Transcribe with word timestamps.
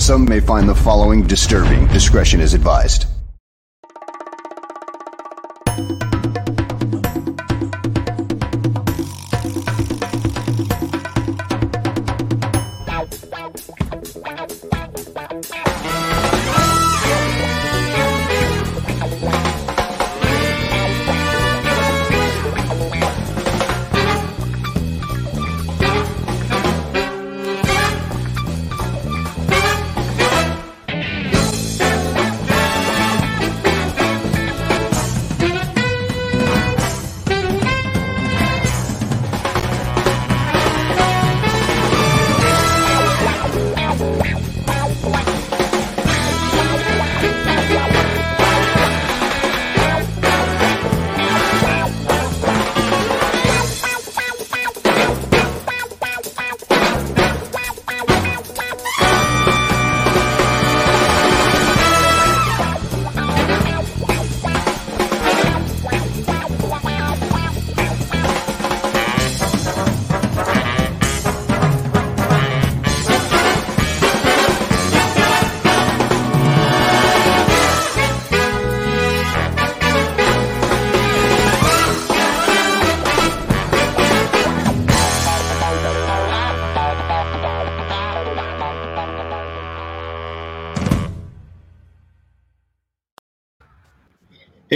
Some 0.00 0.24
may 0.24 0.40
find 0.40 0.66
the 0.66 0.74
following 0.74 1.26
disturbing. 1.26 1.86
Discretion 1.88 2.40
is 2.40 2.54
advised. 2.54 3.04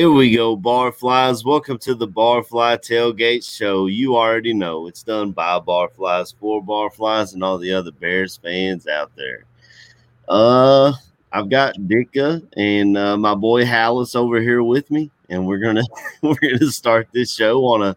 Here 0.04 0.10
we 0.10 0.37
go, 0.37 0.54
Barflies. 0.54 1.47
Welcome 1.47 1.78
to 1.78 1.94
the 1.94 2.06
Barfly 2.06 2.76
Tailgate 2.76 3.42
Show. 3.42 3.87
You 3.87 4.16
already 4.16 4.53
know 4.53 4.87
it's 4.87 5.03
done 5.03 5.32
by 5.32 5.59
Barflies 5.60 6.34
for 6.38 6.62
Barflies 6.62 7.32
and 7.32 7.42
all 7.42 7.56
the 7.56 7.72
other 7.72 7.91
Bears 7.91 8.37
fans 8.37 8.87
out 8.87 9.12
there. 9.16 9.44
Uh, 10.28 10.92
I've 11.32 11.48
got 11.48 11.76
Dicka 11.76 12.47
and 12.54 12.98
uh, 12.98 13.16
my 13.16 13.34
boy 13.34 13.65
Hallis 13.65 14.15
over 14.15 14.42
here 14.42 14.62
with 14.62 14.91
me, 14.91 15.10
and 15.31 15.47
we're 15.47 15.56
gonna 15.56 15.84
we're 16.21 16.34
gonna 16.34 16.71
start 16.71 17.09
this 17.15 17.34
show 17.34 17.65
on 17.65 17.82
a 17.82 17.97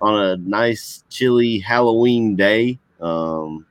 on 0.00 0.18
a 0.18 0.38
nice 0.38 1.04
chilly 1.10 1.58
Halloween 1.58 2.36
day. 2.36 2.78
Um, 3.02 3.66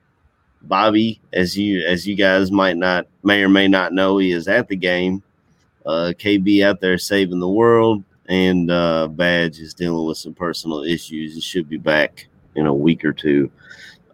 Bobby, 0.61 1.19
as 1.33 1.57
you 1.57 1.83
as 1.87 2.05
you 2.07 2.13
guys 2.15 2.51
might 2.51 2.77
not 2.77 3.07
may 3.23 3.41
or 3.41 3.49
may 3.49 3.67
not 3.67 3.93
know, 3.93 4.19
he 4.19 4.31
is 4.31 4.47
at 4.47 4.67
the 4.67 4.75
game 4.75 5.23
uh, 5.85 6.13
KB 6.17 6.63
out 6.63 6.79
there 6.79 6.97
saving 6.97 7.39
the 7.39 7.49
world, 7.49 8.03
and 8.27 8.71
uh, 8.71 9.07
Badge 9.07 9.59
is 9.59 9.73
dealing 9.73 10.05
with 10.05 10.17
some 10.17 10.33
personal 10.33 10.83
issues. 10.83 11.35
He 11.35 11.41
should 11.41 11.69
be 11.69 11.77
back 11.77 12.27
in 12.55 12.65
a 12.65 12.73
week 12.73 13.03
or 13.03 13.13
two. 13.13 13.51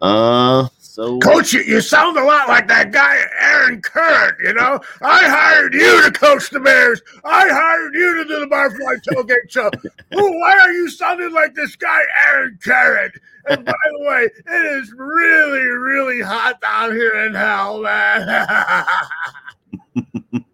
Uh, 0.02 0.68
so 0.78 1.20
Coach, 1.20 1.54
you, 1.54 1.62
you 1.62 1.82
sound 1.82 2.18
a 2.18 2.24
lot 2.24 2.48
like 2.48 2.68
that 2.68 2.92
guy 2.92 3.18
Aaron 3.40 3.82
Curran. 3.82 4.36
You 4.44 4.54
know, 4.54 4.80
I 5.02 5.20
hired 5.28 5.74
you 5.74 6.04
to 6.04 6.12
coach 6.12 6.50
the 6.50 6.60
Bears. 6.60 7.02
I 7.24 7.48
hired 7.50 7.94
you 7.94 8.16
to 8.18 8.26
do 8.26 8.40
the 8.40 8.48
Barfly 8.48 9.00
Tailgate 9.08 9.50
Show. 9.50 9.70
Ooh, 10.20 10.40
why 10.40 10.58
are 10.60 10.72
you 10.72 10.90
sounding 10.90 11.32
like 11.34 11.54
this 11.54 11.76
guy 11.76 12.02
Aaron 12.28 12.58
Curran? 12.64 13.12
And 13.46 13.66
by 13.66 13.74
the 13.92 14.00
way, 14.00 14.30
it 14.48 14.66
is 14.78 14.94
really, 14.96 15.60
really 15.62 16.22
hot 16.22 16.60
down 16.62 16.92
here 16.92 17.26
in 17.26 17.34
hell, 17.34 17.82
man. 17.82 18.86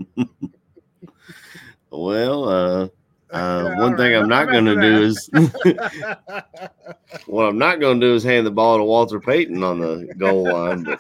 Well, 1.97 2.50
uh, 2.50 2.88
uh, 3.31 3.75
one 3.75 3.97
thing 3.97 4.16
I'm 4.16 4.29
not 4.29 4.50
going 4.50 4.66
to 4.66 4.79
do 4.79 5.01
is 5.03 5.29
what 7.25 7.45
I'm 7.45 7.57
not 7.57 7.79
going 7.79 8.00
to 8.00 8.07
do 8.07 8.13
is 8.13 8.23
hand 8.23 8.45
the 8.45 8.51
ball 8.51 8.78
to 8.78 8.83
Walter 8.83 9.19
Payton 9.19 9.63
on 9.63 9.79
the 9.79 10.13
goal 10.17 10.44
line. 10.44 10.84
But 10.84 11.00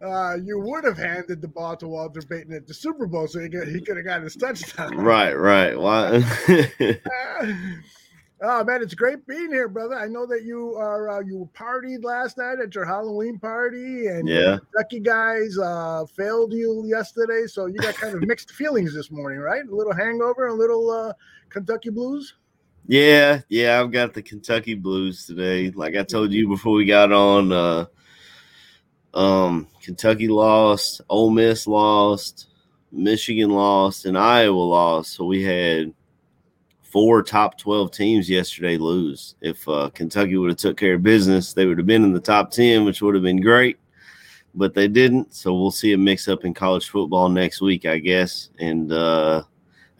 uh, 0.00 0.36
you 0.42 0.58
would 0.58 0.84
have 0.84 0.98
handed 0.98 1.40
the 1.40 1.48
ball 1.48 1.76
to 1.76 1.88
Walter 1.88 2.22
Payton 2.22 2.52
at 2.52 2.66
the 2.66 2.74
Super 2.74 3.06
Bowl, 3.06 3.26
so 3.26 3.40
he 3.40 3.48
could, 3.48 3.68
he 3.68 3.80
could 3.80 3.96
have 3.96 4.06
got 4.06 4.22
his 4.22 4.36
touchdown. 4.36 4.96
right, 4.96 5.34
right. 5.34 5.78
Why? 5.78 6.22
Oh 8.42 8.64
man, 8.64 8.82
it's 8.82 8.94
great 8.94 9.26
being 9.26 9.50
here, 9.50 9.68
brother. 9.68 9.94
I 9.94 10.06
know 10.08 10.26
that 10.26 10.42
you 10.42 10.74
are 10.74 11.08
uh, 11.08 11.20
you 11.20 11.48
partied 11.56 12.04
last 12.04 12.36
night 12.36 12.58
at 12.58 12.74
your 12.74 12.84
Halloween 12.84 13.38
party, 13.38 14.08
and 14.08 14.28
Yeah. 14.28 14.58
Kentucky 14.58 15.00
guys 15.00 15.56
uh, 15.58 16.04
failed 16.16 16.52
you 16.52 16.84
yesterday, 16.86 17.46
so 17.46 17.66
you 17.66 17.76
got 17.76 17.94
kind 17.94 18.14
of 18.14 18.22
mixed 18.26 18.50
feelings 18.50 18.92
this 18.92 19.10
morning, 19.10 19.38
right? 19.38 19.64
A 19.66 19.74
little 19.74 19.94
hangover, 19.94 20.48
a 20.48 20.54
little 20.54 20.90
uh, 20.90 21.12
Kentucky 21.48 21.90
blues. 21.90 22.34
yeah, 22.86 23.40
yeah. 23.48 23.80
I've 23.80 23.92
got 23.92 24.12
the 24.12 24.20
Kentucky 24.22 24.74
Blues 24.74 25.24
today. 25.26 25.70
Like 25.70 25.96
I 25.96 26.02
told 26.02 26.32
you 26.32 26.48
before 26.48 26.74
we 26.74 26.84
got 26.84 27.12
on, 27.12 27.52
uh, 27.52 27.86
um, 29.14 29.68
Kentucky 29.80 30.28
lost, 30.28 31.00
Ole 31.08 31.30
Miss 31.30 31.66
lost, 31.66 32.48
Michigan 32.90 33.50
lost, 33.50 34.04
and 34.06 34.18
Iowa 34.18 34.58
lost. 34.58 35.12
So 35.14 35.24
we 35.24 35.42
had 35.42 35.94
four 36.94 37.24
top 37.24 37.58
12 37.58 37.90
teams 37.90 38.30
yesterday 38.30 38.76
lose. 38.76 39.34
If 39.40 39.68
uh, 39.68 39.90
Kentucky 39.92 40.36
would 40.36 40.50
have 40.50 40.58
took 40.58 40.76
care 40.76 40.94
of 40.94 41.02
business, 41.02 41.52
they 41.52 41.66
would 41.66 41.76
have 41.76 41.88
been 41.88 42.04
in 42.04 42.12
the 42.12 42.20
top 42.20 42.52
10, 42.52 42.84
which 42.84 43.02
would 43.02 43.16
have 43.16 43.24
been 43.24 43.40
great, 43.40 43.78
but 44.54 44.74
they 44.74 44.86
didn't. 44.86 45.34
So 45.34 45.52
we'll 45.54 45.72
see 45.72 45.94
a 45.94 45.98
mix 45.98 46.28
up 46.28 46.44
in 46.44 46.54
college 46.54 46.88
football 46.88 47.28
next 47.28 47.60
week, 47.60 47.84
I 47.84 47.98
guess. 47.98 48.50
And 48.60 48.92
uh, 48.92 49.42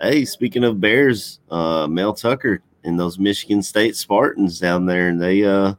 hey, 0.01 0.25
speaking 0.25 0.63
of 0.63 0.81
Bears, 0.81 1.41
uh, 1.51 1.89
Mel 1.89 2.15
Tucker 2.15 2.63
and 2.85 2.97
those 2.97 3.19
Michigan 3.19 3.61
State 3.61 3.97
Spartans 3.97 4.61
down 4.61 4.87
there, 4.87 5.09
and 5.09 5.21
they 5.21 5.43
uh, 5.43 5.75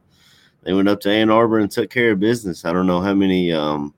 they 0.64 0.74
went 0.74 0.88
up 0.88 1.00
to 1.00 1.10
Ann 1.10 1.30
Arbor 1.30 1.60
and 1.60 1.70
took 1.70 1.88
care 1.88 2.10
of 2.10 2.20
business. 2.20 2.66
I 2.66 2.74
don't 2.74 2.86
know 2.86 3.00
how 3.00 3.14
many 3.14 3.54
um, 3.54 3.94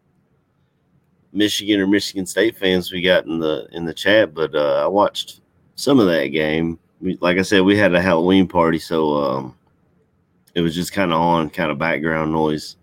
Michigan 1.32 1.80
or 1.80 1.88
Michigan 1.88 2.26
State 2.26 2.56
fans 2.56 2.92
we 2.92 3.02
got 3.02 3.26
in 3.26 3.40
the 3.40 3.66
in 3.72 3.84
the 3.84 3.92
chat, 3.92 4.34
but 4.34 4.54
uh, 4.54 4.84
I 4.84 4.86
watched 4.86 5.40
some 5.74 5.98
of 5.98 6.06
that 6.06 6.28
game. 6.28 6.78
We, 7.00 7.16
like 7.20 7.38
I 7.38 7.42
said, 7.42 7.62
we 7.62 7.76
had 7.76 7.94
a 7.94 8.00
Halloween 8.00 8.48
party, 8.48 8.78
so 8.78 9.16
um, 9.16 9.56
it 10.54 10.60
was 10.60 10.74
just 10.74 10.92
kind 10.92 11.12
of 11.12 11.20
on, 11.20 11.50
kind 11.50 11.70
of 11.70 11.78
background 11.78 12.32
noise. 12.32 12.76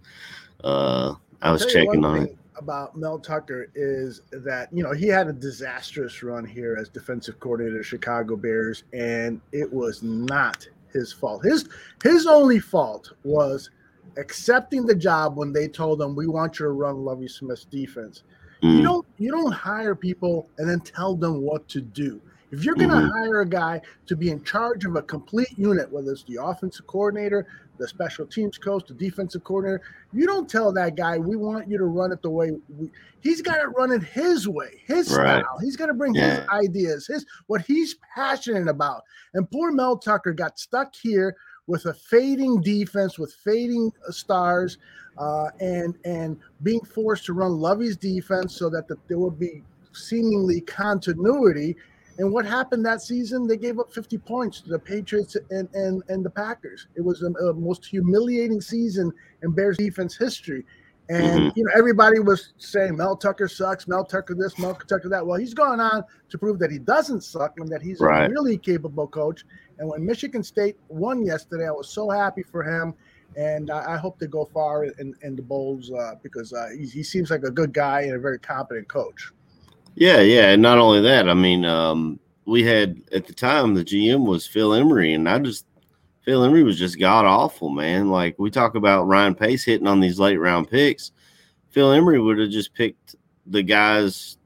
Uh, 0.63 1.15
I 1.41 1.51
was 1.51 1.65
checking 1.65 2.03
on 2.05 2.23
it. 2.23 2.37
About 2.57 2.95
Mel 2.95 3.19
Tucker 3.19 3.67
is 3.75 4.21
that 4.31 4.69
you 4.71 4.81
know 4.81 4.93
he 4.93 5.07
had 5.07 5.27
a 5.27 5.33
disastrous 5.33 6.23
run 6.23 6.45
here 6.45 6.77
as 6.79 6.87
defensive 6.87 7.39
coordinator 7.41 7.81
of 7.81 7.85
Chicago 7.85 8.37
Bears, 8.37 8.85
and 8.93 9.41
it 9.51 9.71
was 9.71 10.01
not 10.01 10.65
his 10.93 11.11
fault. 11.11 11.43
His 11.43 11.67
his 12.01 12.25
only 12.25 12.59
fault 12.59 13.11
was 13.25 13.69
accepting 14.17 14.85
the 14.85 14.95
job 14.95 15.35
when 15.35 15.51
they 15.51 15.67
told 15.67 16.01
him 16.01 16.15
we 16.15 16.27
want 16.27 16.57
you 16.57 16.65
to 16.65 16.71
run 16.71 17.03
Lovie 17.03 17.27
Smith's 17.27 17.65
defense. 17.65 18.23
You 18.61 18.79
Mm, 18.79 18.83
don't 18.83 19.07
you 19.17 19.31
don't 19.31 19.51
hire 19.51 19.93
people 19.93 20.49
and 20.57 20.69
then 20.69 20.79
tell 20.79 21.15
them 21.15 21.41
what 21.41 21.67
to 21.69 21.81
do. 21.81 22.21
If 22.51 22.63
you're 22.63 22.75
going 22.75 22.89
to 22.89 22.95
Mhm. 22.95 23.11
hire 23.11 23.41
a 23.41 23.45
guy 23.49 23.81
to 24.07 24.15
be 24.15 24.29
in 24.29 24.43
charge 24.43 24.85
of 24.85 24.95
a 24.95 25.01
complete 25.01 25.57
unit, 25.57 25.91
whether 25.91 26.11
it's 26.11 26.23
the 26.25 26.37
offensive 26.41 26.85
coordinator, 26.87 27.45
the 27.77 27.87
special 27.87 28.25
teams 28.25 28.57
coach, 28.57 28.87
the 28.87 28.93
defensive 28.93 29.43
coordinator, 29.43 29.81
you 30.13 30.25
don't 30.25 30.49
tell 30.49 30.71
that 30.71 30.95
guy, 30.95 31.17
we 31.17 31.35
want 31.35 31.67
you 31.67 31.77
to 31.77 31.85
run 31.85 32.11
it 32.11 32.21
the 32.21 32.29
way 32.29 32.51
we, 32.77 32.89
he's 33.19 33.41
got 33.41 33.57
to 33.57 33.67
run 33.69 33.91
it 33.91 34.03
his 34.03 34.47
way, 34.47 34.81
his 34.85 35.09
Right. 35.11 35.41
style. 35.43 35.59
He's 35.61 35.75
got 35.75 35.87
to 35.87 35.93
bring 35.93 36.13
Yeah. 36.15 36.41
his 36.41 36.49
ideas, 36.49 37.07
his 37.07 37.25
what 37.47 37.61
he's 37.61 37.95
passionate 38.15 38.69
about. 38.69 39.03
And 39.33 39.49
poor 39.51 39.71
Mel 39.71 39.97
Tucker 39.97 40.31
got 40.31 40.57
stuck 40.59 40.95
here 40.95 41.35
with 41.67 41.85
a 41.85 41.93
fading 41.93 42.61
defense, 42.61 43.17
with 43.19 43.33
fading 43.33 43.91
uh, 44.07 44.11
stars, 44.11 44.77
uh, 45.17 45.49
and 45.59 45.97
and 46.05 46.37
being 46.63 46.81
forced 46.85 47.25
to 47.25 47.33
run 47.33 47.53
Lovie's 47.53 47.97
defense 47.97 48.55
so 48.55 48.69
that 48.69 48.87
the, 48.87 48.97
there 49.09 49.17
would 49.19 49.39
be 49.39 49.63
seemingly 49.93 50.61
continuity. 50.61 51.75
And 52.17 52.31
what 52.31 52.45
happened 52.45 52.85
that 52.85 53.01
season? 53.01 53.45
They 53.47 53.57
gave 53.57 53.79
up 53.79 53.91
50 53.91 54.17
points 54.19 54.61
to 54.61 54.69
the 54.69 54.79
Patriots 54.79 55.35
and 55.49 55.67
and, 55.73 56.01
and 56.07 56.23
the 56.23 56.29
Packers. 56.29 56.87
It 56.95 57.01
was 57.01 57.19
the 57.19 57.53
most 57.53 57.85
humiliating 57.85 58.61
season 58.61 59.11
in 59.43 59.51
Bears 59.51 59.77
defense 59.77 60.15
history. 60.15 60.65
And 61.07 61.39
Mhm. 61.51 61.53
you 61.55 61.63
know 61.65 61.71
everybody 61.75 62.19
was 62.19 62.53
saying 62.57 62.95
Mel 62.95 63.15
Tucker 63.15 63.47
sucks, 63.47 63.87
Mel 63.87 64.03
Tucker 64.03 64.33
this, 64.33 64.57
Mel 64.57 64.73
Tucker 64.73 65.09
that. 65.09 65.25
Well, 65.25 65.37
he's 65.39 65.53
gone 65.53 65.79
on 65.79 66.03
to 66.29 66.37
prove 66.37 66.57
that 66.59 66.71
he 66.71 66.79
doesn't 66.79 67.21
suck 67.23 67.59
and 67.59 67.67
that 67.69 67.81
he's 67.81 67.99
Right. 67.99 68.25
a 68.27 68.29
really 68.33 68.57
capable 68.57 69.07
coach. 69.07 69.45
And 69.77 69.87
when 69.87 70.03
Michigan 70.05 70.41
State 70.41 70.77
won 70.87 71.23
yesterday, 71.23 71.67
I 71.67 71.71
was 71.71 71.89
so 71.89 72.09
happy 72.09 72.41
for 72.43 72.63
him. 72.63 72.93
And 73.35 73.69
I, 73.69 73.95
I 73.95 73.97
hope 73.97 74.17
they 74.17 74.27
go 74.27 74.45
far 74.45 74.85
in, 74.85 75.13
in 75.21 75.35
the 75.35 75.41
bowls 75.41 75.91
uh, 75.91 76.15
because 76.23 76.53
uh, 76.53 76.69
he, 76.75 76.85
he 76.87 77.03
seems 77.03 77.29
like 77.29 77.43
a 77.43 77.51
good 77.51 77.73
guy 77.73 78.01
and 78.03 78.13
a 78.13 78.19
very 78.19 78.39
competent 78.39 78.87
coach. 78.87 79.31
Yeah, 79.95 80.19
yeah, 80.21 80.49
and 80.51 80.61
not 80.61 80.77
only 80.77 81.01
that, 81.01 81.29
I 81.29 81.33
mean, 81.33 81.63
um, 81.63 82.19
we 82.45 82.63
had 82.63 83.01
at 83.13 83.25
the 83.27 83.33
time 83.33 83.73
the 83.73 83.83
GM 83.83 84.25
was 84.25 84.45
Phil 84.45 84.73
Emery, 84.73 85.13
and 85.13 85.27
I 85.27 85.39
just 85.39 85.65
Phil 86.23 86.43
Emery 86.43 86.63
was 86.63 86.77
just 86.77 86.99
god 86.99 87.25
awful, 87.25 87.69
man. 87.69 88.09
Like 88.09 88.35
we 88.37 88.51
talk 88.51 88.75
about 88.75 89.05
Ryan 89.07 89.35
Pace 89.35 89.63
hitting 89.63 89.87
on 89.87 89.99
these 90.01 90.19
late 90.19 90.37
round 90.37 90.69
picks, 90.69 91.11
Phil 91.69 91.91
Emery 91.91 92.19
would 92.19 92.39
have 92.39 92.49
just 92.49 92.73
picked 92.73 93.15
the 93.47 93.63
guys 93.63 94.37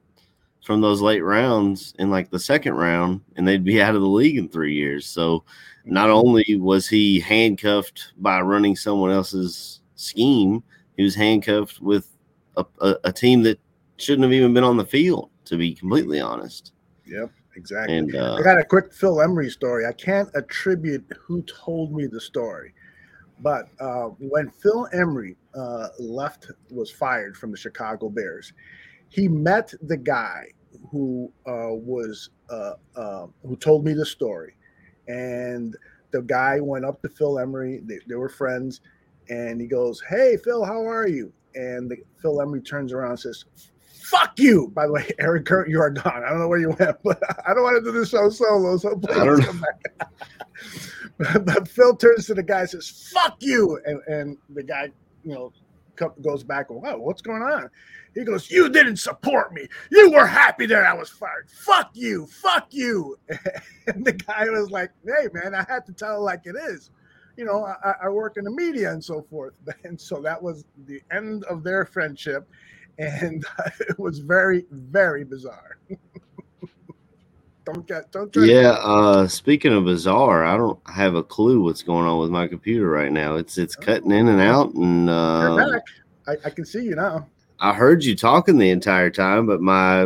from 0.64 0.80
those 0.80 1.00
late 1.00 1.22
rounds 1.22 1.94
in 1.98 2.10
like 2.10 2.30
the 2.30 2.38
second 2.38 2.74
round, 2.74 3.20
and 3.36 3.46
they'd 3.46 3.64
be 3.64 3.82
out 3.82 3.94
of 3.96 4.02
the 4.02 4.06
league 4.08 4.36
in 4.36 4.48
three 4.48 4.74
years. 4.74 5.06
So 5.06 5.44
not 5.84 6.10
only 6.10 6.56
was 6.56 6.88
he 6.88 7.18
handcuffed 7.20 8.12
by 8.18 8.40
running 8.40 8.76
someone 8.76 9.10
else's 9.10 9.80
scheme, 9.96 10.62
he 10.96 11.02
was 11.02 11.14
handcuffed 11.14 11.80
with 11.80 12.08
a, 12.56 12.64
a, 12.80 12.96
a 13.04 13.12
team 13.12 13.42
that 13.44 13.58
shouldn't 13.96 14.22
have 14.24 14.32
even 14.32 14.54
been 14.54 14.64
on 14.64 14.76
the 14.76 14.84
field, 14.84 15.30
to 15.50 15.56
be 15.56 15.74
completely 15.74 16.20
honest. 16.20 16.72
Yep, 17.06 17.32
exactly. 17.56 17.98
And 17.98 18.14
uh, 18.14 18.36
I 18.38 18.42
got 18.42 18.58
a 18.58 18.64
quick 18.64 18.94
Phil 18.94 19.20
Emery 19.20 19.50
story. 19.50 19.84
I 19.84 19.92
can't 19.92 20.30
attribute 20.34 21.04
who 21.20 21.42
told 21.42 21.92
me 21.92 22.06
the 22.06 22.20
story, 22.20 22.72
but 23.40 23.68
uh, 23.80 24.10
when 24.20 24.48
Phil 24.48 24.86
Emery 24.92 25.36
uh, 25.54 25.88
left, 25.98 26.52
was 26.70 26.90
fired 26.90 27.36
from 27.36 27.50
the 27.50 27.56
Chicago 27.56 28.08
Bears, 28.08 28.52
he 29.08 29.26
met 29.26 29.74
the 29.82 29.96
guy 29.96 30.44
who 30.88 31.32
uh, 31.48 31.74
was 31.74 32.30
uh, 32.48 32.74
uh, 32.94 33.26
who 33.44 33.56
told 33.56 33.84
me 33.84 33.92
the 33.92 34.06
story, 34.06 34.54
and 35.08 35.76
the 36.12 36.22
guy 36.22 36.60
went 36.60 36.84
up 36.84 37.02
to 37.02 37.08
Phil 37.08 37.40
Emery. 37.40 37.80
They, 37.84 37.98
they 38.06 38.14
were 38.14 38.28
friends, 38.28 38.82
and 39.28 39.60
he 39.60 39.66
goes, 39.66 40.00
"Hey, 40.08 40.36
Phil, 40.44 40.64
how 40.64 40.86
are 40.86 41.08
you?" 41.08 41.32
And 41.56 41.90
the, 41.90 41.96
Phil 42.22 42.40
Emery 42.40 42.62
turns 42.62 42.92
around 42.92 43.10
and 43.10 43.18
says, 43.18 43.44
"Fuck 44.02 44.38
you!" 44.38 44.68
By 44.74 44.86
the 44.86 44.92
way, 44.92 45.08
Aaron 45.18 45.44
Kurt, 45.44 45.68
you 45.68 45.80
are 45.80 45.90
gone. 45.90 46.24
I 46.24 46.30
don't 46.30 46.38
know 46.38 46.48
where 46.48 46.58
you 46.58 46.70
went, 46.78 46.96
but 47.04 47.20
I 47.46 47.54
don't 47.54 47.62
want 47.62 47.84
to 47.84 47.92
do 47.92 47.98
the 47.98 48.06
show 48.06 48.28
solo. 48.30 48.76
So 48.76 48.96
please 48.96 49.16
I 49.16 49.24
don't 49.24 49.42
come 49.42 49.60
back. 49.60 50.10
but, 51.18 51.44
but 51.44 51.68
Phil 51.68 51.96
turns 51.96 52.26
to 52.26 52.34
the 52.34 52.42
guy 52.42 52.60
and 52.60 52.70
says, 52.70 53.10
"Fuck 53.12 53.36
you!" 53.40 53.80
And 53.84 54.00
and 54.06 54.38
the 54.50 54.62
guy, 54.62 54.90
you 55.24 55.34
know, 55.34 55.52
goes 56.22 56.42
back. 56.42 56.70
Wow, 56.70 56.98
what's 56.98 57.22
going 57.22 57.42
on? 57.42 57.70
He 58.14 58.24
goes, 58.24 58.50
"You 58.50 58.68
didn't 58.68 58.96
support 58.96 59.52
me. 59.52 59.66
You 59.90 60.10
were 60.10 60.26
happy 60.26 60.66
that 60.66 60.84
I 60.84 60.94
was 60.94 61.10
fired. 61.10 61.48
Fuck 61.50 61.90
you. 61.94 62.26
Fuck 62.26 62.68
you." 62.70 63.18
And 63.86 64.04
the 64.04 64.12
guy 64.12 64.48
was 64.50 64.70
like, 64.70 64.90
"Hey, 65.04 65.28
man, 65.32 65.54
I 65.54 65.64
had 65.68 65.84
to 65.86 65.92
tell 65.92 66.16
it 66.16 66.20
like 66.20 66.42
it 66.44 66.56
is." 66.56 66.90
You 67.36 67.44
know, 67.44 67.64
I, 67.64 67.94
I 68.04 68.08
work 68.08 68.36
in 68.36 68.44
the 68.44 68.50
media 68.50 68.92
and 68.92 69.02
so 69.02 69.22
forth. 69.22 69.54
And 69.84 70.00
so 70.00 70.20
that 70.20 70.40
was 70.42 70.64
the 70.86 71.00
end 71.10 71.44
of 71.44 71.62
their 71.62 71.84
friendship. 71.84 72.48
And 73.00 73.44
it 73.80 73.98
was 73.98 74.18
very, 74.18 74.66
very 74.70 75.24
bizarre. 75.24 75.78
don't 77.64 77.86
get, 77.86 78.12
don't 78.12 78.32
try 78.32 78.46
to- 78.46 78.52
yeah, 78.52 78.70
uh, 78.82 79.26
speaking 79.26 79.72
of 79.72 79.84
bizarre, 79.84 80.44
I 80.44 80.56
don't 80.56 80.78
have 80.86 81.14
a 81.14 81.22
clue 81.22 81.62
what's 81.62 81.82
going 81.82 82.06
on 82.06 82.18
with 82.18 82.30
my 82.30 82.46
computer 82.46 82.88
right 82.90 83.10
now. 83.10 83.36
It's 83.36 83.56
it's 83.58 83.74
cutting 83.74 84.12
in 84.12 84.28
and 84.28 84.40
out, 84.40 84.74
and 84.74 85.06
You're 85.06 85.60
uh, 85.60 85.70
back. 85.70 85.82
I, 86.28 86.36
I 86.46 86.50
can 86.50 86.64
see 86.64 86.84
you 86.84 86.94
now. 86.94 87.26
I 87.58 87.72
heard 87.72 88.04
you 88.04 88.14
talking 88.16 88.58
the 88.58 88.70
entire 88.70 89.10
time, 89.10 89.46
but 89.46 89.60
my 89.60 90.04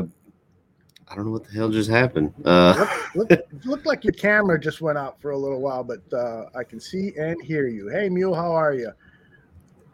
I 1.08 1.14
don't 1.16 1.26
know 1.26 1.32
what 1.32 1.44
the 1.44 1.52
hell 1.52 1.70
just 1.70 1.90
happened. 1.90 2.32
Uh, 2.44 2.86
Look, 3.14 3.30
look, 3.30 3.40
looked 3.64 3.86
like 3.86 4.04
your 4.04 4.14
camera 4.14 4.58
just 4.58 4.80
went 4.80 4.98
out 4.98 5.20
for 5.20 5.32
a 5.32 5.38
little 5.38 5.60
while, 5.60 5.84
but 5.84 6.00
uh, 6.12 6.46
I 6.56 6.64
can 6.64 6.80
see 6.80 7.12
and 7.18 7.40
hear 7.42 7.68
you. 7.68 7.88
Hey, 7.88 8.08
Mule, 8.08 8.34
how 8.34 8.52
are 8.52 8.74
you? 8.74 8.90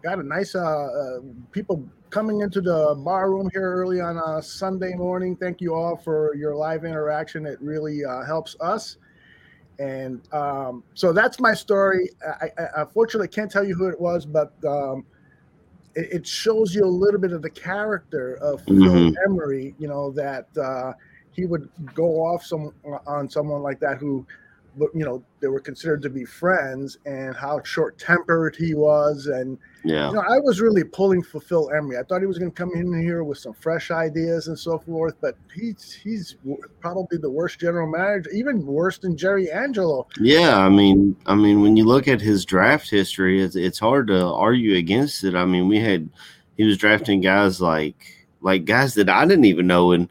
Got 0.03 0.19
a 0.19 0.23
nice 0.23 0.55
uh, 0.55 0.61
uh, 0.61 1.21
people 1.53 1.87
coming 2.11 2.41
into 2.41 2.61
the 2.61 2.95
bar 2.99 3.31
room 3.31 3.49
here 3.53 3.73
early 3.73 4.01
on 4.01 4.19
a 4.19 4.43
Sunday 4.43 4.95
morning. 4.95 5.37
Thank 5.37 5.61
you 5.61 5.75
all 5.75 5.97
for 5.97 6.35
your 6.35 6.55
live 6.55 6.85
interaction. 6.85 7.47
It 7.47 7.61
really 7.61 8.05
uh, 8.05 8.25
helps 8.25 8.57
us. 8.61 8.97
And 9.79 10.21
um, 10.35 10.83
so 10.95 11.13
that's 11.13 11.41
my 11.41 11.55
story. 11.55 12.11
I, 12.43 12.51
I 12.59 12.67
unfortunately 12.83 13.29
can't 13.29 13.51
tell 13.51 13.65
you 13.65 13.75
who 13.75 13.87
it 13.89 13.99
was, 13.99 14.27
but 14.27 14.53
um, 14.67 15.07
it, 15.95 16.13
it 16.13 16.27
shows 16.27 16.75
you 16.75 16.85
a 16.85 16.87
little 16.87 17.21
bit 17.21 17.33
of 17.33 17.43
the 17.43 17.51
character 17.51 18.35
of 18.43 18.61
Phil 18.65 18.77
Mhm. 18.77 19.15
Emery. 19.27 19.75
You 19.79 19.89
know 19.89 20.11
that 20.13 20.49
uh, 20.61 20.93
he 21.33 21.47
would 21.47 21.69
go 21.95 22.21
off 22.27 22.45
some 22.45 22.75
on 23.07 23.29
someone 23.31 23.63
like 23.63 23.81
that 23.81 23.97
who, 23.99 24.27
you 24.79 25.05
know, 25.05 25.23
they 25.41 25.49
were 25.49 25.61
considered 25.61 26.03
to 26.03 26.11
be 26.11 26.25
friends, 26.25 26.99
and 27.07 27.35
how 27.35 27.63
short 27.63 27.99
tempered 27.99 28.57
he 28.57 28.75
was, 28.75 29.27
and 29.27 29.59
yeah, 29.85 30.09
you 30.09 30.15
know, 30.15 30.21
I 30.21 30.39
was 30.41 30.61
really 30.61 30.85
pulling 30.85 31.23
for 31.23 31.41
Phil 31.41 31.71
Emery. 31.71 31.99
I 31.99 32.03
thought 32.03 32.21
he 32.21 32.27
was 32.27 32.39
going 32.39 32.51
to 32.51 32.55
come 32.55 32.73
in 32.75 33.01
here 33.03 33.25
with 33.25 33.39
some 33.39 33.55
fresh 33.55 33.91
ideas 33.91 34.49
and 34.49 34.59
so 34.59 34.79
forth, 34.79 35.15
but 35.21 35.37
he's 35.55 35.93
he's 35.93 36.37
probably 36.81 37.19
the 37.19 37.31
worst 37.31 37.59
general 37.61 37.91
manager, 37.91 38.31
even 38.31 38.67
worse 38.67 38.99
than 38.99 39.17
Jerry 39.17 39.51
Angelo. 39.51 40.07
yeah. 40.21 40.59
I 40.59 40.69
mean, 40.69 41.17
I 41.27 41.35
mean, 41.35 41.63
when 41.63 41.77
you 41.77 41.85
look 41.85 42.09
at 42.09 42.21
his 42.21 42.45
draft 42.45 42.91
history, 42.91 43.43
it's 43.43 43.57
it's 43.57 43.79
hard 43.79 44.09
to 44.09 44.27
argue 44.27 44.77
against 44.77 45.25
it. 45.25 45.35
I 45.35 45.45
mean, 45.45 45.69
we 45.69 45.79
had 45.79 46.09
he 46.57 46.65
was 46.65 46.77
drafting 46.77 47.21
guys 47.21 47.61
like 47.61 48.27
like 48.43 48.65
guys 48.65 48.95
that 48.95 49.09
I 49.09 49.25
didn't 49.27 49.45
even 49.47 49.67
know, 49.67 49.93
and 49.93 50.09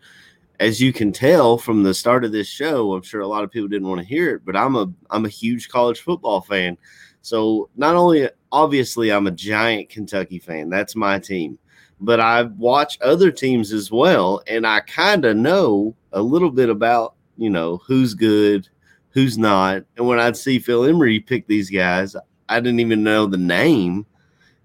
as 0.59 0.81
you 0.81 0.91
can 0.91 1.11
tell 1.11 1.57
from 1.57 1.83
the 1.83 1.93
start 1.93 2.25
of 2.25 2.31
this 2.31 2.47
show, 2.47 2.93
I'm 2.93 3.01
sure 3.01 3.21
a 3.21 3.27
lot 3.27 3.43
of 3.43 3.51
people 3.51 3.69
didn't 3.69 3.87
want 3.87 4.01
to 4.01 4.07
hear 4.07 4.35
it, 4.35 4.45
but 4.45 4.55
I'm 4.55 4.75
a 4.75 4.91
I'm 5.09 5.25
a 5.25 5.29
huge 5.29 5.69
college 5.69 6.01
football 6.01 6.41
fan. 6.41 6.77
So 7.21 7.69
not 7.75 7.95
only 7.95 8.29
obviously 8.51 9.11
I'm 9.11 9.27
a 9.27 9.31
giant 9.31 9.89
Kentucky 9.89 10.39
fan, 10.39 10.69
that's 10.69 10.95
my 10.95 11.19
team, 11.19 11.57
but 12.01 12.19
I 12.19 12.43
watch 12.43 12.97
other 13.01 13.31
teams 13.31 13.71
as 13.71 13.91
well, 13.91 14.41
and 14.47 14.67
I 14.67 14.81
kind 14.81 15.25
of 15.25 15.37
know 15.37 15.95
a 16.11 16.21
little 16.21 16.51
bit 16.51 16.69
about 16.69 17.15
you 17.37 17.49
know 17.49 17.77
who's 17.77 18.13
good, 18.13 18.67
who's 19.11 19.37
not. 19.37 19.83
And 19.95 20.07
when 20.07 20.19
I'd 20.19 20.37
see 20.37 20.59
Phil 20.59 20.85
Emery 20.85 21.21
pick 21.21 21.47
these 21.47 21.69
guys, 21.69 22.15
I 22.49 22.59
didn't 22.59 22.81
even 22.81 23.03
know 23.03 23.25
the 23.25 23.37
name. 23.37 24.05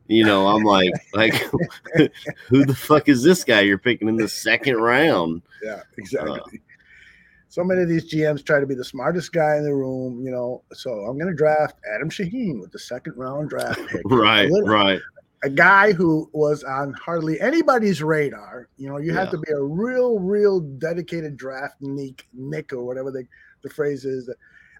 You 0.07 0.25
know, 0.25 0.47
I'm 0.49 0.65
like, 0.65 0.93
like, 1.15 1.35
who 2.49 2.65
the 2.67 2.75
fuck 2.75 3.09
is 3.09 3.23
this 3.23 3.43
guy 3.45 3.61
you're 3.61 3.79
picking 3.79 4.09
in 4.09 4.17
the 4.17 4.29
second 4.29 4.77
round? 4.77 5.41
Yeah, 5.63 5.81
exactly. 5.97 6.61
so 7.49 7.65
many 7.65 7.83
of 7.83 7.89
these 7.89 8.13
GMs 8.13 8.45
try 8.45 8.61
to 8.61 8.67
be 8.67 8.75
the 8.75 8.85
smartest 8.85 9.33
guy 9.33 9.57
in 9.57 9.65
the 9.65 9.75
room, 9.75 10.21
you 10.23 10.31
know. 10.31 10.63
So 10.73 10.91
I'm 10.91 11.17
going 11.19 11.31
to 11.31 11.37
draft 11.37 11.77
Adam 11.95 12.11
Shaheen 12.11 12.61
with 12.61 12.71
the 12.73 12.79
second 12.79 13.15
round 13.17 13.49
draft 13.49 13.81
pick. 13.89 14.03
Right, 14.05 14.51
right. 14.65 15.01
a 15.43 15.49
guy 15.51 15.93
who 15.93 16.29
was 16.35 16.65
on 16.65 16.93
hardly 16.95 17.41
anybody's 17.41 18.03
radar. 18.03 18.69
You 18.77 18.89
know, 18.91 18.99
you 18.99 19.13
Yeah. 19.15 19.21
have 19.21 19.31
to 19.31 19.39
be 19.39 19.53
a 19.53 19.61
real, 19.63 20.19
real 20.19 20.61
dedicated 20.61 21.37
draft 21.39 21.77
nick, 21.81 22.27
nick 22.35 22.73
or 22.75 22.85
whatever 22.85 23.11
the, 23.11 23.25
the 23.63 23.71
phrase 23.71 24.05
is, 24.05 24.29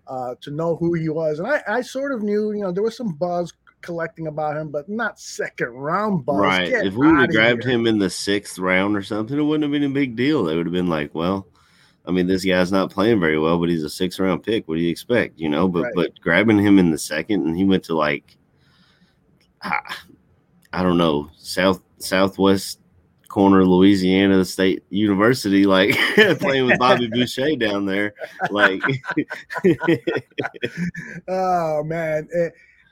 uh, 0.07 0.35
to 0.43 0.51
know 0.51 0.77
who 0.77 0.93
he 0.93 1.09
was. 1.09 1.39
And 1.39 1.49
I, 1.49 1.63
I 1.67 1.81
sort 1.81 2.13
of 2.13 2.23
knew, 2.23 2.53
you 2.53 2.61
know, 2.61 2.73
there 2.73 2.83
was 2.83 2.95
some 2.97 3.15
buzz 3.15 3.53
collecting 3.85 4.27
about 4.27 4.57
him, 4.57 4.71
but 4.71 4.89
not 4.89 5.21
second 5.21 5.69
round 5.69 6.25
buzz. 6.27 6.41
Right. 6.41 6.69
Get 6.71 6.87
If 6.87 6.95
we 6.95 7.07
would 7.07 7.21
have 7.21 7.31
grabbed 7.31 7.63
here. 7.65 7.73
him 7.73 7.87
in 7.87 7.99
the 7.99 8.11
sixth 8.11 8.59
round 8.59 8.97
or 8.97 9.03
something, 9.03 9.39
it 9.39 9.43
wouldn't 9.43 9.63
have 9.63 9.71
been 9.73 9.89
a 9.91 9.95
big 9.95 10.17
deal. 10.17 10.45
They 10.45 10.57
would 10.57 10.67
have 10.67 10.73
been 10.73 10.89
like, 10.89 11.15
well, 11.15 11.47
I 12.07 12.11
mean, 12.11 12.27
this 12.27 12.45
guy's 12.45 12.73
not 12.73 12.91
playing 12.91 13.21
very 13.21 13.39
well, 13.39 13.59
but 13.59 13.69
he's 13.69 13.85
a 13.85 13.91
six 13.91 14.19
round 14.19 14.43
pick. 14.43 14.67
What 14.69 14.77
do 14.77 14.81
you 14.81 14.91
expect? 14.91 15.39
You 15.39 15.49
know, 15.49 15.69
but 15.69 15.83
Right. 15.85 15.93
but 15.95 16.21
grabbing 16.21 16.59
him 16.59 16.79
in 16.79 16.91
the 16.91 16.99
second 16.99 17.47
and 17.47 17.57
he 17.57 17.65
went 17.65 17.85
to 17.85 17.95
like 17.97 18.37
I, 19.63 19.79
I 20.73 20.83
don't 20.83 20.99
know, 20.99 21.31
south 21.39 21.81
southwest 21.99 22.81
corner 23.29 23.61
of 23.63 23.67
Louisiana 23.69 24.45
State 24.45 24.85
University, 24.91 25.65
like 25.67 25.91
playing 26.41 26.67
with 26.67 26.79
Bobby 26.79 27.09
Boucher 27.13 27.57
down 27.57 27.85
there. 27.87 28.15
Like, 28.51 28.81
oh 31.29 31.83
man. 31.85 32.29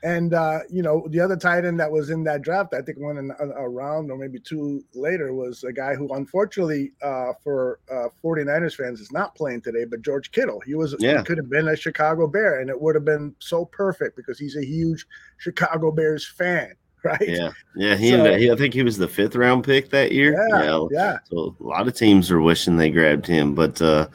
And 0.04 0.34
uh, 0.34 0.60
you 0.68 0.82
know, 0.82 1.06
the 1.10 1.20
other 1.20 1.36
tight 1.36 1.64
end 1.64 1.78
that 1.78 1.90
was 1.90 2.10
in 2.10 2.24
that 2.24 2.42
draft, 2.42 2.74
I 2.74 2.82
think 2.82 2.98
one 2.98 3.18
in 3.18 3.30
a, 3.38 3.68
round 3.68 4.10
or 4.10 4.18
maybe 4.18 4.40
two 4.40 4.84
later, 4.94 5.32
was 5.32 5.62
a 5.62 5.72
guy 5.72 5.94
who 5.94 6.12
unfortunately 6.12 6.92
uh, 7.02 7.32
for 7.44 7.78
uh, 7.90 8.08
49ers 8.22 8.74
fans 8.74 9.00
is 9.00 9.12
not 9.12 9.34
playing 9.36 9.60
today, 9.60 9.84
but 9.84 10.02
George 10.02 10.32
Kittle. 10.32 10.60
He 10.66 10.74
was 10.74 10.96
yeah. 10.98 11.18
he 11.18 11.24
could 11.24 11.38
have 11.38 11.48
been 11.48 11.68
a 11.68 11.76
Chicago 11.76 12.26
Bear, 12.26 12.60
and 12.60 12.68
it 12.68 12.80
would 12.80 12.96
have 12.96 13.04
been 13.04 13.34
so 13.38 13.64
perfect 13.64 14.16
because 14.16 14.40
he's 14.40 14.56
a 14.56 14.64
huge 14.64 15.06
Chicago 15.38 15.90
Bears 15.92 16.26
fan. 16.26 16.74
Right. 17.04 17.20
Yeah. 17.20 17.50
Yeah. 17.74 17.96
He, 17.96 18.10
so, 18.10 18.38
he 18.38 18.52
I 18.52 18.54
think 18.54 18.74
he 18.74 18.84
was 18.84 18.96
the 18.96 19.08
fifth 19.08 19.34
round 19.34 19.64
pick 19.64 19.90
that 19.90 20.12
year. 20.12 20.34
Yeah, 20.34 20.62
yeah. 20.62 20.86
Yeah. 20.92 21.18
So 21.24 21.56
a 21.58 21.64
lot 21.64 21.88
of 21.88 21.96
teams 21.96 22.30
are 22.30 22.40
wishing 22.40 22.76
they 22.76 22.90
grabbed 22.90 23.26
him, 23.26 23.56
but 23.56 23.82
uh, 23.82 24.06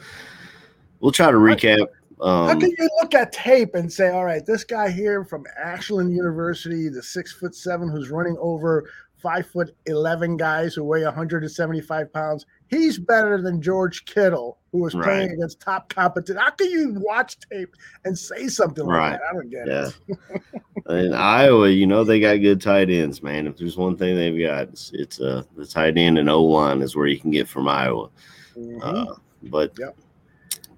we'll 1.00 1.12
try 1.12 1.30
to 1.30 1.36
recap 1.36 1.88
um, 2.20 2.48
How 2.48 2.58
can 2.58 2.70
you 2.70 2.90
look 3.00 3.14
at 3.14 3.32
tape 3.32 3.74
and 3.74 3.92
say, 3.92 4.10
all 4.10 4.24
right, 4.24 4.44
this 4.44 4.64
guy 4.64 4.90
here 4.90 5.24
from 5.24 5.44
Ashland 5.58 6.14
University, 6.14 6.88
the 6.88 7.02
six 7.02 7.32
foot 7.32 7.54
seven 7.54 7.88
who's 7.88 8.10
running 8.10 8.36
over 8.40 8.90
five 9.20 9.46
foot 9.46 9.74
11 9.86 10.36
guys 10.36 10.74
who 10.74 10.84
weigh 10.84 11.04
175 11.04 12.12
pounds, 12.12 12.46
he's 12.68 12.98
better 12.98 13.40
than 13.40 13.60
George 13.60 14.04
Kittle, 14.04 14.58
who 14.72 14.78
was 14.78 14.94
playing 14.94 15.28
right. 15.28 15.32
against 15.32 15.60
top 15.60 15.92
competition. 15.92 16.40
How 16.40 16.50
can 16.50 16.70
you 16.70 16.94
watch 16.98 17.36
tape 17.50 17.74
and 18.04 18.16
say 18.16 18.48
something 18.48 18.84
like 18.84 18.96
right. 18.96 19.12
that? 19.12 19.20
I 19.28 19.32
don't 19.32 19.50
get 19.50 19.66
yeah. 19.66 19.90
it. 20.08 20.42
In 21.06 21.12
Iowa, 21.12 21.68
you 21.68 21.86
know, 21.86 22.02
they 22.02 22.18
got 22.18 22.36
good 22.36 22.62
tight 22.62 22.88
ends, 22.88 23.22
man. 23.22 23.46
If 23.46 23.58
there's 23.58 23.76
one 23.76 23.96
thing 23.96 24.16
they've 24.16 24.48
got, 24.48 24.68
it's, 24.68 24.90
it's 24.94 25.20
uh, 25.20 25.42
the 25.56 25.66
tight 25.66 25.98
end 25.98 26.18
and 26.18 26.30
O 26.30 26.42
line 26.42 26.80
is 26.80 26.96
where 26.96 27.06
you 27.06 27.20
can 27.20 27.30
get 27.30 27.48
from 27.48 27.68
Iowa. 27.68 28.08
Mm-hmm. 28.56 28.80
Uh, 28.82 29.14
but 29.44 29.72
yep. 29.78 29.96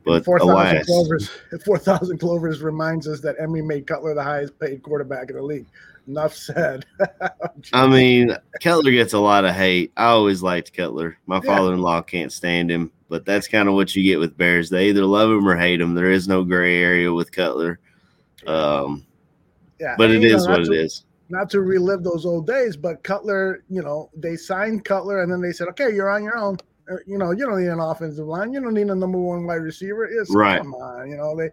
But 0.04 0.24
4,000 0.24 0.86
Clovers, 0.86 1.30
4,000 1.64 2.18
Clovers 2.18 2.62
reminds 2.62 3.06
us 3.06 3.20
that 3.20 3.36
Emery 3.38 3.62
made 3.62 3.86
Cutler 3.86 4.14
the 4.14 4.22
highest 4.22 4.58
paid 4.58 4.82
quarterback 4.82 5.30
in 5.30 5.36
the 5.36 5.42
league. 5.42 5.66
Enough 6.06 6.34
said. 6.34 6.86
I 7.72 7.86
mean, 7.86 8.36
Cutler 8.62 8.90
gets 8.90 9.12
a 9.12 9.18
lot 9.18 9.44
of 9.44 9.54
hate. 9.54 9.92
I 9.96 10.06
always 10.06 10.42
liked 10.42 10.72
Cutler. 10.72 11.18
My 11.26 11.36
yeah. 11.36 11.56
father 11.56 11.74
in 11.74 11.82
law 11.82 12.00
can't 12.00 12.32
stand 12.32 12.70
him, 12.70 12.90
but 13.08 13.26
that's 13.26 13.46
kind 13.46 13.68
of 13.68 13.74
what 13.74 13.94
you 13.94 14.02
get 14.02 14.18
with 14.18 14.36
Bears. 14.36 14.70
They 14.70 14.88
either 14.88 15.04
love 15.04 15.30
him 15.30 15.46
or 15.46 15.56
hate 15.56 15.80
him. 15.80 15.94
There 15.94 16.10
is 16.10 16.26
no 16.26 16.42
gray 16.42 16.82
area 16.82 17.12
with 17.12 17.30
Cutler. 17.30 17.78
Um, 18.46 19.06
yeah, 19.78 19.94
but 19.98 20.10
it 20.10 20.24
is 20.24 20.48
what 20.48 20.64
to, 20.64 20.72
it 20.72 20.76
is. 20.76 21.04
Not 21.28 21.50
to 21.50 21.60
relive 21.60 22.02
those 22.02 22.24
old 22.24 22.46
days, 22.46 22.76
but 22.76 23.02
Cutler, 23.04 23.62
you 23.68 23.82
know, 23.82 24.10
they 24.16 24.36
signed 24.36 24.84
Cutler 24.84 25.22
and 25.22 25.30
then 25.30 25.40
they 25.40 25.52
said, 25.52 25.68
okay, 25.68 25.94
you're 25.94 26.10
on 26.10 26.24
your 26.24 26.36
own. 26.36 26.56
Uh, 26.90 26.96
you 27.06 27.18
know, 27.18 27.30
you 27.30 27.46
don't 27.46 27.60
need 27.60 27.68
an 27.68 27.80
offensive 27.80 28.26
line. 28.26 28.52
You 28.52 28.60
don't 28.60 28.74
need 28.74 28.88
a 28.88 28.94
number 28.94 29.18
one 29.18 29.46
wide 29.46 29.56
receiver. 29.56 30.04
It's 30.04 30.34
right. 30.34 30.60
come 30.60 30.74
on, 30.74 31.10
you 31.10 31.16
know, 31.16 31.36
they 31.36 31.50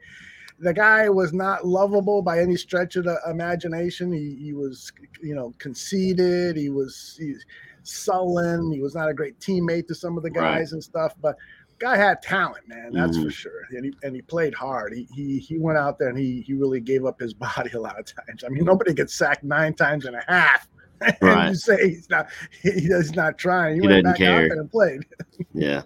the 0.60 0.74
guy 0.74 1.08
was 1.10 1.34
not 1.34 1.65
lovable 1.65 2.22
by 2.22 2.39
any 2.39 2.56
stretch 2.56 2.96
of 2.96 3.03
the 3.03 3.20
imagination. 3.29 4.12
He, 4.12 4.36
he 4.41 4.53
was, 4.53 4.91
you 5.22 5.36
know, 5.36 5.53
conceited. 5.60 6.58
He 6.58 6.70
was 6.70 7.15
he, 7.20 7.36
sullen. 7.84 8.72
He 8.72 8.82
was 8.82 8.96
not 8.96 9.10
a 9.10 9.13
great 9.13 9.39
teammate 9.39 9.88
to 9.88 9.96
some 9.96 10.17
of 10.17 10.24
the 10.24 10.32
guys 10.32 10.44
right. 10.44 10.72
and 10.72 10.84
stuff. 10.84 11.13
But 11.22 11.38
guy 11.79 11.96
had 11.96 12.24
talent, 12.24 12.67
man. 12.67 12.91
That's 12.91 13.17
mm-hmm. 13.17 13.25
for 13.25 13.32
sure. 13.32 13.67
And 13.72 13.86
he 13.86 13.94
and 14.03 14.15
he 14.15 14.22
played 14.22 14.53
hard. 14.53 14.94
He 14.94 15.08
he 15.13 15.38
he 15.38 15.60
went 15.60 15.77
out 15.77 16.00
there 16.00 16.10
and 16.10 16.17
he 16.17 16.41
he 16.41 16.53
really 16.53 16.79
gave 16.79 17.06
up 17.06 17.20
his 17.20 17.34
body 17.36 17.72
a 17.74 17.79
lot 17.79 18.00
of 18.00 18.06
times. 18.06 18.44
I 18.44 18.50
mean, 18.50 18.65
nobody 18.65 18.94
gets 18.94 19.13
sacked 19.13 19.44
nine 19.44 19.75
times 19.75 20.06
and 20.06 20.15
a 20.15 20.24
half 20.27 20.67
right. 21.21 21.49
you 21.49 21.55
say 21.55 21.89
he's 21.89 22.09
not 22.09 22.27
he's 22.61 23.15
not 23.15 23.37
trying. 23.37 23.75
He, 23.75 23.81
he 23.81 23.87
went 23.87 24.03
back 24.05 24.17
care. 24.17 24.45
and 24.45 24.71
played. 24.71 25.05
yeah. 25.53 25.83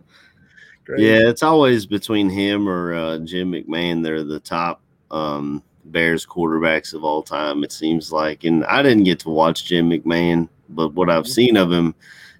Yeah, 0.98 1.30
it's 1.30 1.44
always 1.44 1.86
between 1.86 2.30
him 2.30 2.68
or 2.68 2.94
uh, 2.94 3.18
Jim 3.20 3.52
McMahon. 3.52 4.04
They're 4.04 4.24
the 4.24 4.42
top 4.42 4.82
um, 5.10 5.64
Bears 5.86 6.26
quarterbacks 6.26 6.94
of 6.94 7.04
all 7.04 7.24
time. 7.24 7.64
It 7.64 7.72
seems 7.72 8.12
like, 8.12 8.44
and 8.44 8.66
I 8.66 8.82
didn't 8.82 9.06
get 9.06 9.20
to 9.20 9.30
watch 9.30 9.66
Jim 9.66 9.90
McMahon, 9.90 10.50
but 10.70 10.94
what 10.94 11.10
I've 11.10 11.24
mm-hmm. 11.24 11.32
seen 11.32 11.58
of 11.58 11.72
him, 11.72 11.96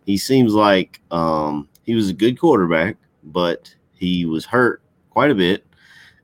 he 0.06 0.18
seems 0.18 0.54
like 0.54 1.00
um, 1.12 1.70
he 1.84 1.96
was 1.96 2.10
a 2.10 2.14
good 2.14 2.40
quarterback, 2.40 2.98
but 3.24 3.74
he 3.96 4.26
was 4.26 4.46
hurt 4.46 4.82
quite 5.10 5.32
a 5.32 5.36
bit, 5.36 5.66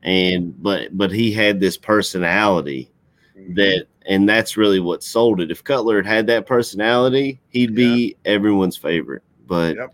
and 0.04 0.62
but 0.62 0.98
but 0.98 1.12
he 1.12 1.32
had 1.32 1.60
this 1.60 1.78
personality 1.78 2.90
mm-hmm. 3.38 3.54
that 3.56 3.88
and 4.08 4.28
that's 4.28 4.58
really 4.58 4.80
what 4.80 5.04
sold 5.04 5.42
it. 5.42 5.52
If 5.52 5.64
Cutler 5.64 5.98
had 5.98 6.06
had 6.06 6.28
that 6.28 6.46
personality, 6.46 7.40
he'd 7.50 7.76
be 7.76 8.16
yeah. 8.26 8.32
everyone's 8.34 8.78
favorite. 8.78 9.22
But 9.46 9.76
yep. 9.76 9.94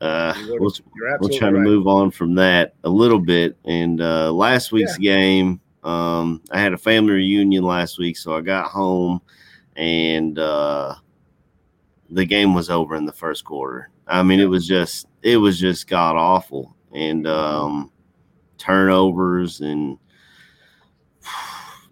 uh, 0.00 0.34
we'll, 0.48 0.72
we'll 1.20 1.30
try 1.30 1.48
right. 1.48 1.52
to 1.52 1.58
move 1.58 1.86
on 1.86 2.10
from 2.10 2.36
that 2.36 2.74
a 2.84 2.88
little 2.88 3.18
bit. 3.18 3.56
And 3.64 4.00
uh, 4.00 4.32
last 4.32 4.72
week's 4.72 4.98
yeah. 4.98 5.16
game, 5.16 5.60
um, 5.82 6.42
I 6.50 6.60
had 6.60 6.72
a 6.72 6.78
family 6.78 7.14
reunion 7.14 7.64
last 7.64 7.98
week, 7.98 8.16
so 8.16 8.36
I 8.36 8.40
got 8.40 8.70
home 8.70 9.20
and 9.78 10.38
uh, 10.38 10.94
the 12.10 12.24
game 12.24 12.54
was 12.54 12.70
over 12.70 12.94
in 12.96 13.04
the 13.04 13.12
first 13.12 13.44
quarter. 13.44 13.90
I 14.06 14.22
mean, 14.22 14.40
it 14.40 14.46
was 14.46 14.66
just 14.66 15.06
it 15.22 15.36
was 15.36 15.58
just 15.58 15.88
god 15.88 16.16
awful 16.16 16.76
and 16.92 17.26
um, 17.26 17.90
turnovers 18.58 19.60
and 19.60 19.98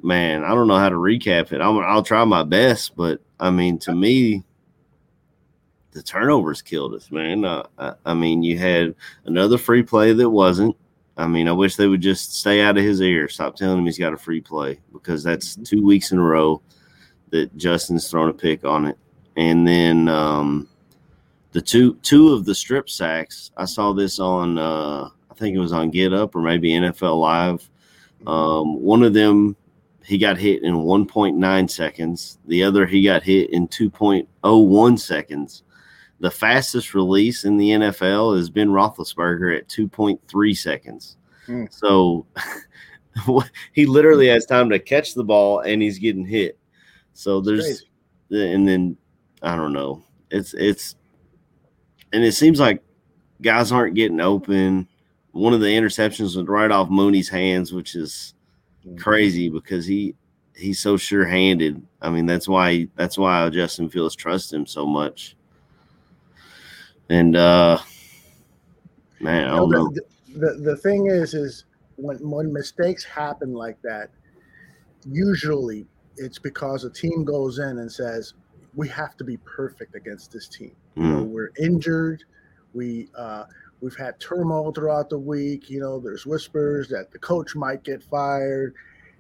man, 0.07 0.45
I 0.45 0.55
don't 0.55 0.69
know 0.69 0.79
how 0.79 0.89
to 0.89 0.97
recap 0.97 1.53
it. 1.53 1.61
I'm, 1.61 1.79
I'll 1.79 2.03
try 2.03 2.25
my 2.25 2.45
best, 2.45 2.95
but 2.97 3.21
I 3.41 3.51
mean, 3.51 3.79
to 3.81 3.95
me, 3.95 4.45
the 5.91 6.03
turnovers 6.03 6.63
killed 6.63 6.95
us, 6.95 7.11
man. 7.11 7.45
Uh, 7.45 7.65
I, 7.79 7.95
I, 8.07 8.15
mean, 8.15 8.43
you 8.43 8.57
had 8.57 8.95
another 9.25 9.59
free 9.59 9.83
play 9.83 10.13
that 10.13 10.31
wasn't. 10.31 10.77
I 11.17 11.27
mean, 11.27 11.49
I 11.49 11.53
wish 11.53 11.77
they 11.77 11.89
would 11.89 12.03
just 12.03 12.37
stay 12.39 12.63
out 12.63 12.79
of 12.79 12.85
his 12.85 13.01
ear. 13.01 13.29
Stop 13.29 13.57
telling 13.57 13.79
him 13.79 13.87
he's 13.87 13.99
got 13.99 14.13
a 14.13 14.19
free 14.19 14.41
play 14.41 14.79
because 14.93 15.25
that's 15.25 15.55
mm-hmm. 15.55 15.65
two 15.65 15.85
weeks 15.85 16.13
in 16.13 16.19
a 16.19 16.23
row 16.23 16.63
that 17.31 17.57
Justin's 17.57 18.09
thrown 18.09 18.29
a 18.29 18.35
pick 18.35 18.65
on 18.65 18.87
it. 18.87 18.97
And 19.37 19.67
then 19.67 20.09
um, 20.09 20.69
the 21.53 21.61
two 21.61 21.95
two 22.03 22.33
of 22.33 22.45
the 22.45 22.55
strip 22.55 22.89
sacks, 22.89 23.51
I 23.57 23.65
saw 23.65 23.93
this 23.93 24.21
on 24.21 24.59
uh, 24.59 25.09
I 25.31 25.35
think 25.35 25.57
it 25.57 25.61
was 25.61 25.73
on 25.73 25.91
Get 25.91 26.13
Up 26.13 26.37
or 26.37 26.43
maybe 26.43 26.71
NFL 26.71 27.21
Live. 27.21 27.69
Mm-hmm. 28.21 28.29
Um, 28.29 28.83
one 28.83 29.03
of 29.03 29.15
them 29.15 29.57
he 30.07 30.19
got 30.19 30.39
hit 30.39 30.63
in 30.63 30.75
1.9 30.75 31.71
seconds. 31.71 32.39
The 32.47 32.63
other, 32.63 32.87
he 32.87 33.03
got 33.03 33.25
hit 33.25 33.51
in 33.51 33.67
2.01 33.67 35.01
seconds. 35.01 35.65
The 36.21 36.31
fastest 36.31 36.95
release 36.95 37.45
in 37.45 37.57
the 37.57 37.71
NFL 37.71 38.39
is 38.39 38.49
Ben 38.49 38.69
Roethlisberger 38.69 39.59
at 39.59 39.69
2.3 39.69 40.57
seconds. 40.57 41.17
Mm. 41.49 41.73
So 41.73 42.25
he 43.73 43.85
literally 43.85 44.29
has 44.29 44.47
time 44.47 44.71
to 44.71 44.79
catch 44.79 45.15
the 45.15 45.25
ball 45.25 45.61
and 45.61 45.83
he's 45.83 45.99
getting 45.99 46.25
hit. 46.25 46.57
So 47.13 47.41
there's, 47.41 47.85
and 48.31 48.67
then 48.67 48.97
I 49.43 49.57
don't 49.57 49.73
know. 49.73 50.05
It's, 50.31 50.55
it's, 50.55 50.95
and 52.13 52.23
it 52.23 52.33
seems 52.33 52.61
like 52.61 52.81
guys 53.43 53.73
aren't 53.73 53.97
getting 53.97 54.21
open. 54.21 54.87
One 55.33 55.53
of 55.53 55.61
the 55.61 55.67
interceptions 55.67 56.37
was 56.37 56.47
right 56.47 56.71
off 56.71 56.91
Mooney's 56.91 57.29
hands, 57.29 57.73
which 57.73 57.97
is, 57.97 58.35
crazy 58.99 59.49
because 59.49 59.87
he 59.87 60.14
he's 60.55 60.81
so 60.81 60.97
sure-handed. 60.97 61.83
I 62.00 62.11
mean, 62.11 62.26
that's 62.26 62.49
why 62.49 62.88
that's 62.97 63.19
why 63.19 63.49
Justin 63.50 63.88
Fields 63.88 64.14
trusts 64.14 64.52
him 64.52 64.66
so 64.66 64.87
much. 64.87 65.37
And 67.09 67.37
uh 67.37 67.78
man, 69.21 69.49
I 69.49 69.57
don't 69.57 69.71
know. 69.71 69.90
The, 69.90 70.02
the, 70.38 70.61
the 70.62 70.76
thing 70.76 71.07
is, 71.07 71.35
is 71.35 71.64
when 71.97 72.19
when 72.19 72.52
mistakes 72.52 73.05
happen 73.05 73.52
like 73.52 73.81
that, 73.83 74.11
usually 75.07 75.87
it's 76.16 76.38
because 76.38 76.85
a 76.85 76.90
team 76.90 77.25
goes 77.25 77.59
in 77.59 77.78
and 77.78 77.90
says, 77.90 78.35
"We 78.75 78.88
have 78.88 79.16
to 79.19 79.25
be 79.25 79.37
perfect 79.38 79.95
against 79.95 80.33
this 80.33 80.49
team. 80.49 80.75
Mm. 80.97 81.02
You 81.02 81.12
know, 81.12 81.25
mm. 81.25 81.28
we're 81.28 81.52
injured. 81.59 82.25
We 82.75 83.09
uh, 83.16 83.45
We've 83.80 83.97
had 83.97 84.18
turmoil 84.18 84.73
throughout 84.73 85.11
the 85.11 85.18
week. 85.18 85.68
You 85.68 85.80
know, 85.80 86.00
there's 86.00 86.26
whispers 86.26 86.88
that 86.88 87.11
the 87.11 87.18
coach 87.18 87.54
might 87.54 87.85
get 87.85 88.02
fired. 88.02 88.75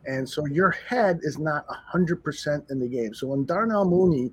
And 0.06 0.28
so 0.28 0.46
your 0.46 0.70
head 0.70 1.20
is 1.22 1.38
not 1.38 1.66
100% 1.68 2.70
in 2.70 2.78
the 2.78 2.88
game. 2.88 3.12
So 3.12 3.28
when 3.28 3.44
Darnell 3.44 3.84
Mooney 3.84 4.32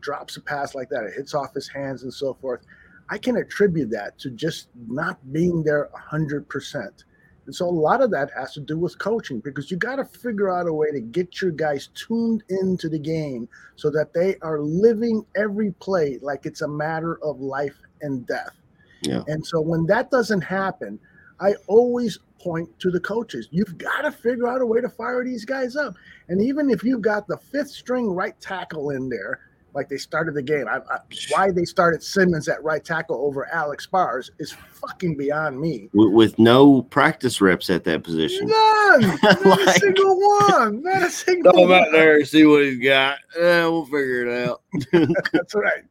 drops 0.00 0.36
a 0.36 0.40
pass 0.40 0.74
like 0.74 0.88
that, 0.88 1.04
it 1.04 1.14
hits 1.14 1.34
off 1.34 1.54
his 1.54 1.68
hands 1.68 2.02
and 2.02 2.12
so 2.12 2.34
forth, 2.34 2.62
I 3.10 3.18
can 3.18 3.36
attribute 3.36 3.90
that 3.90 4.18
to 4.20 4.30
just 4.30 4.68
not 4.88 5.18
being 5.32 5.62
there 5.62 5.90
100%. 6.10 7.04
And 7.46 7.54
so 7.54 7.66
a 7.66 7.70
lot 7.70 8.00
of 8.00 8.10
that 8.12 8.30
has 8.36 8.52
to 8.54 8.60
do 8.60 8.78
with 8.78 8.98
coaching 8.98 9.40
because 9.40 9.70
you 9.70 9.76
got 9.76 9.96
to 9.96 10.04
figure 10.04 10.48
out 10.48 10.68
a 10.68 10.72
way 10.72 10.92
to 10.92 11.00
get 11.00 11.40
your 11.42 11.50
guys 11.50 11.88
tuned 11.94 12.44
into 12.48 12.88
the 12.88 12.98
game 12.98 13.48
so 13.76 13.90
that 13.90 14.14
they 14.14 14.36
are 14.42 14.60
living 14.60 15.24
every 15.36 15.72
play 15.72 16.18
like 16.22 16.46
it's 16.46 16.62
a 16.62 16.68
matter 16.68 17.18
of 17.24 17.40
life 17.40 17.76
and 18.02 18.26
death. 18.26 18.59
Yeah. 19.02 19.22
And 19.26 19.44
so 19.44 19.60
when 19.60 19.86
that 19.86 20.10
doesn't 20.10 20.42
happen, 20.42 20.98
I 21.40 21.54
always 21.66 22.18
point 22.38 22.68
to 22.80 22.90
the 22.90 23.00
coaches. 23.00 23.48
You've 23.50 23.78
got 23.78 24.02
to 24.02 24.12
figure 24.12 24.48
out 24.48 24.60
a 24.60 24.66
way 24.66 24.80
to 24.80 24.88
fire 24.88 25.24
these 25.24 25.44
guys 25.44 25.76
up. 25.76 25.94
And 26.28 26.42
even 26.42 26.70
if 26.70 26.82
you've 26.82 27.02
got 27.02 27.26
the 27.26 27.36
fifth 27.36 27.70
string 27.70 28.08
right 28.08 28.38
tackle 28.40 28.90
in 28.90 29.08
there, 29.08 29.40
like 29.74 29.88
they 29.88 29.96
started 29.96 30.34
the 30.34 30.42
game. 30.42 30.66
I, 30.68 30.78
I, 30.78 30.98
why 31.30 31.50
they 31.50 31.64
started 31.64 32.02
Simmons 32.02 32.48
at 32.48 32.62
right 32.62 32.84
tackle 32.84 33.16
over 33.24 33.46
Alex 33.52 33.86
Bars 33.86 34.30
is 34.38 34.52
fucking 34.52 35.16
beyond 35.16 35.60
me. 35.60 35.88
with, 35.92 36.12
with 36.12 36.38
no 36.38 36.82
practice 36.82 37.40
reps 37.40 37.70
at 37.70 37.84
that 37.84 38.02
position. 38.02 38.48
None, 38.48 39.00
not 39.22 39.60
a 39.60 39.72
single 39.78 40.18
one, 40.18 40.82
not 40.82 41.02
a 41.02 41.10
single 41.10 41.52
Throw 41.52 41.64
him 41.64 41.72
out 41.72 41.92
there 41.92 42.16
and 42.16 42.26
see 42.26 42.44
what 42.46 42.64
he's 42.64 42.82
got. 42.82 43.18
Eh, 43.38 43.64
we'll 43.66 43.84
figure 43.84 44.26
it 44.26 44.48
out. 44.48 44.62
That's 45.32 45.54
right. 45.54 45.84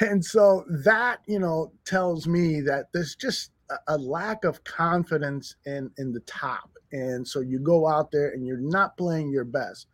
And 0.00 0.24
so 0.24 0.64
that, 0.84 1.20
you 1.26 1.38
know, 1.38 1.72
tells 1.84 2.26
me 2.26 2.60
that 2.62 2.86
there's 2.92 3.14
just 3.14 3.52
a, 3.88 3.96
lack 3.96 4.44
of 4.44 4.64
confidence 4.64 5.56
in 5.64 5.90
in 5.98 6.12
the 6.12 6.20
top. 6.20 6.70
And 6.92 7.26
so 7.26 7.40
you 7.40 7.58
go 7.58 7.88
out 7.88 8.10
there 8.10 8.30
and 8.30 8.46
you're 8.46 8.58
not 8.58 8.96
playing 8.96 9.30
your 9.30 9.44
best. 9.44 9.86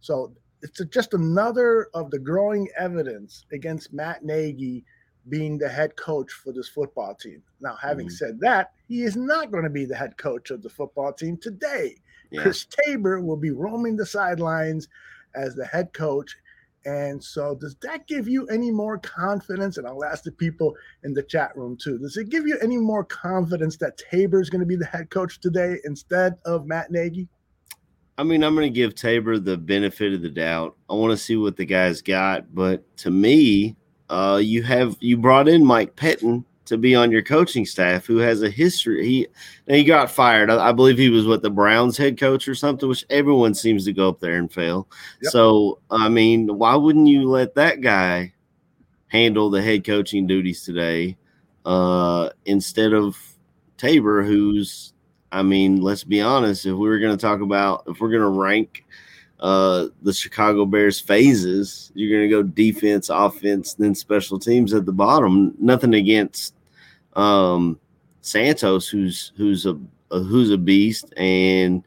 So 0.00 0.32
it's 0.62 0.80
just 0.86 1.14
another 1.14 1.88
of 1.94 2.10
the 2.10 2.18
growing 2.18 2.68
evidence 2.78 3.44
against 3.52 3.92
Matt 3.92 4.24
Nagy 4.24 4.84
being 5.28 5.58
the 5.58 5.68
head 5.68 5.96
coach 5.96 6.32
for 6.32 6.52
this 6.52 6.68
football 6.68 7.14
team. 7.14 7.42
Now, 7.60 7.74
having 7.76 8.06
Mhm. 8.06 8.12
said 8.12 8.40
that, 8.40 8.72
he 8.86 9.02
is 9.02 9.16
not 9.16 9.50
going 9.50 9.64
to 9.64 9.70
be 9.70 9.84
the 9.84 9.96
head 9.96 10.16
coach 10.16 10.50
of 10.50 10.62
the 10.62 10.70
football 10.70 11.12
team 11.12 11.36
today. 11.36 11.96
Yeah. 12.30 12.42
Chris 12.42 12.64
Tabor 12.66 13.20
will 13.20 13.36
be 13.36 13.50
roaming 13.50 13.96
the 13.96 14.06
sidelines 14.06 14.88
as 15.34 15.54
the 15.54 15.66
head 15.66 15.92
coach. 15.92 16.36
And 16.86 17.22
so, 17.22 17.56
does 17.56 17.74
that 17.82 18.06
give 18.06 18.28
you 18.28 18.46
any 18.46 18.70
more 18.70 18.96
confidence? 18.98 19.76
And 19.76 19.88
I'll 19.88 20.04
ask 20.04 20.22
the 20.22 20.30
people 20.30 20.74
in 21.02 21.12
the 21.14 21.22
chat 21.24 21.56
room 21.56 21.76
too. 21.76 21.98
Does 21.98 22.16
it 22.16 22.30
give 22.30 22.46
you 22.46 22.56
any 22.62 22.78
more 22.78 23.04
confidence 23.04 23.76
that 23.78 23.98
Tabor 24.10 24.40
is 24.40 24.48
going 24.48 24.60
to 24.60 24.66
be 24.66 24.76
the 24.76 24.86
head 24.86 25.10
coach 25.10 25.40
today 25.40 25.78
instead 25.84 26.36
of 26.44 26.64
Matt 26.64 26.92
Nagy? 26.92 27.26
I 28.16 28.22
mean, 28.22 28.44
I'm 28.44 28.54
going 28.54 28.72
to 28.72 28.74
give 28.74 28.94
Tabor 28.94 29.40
the 29.40 29.56
benefit 29.56 30.14
of 30.14 30.22
the 30.22 30.30
doubt. 30.30 30.76
I 30.88 30.94
want 30.94 31.10
to 31.10 31.16
see 31.16 31.36
what 31.36 31.56
the 31.56 31.66
guy's 31.66 32.00
got, 32.02 32.54
but 32.54 32.96
to 32.98 33.10
me, 33.10 33.74
uh, 34.08 34.40
you 34.40 34.62
have 34.62 34.96
you 35.00 35.18
brought 35.18 35.48
in 35.48 35.64
Mike 35.64 35.96
Pettine 35.96 36.44
to 36.66 36.76
be 36.76 36.94
on 36.94 37.10
your 37.10 37.22
coaching 37.22 37.66
staff, 37.66 38.06
who 38.06 38.18
has 38.18 38.42
a 38.42 38.50
history. 38.50 39.06
He 39.06 39.26
he 39.66 39.84
got 39.84 40.10
fired. 40.10 40.50
I, 40.50 40.68
I 40.68 40.72
believe 40.72 40.98
he 40.98 41.10
was 41.10 41.26
what 41.26 41.42
the 41.42 41.50
Browns 41.50 41.96
head 41.96 42.18
coach 42.18 42.46
or 42.48 42.54
something, 42.54 42.88
which 42.88 43.04
everyone 43.10 43.54
seems 43.54 43.84
to 43.86 43.92
go 43.92 44.08
up 44.08 44.20
there 44.20 44.36
and 44.36 44.52
fail. 44.52 44.88
Yep. 45.22 45.32
So, 45.32 45.78
I 45.90 46.08
mean, 46.08 46.58
why 46.58 46.74
wouldn't 46.74 47.08
you 47.08 47.28
let 47.28 47.54
that 47.54 47.80
guy 47.80 48.32
handle 49.08 49.50
the 49.50 49.62
head 49.62 49.84
coaching 49.84 50.26
duties 50.26 50.64
today 50.64 51.16
uh, 51.64 52.30
instead 52.44 52.92
of 52.92 53.16
Tabor, 53.76 54.22
who's 54.22 54.92
I 55.32 55.42
mean, 55.42 55.80
let's 55.80 56.04
be 56.04 56.20
honest. 56.20 56.66
If 56.66 56.74
we 56.74 56.88
were 56.88 56.98
going 56.98 57.16
to 57.16 57.20
talk 57.20 57.40
about, 57.40 57.84
if 57.86 58.00
we're 58.00 58.10
going 58.10 58.22
to 58.22 58.40
rank 58.40 58.84
uh, 59.40 59.88
the 60.02 60.12
Chicago 60.12 60.64
Bears 60.64 61.00
phases, 61.00 61.92
you're 61.94 62.16
going 62.16 62.28
to 62.28 62.34
go 62.34 62.42
defense, 62.42 63.10
offense, 63.10 63.74
then 63.74 63.94
special 63.94 64.38
teams 64.38 64.72
at 64.72 64.86
the 64.86 64.92
bottom. 64.92 65.54
Nothing 65.58 65.94
against 65.94 66.54
um, 67.16 67.78
Santos, 68.20 68.88
who's 68.88 69.32
who's 69.36 69.66
a, 69.66 69.78
a 70.10 70.20
who's 70.20 70.50
a 70.50 70.58
beast, 70.58 71.12
and 71.16 71.82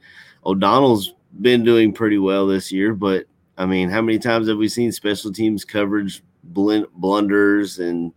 O'Donnell's 0.45 1.13
been 1.41 1.63
doing 1.63 1.93
pretty 1.93 2.17
well 2.17 2.47
this 2.47 2.71
year. 2.71 2.93
But 2.93 3.25
I 3.57 3.65
mean, 3.65 3.89
how 3.89 4.01
many 4.01 4.19
times 4.19 4.47
have 4.47 4.57
we 4.57 4.67
seen 4.67 4.91
special 4.91 5.31
teams 5.31 5.63
coverage 5.63 6.21
blin- 6.43 6.87
blunders 6.95 7.79
and 7.79 8.11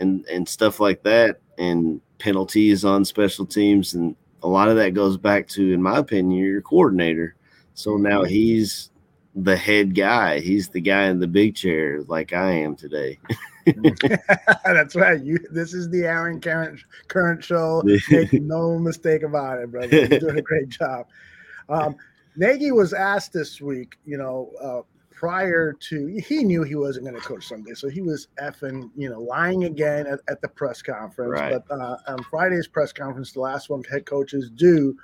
and 0.00 0.26
and 0.26 0.48
stuff 0.48 0.80
like 0.80 1.02
that, 1.04 1.40
and 1.56 2.00
penalties 2.18 2.84
on 2.84 3.04
special 3.04 3.46
teams 3.46 3.94
and 3.94 4.16
a 4.42 4.48
lot 4.48 4.68
of 4.68 4.76
that 4.76 4.94
goes 4.94 5.16
back 5.16 5.48
to, 5.48 5.72
in 5.72 5.82
my 5.82 5.98
opinion, 5.98 6.38
your 6.38 6.62
coordinator. 6.62 7.34
So 7.74 7.96
now 7.96 8.22
he's 8.22 8.90
the 9.34 9.56
head 9.56 9.94
guy. 9.94 10.40
He's 10.40 10.68
the 10.68 10.80
guy 10.80 11.06
in 11.06 11.18
the 11.18 11.26
big 11.26 11.56
chair, 11.56 12.02
like 12.04 12.32
I 12.32 12.52
am 12.52 12.76
today. 12.76 13.18
That's 14.64 14.94
right. 14.94 15.20
You. 15.20 15.38
This 15.50 15.74
is 15.74 15.90
the 15.90 16.04
Aaron 16.04 16.40
Current 16.40 16.80
Current 17.08 17.42
show. 17.42 17.82
Make 18.10 18.32
no 18.34 18.78
mistake 18.78 19.22
about 19.22 19.58
it, 19.58 19.70
brother. 19.70 20.06
You're 20.06 20.20
doing 20.20 20.38
a 20.38 20.42
great 20.42 20.68
job. 20.68 21.06
Um, 21.68 21.96
Nagy 22.36 22.70
was 22.70 22.92
asked 22.92 23.32
this 23.32 23.60
week. 23.60 23.96
You 24.04 24.18
know, 24.18 24.50
uh, 24.60 24.82
prior 25.10 25.72
to 25.72 26.22
he 26.24 26.44
knew 26.44 26.62
he 26.62 26.76
wasn't 26.76 27.06
going 27.06 27.20
to 27.20 27.26
coach 27.26 27.48
Sunday, 27.48 27.74
so 27.74 27.88
he 27.88 28.02
was 28.02 28.28
effing 28.40 28.90
you 28.96 29.08
know 29.08 29.20
lying 29.20 29.64
again 29.64 30.06
at, 30.06 30.20
at 30.28 30.40
the 30.42 30.48
press 30.48 30.82
conference. 30.82 31.32
Right. 31.32 31.60
But 31.68 31.74
uh, 31.74 31.96
on 32.06 32.22
Friday's 32.24 32.68
press 32.68 32.92
conference, 32.92 33.32
the 33.32 33.40
last 33.40 33.68
one 33.68 33.82
head 33.84 34.06
coaches 34.06 34.50
do. 34.50 34.96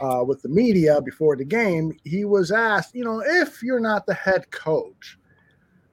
Uh, 0.00 0.24
with 0.26 0.40
the 0.40 0.48
media 0.48 1.02
before 1.02 1.36
the 1.36 1.44
game, 1.44 1.94
he 2.02 2.24
was 2.24 2.50
asked, 2.50 2.94
you 2.94 3.04
know, 3.04 3.22
if 3.22 3.62
you're 3.62 3.78
not 3.78 4.06
the 4.06 4.14
head 4.14 4.50
coach, 4.50 5.18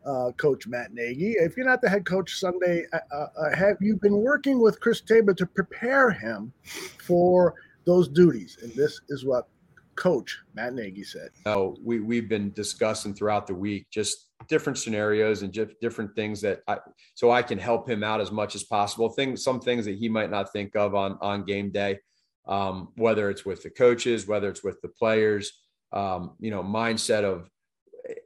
uh, 0.05 0.31
Coach 0.37 0.67
Matt 0.67 0.93
Nagy. 0.93 1.31
If 1.31 1.57
you're 1.57 1.65
not 1.65 1.81
the 1.81 1.89
head 1.89 2.05
coach 2.05 2.35
Sunday, 2.39 2.85
uh, 2.93 3.15
uh, 3.15 3.55
have 3.55 3.77
you 3.81 3.97
been 3.97 4.17
working 4.17 4.59
with 4.59 4.79
Chris 4.79 5.01
Tabor 5.01 5.33
to 5.35 5.45
prepare 5.45 6.11
him 6.11 6.51
for 6.99 7.55
those 7.85 8.07
duties? 8.07 8.57
And 8.61 8.71
this 8.73 9.01
is 9.09 9.25
what 9.25 9.47
Coach 9.95 10.39
Matt 10.53 10.73
Nagy 10.73 11.03
said. 11.03 11.29
know, 11.45 11.75
we 11.83 11.99
we've 11.99 12.29
been 12.29 12.51
discussing 12.53 13.13
throughout 13.13 13.47
the 13.47 13.53
week 13.53 13.87
just 13.91 14.29
different 14.47 14.77
scenarios 14.77 15.41
and 15.41 15.51
just 15.51 15.71
different 15.81 16.15
things 16.15 16.39
that 16.41 16.61
I 16.67 16.77
so 17.15 17.31
I 17.31 17.41
can 17.41 17.59
help 17.59 17.89
him 17.89 18.01
out 18.03 18.21
as 18.21 18.31
much 18.31 18.55
as 18.55 18.63
possible. 18.63 19.09
Things 19.09 19.43
some 19.43 19.59
things 19.59 19.85
that 19.85 19.97
he 19.97 20.07
might 20.07 20.31
not 20.31 20.53
think 20.53 20.75
of 20.77 20.95
on 20.95 21.17
on 21.21 21.43
game 21.43 21.69
day, 21.71 21.99
um, 22.47 22.89
whether 22.95 23.29
it's 23.29 23.45
with 23.45 23.61
the 23.61 23.69
coaches, 23.69 24.25
whether 24.25 24.47
it's 24.47 24.63
with 24.63 24.79
the 24.81 24.87
players, 24.87 25.51
um, 25.91 26.35
you 26.39 26.49
know, 26.49 26.63
mindset 26.63 27.25
of 27.25 27.49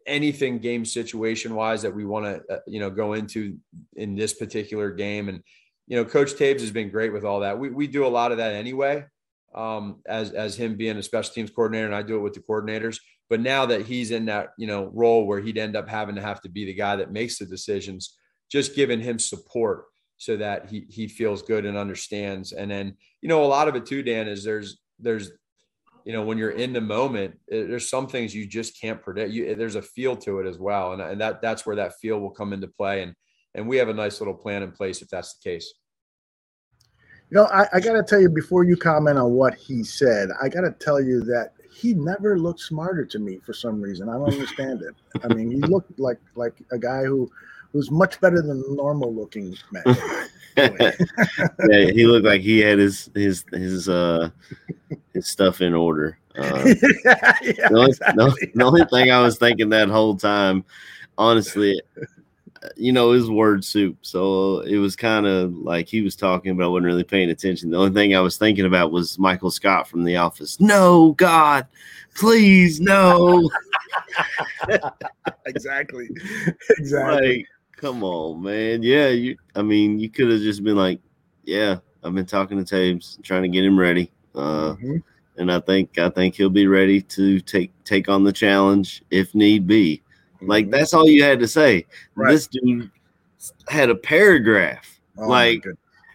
anything 0.05 0.59
game 0.59 0.85
situation 0.85 1.55
wise 1.55 1.81
that 1.81 1.93
we 1.93 2.05
want 2.05 2.25
to 2.25 2.55
uh, 2.55 2.59
you 2.67 2.79
know 2.79 2.89
go 2.89 3.13
into 3.13 3.57
in 3.95 4.15
this 4.15 4.33
particular 4.33 4.91
game 4.91 5.29
and 5.29 5.41
you 5.87 5.95
know 5.95 6.05
coach 6.05 6.33
Taves 6.33 6.61
has 6.61 6.71
been 6.71 6.89
great 6.89 7.13
with 7.13 7.25
all 7.25 7.41
that 7.41 7.57
we, 7.57 7.69
we 7.69 7.87
do 7.87 8.05
a 8.05 8.07
lot 8.07 8.31
of 8.31 8.37
that 8.37 8.53
anyway 8.53 9.05
um, 9.53 10.01
as 10.05 10.31
as 10.31 10.55
him 10.55 10.75
being 10.75 10.97
a 10.97 11.03
special 11.03 11.33
teams 11.33 11.51
coordinator, 11.51 11.85
and 11.85 11.95
I 11.95 12.01
do 12.01 12.17
it 12.17 12.21
with 12.21 12.33
the 12.33 12.39
coordinators. 12.41 12.99
But 13.29 13.39
now 13.39 13.65
that 13.67 13.85
he's 13.85 14.11
in 14.11 14.25
that 14.25 14.49
you 14.57 14.67
know 14.67 14.89
role 14.93 15.25
where 15.25 15.39
he'd 15.39 15.57
end 15.57 15.75
up 15.75 15.87
having 15.87 16.15
to 16.15 16.21
have 16.21 16.41
to 16.41 16.49
be 16.49 16.65
the 16.65 16.73
guy 16.73 16.95
that 16.95 17.11
makes 17.11 17.37
the 17.37 17.45
decisions, 17.45 18.17
just 18.51 18.75
giving 18.75 18.99
him 18.99 19.19
support 19.19 19.85
so 20.17 20.37
that 20.37 20.69
he 20.69 20.85
he 20.89 21.07
feels 21.07 21.41
good 21.41 21.65
and 21.65 21.77
understands. 21.77 22.51
And 22.51 22.69
then 22.69 22.97
you 23.21 23.29
know 23.29 23.43
a 23.43 23.45
lot 23.45 23.67
of 23.67 23.75
it 23.75 23.85
too, 23.85 24.03
Dan, 24.03 24.27
is 24.27 24.43
there's 24.43 24.79
there's 24.99 25.31
you 26.05 26.13
know 26.13 26.23
when 26.23 26.37
you're 26.37 26.51
in 26.51 26.73
the 26.73 26.81
moment, 26.81 27.35
eh, 27.51 27.63
there's 27.65 27.89
some 27.89 28.07
things 28.07 28.33
you 28.33 28.45
just 28.45 28.79
can't 28.79 29.01
predict. 29.01 29.31
You, 29.31 29.55
there's 29.55 29.75
a 29.75 29.81
feel 29.81 30.15
to 30.17 30.39
it 30.39 30.47
as 30.47 30.57
well, 30.57 30.93
and 30.93 31.01
and 31.01 31.21
that 31.21 31.41
that's 31.41 31.65
where 31.65 31.75
that 31.75 31.99
feel 31.99 32.19
will 32.19 32.31
come 32.31 32.53
into 32.53 32.67
play. 32.67 33.03
And 33.03 33.15
and 33.55 33.67
we 33.67 33.77
have 33.77 33.89
a 33.89 33.93
nice 33.93 34.19
little 34.19 34.33
plan 34.33 34.63
in 34.63 34.71
place 34.71 35.01
if 35.01 35.09
that's 35.09 35.35
the 35.35 35.49
case. 35.49 35.73
You 37.29 37.37
know, 37.37 37.45
I, 37.45 37.67
I 37.73 37.79
got 37.79 37.93
to 37.93 38.03
tell 38.03 38.21
you 38.21 38.29
before 38.29 38.63
you 38.63 38.75
comment 38.75 39.17
on 39.17 39.31
what 39.31 39.55
he 39.55 39.83
said, 39.83 40.29
I 40.41 40.49
got 40.49 40.61
to 40.61 40.71
tell 40.71 41.01
you 41.01 41.21
that 41.21 41.53
he 41.71 41.93
never 41.93 42.37
looked 42.37 42.59
smarter 42.59 43.05
to 43.05 43.19
me 43.19 43.39
for 43.43 43.53
some 43.53 43.81
reason. 43.81 44.07
I 44.07 44.13
don't 44.13 44.31
understand 44.31 44.83
it. 44.83 44.93
I 45.23 45.33
mean, 45.33 45.49
he 45.49 45.57
looked 45.57 45.99
like 45.99 46.19
like 46.35 46.61
a 46.71 46.77
guy 46.77 47.03
who 47.03 47.31
was 47.73 47.89
much 47.89 48.21
better 48.21 48.41
than 48.41 48.63
normal 48.75 49.13
looking 49.13 49.55
man. 49.71 49.83
yeah, 50.57 51.91
he 51.91 52.05
looked 52.05 52.25
like 52.25 52.41
he 52.41 52.59
had 52.59 52.79
his 52.79 53.09
his 53.13 53.45
his 53.51 53.89
uh 53.89 54.29
his 55.13 55.27
stuff 55.27 55.61
in 55.61 55.73
order. 55.73 56.17
Uh, 56.37 56.63
yeah, 57.05 57.37
yeah, 57.43 57.69
the, 57.69 57.75
only, 57.75 57.89
exactly. 57.89 58.51
the, 58.55 58.63
only 58.63 58.85
thing 58.85 59.11
I 59.11 59.21
was 59.21 59.37
thinking 59.37 59.69
that 59.69 59.89
whole 59.89 60.15
time, 60.15 60.65
honestly, 61.17 61.79
you 62.75 62.91
know, 62.91 63.11
is 63.11 63.29
word 63.29 63.63
soup. 63.63 63.97
So 64.01 64.61
it 64.61 64.77
was 64.77 64.95
kind 64.95 65.25
of 65.25 65.55
like 65.55 65.87
he 65.87 66.01
was 66.01 66.15
talking, 66.15 66.55
but 66.55 66.63
I 66.63 66.67
wasn't 66.67 66.87
really 66.87 67.03
paying 67.03 67.29
attention. 67.29 67.69
The 67.69 67.77
only 67.77 67.93
thing 67.93 68.15
I 68.15 68.21
was 68.21 68.37
thinking 68.37 68.65
about 68.65 68.91
was 68.91 69.19
Michael 69.19 69.51
Scott 69.51 69.87
from 69.87 70.03
The 70.03 70.17
Office. 70.17 70.59
No, 70.59 71.11
God, 71.13 71.67
please, 72.15 72.79
no. 72.79 73.49
exactly, 75.45 76.09
exactly. 76.77 77.37
like, 77.37 77.47
come 77.83 78.01
on, 78.01 78.41
man. 78.41 78.81
Yeah, 78.81 79.09
you. 79.09 79.35
I 79.55 79.61
mean, 79.61 79.99
you 79.99 80.09
could 80.09 80.31
have 80.31 80.39
just 80.39 80.63
been 80.63 80.77
like, 80.77 81.01
yeah, 81.43 81.79
I've 82.01 82.15
been 82.15 82.25
talking 82.25 82.57
to 82.57 82.63
Tabes, 82.63 83.19
trying 83.23 83.41
to 83.41 83.49
get 83.49 83.65
him 83.65 83.77
ready. 83.77 84.09
Uh, 84.33 84.75
Mhm. 84.75 85.03
and 85.37 85.51
I 85.51 85.59
think 85.59 85.97
I 85.97 86.09
think 86.09 86.35
he'll 86.35 86.49
be 86.49 86.65
ready 86.65 87.01
to 87.01 87.41
take 87.41 87.71
take 87.83 88.07
on 88.07 88.23
the 88.23 88.31
challenge 88.31 89.03
if 89.11 89.35
need 89.35 89.67
be. 89.67 90.01
Like 90.41 90.67
Mhm. 90.67 90.71
that's 90.71 90.93
all 90.93 91.07
you 91.09 91.23
had 91.23 91.39
to 91.41 91.47
say. 91.47 91.85
Right. 92.15 92.31
This 92.31 92.47
dude 92.47 92.89
had 93.67 93.89
a 93.89 93.95
paragraph. 93.95 95.01
Oh, 95.17 95.27
like 95.27 95.65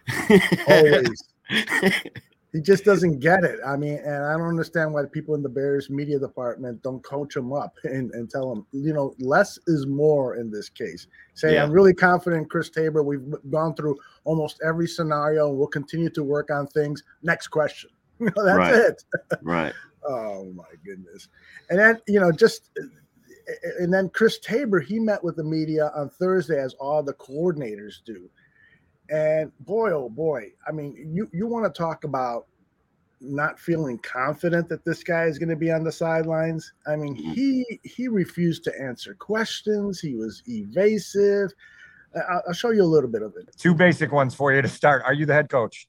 always. 0.67 1.23
He 2.51 2.61
just 2.61 2.83
doesn't 2.83 3.19
get 3.19 3.43
it. 3.43 3.59
I 3.65 3.77
mean, 3.77 3.99
and 4.03 4.25
I 4.25 4.33
don't 4.33 4.47
understand 4.47 4.91
why 4.91 5.03
people 5.11 5.35
in 5.35 5.43
the 5.43 5.49
Bears 5.49 5.89
media 5.89 6.17
department 6.17 6.81
don't 6.81 7.03
coach 7.03 7.35
him 7.35 7.53
up 7.53 7.75
and, 7.83 8.11
and 8.11 8.29
tell 8.29 8.51
him, 8.51 8.65
you 8.71 8.93
know, 8.93 9.13
less 9.19 9.59
is 9.67 9.85
more 9.85 10.35
in 10.35 10.49
this 10.49 10.67
case. 10.69 11.07
Say, 11.35 11.53
Yeah. 11.53 11.63
I'm 11.63 11.71
really 11.71 11.93
confident 11.93 12.49
Chris 12.49 12.69
Tabor. 12.69 13.03
We've 13.03 13.21
gone 13.51 13.75
through 13.75 13.97
almost 14.23 14.59
every 14.65 14.87
scenario 14.87 15.49
and 15.49 15.57
we'll 15.57 15.67
continue 15.67 16.09
to 16.09 16.23
work 16.23 16.49
on 16.49 16.67
things. 16.67 17.03
Next 17.23 17.47
question. 17.47 17.89
You 18.19 18.25
know, 18.35 18.43
that's 18.43 18.57
Right. 18.57 18.73
it. 18.75 19.03
right. 19.43 19.73
Oh 20.05 20.51
my 20.53 20.65
goodness. 20.83 21.29
And 21.69 21.79
then, 21.79 22.01
you 22.05 22.19
know, 22.19 22.33
just 22.33 22.69
and 23.79 23.93
then 23.93 24.09
Chris 24.09 24.39
Tabor, 24.39 24.79
he 24.79 24.99
met 24.99 25.23
with 25.23 25.35
the 25.37 25.43
media 25.43 25.91
on 25.95 26.09
Thursday, 26.09 26.59
as 26.61 26.73
all 26.75 27.01
the 27.01 27.13
coordinators 27.13 28.03
do. 28.05 28.29
And 29.11 29.51
boy, 29.61 29.91
oh 29.91 30.09
boy, 30.09 30.51
I 30.67 30.71
mean, 30.71 30.95
you 31.13 31.29
you 31.33 31.47
want 31.47 31.65
to 31.65 31.77
talk 31.77 32.03
about 32.03 32.45
not 33.21 33.59
feeling 33.59 33.97
confident 33.97 34.69
that 34.69 34.85
this 34.85 35.03
guy 35.03 35.25
is 35.25 35.37
going 35.37 35.49
to 35.49 35.55
be 35.55 35.71
on 35.71 35.83
the 35.83 35.91
sidelines. 35.91 36.71
I 36.87 36.95
mean, 36.95 37.15
Mhm. 37.17 37.33
he 37.33 37.79
he 37.83 38.07
refused 38.07 38.63
to 38.65 38.81
answer 38.81 39.13
questions. 39.15 39.99
He 39.99 40.15
was 40.15 40.41
evasive. 40.47 41.51
I- 42.15 42.19
I'll, 42.19 42.41
I'll 42.47 42.53
show 42.53 42.69
you 42.71 42.83
a 42.83 42.85
little 42.85 43.09
bit 43.09 43.21
of 43.21 43.33
it. 43.35 43.49
Two 43.57 43.73
basic 43.73 44.11
ones 44.11 44.33
for 44.35 44.53
you 44.53 44.61
to 44.61 44.67
start. 44.67 45.03
Are 45.05 45.13
you 45.13 45.25
the 45.25 45.33
head 45.33 45.49
coach 45.49 45.87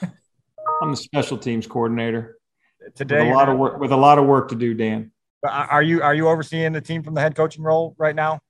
I'm 0.00 0.90
the 0.92 0.96
special 0.96 1.36
teams 1.36 1.66
coordinator 1.66 2.38
with 2.80 2.94
today? 2.94 3.30
a 3.30 3.34
lot 3.34 3.48
of 3.48 3.58
work 3.58 3.78
with 3.80 3.92
a 3.92 3.96
lot 3.96 4.18
of 4.18 4.26
work 4.26 4.48
to 4.50 4.54
do, 4.54 4.72
Dan. 4.74 5.10
Are 5.44 5.50
are 5.50 5.82
you 5.82 6.02
are 6.02 6.14
you 6.14 6.28
overseeing 6.28 6.72
the 6.72 6.80
team 6.80 7.02
from 7.02 7.14
the 7.14 7.20
head 7.20 7.34
coaching 7.34 7.64
role 7.64 7.94
right 7.98 8.14
now? 8.14 8.40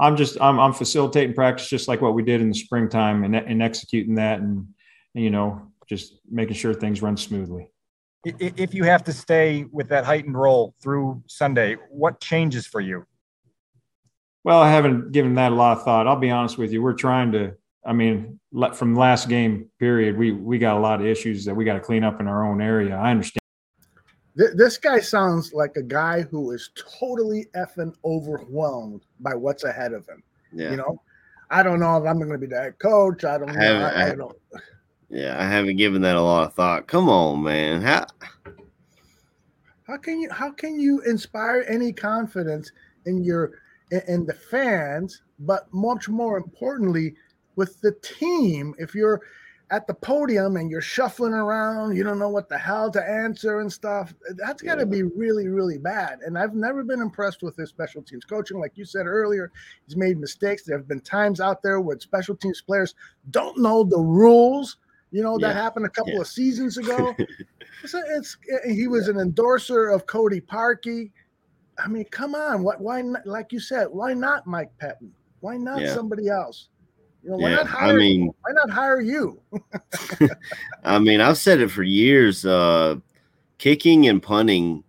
I'm 0.00 0.16
just 0.16 0.40
I'm, 0.40 0.58
I'm 0.58 0.72
facilitating 0.72 1.34
practice 1.34 1.68
just 1.68 1.86
like 1.86 2.00
what 2.00 2.14
we 2.14 2.22
did 2.22 2.40
in 2.40 2.48
the 2.48 2.54
springtime 2.54 3.22
and, 3.22 3.36
and 3.36 3.62
executing 3.62 4.14
that 4.14 4.40
and, 4.40 4.66
and 5.14 5.24
you 5.24 5.30
know 5.30 5.70
just 5.88 6.14
making 6.30 6.54
sure 6.54 6.72
things 6.72 7.02
run 7.02 7.16
smoothly. 7.16 7.70
If 8.24 8.74
you 8.74 8.84
have 8.84 9.04
to 9.04 9.12
stay 9.12 9.64
with 9.72 9.88
that 9.88 10.04
heightened 10.04 10.36
role 10.36 10.74
through 10.82 11.22
Sunday, 11.26 11.76
what 11.90 12.20
changes 12.20 12.66
for 12.66 12.80
you? 12.80 13.06
Well, 14.44 14.60
I 14.60 14.70
haven't 14.70 15.12
given 15.12 15.34
that 15.34 15.52
a 15.52 15.54
lot 15.54 15.78
of 15.78 15.84
thought. 15.84 16.06
I'll 16.06 16.16
be 16.16 16.30
honest 16.30 16.58
with 16.58 16.72
you. 16.72 16.82
We're 16.82 16.94
trying 16.94 17.32
to. 17.32 17.54
I 17.84 17.94
mean, 17.94 18.38
from 18.74 18.94
last 18.94 19.28
game 19.28 19.70
period, 19.78 20.18
we 20.18 20.32
we 20.32 20.58
got 20.58 20.76
a 20.76 20.80
lot 20.80 21.00
of 21.00 21.06
issues 21.06 21.44
that 21.46 21.54
we 21.54 21.64
got 21.64 21.74
to 21.74 21.80
clean 21.80 22.04
up 22.04 22.20
in 22.20 22.26
our 22.26 22.46
own 22.46 22.60
area. 22.60 22.94
I 22.94 23.10
understand. 23.10 23.39
Th- 24.38 24.50
This 24.54 24.78
guy 24.78 25.00
sounds 25.00 25.52
like 25.52 25.76
a 25.76 25.82
guy 25.82 26.22
who 26.22 26.52
is 26.52 26.70
totally 26.98 27.46
effing 27.56 27.94
overwhelmed 28.04 29.02
by 29.20 29.34
what's 29.34 29.64
ahead 29.64 29.92
of 29.92 30.06
him. 30.08 30.22
Yeah. 30.52 30.70
You 30.70 30.76
know, 30.76 31.02
I 31.50 31.62
don't 31.62 31.80
know 31.80 31.96
if 31.96 32.04
I'm 32.08 32.18
going 32.18 32.30
to 32.30 32.38
be 32.38 32.46
that 32.48 32.78
coach. 32.78 33.24
I 33.24 33.38
don't 33.38 33.52
know. 33.54 33.60
I, 33.60 33.90
I 34.04 34.12
I- 34.12 34.14
don't. 34.14 34.36
Yeah, 35.12 35.36
I 35.40 35.44
haven't 35.44 35.76
given 35.76 36.02
that 36.02 36.14
a 36.14 36.22
lot 36.22 36.46
of 36.46 36.54
thought. 36.54 36.86
Come 36.86 37.08
on, 37.08 37.42
man. 37.42 37.82
How 37.82 38.06
How 39.82 39.96
can 39.96 40.20
you 40.20 40.30
how 40.30 40.52
can 40.52 40.78
you 40.78 41.00
inspire 41.00 41.64
any 41.68 41.92
confidence 41.92 42.70
in 43.06 43.24
your 43.24 43.52
in, 43.90 44.02
in 44.06 44.26
the 44.26 44.34
fans, 44.34 45.22
but 45.40 45.66
much 45.72 46.08
more 46.08 46.36
importantly 46.36 47.14
with 47.56 47.80
the 47.80 47.90
team 48.02 48.72
if 48.78 48.94
you're 48.94 49.20
at 49.70 49.86
the 49.86 49.94
podium 49.94 50.56
and 50.56 50.68
you're 50.70 50.80
shuffling 50.80 51.32
around, 51.32 51.96
you 51.96 52.02
don't 52.02 52.18
know 52.18 52.28
what 52.28 52.48
the 52.48 52.58
hell 52.58 52.90
to 52.90 53.02
answer 53.02 53.60
and 53.60 53.72
stuff. 53.72 54.12
That's 54.36 54.62
got 54.62 54.74
to 54.76 54.80
Yeah. 54.80 54.84
be 54.86 55.02
really, 55.04 55.46
really 55.48 55.78
bad. 55.78 56.20
And 56.22 56.36
I've 56.36 56.54
never 56.54 56.82
been 56.82 57.00
impressed 57.00 57.42
with 57.42 57.56
his 57.56 57.68
special 57.68 58.02
teams 58.02 58.24
coaching. 58.24 58.58
Like 58.58 58.76
you 58.76 58.84
said 58.84 59.06
earlier, 59.06 59.52
he's 59.86 59.96
made 59.96 60.18
mistakes. 60.18 60.64
There 60.64 60.76
have 60.76 60.88
been 60.88 61.00
times 61.00 61.40
out 61.40 61.62
there 61.62 61.80
where 61.80 61.98
special 62.00 62.34
teams 62.34 62.60
players 62.60 62.94
don't 63.30 63.58
know 63.58 63.84
the 63.84 64.00
rules. 64.00 64.78
You 65.12 65.22
know, 65.22 65.38
that 65.38 65.54
Yeah. 65.54 65.62
happened 65.62 65.86
a 65.86 65.90
couple 65.90 66.14
Yeah. 66.14 66.20
of 66.22 66.26
seasons 66.26 66.76
ago. 66.76 67.14
It's, 67.82 67.94
it's 67.94 68.36
he 68.66 68.88
was 68.88 69.08
an 69.08 69.18
endorser 69.18 69.88
of 69.88 70.04
Cody 70.06 70.40
Parkey. 70.40 71.12
I 71.78 71.88
mean, 71.88 72.04
come 72.10 72.34
on. 72.34 72.62
What? 72.62 72.80
Why? 72.80 73.00
Not, 73.00 73.24
like 73.26 73.52
you 73.52 73.60
said, 73.60 73.86
why 73.90 74.12
not 74.12 74.46
Mike 74.46 74.70
Pettine? 74.78 75.12
Why 75.40 75.56
not 75.56 75.80
somebody 75.94 76.28
else? 76.28 76.68
You 77.22 77.30
know, 77.30 77.36
why 77.36 77.50
Yeah, 77.50 77.56
not 77.56 77.66
I 77.66 77.68
hire? 77.68 77.96
mean- 77.98 78.26
why 78.42 78.52
not 78.52 78.70
hire 78.70 79.00
you? 79.00 79.40
I 80.84 80.98
mean, 80.98 81.20
I've 81.20 81.38
said 81.38 81.60
it 81.60 81.70
for 81.70 81.82
years. 81.82 82.44
Uh, 82.44 82.96
kicking 83.58 84.08
and 84.08 84.22
punting, 84.22 84.82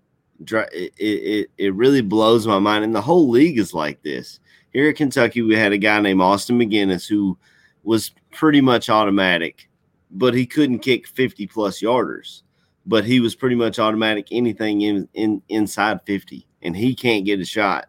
it, 0.48 0.94
it 0.98 1.52
it 1.58 1.74
really 1.76 2.02
blows 2.02 2.48
my 2.48 2.60
mind, 2.60 2.84
and 2.84 2.96
the 2.96 3.02
whole 3.02 3.30
league 3.30 3.60
is 3.60 3.74
like 3.74 4.02
this. 4.02 4.40
Here 4.74 4.90
at 4.90 4.96
Kentucky, 4.96 5.42
we 5.42 5.56
had 5.56 5.74
a 5.74 5.78
guy 5.78 6.00
named 6.00 6.22
Austin 6.22 6.58
McGinnis 6.58 7.08
who 7.08 7.38
was 7.84 8.12
pretty 8.32 8.62
much 8.62 8.90
automatic, 8.90 9.70
but 10.12 10.34
he 10.34 10.46
couldn't 10.46 10.80
kick 10.80 11.08
fifty 11.08 11.46
plus 11.48 11.82
yarders. 11.82 12.44
But 12.86 13.04
he 13.06 13.20
was 13.20 13.36
pretty 13.36 13.56
much 13.56 13.78
automatic 13.78 14.30
anything 14.32 14.82
in, 14.82 15.08
in 15.14 15.42
inside 15.50 16.00
fifty, 16.06 16.48
and 16.64 16.76
he 16.76 16.96
can't 16.96 17.26
get 17.26 17.40
a 17.42 17.46
shot. 17.46 17.88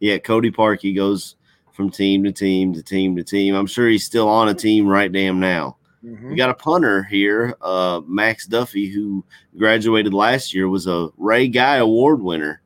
Yet 0.00 0.24
Cody 0.24 0.50
Parkey 0.50 0.94
goes 0.94 1.36
from 1.80 1.90
team 1.90 2.22
to 2.24 2.30
team 2.30 2.74
to 2.74 2.82
team 2.82 3.16
to 3.16 3.24
team. 3.24 3.54
I'm 3.54 3.66
sure 3.66 3.88
he's 3.88 4.04
still 4.04 4.28
on 4.28 4.50
a 4.50 4.54
team 4.54 4.86
right 4.86 5.10
damn 5.10 5.40
now. 5.40 5.78
Mhm. 6.04 6.28
We 6.30 6.34
got 6.36 6.50
a 6.50 6.54
punter 6.54 7.02
here, 7.04 7.54
uh, 7.62 8.02
Max 8.06 8.46
Duffy, 8.46 8.86
who 8.88 9.24
graduated 9.56 10.12
last 10.12 10.52
year, 10.54 10.68
was 10.68 10.86
a 10.86 11.08
Ray 11.16 11.48
Guy 11.48 11.76
Award 11.76 12.20
winner. 12.20 12.60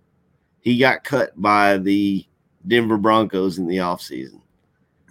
He 0.63 0.79
got 0.79 1.05
cut 1.05 1.31
by 1.41 1.79
the 1.79 2.25
Denver 2.67 2.97
Broncos 2.97 3.59
in 3.59 3.69
the 3.69 3.77
offseason. 3.77 4.41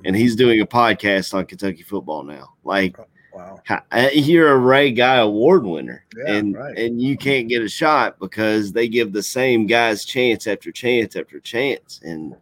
And 0.03 0.17
he's 0.17 0.35
doing 0.35 0.59
a 0.59 0.65
podcast 0.65 1.33
on 1.33 1.45
Kentucky 1.45 1.83
football 1.83 2.23
now. 2.23 2.49
Like, 2.65 2.97
Wow. 3.33 3.61
uh, 3.69 4.09
you're 4.13 4.51
a 4.51 4.57
Ray 4.57 4.91
Guy 4.91 5.15
Award 5.17 5.65
winner, 5.65 6.03
Yeah, 6.17 6.33
and 6.35 6.55
right. 6.55 6.77
and 6.77 7.01
you 7.01 7.15
can't 7.17 7.47
get 7.47 7.61
a 7.63 7.69
shot 7.69 8.19
because 8.19 8.73
they 8.73 8.89
give 8.89 9.13
the 9.13 9.23
same 9.23 9.65
guys 9.65 10.03
chance 10.03 10.45
after 10.45 10.71
chance 10.73 11.15
after 11.15 11.39
chance, 11.39 12.01
and 12.03 12.35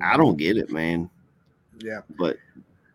I 0.00 0.12
mm-hmm. 0.12 0.20
don't 0.20 0.36
get 0.36 0.56
it, 0.56 0.70
man. 0.70 1.10
Yeah. 1.80 2.00
But 2.18 2.36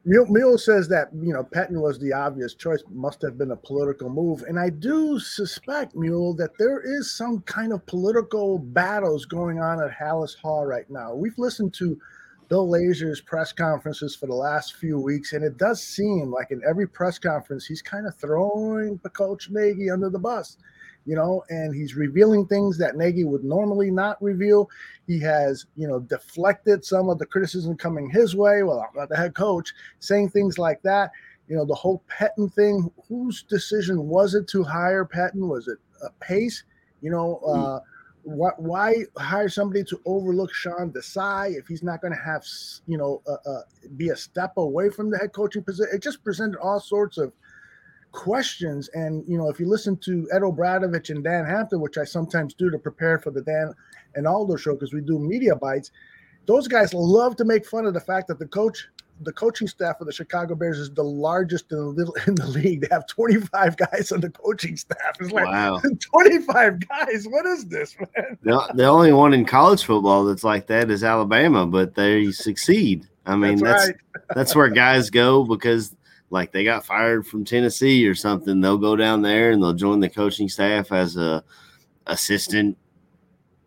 Mule, 0.06 0.26
Mule 0.28 0.58
says 0.58 0.88
that 0.88 1.10
you 1.14 1.34
know 1.34 1.44
Patton 1.44 1.80
was 1.80 2.00
the 2.00 2.14
obvious 2.14 2.54
choice, 2.54 2.82
must 2.90 3.22
have 3.22 3.38
been 3.38 3.52
a 3.52 3.56
political 3.56 4.10
move, 4.10 4.44
and 4.44 4.60
I 4.60 4.70
do 4.70 5.20
suspect 5.20 5.96
Mule 5.96 6.34
that 6.36 6.58
there 6.58 6.80
is 6.80 7.12
some 7.12 7.42
kind 7.42 7.74
of 7.74 7.86
political 7.86 8.58
battles 8.58 9.26
going 9.26 9.60
on 9.60 9.82
at 9.84 9.92
Halas 9.92 10.36
Hall 10.36 10.66
right 10.66 10.90
now. 10.90 11.14
We've 11.14 11.38
listened 11.38 11.74
to 11.76 12.00
Bill 12.48 12.68
Lazor's 12.68 13.22
press 13.22 13.52
conferences 13.52 14.16
for 14.16 14.26
the 14.26 14.34
last 14.34 14.78
few 14.78 15.00
weeks, 15.00 15.34
and 15.34 15.44
it 15.44 15.58
does 15.58 15.84
seem 15.84 16.32
like 16.32 16.50
in 16.50 16.62
every 16.68 16.88
press 16.88 17.20
conference 17.20 17.66
he's 17.66 17.82
kind 17.82 18.08
of 18.08 18.16
throwing 18.16 18.98
Coach 19.00 19.50
Nagy 19.52 19.92
under 19.92 20.10
the 20.10 20.18
bus, 20.18 20.58
you 21.10 21.16
know, 21.16 21.44
and 21.50 21.74
he's 21.74 21.96
revealing 21.96 22.46
things 22.46 22.78
that 22.78 22.96
Nagy 22.96 23.24
would 23.24 23.44
normally 23.44 23.90
not 23.90 24.22
reveal. 24.22 24.70
He 25.08 25.20
has, 25.22 25.66
you 25.76 25.88
know, 25.88 26.00
deflected 26.00 26.86
some 26.86 27.10
of 27.10 27.18
the 27.18 27.26
criticism 27.26 27.76
coming 27.76 28.12
his 28.12 28.36
way. 28.36 28.62
Well, 28.62 28.82
I'm 28.88 28.96
not 28.96 29.10
the 29.10 29.18
head 29.18 29.34
coach, 29.34 29.74
saying 30.00 30.30
things 30.30 30.60
like 30.60 30.84
that. 30.84 31.10
You 31.48 31.56
know, 31.56 31.66
the 31.66 31.74
whole 31.74 32.04
Pettine 32.08 32.54
thing. 32.54 32.92
Whose 33.08 33.42
decision 33.42 34.08
was 34.08 34.36
it 34.36 34.48
to 34.50 34.62
hire 34.62 35.04
Pettine? 35.04 35.48
Was 35.48 35.68
it 35.68 35.80
a 36.04 36.12
Pace? 36.24 36.64
You 37.02 37.10
know, 37.10 37.38
uh, 37.38 37.80
why, 38.22 38.52
why 38.58 38.98
hire 39.18 39.50
somebody 39.50 39.84
to 39.86 40.00
overlook 40.06 40.54
Sean 40.54 40.92
Desai 40.92 41.58
if 41.58 41.66
he's 41.66 41.82
not 41.82 42.02
going 42.02 42.14
to 42.14 42.20
have, 42.20 42.46
you 42.86 43.00
know, 43.00 43.24
uh, 43.28 43.50
uh, 43.50 43.62
be 43.98 44.10
a 44.10 44.16
step 44.16 44.54
away 44.58 44.92
from 44.92 45.10
the 45.10 45.18
head 45.18 45.34
coaching 45.34 45.64
position? 45.64 45.92
It 45.92 46.04
just 46.04 46.24
presented 46.24 46.60
all 46.60 46.80
sorts 46.80 47.18
of 47.18 47.34
questions. 48.12 48.90
And, 48.94 49.24
you 49.28 49.38
know, 49.38 49.50
if 49.50 49.60
you 49.60 49.68
listen 49.68 49.98
to 49.98 50.28
Ed 50.32 50.42
Obradovich 50.42 51.10
and 51.10 51.24
Dan 51.24 51.46
Hampton, 51.46 51.82
which 51.82 51.98
I 51.98 52.04
sometimes 52.04 52.54
do 52.54 52.70
to 52.70 52.80
prepare 52.80 53.20
for 53.20 53.32
the 53.32 53.42
Dan 53.42 53.74
and 54.16 54.28
Aldo 54.28 54.56
show 54.56 54.74
because 54.74 54.94
we 54.94 55.02
do 55.02 55.20
media 55.20 55.56
bites, 55.56 55.92
those 56.46 56.68
guys 56.68 56.94
love 56.94 57.36
to 57.38 57.46
make 57.46 57.66
fun 57.66 57.86
of 57.86 57.94
the 57.94 58.00
fact 58.00 58.28
that 58.28 58.40
the 58.40 58.48
coach, 58.48 58.88
the 59.22 59.34
coaching 59.34 59.68
staff 59.68 60.02
of 60.02 60.08
the 60.08 60.14
Chicago 60.14 60.56
Bears 60.56 60.80
is 60.80 60.90
the 60.92 61.04
largest 61.04 61.72
in 61.72 61.78
the, 61.78 61.86
little- 61.86 62.16
in 62.28 62.36
the 62.36 62.48
league. 62.48 62.82
They 62.82 62.88
have 62.92 63.06
25 63.08 63.78
guys 63.78 64.12
on 64.12 64.22
the 64.22 64.30
coaching 64.32 64.76
staff. 64.76 65.16
It's 65.20 65.32
like 65.32 65.46
wow. 65.46 65.80
25 66.14 66.88
guys. 66.88 67.28
What 67.28 67.46
is 67.46 67.66
this, 67.66 67.96
man? 68.00 68.38
The, 68.42 68.72
the 68.74 68.86
only 68.86 69.14
one 69.14 69.34
in 69.34 69.46
college 69.46 69.84
football 69.84 70.26
that's 70.26 70.44
like 70.44 70.68
that 70.68 70.90
is 70.90 71.04
Alabama, 71.04 71.68
but 71.68 71.96
they 71.96 72.32
succeed. 72.32 73.08
I 73.26 73.36
mean, 73.36 73.60
That's 73.60 73.88
that's 73.88 73.98
that's, 74.34 74.56
where 74.56 74.70
guys 74.70 75.12
go 75.12 75.44
because 75.44 75.96
like 76.30 76.52
they 76.52 76.64
got 76.64 76.86
fired 76.86 77.26
from 77.26 77.44
Tennessee 77.46 78.08
or 78.08 78.16
something. 78.16 78.62
They'll 78.62 78.78
go 78.78 78.96
down 78.96 79.22
there 79.22 79.52
and 79.52 79.62
they'll 79.62 79.74
join 79.74 80.00
the 80.00 80.10
coaching 80.10 80.50
staff 80.50 80.92
as 80.92 81.18
a 81.18 81.44
assistant 82.08 82.78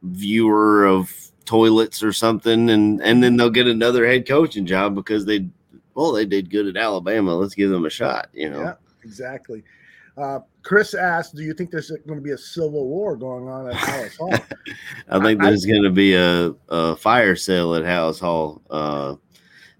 viewer 0.02 0.86
of 0.86 1.12
toilets 1.44 2.02
or 2.02 2.12
something, 2.12 2.70
and 2.70 3.00
and 3.02 3.22
then 3.22 3.36
they'll 3.36 3.50
get 3.50 3.66
another 3.66 4.06
head 4.06 4.26
coaching 4.26 4.66
job 4.66 4.94
because 4.94 5.24
they 5.24 5.48
well 5.94 6.12
they 6.12 6.24
did 6.24 6.50
good 6.50 6.66
at 6.66 6.76
Alabama. 6.76 7.34
Let's 7.34 7.54
give 7.54 7.70
them 7.70 7.84
a 7.84 7.90
shot. 7.90 8.28
You 8.32 8.50
know. 8.50 8.60
Yeah, 8.62 8.74
exactly. 9.04 9.62
Uh, 10.16 10.40
Chris 10.62 10.94
asked, 10.94 11.34
"Do 11.34 11.42
you 11.42 11.54
think 11.54 11.70
there's 11.70 11.90
going 11.90 12.18
to 12.18 12.24
be 12.24 12.32
a 12.32 12.38
civil 12.38 12.86
war 12.86 13.16
going 13.16 13.48
on 13.48 13.68
at 13.68 13.74
Halas 13.74 14.16
Hall?" 14.16 14.32
I 15.08 15.18
think 15.20 15.40
I- 15.42 15.46
there's 15.46 15.64
going 15.64 15.82
to 15.82 15.90
be 15.90 16.14
a, 16.14 16.54
a 16.68 16.96
fire 16.96 17.34
sale 17.34 17.74
at 17.74 17.84
House 17.84 18.20
Hall, 18.20 18.60
uh, 18.70 19.16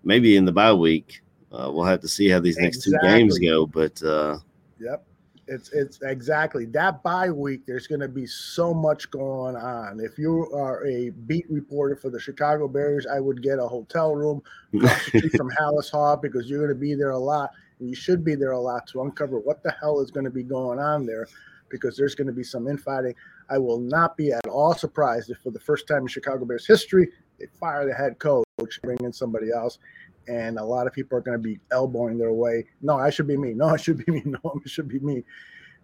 maybe 0.05 0.37
in 0.37 0.45
the 0.45 0.53
bye 0.53 0.73
week. 0.73 1.21
Uh, 1.53 1.71
we'll 1.71 1.85
have 1.85 2.01
to 2.01 2.09
see 2.09 2.29
how 2.29 2.41
these 2.41 2.59
next 2.59 2.83
two 2.83 2.95
games 3.03 3.39
go. 3.39 3.67
But 3.67 4.03
uh, 4.03 4.39
Yep. 4.81 5.07
It's 5.49 5.73
it's 5.73 6.01
exactly 6.03 6.67
that 6.67 7.03
bye 7.03 7.29
week. 7.29 7.67
There's 7.67 7.89
going 7.89 8.01
to 8.01 8.09
be 8.09 8.27
so 8.27 8.73
much 8.73 9.11
going 9.11 9.57
on. 9.57 10.01
If 10.01 10.17
you 10.17 10.49
are 10.55 10.87
a 10.87 11.11
beat 11.11 11.47
reporter 11.51 11.97
for 11.97 12.11
the 12.11 12.21
Chicago 12.21 12.69
Bears, 12.69 13.07
I 13.07 13.19
would 13.19 13.43
get 13.43 13.59
a 13.59 13.67
hotel 13.67 14.15
room 14.15 14.41
across 14.75 15.11
the 15.11 15.19
street 15.19 15.37
from 15.37 15.51
Halas 15.51 15.91
Hall 15.91 16.17
because 16.17 16.49
you're 16.49 16.61
going 16.61 16.75
to 16.75 16.81
be 16.81 16.95
there 16.95 17.11
a 17.11 17.19
lot. 17.19 17.51
And 17.81 17.89
you 17.89 17.97
should 17.97 18.25
be 18.25 18.37
there 18.37 18.53
a 18.53 18.61
lot 18.61 18.87
to 18.89 19.03
uncover 19.03 19.41
what 19.41 19.63
the 19.65 19.75
hell 19.81 20.01
is 20.01 20.13
going 20.13 20.25
to 20.25 20.31
be 20.31 20.45
going 20.45 20.79
on 20.79 21.05
there. 21.07 21.27
because 21.73 21.97
there's 21.97 22.15
going 22.15 22.29
to 22.29 22.33
be 22.33 22.45
some 22.45 22.69
infighting. 22.69 23.15
I 23.51 23.59
will 23.59 23.81
not 23.81 24.17
be 24.17 24.31
at 24.31 24.47
all 24.47 24.75
surprised 24.75 25.31
if, 25.31 25.39
for 25.39 25.51
the 25.51 25.59
first 25.59 25.89
time 25.89 26.03
in 26.03 26.07
Chicago 26.07 26.45
Bears 26.45 26.67
history, 26.67 27.09
they 27.41 27.47
fire 27.59 27.87
the 27.87 27.95
head 27.95 28.19
coach, 28.19 28.47
bring 28.83 28.99
in 29.03 29.13
somebody 29.13 29.51
else, 29.51 29.79
and 30.29 30.59
a 30.59 30.65
lot 30.65 30.87
of 30.87 30.93
people 30.93 31.19
are 31.19 31.21
going 31.21 31.37
to 31.37 31.43
be 31.43 31.59
elbowing 31.71 32.19
their 32.19 32.33
way. 32.33 32.65
No, 32.81 32.97
I 32.97 33.11
should 33.11 33.27
be 33.27 33.37
me. 33.37 33.53
No, 33.53 33.67
I 33.67 33.77
should 33.77 34.05
be 34.05 34.13
me. 34.13 34.23
No, 34.27 34.61
it 34.65 34.69
should 34.69 34.89
be 34.89 34.99
me. 35.01 35.23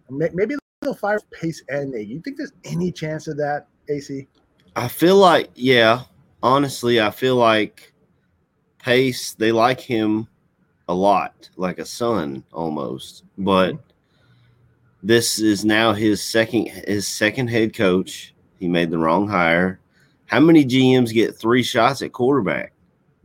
Maybe 0.09 0.55
they'll 0.81 0.93
fire 0.93 1.19
Pace 1.31 1.63
and 1.69 1.91
Nagy. 1.91 2.13
You 2.13 2.21
think 2.21 2.37
there's 2.37 2.53
any 2.63 2.91
chance 2.91 3.27
of 3.27 3.37
that, 3.37 3.67
AC? 3.89 4.27
I 4.75 4.87
feel 4.87 5.17
like, 5.17 5.49
yeah, 5.55 6.03
honestly, 6.41 7.01
I 7.01 7.11
feel 7.11 7.35
like 7.35 7.93
Pace, 8.79 9.33
they 9.33 9.51
like 9.51 9.79
him 9.79 10.27
a 10.87 10.93
lot, 10.93 11.49
like 11.57 11.79
a 11.79 11.85
son 11.85 12.43
almost. 12.51 13.23
But 13.37 13.77
this 15.03 15.39
is 15.39 15.63
now 15.63 15.93
his 15.93 16.23
second 16.23 16.67
his 16.67 17.07
second 17.07 17.47
head 17.47 17.75
coach. 17.75 18.33
He 18.59 18.67
made 18.67 18.89
the 18.89 18.97
wrong 18.97 19.27
hire. 19.27 19.79
How 20.25 20.39
many 20.39 20.65
GMs 20.65 21.13
get 21.13 21.35
three 21.35 21.63
shots 21.63 22.01
at 22.01 22.11
quarterback 22.11 22.73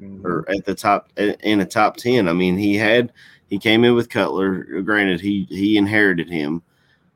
mm-hmm. 0.04 0.26
or 0.26 0.44
at 0.48 0.64
the 0.64 0.74
top 0.74 1.10
in 1.16 1.60
a 1.60 1.66
top 1.66 1.96
ten? 1.96 2.28
I 2.28 2.32
mean, 2.32 2.56
he 2.56 2.76
had 2.76 3.12
he 3.48 3.58
came 3.58 3.84
in 3.84 3.94
with 3.94 4.10
Cutler. 4.10 4.82
Granted, 4.82 5.20
he 5.20 5.46
he 5.48 5.76
inherited 5.76 6.28
him, 6.28 6.62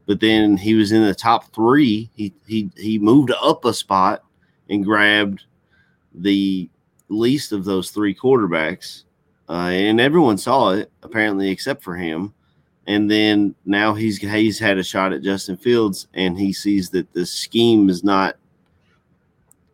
but 0.07 0.21
then 0.21 0.57
he 0.57 0.75
was 0.75 0.93
in 0.93 1.03
the 1.03 1.15
top 1.15 1.53
three. 1.55 2.11
He 2.15 2.33
he 2.47 2.71
he 2.77 2.99
moved 2.99 3.33
up 3.43 3.65
a 3.65 3.75
spot 3.75 4.25
and 4.69 4.85
grabbed 4.85 5.45
the 6.15 6.69
least 7.09 7.53
of 7.53 7.65
those 7.65 7.91
three 7.91 8.15
quarterbacks, 8.15 9.05
uh, 9.49 9.71
and 9.73 10.01
everyone 10.01 10.39
saw 10.39 10.71
it 10.71 10.91
apparently 11.03 11.51
except 11.51 11.83
for 11.83 11.97
him. 11.97 12.35
And 12.87 13.11
then 13.11 13.55
now 13.67 13.93
he's 13.93 14.17
he's 14.19 14.59
had 14.59 14.79
a 14.79 14.83
shot 14.83 15.13
at 15.13 15.23
Justin 15.23 15.59
Fields, 15.59 16.09
and 16.15 16.39
he 16.39 16.53
sees 16.53 16.89
that 16.91 17.13
the 17.13 17.27
scheme 17.27 17.91
is 17.91 18.03
not 18.03 18.37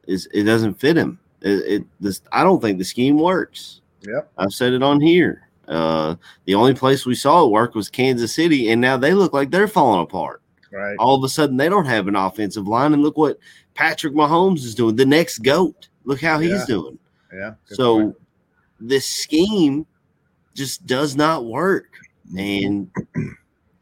is 0.07 0.29
it 0.33 0.45
doesn't 0.45 0.81
fit 0.81 0.97
him. 0.97 1.19
It, 1.45 1.73
it 1.83 1.85
this 2.01 2.23
I 2.33 2.43
don't 2.43 2.61
think 2.61 2.79
the 2.79 2.85
scheme 2.85 3.19
works. 3.19 3.81
Yep, 4.03 4.31
I've 4.39 4.53
said 4.53 4.73
it 4.73 4.83
on 4.83 5.01
here. 5.01 5.49
Uh, 5.69 6.17
the 6.47 6.55
only 6.55 6.75
place 6.75 7.07
we 7.07 7.15
saw 7.15 7.45
it 7.45 7.51
work 7.51 7.75
was 7.75 7.89
Kansas 7.89 8.35
City, 8.35 8.71
and 8.71 8.81
now 8.81 8.97
they 8.97 9.15
look 9.15 9.33
like 9.33 9.51
they're 9.51 9.69
falling 9.69 10.03
apart. 10.03 10.43
Right. 10.73 10.97
All 10.99 11.15
of 11.17 11.23
a 11.23 11.29
sudden, 11.29 11.57
they 11.57 11.69
don't 11.69 11.87
have 11.87 12.09
an 12.09 12.17
offensive 12.17 12.67
line, 12.67 12.93
and 12.93 13.03
look 13.03 13.17
what 13.17 13.39
Patrick 13.75 14.13
Mahomes 14.15 14.65
is 14.65 14.75
doing. 14.75 14.97
The 14.97 15.07
next 15.07 15.39
goat. 15.39 15.89
Look 16.05 16.21
how 16.21 16.39
he's 16.41 16.51
Yeah. 16.51 16.65
doing. 16.67 16.99
Yeah. 17.33 17.55
So 17.67 17.97
point. 18.01 18.17
this 18.81 19.07
scheme 19.07 19.87
just 20.55 20.85
does 20.87 21.17
not 21.17 21.45
work. 21.47 21.87
And 22.37 22.91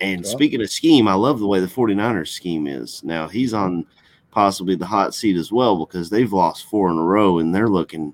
and 0.00 0.22
Well- 0.22 0.32
speaking 0.32 0.60
of 0.62 0.70
scheme, 0.70 1.08
I 1.08 1.14
love 1.14 1.38
the 1.40 1.46
way 1.46 1.60
the 1.60 1.66
49ers 1.68 2.28
scheme 2.32 2.66
is. 2.66 3.02
Now 3.04 3.26
he's 3.28 3.54
on 3.54 3.86
possibly 4.32 4.74
the 4.74 4.86
hot 4.86 5.14
seat 5.14 5.36
as 5.36 5.52
well 5.52 5.78
because 5.86 6.10
they've 6.10 6.32
lost 6.32 6.66
four 6.66 6.90
in 6.90 6.98
a 6.98 7.02
row 7.04 7.38
and 7.38 7.54
they're 7.54 7.68
looking 7.68 8.12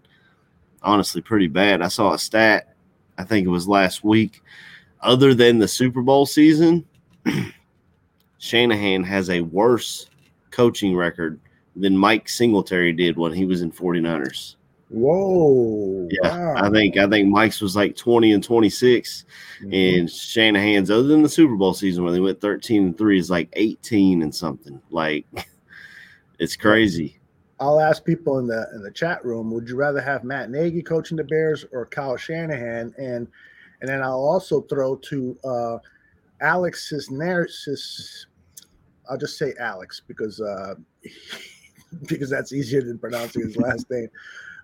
honestly 0.82 1.22
pretty 1.22 1.46
bad. 1.46 1.80
I 1.80 1.88
saw 1.88 2.12
a 2.12 2.18
stat, 2.18 2.74
I 3.16 3.24
think 3.24 3.46
it 3.46 3.50
was 3.50 3.66
last 3.66 4.04
week. 4.04 4.42
Other 5.00 5.32
than 5.32 5.58
the 5.58 5.68
Super 5.68 6.02
Bowl 6.02 6.26
season, 6.26 6.84
Shanahan 8.38 9.02
has 9.04 9.30
a 9.30 9.40
worse 9.40 10.06
coaching 10.50 10.94
record 10.96 11.40
than 11.76 11.96
Mike 11.96 12.28
Singletary 12.28 12.92
did 12.92 13.16
when 13.16 13.32
he 13.32 13.44
was 13.46 13.62
in 13.62 13.70
49ers. 13.72 14.56
Whoa. 14.90 16.08
Yeah, 16.10 16.54
wow. 16.54 16.66
I 16.66 16.70
think 16.70 16.96
I 16.96 17.06
think 17.06 17.28
Mike's 17.28 17.60
was 17.60 17.76
like 17.76 17.94
20 17.94 18.32
and 18.32 18.42
26 18.42 19.24
Mhm. 19.62 19.98
and 20.00 20.10
Shanahan's 20.10 20.90
other 20.90 21.02
than 21.02 21.22
the 21.22 21.28
Super 21.28 21.56
Bowl 21.56 21.74
season 21.74 22.04
where 22.04 22.12
they 22.12 22.20
went 22.20 22.40
13 22.40 22.84
and 22.86 22.96
3 22.98 23.18
is 23.18 23.28
like 23.30 23.50
18 23.52 24.22
and 24.22 24.34
something. 24.34 24.80
Like 24.90 25.26
it's 26.38 26.56
crazy. 26.56 27.18
I'll 27.60 27.80
ask 27.80 28.04
people 28.04 28.38
in 28.38 28.46
the 28.46 28.68
in 28.74 28.82
the 28.82 28.90
chat 28.90 29.24
room, 29.24 29.50
would 29.50 29.68
you 29.68 29.76
rather 29.76 30.00
have 30.00 30.24
Matt 30.24 30.50
Nagy 30.50 30.82
coaching 30.82 31.16
the 31.16 31.24
Bears 31.24 31.64
or 31.72 31.86
Kyle 31.86 32.16
Shanahan? 32.16 32.94
And 32.98 33.26
and 33.80 33.88
then 33.88 34.02
I'll 34.02 34.20
also 34.20 34.62
throw 34.62 34.96
to 34.96 35.38
uh 35.44 35.78
Alex 36.40 36.88
Cisneros. 36.88 38.26
I'll 39.10 39.18
just 39.18 39.38
say 39.38 39.54
Alex 39.58 40.00
because 40.06 40.40
uh 40.40 40.74
because 42.06 42.30
that's 42.30 42.52
easier 42.52 42.82
than 42.82 42.98
pronouncing 42.98 43.42
his 43.42 43.56
last 43.56 43.86
name. 43.90 44.08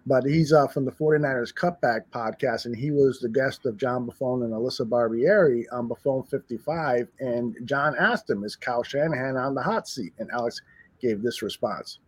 But 0.06 0.24
he's 0.24 0.52
uh, 0.52 0.66
from 0.66 0.84
the 0.84 0.92
49ers 0.92 1.54
Cutback 1.54 2.02
podcast, 2.10 2.66
and 2.66 2.76
he 2.76 2.90
was 2.90 3.20
the 3.20 3.28
guest 3.30 3.64
of 3.64 3.78
John 3.78 4.06
Buffone 4.06 4.44
and 4.44 4.52
Alyssa 4.52 4.86
Barbieri 4.86 5.64
on 5.72 5.88
Buffone 5.88 6.28
55. 6.28 7.08
And 7.20 7.56
John 7.64 7.96
asked 7.98 8.28
him, 8.28 8.44
Is 8.44 8.54
Kyle 8.54 8.82
Shanahan 8.82 9.38
on 9.38 9.54
the 9.54 9.62
hot 9.62 9.88
seat? 9.88 10.12
And 10.18 10.30
Alex 10.30 10.60
gave 11.04 11.22
this 11.22 11.42
response. 11.42 11.98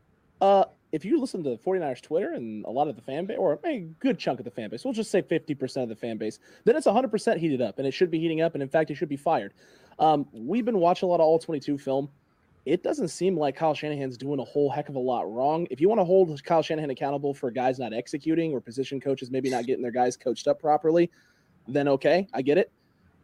Uh, 0.41 0.65
if 0.93 1.05
you 1.05 1.21
listen 1.21 1.43
to 1.45 1.51
the 1.51 1.59
49ers 1.59 2.01
Twitter 2.01 2.33
and 2.33 2.65
a 2.65 2.71
lot 2.71 2.89
of 2.89 2.97
the 2.97 3.03
fan 3.03 3.27
base, 3.27 3.37
or 3.39 3.59
a 3.65 3.79
good 4.01 4.19
chunk 4.19 4.39
of 4.39 4.45
the 4.45 4.51
fan 4.51 4.71
base, 4.71 4.85
we'll 4.85 4.95
just 4.95 5.11
say 5.11 5.23
50% 5.23 5.83
of 5.83 5.89
the 5.89 5.97
fan 5.97 6.17
base, 6.17 6.39
then 6.65 6.77
it's 6.77 6.87
100% 6.87 7.37
heated 7.37 7.61
up, 7.61 7.79
and 7.79 7.87
it 7.87 7.93
should 7.93 8.11
be 8.11 8.19
heating 8.19 8.41
up, 8.41 8.55
and 8.55 8.63
in 8.63 8.69
fact, 8.69 8.91
it 8.91 8.95
should 8.95 9.09
be 9.09 9.17
fired. 9.17 9.53
Um, 9.99 10.27
we've 10.33 10.65
been 10.65 10.79
watching 10.79 11.07
a 11.07 11.11
lot 11.11 11.21
of 11.21 11.27
All 11.27 11.39
22 11.39 11.79
film. 11.79 12.09
It 12.65 12.83
doesn't 12.83 13.09
seem 13.09 13.39
like 13.39 13.57
Kyle 13.57 13.75
Shanahan's 13.75 14.17
doing 14.17 14.41
a 14.41 14.45
whole 14.45 14.71
heck 14.71 14.89
of 14.89 14.97
a 14.97 15.01
lot 15.01 15.31
wrong. 15.33 15.67
If 15.71 15.81
you 15.81 15.89
want 15.89 16.01
to 16.01 16.05
hold 16.05 16.43
Kyle 16.45 16.63
Shanahan 16.63 16.91
accountable 16.91 17.33
for 17.33 17.51
guys 17.51 17.79
not 17.79 17.93
executing 17.93 18.53
or 18.53 18.61
position 18.61 19.01
coaches 19.01 19.31
maybe 19.31 19.51
not 19.51 19.67
getting 19.67 19.83
their 19.83 19.93
guys 19.93 20.17
coached 20.17 20.49
up 20.49 20.61
properly, 20.61 21.11
then 21.69 21.87
okay, 21.89 22.27
I 22.35 22.43
get 22.43 22.59
it. 22.59 22.73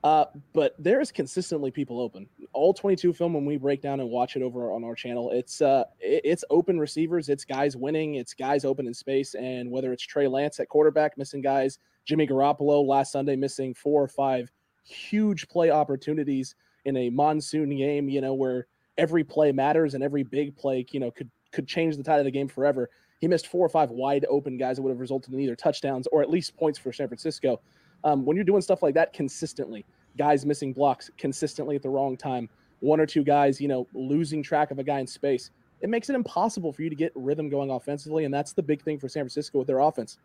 Uh, 0.04 0.24
but 0.52 0.74
there 0.78 1.00
is 1.00 1.12
consistently 1.12 1.70
people 1.70 2.00
open. 2.00 2.26
All 2.52 2.74
22 2.74 3.12
film 3.12 3.34
when 3.34 3.44
we 3.44 3.56
break 3.56 3.80
down 3.80 4.00
and 4.00 4.10
watch 4.10 4.34
it 4.34 4.42
over 4.42 4.72
on 4.72 4.82
our 4.82 4.96
channel, 4.96 5.30
it's 5.30 5.62
uh 5.62 5.84
it- 6.00 6.22
it's 6.24 6.44
open 6.50 6.78
receivers, 6.80 7.28
it's 7.28 7.44
guys 7.44 7.76
winning, 7.76 8.16
it's 8.16 8.34
guys 8.34 8.64
open 8.64 8.86
in 8.86 8.94
space, 8.94 9.34
and 9.34 9.70
whether 9.70 9.92
it's 9.92 10.02
Trey 10.02 10.26
Lance 10.26 10.58
at 10.58 10.68
quarterback 10.68 11.16
missing 11.16 11.40
guys, 11.40 11.78
Jimmy 12.04 12.26
Garoppolo 12.26 12.84
last 12.84 13.12
Sunday 13.12 13.36
missing 13.36 13.74
four 13.74 14.02
or 14.02 14.08
five 14.08 14.50
huge 14.84 15.48
play 15.48 15.70
opportunities 15.70 16.56
in 16.84 16.96
a 16.96 17.08
monsoon 17.10 17.70
game, 17.76 18.08
you 18.08 18.20
know, 18.20 18.34
where 18.34 18.66
every 18.98 19.22
play 19.22 19.52
matters 19.52 19.94
and 19.94 20.02
every 20.02 20.24
big 20.24 20.56
play, 20.56 20.84
you 20.90 20.98
know, 20.98 21.12
could 21.12 21.30
could 21.52 21.68
change 21.68 21.96
the 21.96 22.02
tide 22.02 22.18
of 22.18 22.24
the 22.24 22.30
game 22.30 22.48
forever. 22.48 22.90
He 23.20 23.28
missed 23.28 23.46
four 23.46 23.64
or 23.64 23.68
five 23.68 23.90
wide 23.90 24.26
open 24.28 24.56
guys 24.56 24.76
that 24.76 24.82
would 24.82 24.90
have 24.90 24.98
resulted 24.98 25.32
in 25.32 25.38
either 25.38 25.54
touchdowns 25.54 26.08
or 26.08 26.22
at 26.22 26.30
least 26.30 26.56
points 26.56 26.76
for 26.78 26.92
San 26.92 27.06
Francisco. 27.06 27.60
Um, 28.04 28.24
when 28.24 28.36
you're 28.36 28.44
doing 28.44 28.62
stuff 28.62 28.82
like 28.82 28.94
that 28.94 29.12
consistently, 29.12 29.84
guys 30.18 30.44
missing 30.44 30.72
blocks 30.72 31.10
consistently 31.18 31.76
at 31.76 31.82
the 31.82 31.88
wrong 31.88 32.16
time, 32.16 32.48
one 32.80 33.00
or 33.00 33.06
two 33.06 33.22
guys, 33.22 33.60
you 33.60 33.68
know, 33.68 33.86
losing 33.94 34.42
track 34.42 34.70
of 34.70 34.78
a 34.78 34.84
guy 34.84 34.98
in 34.98 35.06
space, 35.06 35.50
it 35.80 35.88
makes 35.88 36.10
it 36.10 36.14
impossible 36.14 36.72
for 36.72 36.82
you 36.82 36.90
to 36.90 36.96
get 36.96 37.12
rhythm 37.14 37.48
going 37.48 37.70
offensively. 37.70 38.24
And 38.24 38.32
that's 38.34 38.52
the 38.52 38.62
big 38.62 38.82
thing 38.82 38.98
for 38.98 39.08
San 39.08 39.22
Francisco 39.22 39.58
with 39.58 39.66
their 39.66 39.80
offense 39.80 40.18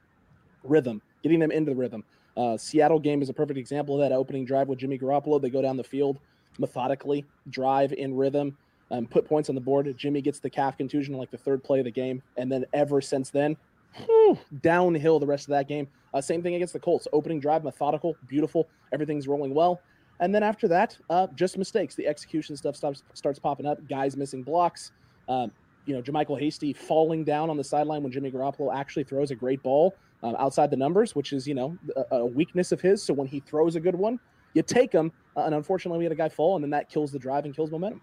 rhythm, 0.63 1.01
getting 1.23 1.39
them 1.39 1.51
into 1.51 1.71
the 1.71 1.75
rhythm. 1.75 2.03
Uh, 2.35 2.57
Seattle 2.57 2.99
game 2.99 3.21
is 3.21 3.29
a 3.29 3.33
perfect 3.33 3.57
example 3.57 3.95
of 3.95 4.07
that 4.07 4.15
opening 4.15 4.45
drive 4.45 4.67
with 4.67 4.79
Jimmy 4.79 4.97
Garoppolo. 4.97 5.41
They 5.41 5.49
go 5.49 5.61
down 5.61 5.77
the 5.77 5.83
field 5.83 6.19
methodically, 6.59 7.25
drive 7.49 7.93
in 7.93 8.15
rhythm, 8.15 8.57
um, 8.91 9.05
put 9.05 9.25
points 9.25 9.49
on 9.49 9.55
the 9.55 9.61
board. 9.61 9.93
Jimmy 9.97 10.21
gets 10.21 10.39
the 10.39 10.49
calf 10.49 10.77
contusion 10.77 11.15
like 11.15 11.31
the 11.31 11.37
third 11.37 11.63
play 11.63 11.79
of 11.79 11.85
the 11.85 11.91
game. 11.91 12.21
And 12.37 12.51
then 12.51 12.65
ever 12.73 13.01
since 13.01 13.29
then, 13.29 13.57
whew, 14.05 14.37
downhill 14.61 15.19
the 15.19 15.25
rest 15.25 15.45
of 15.45 15.51
that 15.51 15.67
game. 15.67 15.87
Uh, 16.13 16.21
same 16.21 16.41
thing 16.41 16.55
against 16.55 16.73
the 16.73 16.79
Colts. 16.79 17.07
Opening 17.13 17.39
drive, 17.39 17.63
methodical, 17.63 18.15
beautiful. 18.27 18.67
Everything's 18.93 19.27
rolling 19.27 19.53
well. 19.53 19.81
And 20.19 20.33
then 20.33 20.43
after 20.43 20.67
that, 20.69 20.97
uh, 21.09 21.27
just 21.35 21.57
mistakes. 21.57 21.95
The 21.95 22.07
execution 22.07 22.57
stuff 22.57 22.75
stops, 22.75 23.03
starts 23.13 23.39
popping 23.39 23.65
up. 23.65 23.87
Guys 23.87 24.17
missing 24.17 24.43
blocks. 24.43 24.91
Um, 25.29 25.51
you 25.85 25.93
know, 25.95 26.01
JaMycal 26.01 26.39
Hasty 26.39 26.73
falling 26.73 27.23
down 27.23 27.49
on 27.49 27.57
the 27.57 27.63
sideline 27.63 28.03
when 28.03 28.11
Jimmy 28.11 28.31
Garoppolo 28.31 28.73
actually 28.75 29.03
throws 29.03 29.31
a 29.31 29.35
great 29.35 29.61
ball 29.63 29.95
um, 30.23 30.35
outside 30.39 30.69
the 30.69 30.77
numbers, 30.77 31.15
which 31.15 31.33
is, 31.33 31.47
you 31.47 31.53
know, 31.53 31.77
a, 32.11 32.17
a 32.17 32.25
weakness 32.25 32.71
of 32.71 32.81
his. 32.81 33.01
So 33.03 33.13
when 33.13 33.27
he 33.27 33.39
throws 33.39 33.75
a 33.75 33.79
good 33.79 33.95
one, 33.95 34.19
you 34.53 34.63
take 34.63 34.91
him. 34.91 35.11
Uh, 35.35 35.41
and 35.41 35.55
unfortunately, 35.55 35.99
we 35.99 36.05
had 36.05 36.11
a 36.11 36.15
guy 36.15 36.29
fall, 36.29 36.55
and 36.55 36.63
then 36.63 36.71
that 36.71 36.89
kills 36.89 37.11
the 37.11 37.19
drive 37.19 37.45
and 37.45 37.55
kills 37.55 37.71
momentum. 37.71 38.01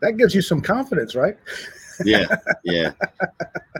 That 0.00 0.16
gives 0.16 0.34
you 0.34 0.42
some 0.42 0.60
confidence, 0.60 1.14
right? 1.14 1.36
Yeah, 2.04 2.26
yeah. 2.64 2.92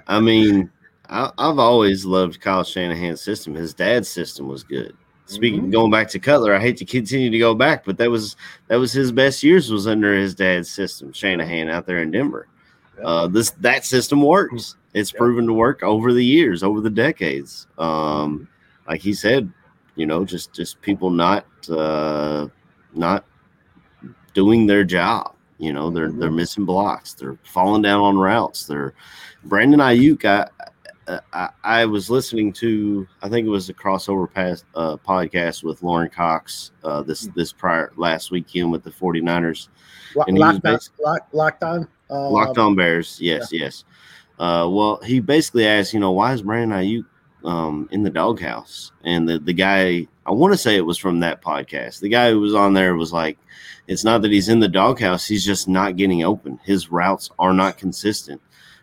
I 0.06 0.20
mean, 0.20 0.70
I, 1.08 1.30
I've 1.38 1.58
always 1.58 2.04
loved 2.04 2.40
Kyle 2.40 2.64
Shanahan's 2.64 3.20
system. 3.20 3.54
His 3.54 3.74
dad's 3.74 4.08
system 4.08 4.48
was 4.48 4.62
good. 4.62 4.96
Speaking 5.26 5.62
Mhm. 5.66 5.72
going 5.72 5.90
back 5.90 6.08
to 6.10 6.18
Cutler, 6.20 6.54
I 6.54 6.60
hate 6.60 6.76
to 6.78 6.84
continue 6.84 7.30
to 7.30 7.38
go 7.38 7.54
back, 7.54 7.84
but 7.84 7.98
that 7.98 8.10
was 8.10 8.36
that 8.68 8.76
was 8.76 8.92
his 8.92 9.10
best 9.10 9.42
years 9.42 9.70
was 9.72 9.86
under 9.88 10.14
his 10.14 10.34
dad's 10.36 10.70
system, 10.70 11.12
Shanahan 11.12 11.68
out 11.68 11.84
there 11.86 11.98
in 11.98 12.10
Denver. 12.12 12.46
Uh, 13.04 13.26
this 13.26 13.50
that 13.60 13.84
system 13.84 14.22
works. 14.22 14.76
It's 14.94 15.12
Yeah. 15.12 15.18
proven 15.18 15.46
to 15.48 15.52
work 15.52 15.82
over 15.82 16.12
the 16.12 16.24
years, 16.24 16.62
over 16.62 16.80
the 16.80 16.90
decades. 16.90 17.66
Um, 17.76 18.48
like 18.88 19.00
he 19.00 19.12
said, 19.12 19.52
you 19.96 20.06
know, 20.06 20.24
just 20.24 20.52
just 20.54 20.80
people 20.80 21.10
not 21.10 21.44
uh, 21.68 22.46
not 22.94 23.24
doing 24.32 24.66
their 24.66 24.84
job. 24.84 25.34
You 25.58 25.72
know, 25.72 25.90
they're 25.90 26.12
they're 26.12 26.30
missing 26.30 26.64
blocks. 26.64 27.14
They're 27.14 27.38
falling 27.44 27.82
down 27.82 28.00
on 28.00 28.18
routes. 28.18 28.66
They're 28.66 28.94
Brandon 29.44 29.80
Aiyuk. 29.80 30.24
I 30.24 30.48
I, 31.32 31.50
I 31.62 31.84
was 31.84 32.10
listening 32.10 32.52
to 32.54 33.06
I 33.22 33.28
think 33.28 33.46
it 33.46 33.50
was 33.50 33.68
a 33.68 33.74
crossover 33.74 34.32
past, 34.32 34.64
uh, 34.74 34.96
podcast 34.96 35.62
with 35.62 35.82
Lauren 35.82 36.10
Cox 36.10 36.72
uh, 36.84 37.02
this 37.02 37.28
this 37.34 37.52
prior 37.52 37.92
last 37.96 38.30
weekend 38.30 38.72
with 38.72 38.82
the 38.82 38.90
49ers. 38.90 39.68
And 40.26 40.38
Locked 40.38 40.66
on, 40.66 40.78
lock, 41.04 41.28
locked 41.32 41.62
on. 41.62 41.88
Uh, 42.08 42.30
Locked 42.30 42.58
on 42.58 42.74
Bears, 42.74 43.18
yes, 43.20 43.52
yes. 43.52 43.84
Uh, 44.38 44.68
well, 44.70 45.00
he 45.02 45.18
basically 45.20 45.66
asked, 45.66 45.92
you 45.92 46.00
know, 46.00 46.12
why 46.12 46.32
is 46.32 46.42
Brandon 46.42 46.78
Aiyuk 46.78 47.04
um, 47.46 47.88
in 47.92 48.02
the 48.02 48.10
doghouse? 48.10 48.92
And 49.04 49.28
the 49.28 49.38
the 49.38 49.52
guy, 49.52 50.06
I 50.26 50.32
want 50.32 50.52
to 50.52 50.58
say 50.58 50.76
it 50.76 50.84
was 50.84 50.98
from 50.98 51.20
that 51.20 51.42
podcast. 51.42 52.00
The 52.00 52.08
guy 52.08 52.30
who 52.30 52.40
was 52.40 52.54
on 52.54 52.74
there 52.74 52.94
was 52.96 53.12
like, 53.12 53.38
it's 53.86 54.04
not 54.04 54.22
that 54.22 54.32
he's 54.32 54.48
in 54.48 54.60
the 54.60 54.68
doghouse; 54.68 55.26
he's 55.26 55.44
just 55.44 55.68
not 55.68 55.96
getting 55.96 56.24
open. 56.24 56.60
His 56.64 56.90
routes 56.90 57.30
are 57.38 57.54
not 57.54 57.78
consistent 57.78 58.40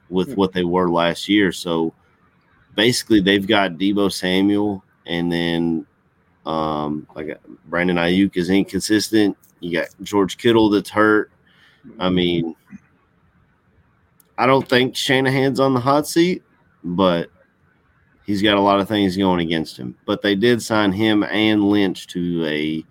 with 0.10 0.36
what 0.36 0.54
they 0.54 0.64
were 0.64 0.90
last 0.90 1.30
year. 1.30 1.52
So 1.52 1.94
basically, 2.76 3.20
they've 3.20 3.46
got 3.46 3.74
Deebo 3.74 4.12
Samuel, 4.12 4.84
and 5.06 5.32
then 5.32 5.86
um, 6.46 7.08
like 7.16 7.40
Brandon 7.66 7.98
Aiyuk 7.98 8.36
is 8.38 8.50
inconsistent. 8.50 9.38
You 9.60 9.80
got 9.80 9.88
George 10.02 10.38
Kittle 10.38 10.70
that's 10.70 10.90
hurt. 10.90 11.32
I 12.00 12.10
mean, 12.10 12.56
I 14.38 14.46
don't 14.46 14.68
think 14.68 14.96
Shanahan's 14.96 15.60
on 15.60 15.74
the 15.74 15.80
hot 15.80 16.08
seat, 16.08 16.44
but 16.84 17.30
he's 18.26 18.42
got 18.42 18.58
a 18.58 18.62
lot 18.62 18.80
of 18.80 18.88
things 18.88 19.18
going 19.18 19.40
against 19.40 19.78
him. 19.78 19.96
But 20.06 20.22
they 20.22 20.36
did 20.36 20.62
sign 20.62 20.92
him 20.92 21.24
and 21.24 21.64
Lynch 21.70 22.08
to 22.08 22.46
a 22.46 22.84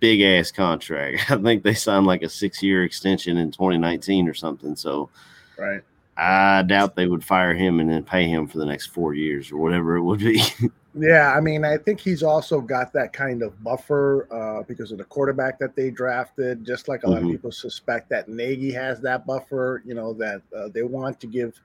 big 0.00 0.20
ass 0.22 0.50
contract. 0.50 1.30
I 1.30 1.36
think 1.36 1.62
they 1.62 1.74
signed 1.74 2.06
like 2.06 2.22
a 2.22 2.28
six 2.28 2.62
year 2.62 2.84
extension 2.84 3.36
in 3.36 3.50
2019 3.50 4.28
or 4.28 4.34
something. 4.34 4.76
So 4.76 5.10
Right. 5.58 5.82
I 6.16 6.62
doubt 6.62 6.96
they 6.96 7.06
would 7.06 7.24
fire 7.24 7.54
him 7.54 7.80
and 7.80 7.90
then 7.90 8.02
pay 8.02 8.26
him 8.28 8.46
for 8.46 8.58
the 8.58 8.66
next 8.66 8.86
four 8.88 9.14
years 9.14 9.50
or 9.52 9.56
whatever 9.58 9.96
it 9.96 10.02
would 10.02 10.20
be. 10.20 10.42
Yeah, 10.92 11.32
I 11.36 11.40
mean, 11.40 11.64
I 11.64 11.76
think 11.76 12.00
he's 12.00 12.24
also 12.24 12.60
got 12.60 12.92
that 12.94 13.12
kind 13.12 13.42
of 13.44 13.62
buffer 13.62 14.26
uh, 14.32 14.64
because 14.64 14.90
of 14.90 14.98
the 14.98 15.04
quarterback 15.04 15.56
that 15.60 15.76
they 15.76 15.88
drafted. 15.88 16.64
Just 16.66 16.88
like 16.88 17.04
a 17.04 17.08
lot 17.08 17.18
of 17.18 17.28
Mhm. 17.28 17.30
people 17.30 17.52
suspect 17.52 18.08
that 18.08 18.28
Nagy 18.28 18.72
has 18.72 19.00
that 19.02 19.24
buffer. 19.24 19.84
You 19.86 19.94
know 19.94 20.12
that 20.14 20.42
uh, 20.52 20.66
they 20.74 20.82
want 20.82 21.20
to 21.20 21.28
give 21.28 21.60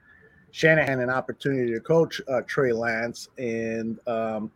Shanahan 0.55 1.01
an 1.01 1.09
opportunity 1.09 1.73
to 1.73 1.81
coach 1.81 2.21
uh, 2.29 2.39
Trey 2.47 2.71
Lance, 2.71 3.27
and 3.37 3.99
um, 4.07 4.49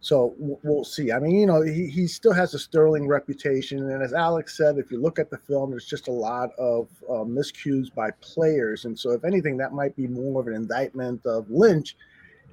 so 0.00 0.34
we'll 0.38 0.84
see. 0.84 1.12
I 1.12 1.18
mean, 1.18 1.34
you 1.40 1.46
know, 1.46 1.62
he, 1.62 1.86
he 1.86 2.06
still 2.06 2.34
has 2.34 2.52
a 2.52 2.58
sterling 2.58 3.08
reputation, 3.08 3.90
and 3.90 4.02
as 4.02 4.12
Alex 4.12 4.54
said, 4.54 4.76
if 4.76 4.90
you 4.90 5.00
look 5.00 5.18
at 5.18 5.30
the 5.30 5.38
film, 5.38 5.70
there's 5.70 5.86
just 5.86 6.08
a 6.08 6.12
lot 6.12 6.50
of 6.58 6.88
uh, 7.08 7.24
miscues 7.24 7.92
by 7.94 8.10
players, 8.20 8.84
and 8.84 8.98
so 8.98 9.12
if 9.12 9.24
anything, 9.24 9.56
that 9.56 9.72
might 9.72 9.96
be 9.96 10.06
more 10.06 10.42
of 10.42 10.46
an 10.46 10.52
indictment 10.52 11.24
of 11.24 11.48
Lynch 11.48 11.96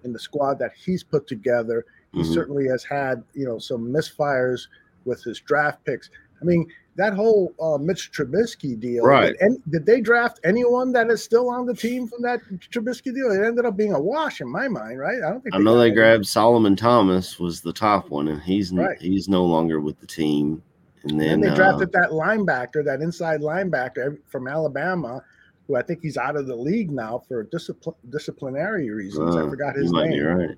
and 0.06 0.16
the 0.16 0.20
squad 0.20 0.58
that 0.60 0.72
he's 0.74 1.04
put 1.04 1.28
together. 1.28 1.86
He 2.14 2.22
Mhm. 2.22 2.34
certainly 2.34 2.70
has 2.70 2.86
had, 2.86 3.22
you 3.34 3.46
know, 3.46 3.60
some 3.60 3.92
misfires 3.92 4.68
with 5.04 5.22
his 5.22 5.42
draft 5.42 5.84
picks. 5.84 6.10
I 6.42 6.46
mean, 6.46 6.72
that 6.96 7.14
whole 7.14 7.54
uh, 7.60 7.78
Mitch 7.78 8.12
Trubisky 8.12 8.80
deal. 8.80 9.04
Right. 9.06 9.34
Did, 9.34 9.42
and 9.42 9.72
did 9.72 9.86
they 9.86 10.00
draft 10.00 10.40
anyone 10.44 10.92
that 10.94 11.10
is 11.10 11.24
still 11.24 11.50
on 11.50 11.66
the 11.66 11.74
team 11.74 12.08
from 12.08 12.22
that 12.22 12.40
Trubisky 12.72 13.14
deal? 13.14 13.32
It 13.32 13.44
ended 13.46 13.66
up 13.66 13.76
being 13.76 13.94
a 13.94 14.00
wash 14.00 14.42
in 14.42 14.48
my 14.50 14.68
mind, 14.68 15.00
right? 15.00 15.18
I 15.26 15.30
don't 15.32 15.42
think 15.42 15.56
I 15.56 15.58
know 15.58 15.78
they 15.78 15.92
grabbed 15.92 16.28
Solomon 16.28 16.76
Thomas 16.76 17.40
was 17.40 17.62
the 17.62 17.74
top 17.74 18.10
one, 18.10 18.28
and 18.28 18.42
he's 18.42 18.72
Right. 18.72 18.98
he's 19.02 19.28
no 19.28 19.44
longer 19.44 19.80
with 19.80 20.00
the 20.00 20.08
team. 20.08 20.62
And 21.04 21.12
And 21.12 21.20
then 21.20 21.28
then 21.30 21.42
they 21.42 21.50
uh, 21.50 21.56
drafted 21.56 21.92
that 21.94 22.12
linebacker, 22.12 22.86
that 22.86 23.02
inside 23.02 23.42
linebacker 23.42 24.18
from 24.28 24.48
Alabama, 24.48 25.22
who 25.68 25.76
I 25.76 25.82
think 25.82 26.02
he's 26.02 26.16
out 26.18 26.36
of 26.36 26.46
the 26.48 26.56
league 26.56 26.92
now 26.92 27.24
for 27.28 27.44
discipl- 27.46 27.96
disciplinary 28.10 28.90
reasons. 28.90 29.36
I 29.36 29.42
uh, 29.42 29.50
forgot 29.50 29.76
you 29.76 29.82
his 29.82 29.92
name. 29.92 30.24
right. 30.24 30.50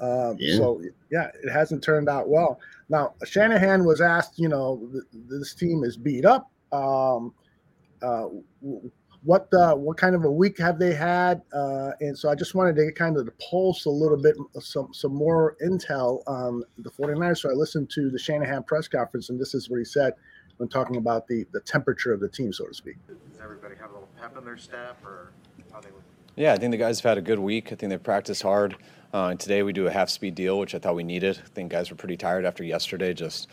Um, 0.00 0.36
Yeah. 0.38 0.56
So 0.56 0.80
yeah, 1.10 1.30
it 1.42 1.50
hasn't 1.50 1.84
turned 1.84 2.08
out 2.08 2.28
well. 2.28 2.58
Now 2.90 3.14
Shanahan 3.24 3.84
was 3.84 4.00
asked, 4.00 4.38
you 4.38 4.48
know, 4.48 4.88
th- 4.92 5.24
this 5.28 5.54
team 5.54 5.84
is 5.84 5.96
beat 5.96 6.26
up. 6.26 6.50
Um, 6.72 7.32
uh, 8.02 8.26
what 9.22 9.48
uh, 9.52 9.74
what 9.74 9.96
kind 9.96 10.14
of 10.14 10.24
a 10.24 10.30
week 10.30 10.58
have 10.58 10.78
they 10.78 10.92
had? 10.92 11.42
Uh, 11.52 11.90
and 12.00 12.18
so 12.18 12.30
I 12.30 12.34
just 12.34 12.54
wanted 12.54 12.74
to 12.76 12.86
get 12.86 12.96
kind 12.96 13.16
of 13.16 13.26
the 13.26 13.32
pulse 13.32 13.84
a 13.84 13.90
little 13.90 14.16
bit, 14.16 14.36
some 14.60 14.92
some 14.92 15.14
more 15.14 15.56
intel 15.64 16.22
on 16.26 16.62
the 16.78 16.90
49ers. 16.90 17.38
So 17.38 17.50
I 17.50 17.52
listened 17.52 17.90
to 17.90 18.10
the 18.10 18.18
Shanahan 18.18 18.64
press 18.64 18.88
conference, 18.88 19.30
and 19.30 19.38
this 19.38 19.54
is 19.54 19.70
what 19.70 19.78
he 19.78 19.84
said 19.84 20.14
when 20.56 20.68
talking 20.68 20.96
about 20.96 21.28
the 21.28 21.46
the 21.52 21.60
temperature 21.60 22.12
of 22.12 22.20
the 22.20 22.28
team, 22.28 22.52
so 22.52 22.66
to 22.66 22.74
speak. 22.74 22.96
Does 23.06 23.40
everybody 23.42 23.74
have 23.76 23.90
a 23.90 23.94
little 23.94 24.08
pep 24.20 24.36
in 24.36 24.44
their 24.44 24.58
step, 24.58 24.96
or 25.04 25.32
how 25.72 25.80
they 25.80 25.90
look? 25.90 26.02
Yeah, 26.36 26.54
I 26.54 26.56
think 26.56 26.70
the 26.70 26.78
guys 26.78 27.00
have 27.00 27.10
had 27.10 27.18
a 27.18 27.22
good 27.22 27.38
week. 27.38 27.72
I 27.72 27.74
think 27.74 27.90
they've 27.90 28.02
practiced 28.02 28.42
hard. 28.42 28.76
Uh, 29.12 29.28
and 29.28 29.40
today 29.40 29.62
we 29.62 29.72
do 29.72 29.86
a 29.86 29.90
half 29.90 30.08
speed 30.08 30.34
deal, 30.34 30.58
which 30.58 30.74
I 30.74 30.78
thought 30.78 30.94
we 30.94 31.02
needed. 31.02 31.40
I 31.44 31.48
think 31.48 31.72
guys 31.72 31.90
were 31.90 31.96
pretty 31.96 32.16
tired 32.16 32.44
after 32.44 32.62
yesterday. 32.62 33.12
Just 33.12 33.48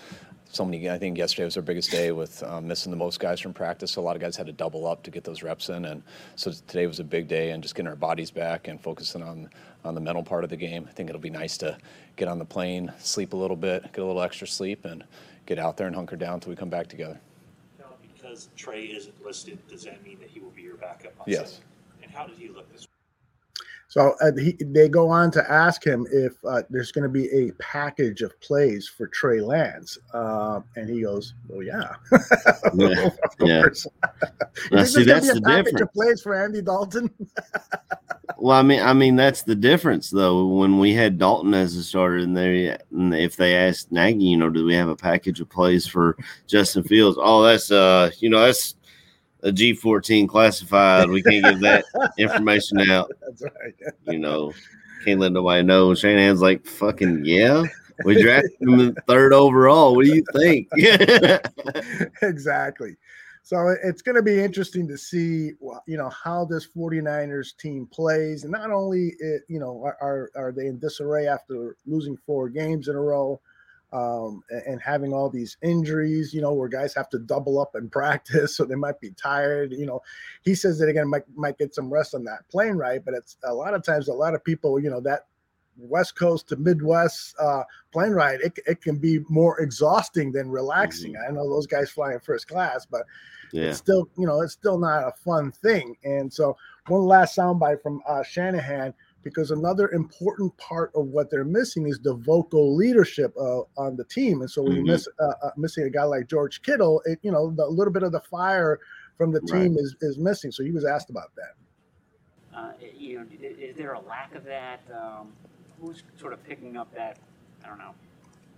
so 0.49 0.63
many. 0.63 0.89
I 0.89 0.97
think 0.99 1.17
yesterday 1.17 1.45
was 1.45 1.55
their 1.55 1.63
biggest 1.63 1.89
day 1.89 2.11
with 2.11 2.43
um, 2.43 2.67
missing 2.67 2.91
the 2.91 2.97
most 2.97 3.19
guys 3.19 3.39
from 3.39 3.53
practice. 3.53 3.91
So 3.91 4.01
a 4.01 4.03
lot 4.03 4.15
of 4.15 4.21
guys 4.21 4.35
had 4.35 4.45
to 4.45 4.53
double 4.53 4.85
up 4.85 5.03
to 5.03 5.11
get 5.11 5.23
those 5.23 5.41
reps 5.41 5.69
in, 5.69 5.85
and 5.85 6.03
so 6.35 6.51
today 6.51 6.85
was 6.85 6.99
a 6.99 7.03
big 7.03 7.27
day 7.27 7.51
and 7.51 7.63
just 7.63 7.75
getting 7.75 7.89
our 7.89 7.95
bodies 7.95 8.29
back 8.29 8.67
and 8.67 8.79
focusing 8.81 9.23
on 9.23 9.49
on 9.83 9.95
the 9.95 10.01
mental 10.01 10.23
part 10.23 10.43
of 10.43 10.49
the 10.49 10.57
game. 10.57 10.85
I 10.87 10.91
think 10.91 11.09
it'll 11.09 11.21
be 11.21 11.29
nice 11.29 11.57
to 11.59 11.77
get 12.17 12.27
on 12.27 12.39
the 12.39 12.45
plane, 12.45 12.91
sleep 12.99 13.33
a 13.33 13.37
little 13.37 13.57
bit, 13.57 13.83
get 13.93 13.99
a 13.99 14.05
little 14.05 14.21
extra 14.21 14.47
sleep, 14.47 14.85
and 14.85 15.03
get 15.45 15.57
out 15.57 15.77
there 15.77 15.87
and 15.87 15.95
hunker 15.95 16.15
down 16.15 16.35
until 16.35 16.51
we 16.51 16.55
come 16.55 16.69
back 16.69 16.87
together. 16.87 17.19
Now, 17.79 17.85
because 18.01 18.49
Trey 18.55 18.85
isn't 18.85 19.25
listed, 19.25 19.59
does 19.67 19.83
that 19.85 20.03
mean 20.03 20.19
that 20.19 20.29
he 20.29 20.39
will 20.39 20.51
be 20.51 20.61
your 20.61 20.75
backup 20.75 21.13
on 21.19 21.25
Yes. 21.27 21.61
And 22.03 22.11
how 22.11 22.27
did 22.27 22.37
he 22.37 22.49
look 22.49 22.71
this 22.71 22.81
week? 22.81 22.96
So 23.89 24.15
uh, 24.21 24.31
he, 24.37 24.57
they 24.59 24.89
go 24.89 25.07
on 25.09 25.31
to 25.31 25.51
ask 25.51 25.85
him 25.85 26.05
if 26.11 26.33
uh, 26.45 26.63
there's 26.69 26.91
going 26.91 27.03
to 27.03 27.09
be 27.09 27.29
a 27.29 27.51
package 27.53 28.21
of 28.21 28.39
plays 28.41 28.87
for 28.87 29.07
Trey 29.07 29.39
Lance, 29.39 29.97
uh, 30.13 30.59
and 30.75 30.89
he 30.89 31.01
goes, 31.01 31.33
"Oh 31.53 31.61
yeah, 31.61 31.93
Yeah, 32.73 33.09
yeah. 33.39 33.63
Now, 34.71 34.83
see, 34.83 35.03
that's 35.03 35.31
the 35.31 35.41
package 35.41 35.65
difference. 35.65 35.81
of 35.81 35.93
plays 35.93 36.21
for 36.21 36.35
Andy 36.35 36.61
Dalton. 36.61 37.09
Well, 38.39 38.57
I 38.57 38.61
mean, 38.61 38.81
I 38.81 38.93
mean 38.93 39.15
that's 39.15 39.43
the 39.43 39.55
difference 39.55 40.09
though. 40.09 40.45
When 40.45 40.79
we 40.79 40.93
had 40.93 41.17
Dalton 41.17 41.53
as 41.53 41.75
a 41.75 41.83
starter, 41.83 42.17
and 42.17 42.35
they, 42.35 42.77
and 42.91 43.15
if 43.15 43.35
they 43.35 43.55
asked 43.55 43.91
Nagy, 43.91 44.25
you 44.25 44.37
know, 44.37 44.49
do 44.49 44.65
we 44.65 44.75
have 44.75 44.89
a 44.89 44.95
package 44.95 45.39
of 45.39 45.49
plays 45.49 45.87
for 45.87 46.17
Justin 46.45 46.83
Fields? 46.83 47.17
Oh, 47.19 47.41
that's 47.41 47.71
uh, 47.71 48.11
you 48.19 48.29
know, 48.29 48.41
that's 48.41 48.75
a 49.47 49.51
G 49.51 49.73
fourteen 49.73 50.27
classified. 50.27 51.09
We 51.09 51.23
can't 51.23 51.43
give 51.43 51.59
that 51.61 51.85
information 52.17 52.79
out. 52.91 53.11
That's 53.21 53.41
right. 53.41 53.73
You 54.05 54.19
know, 54.19 54.53
can't 55.05 55.19
let 55.19 55.31
nobody 55.31 55.63
know. 55.63 55.93
Shanahan's 55.95 56.41
like, 56.41 56.65
fucking 56.65 57.23
yeah. 57.25 57.63
We 58.05 58.21
drafted 58.21 58.51
him 58.61 58.79
in 58.79 58.95
third 59.07 59.33
overall. 59.33 59.95
What 59.95 60.05
do 60.05 60.13
you 60.13 60.23
think? 60.33 60.67
exactly. 62.21 62.95
So 63.41 63.75
it's 63.81 64.01
going 64.01 64.17
to 64.17 64.21
be 64.21 64.39
interesting 64.39 64.87
to 64.89 64.97
see, 64.97 65.53
you 65.87 65.97
know, 65.97 66.09
how 66.09 66.43
this 66.45 66.67
49ers 66.67 67.55
team 67.57 67.87
plays, 67.87 68.43
and 68.43 68.51
not 68.51 68.71
only, 68.71 69.15
it, 69.19 69.43
you 69.47 69.59
know, 69.59 69.89
are 70.01 70.29
are 70.35 70.51
they 70.51 70.67
in 70.67 70.77
disarray 70.79 71.27
after 71.27 71.77
losing 71.85 72.17
four 72.17 72.49
games 72.49 72.89
in 72.89 72.95
a 72.95 73.01
row, 73.01 73.39
um, 73.93 74.43
and 74.49 74.81
having 74.81 75.13
all 75.13 75.29
these 75.29 75.57
injuries, 75.61 76.33
you 76.33 76.41
know, 76.41 76.53
where 76.53 76.67
guys 76.67 76.93
have 76.93 77.09
to 77.09 77.19
double 77.19 77.59
up 77.59 77.75
and 77.75 77.91
practice, 77.91 78.55
so 78.55 78.65
they 78.65 78.75
might 78.75 78.99
be 78.99 79.11
tired. 79.11 79.71
You 79.71 79.85
know, 79.85 80.01
he 80.43 80.55
says 80.55 80.79
that 80.79 80.89
again 80.89 81.09
might 81.09 81.23
might 81.35 81.57
get 81.57 81.73
some 81.73 81.91
rest 81.91 82.13
on 82.13 82.23
that 82.25 82.47
plane 82.49 82.75
ride, 82.75 83.05
but 83.05 83.13
it's 83.13 83.37
a 83.43 83.53
lot 83.53 83.73
of 83.73 83.83
times 83.83 84.07
a 84.07 84.13
lot 84.13 84.35
of 84.35 84.43
people, 84.43 84.79
you 84.79 84.89
know, 84.89 85.01
that 85.01 85.27
West 85.77 86.15
Coast 86.15 86.49
to 86.49 86.55
Midwest 86.55 87.35
uh, 87.39 87.63
plane 87.91 88.11
ride, 88.11 88.41
it, 88.41 88.57
it 88.65 88.81
can 88.81 88.97
be 88.97 89.19
more 89.29 89.59
exhausting 89.59 90.31
than 90.31 90.49
relaxing. 90.49 91.15
I 91.15 91.31
know 91.31 91.47
those 91.49 91.67
guys 91.67 91.89
fly 91.89 92.13
in 92.13 92.19
first 92.19 92.47
class, 92.47 92.85
but 92.85 93.03
yeah. 93.53 93.65
it's 93.65 93.77
still, 93.77 94.09
you 94.17 94.25
know, 94.25 94.41
it's 94.41 94.53
still 94.53 94.79
not 94.79 95.07
a 95.07 95.11
fun 95.11 95.51
thing. 95.51 95.95
And 96.03 96.31
so, 96.31 96.57
one 96.87 97.01
last 97.01 97.37
soundbite 97.37 97.81
from 97.81 98.01
uh, 98.07 98.23
Shanahan, 98.23 98.93
because 99.23 99.51
another 99.51 99.89
important 99.89 100.55
part 100.57 100.91
of 100.95 101.07
what 101.07 101.29
they're 101.29 101.43
missing 101.43 101.87
is 101.87 101.99
the 101.99 102.13
vocal 102.15 102.75
leadership 102.75 103.33
uh, 103.37 103.61
on 103.77 103.95
the 103.97 104.05
team. 104.05 104.41
And 104.41 104.49
so, 104.49 104.63
when 104.63 104.75
you 104.75 104.83
Mhm. 104.83 104.87
miss 104.87 105.07
uh, 105.19 105.33
uh, 105.43 105.51
missing 105.57 105.83
a 105.85 105.89
guy 105.89 106.03
like 106.03 106.27
George 106.27 106.61
Kittle, 106.61 107.01
it, 107.05 107.19
you 107.21 107.31
know, 107.31 107.51
the 107.51 107.63
a 107.63 107.67
little 107.67 107.93
bit 107.93 108.03
of 108.03 108.11
the 108.11 108.21
fire 108.21 108.79
from 109.17 109.31
the 109.31 109.41
Right. 109.41 109.63
team 109.63 109.77
is 109.77 109.95
is 110.01 110.17
missing. 110.17 110.51
So 110.51 110.63
he 110.63 110.71
was 110.71 110.85
asked 110.85 111.09
about 111.09 111.31
that. 111.35 111.53
Uh, 112.57 112.71
you 112.97 113.19
know, 113.19 113.25
is 113.41 113.75
there 113.75 113.93
a 113.93 113.99
lack 114.01 114.33
of 114.35 114.43
that? 114.45 114.79
Um, 114.91 115.33
who's 115.79 116.03
sort 116.19 116.33
of 116.33 116.43
picking 116.43 116.77
up 116.77 116.93
that? 116.95 117.19
I 117.63 117.67
don't 117.67 117.77
know, 117.79 117.93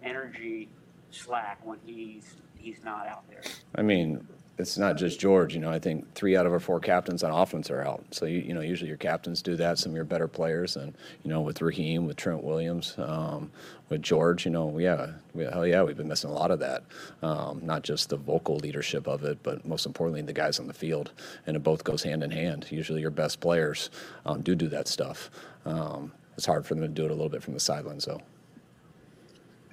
energy 0.04 0.70
slack 1.12 1.66
when 1.66 1.80
he's 1.86 2.36
he's 2.58 2.84
not 2.84 3.08
out 3.08 3.28
there. 3.30 3.42
I 3.76 3.82
mean, 3.82 4.26
it's 4.60 4.78
not 4.78 4.98
just 4.98 5.22
George. 5.22 5.54
You 5.54 5.62
know, 5.62 5.72
I 5.72 5.80
think 5.80 6.14
three 6.14 6.36
out 6.36 6.46
of 6.46 6.52
our 6.52 6.60
four 6.60 6.82
captains 6.82 7.24
on 7.24 7.32
offense 7.32 7.72
are 7.72 7.82
out. 7.82 8.04
So 8.12 8.26
you, 8.26 8.40
you 8.40 8.54
know, 8.54 8.60
usually 8.60 8.90
your 8.90 8.98
captains 8.98 9.42
do 9.42 9.56
that. 9.56 9.80
Some 9.80 9.94
of 9.94 9.96
your 9.96 10.04
better 10.04 10.28
players, 10.28 10.76
and 10.76 10.94
you 11.24 11.30
know, 11.30 11.40
with 11.40 11.62
Raheem, 11.62 12.06
with 12.06 12.18
Trent 12.18 12.44
Williams, 12.44 12.94
um, 12.98 13.52
with 13.88 14.02
George, 14.02 14.44
you 14.44 14.52
know, 14.52 14.78
yeah, 14.78 15.12
we, 15.34 15.46
hell 15.46 15.66
yeah, 15.66 15.82
we've 15.82 15.96
been 15.96 16.10
missing 16.10 16.30
a 16.30 16.34
lot 16.34 16.52
of 16.52 16.60
that. 16.60 16.84
Um, 17.22 17.62
not 17.64 17.84
just 17.84 18.10
the 18.10 18.18
vocal 18.18 18.58
leadership 18.58 19.08
of 19.08 19.24
it, 19.24 19.42
but 19.44 19.66
most 19.66 19.86
importantly, 19.86 20.22
the 20.24 20.34
guys 20.34 20.60
on 20.60 20.68
the 20.68 20.74
field, 20.74 21.14
and 21.48 21.56
it 21.56 21.64
both 21.64 21.86
goes 21.86 22.04
hand 22.04 22.22
in 22.22 22.32
hand. 22.32 22.68
Usually, 22.70 23.00
your 23.00 23.12
best 23.12 23.40
players 23.40 23.90
um, 24.26 24.42
do 24.42 24.56
do 24.56 24.68
that 24.68 24.90
stuff. 24.90 25.32
Um, 25.66 26.12
it's 26.36 26.46
hard 26.46 26.66
for 26.66 26.76
them 26.76 26.84
to 26.84 26.90
do 26.90 27.06
it 27.06 27.12
a 27.12 27.14
little 27.14 27.30
bit 27.30 27.42
from 27.44 27.54
the 27.54 27.62
sidelines, 27.62 28.04
though. 28.04 28.22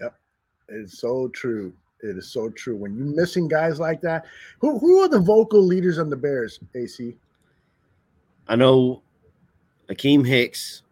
Yep, 0.00 0.14
it's 0.68 1.00
so 1.00 1.26
true. 1.34 1.72
It 2.02 2.16
is 2.18 2.28
so 2.30 2.50
true. 2.50 2.76
When 2.76 2.94
you're 2.96 3.06
missing 3.06 3.48
guys 3.48 3.80
like 3.80 4.00
that, 4.02 4.26
who 4.60 4.78
who 4.78 5.00
are 5.00 5.08
the 5.08 5.18
vocal 5.18 5.62
leaders 5.62 5.98
on 5.98 6.10
the 6.10 6.16
Bears? 6.16 6.60
AC. 6.74 7.16
I 8.48 8.56
know 8.56 9.02
Akeem 9.88 10.26
Hicks 10.26 10.82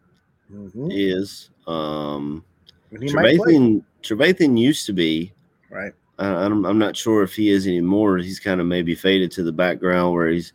Mhm. 0.51 0.89
is. 0.91 1.49
Um, 1.67 2.43
And 2.91 3.03
he 3.03 3.13
might 3.13 3.37
play. 3.37 3.53
Trevathan, 3.53 3.83
Trevathan 4.03 4.57
used 4.57 4.85
to 4.87 4.93
be. 4.93 5.31
Right. 5.69 5.93
I, 6.19 6.27
I'm, 6.27 6.65
I'm 6.65 6.77
not 6.77 6.95
sure 6.95 7.23
if 7.23 7.33
he 7.35 7.49
is 7.49 7.67
anymore. 7.67 8.17
He's 8.17 8.39
kind 8.39 8.61
of 8.61 8.67
maybe 8.67 8.95
faded 8.95 9.31
to 9.33 9.43
the 9.43 9.51
background 9.51 10.13
where 10.13 10.29
he's 10.29 10.53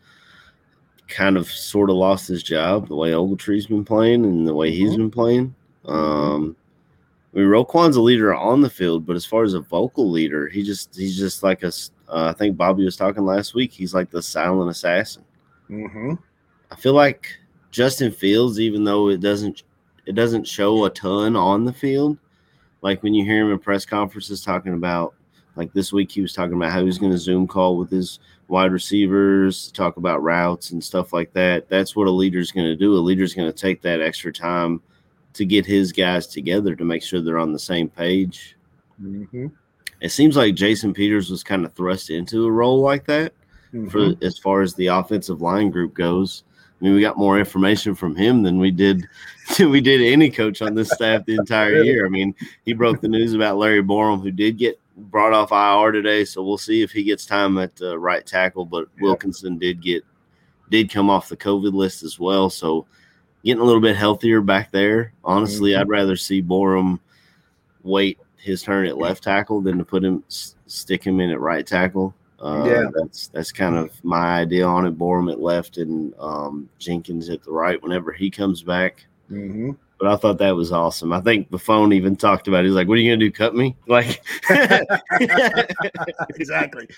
kind 1.09 1.37
of 1.37 1.51
sort 1.51 1.91
of 1.91 1.97
lost 1.97 2.29
his 2.29 2.43
job 2.43 2.89
the 2.89 2.95
way 2.95 3.11
Ogletree's 3.11 3.67
been 3.67 3.85
playing 3.85 4.25
and 4.25 4.47
the 4.47 4.55
way 4.55 4.71
he's 4.71 4.97
been 4.97 5.11
playing. 5.11 5.55
Um, 5.87 6.57
I 7.33 7.39
mean, 7.39 7.47
Roquan's 7.47 7.97
a 7.97 8.01
leader 8.01 8.35
on 8.35 8.61
the 8.61 8.71
field, 8.71 9.07
but 9.07 9.15
as 9.15 9.25
far 9.25 9.45
as 9.45 9.55
a 9.55 9.61
vocal 9.61 10.11
leader, 10.11 10.49
he 10.49 10.63
just 10.63 10.95
he's 10.95 11.17
just 11.17 11.43
like 11.43 11.63
a. 11.63 11.73
Uh, 12.09 12.31
I 12.31 12.33
think 12.33 12.57
Bobby 12.57 12.85
was 12.85 12.97
talking 12.97 13.25
last 13.25 13.55
week. 13.55 13.73
He's 13.73 13.95
like 13.95 14.11
the 14.11 14.21
silent 14.21 14.69
assassin. 14.69 15.25
Mm-hmm. 15.71 16.15
I 16.73 16.77
feel 16.77 16.95
like 16.95 17.39
Justin 17.71 18.11
Fields, 18.11 18.59
even 18.59 18.83
though 18.83 19.09
it 19.09 19.21
doesn't 19.21 19.63
it 20.07 20.15
doesn't 20.15 20.47
show 20.47 20.85
a 20.85 20.91
ton 20.91 21.37
on 21.37 21.65
the 21.65 21.73
field, 21.73 22.19
like 22.83 23.03
when 23.03 23.15
you 23.15 23.25
hear 23.25 23.45
him 23.45 23.53
in 23.53 23.61
press 23.61 23.87
conferences 23.87 24.43
talking 24.43 24.75
about 24.75 25.15
like 25.55 25.73
this 25.73 25.93
week 25.93 26.11
he 26.11 26.21
was 26.21 26.33
talking 26.33 26.55
about 26.55 26.73
how 26.73 26.81
he 26.81 26.85
was 26.85 26.99
going 26.99 27.13
to 27.13 27.19
Zoom 27.19 27.47
call 27.47 27.77
with 27.77 27.91
his 27.91 28.19
wide 28.49 28.73
receivers 28.73 29.71
talk 29.71 29.97
about 29.97 30.23
routes 30.23 30.73
and 30.73 30.83
stuff 30.83 31.13
like 31.13 31.33
that. 31.33 31.69
That's 31.69 31.95
what 31.95 32.09
a 32.09 32.11
leader's 32.11 32.51
going 32.51 32.67
to 32.67 32.77
do. 32.77 32.95
A 32.95 32.99
leader's 32.99 33.35
going 33.35 33.51
to 33.51 33.57
take 33.57 33.83
that 33.83 34.01
extra 34.01 34.33
time 34.33 34.83
to 35.35 35.45
get 35.45 35.65
his 35.67 35.93
guys 35.93 36.27
together 36.27 36.75
to 36.75 36.85
make 36.85 37.03
sure 37.03 37.21
they're 37.21 37.39
on 37.39 37.53
the 37.53 37.59
same 37.59 37.89
page. 37.89 38.57
Mm-hmm. 39.03 39.47
It 40.01 40.11
seems 40.11 40.37
like 40.37 40.55
Jason 40.55 40.93
Peters 40.95 41.31
was 41.31 41.43
kind 41.45 41.65
of 41.65 41.73
thrust 41.75 42.11
into 42.11 42.47
a 42.47 42.51
role 42.51 42.81
like 42.81 43.05
that 43.07 43.33
for 43.91 43.99
Mhm. 44.01 44.23
as 44.25 44.39
far 44.39 44.63
as 44.63 44.75
the 44.75 44.89
offensive 44.89 45.41
line 45.41 45.71
group 45.71 45.95
goes. 45.95 46.43
I 46.81 46.85
mean, 46.85 46.95
we 46.95 47.01
got 47.03 47.19
more 47.19 47.39
information 47.39 47.95
from 47.95 48.17
him 48.17 48.43
than 48.43 48.59
we 48.59 48.71
did 48.71 49.07
than 49.59 49.71
we 49.71 49.81
did 49.81 50.01
any 50.01 50.31
coach 50.31 50.63
on 50.63 50.75
this 50.75 50.91
staff 50.91 51.25
the 51.27 51.35
entire 51.37 51.83
year. 51.83 52.07
I 52.07 52.09
mean, 52.09 52.35
he 52.65 52.73
broke 52.73 53.01
the 53.01 53.09
news 53.09 53.35
about 53.35 53.59
Larry 53.59 53.83
Borom, 53.83 54.23
who 54.23 54.31
did 54.31 54.57
get 54.59 54.81
brought 54.97 55.33
off 55.33 55.53
IR 55.53 55.93
today, 55.93 56.25
so 56.25 56.43
we'll 56.43 56.59
see 56.59 56.83
if 56.83 56.91
he 56.91 57.03
gets 57.05 57.25
time 57.27 57.59
at 57.59 57.73
uh, 57.83 57.99
right 57.99 58.25
tackle. 58.27 58.65
But 58.65 58.89
Wilkinson 59.01 59.59
did 59.59 59.83
get 59.83 60.03
did 60.71 60.91
come 60.91 61.11
off 61.11 61.29
the 61.29 61.37
COVID 61.37 61.73
list 61.75 62.03
as 62.03 62.19
well, 62.19 62.49
so 62.49 62.87
getting 63.45 63.61
a 63.61 63.65
little 63.65 63.81
bit 63.81 63.97
healthier 63.97 64.41
back 64.41 64.71
there. 64.71 65.13
Honestly, 65.25 65.71
Mhm. 65.73 65.81
I'd 65.81 65.89
rather 65.89 66.17
see 66.17 66.43
Borom 66.43 66.99
wait 67.83 68.19
his 68.37 68.63
turn 68.63 68.87
at 68.87 68.99
left 68.99 69.23
tackle 69.25 69.61
than 69.61 69.79
to 69.79 69.85
put 69.85 70.05
him 70.05 70.23
s- 70.29 70.55
stick 70.67 71.05
him 71.05 71.21
in 71.21 71.31
at 71.31 71.41
right 71.41 71.67
tackle. 71.67 72.15
Uh, 72.41 72.65
Yeah. 72.67 72.85
that's 72.95 73.29
that's 73.29 73.53
kind 73.53 73.77
of 73.77 73.91
my 74.03 74.41
idea 74.41 74.67
on 74.67 74.87
it. 74.87 74.99
Borom 74.99 75.31
at 75.31 75.41
left 75.41 75.77
and 75.77 76.15
um, 76.19 76.69
Jenkins 76.79 77.29
at 77.29 77.43
the 77.43 77.51
right 77.53 77.83
whenever 77.83 78.13
he 78.13 78.31
comes 78.31 78.63
back. 78.63 79.05
Mm-hmm. 79.31 79.73
But 80.01 80.09
I 80.11 80.17
thought 80.17 80.39
that 80.39 80.57
was 80.57 80.73
awesome. 80.73 81.13
I 81.13 81.21
think 81.21 81.51
the 81.51 81.59
phone 81.59 81.93
even 81.93 82.17
talked 82.17 82.49
about. 82.49 82.65
It. 82.65 82.69
He's 82.69 82.75
like, 82.75 82.89
"What 82.89 82.95
are 82.95 83.03
you 83.03 83.11
gonna 83.13 83.19
do? 83.21 83.31
Cut 83.31 83.55
me?" 83.55 83.77
Like, 83.87 84.23
exactly. 86.37 86.89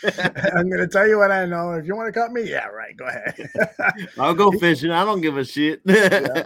I'm 0.54 0.68
going 0.68 0.80
to 0.80 0.88
tell 0.88 1.08
you 1.08 1.18
what 1.18 1.30
I 1.30 1.44
know. 1.46 1.72
If 1.72 1.86
you 1.86 1.96
want 1.96 2.12
to 2.12 2.18
cut 2.18 2.32
me, 2.32 2.42
yeah, 2.48 2.66
right. 2.66 2.96
Go 2.96 3.06
ahead. 3.06 3.50
I'll 4.18 4.34
go 4.34 4.50
fishing. 4.52 4.90
I 4.90 5.04
don't 5.04 5.20
give 5.20 5.36
a 5.36 5.44
shit. 5.44 5.80
Yeah. 5.84 6.44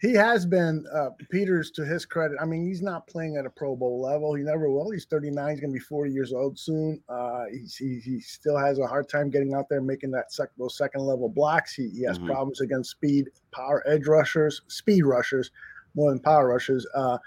he 0.00 0.12
has 0.12 0.46
been 0.46 0.84
uh, 0.94 1.10
Peters 1.30 1.70
to 1.72 1.84
his 1.84 2.04
credit. 2.04 2.36
I 2.40 2.44
mean, 2.44 2.64
he's 2.66 2.82
not 2.82 3.06
playing 3.06 3.36
at 3.36 3.46
a 3.46 3.50
Pro 3.50 3.74
Bowl 3.74 4.00
level. 4.00 4.34
He 4.34 4.42
never 4.44 4.70
will. 4.70 4.90
He's 4.90 5.06
39. 5.06 5.50
He's 5.50 5.60
going 5.60 5.70
to 5.72 5.74
be 5.78 5.80
40 5.80 6.12
years 6.12 6.32
old 6.32 6.58
soon. 6.58 7.02
Uh, 7.08 7.44
he's, 7.50 7.74
he, 7.76 7.98
he 8.04 8.20
still 8.20 8.56
has 8.58 8.78
a 8.78 8.86
hard 8.86 9.08
time 9.08 9.30
getting 9.30 9.54
out 9.54 9.68
there 9.68 9.80
making 9.80 10.10
that 10.12 10.32
sec- 10.32 10.50
those 10.58 10.76
second 10.76 11.00
level 11.02 11.28
blocks. 11.28 11.74
He, 11.74 11.88
he 11.90 12.02
has 12.02 12.18
Mhm. 12.18 12.26
problems 12.26 12.60
against 12.60 12.90
speed, 12.90 13.30
power 13.52 13.82
edge 13.86 14.06
rushers, 14.06 14.62
speed 14.68 15.04
rushers 15.04 15.50
more 15.98 16.10
than 16.10 16.20
power 16.20 16.48
rushers. 16.48 16.86
Uh, 16.94 17.18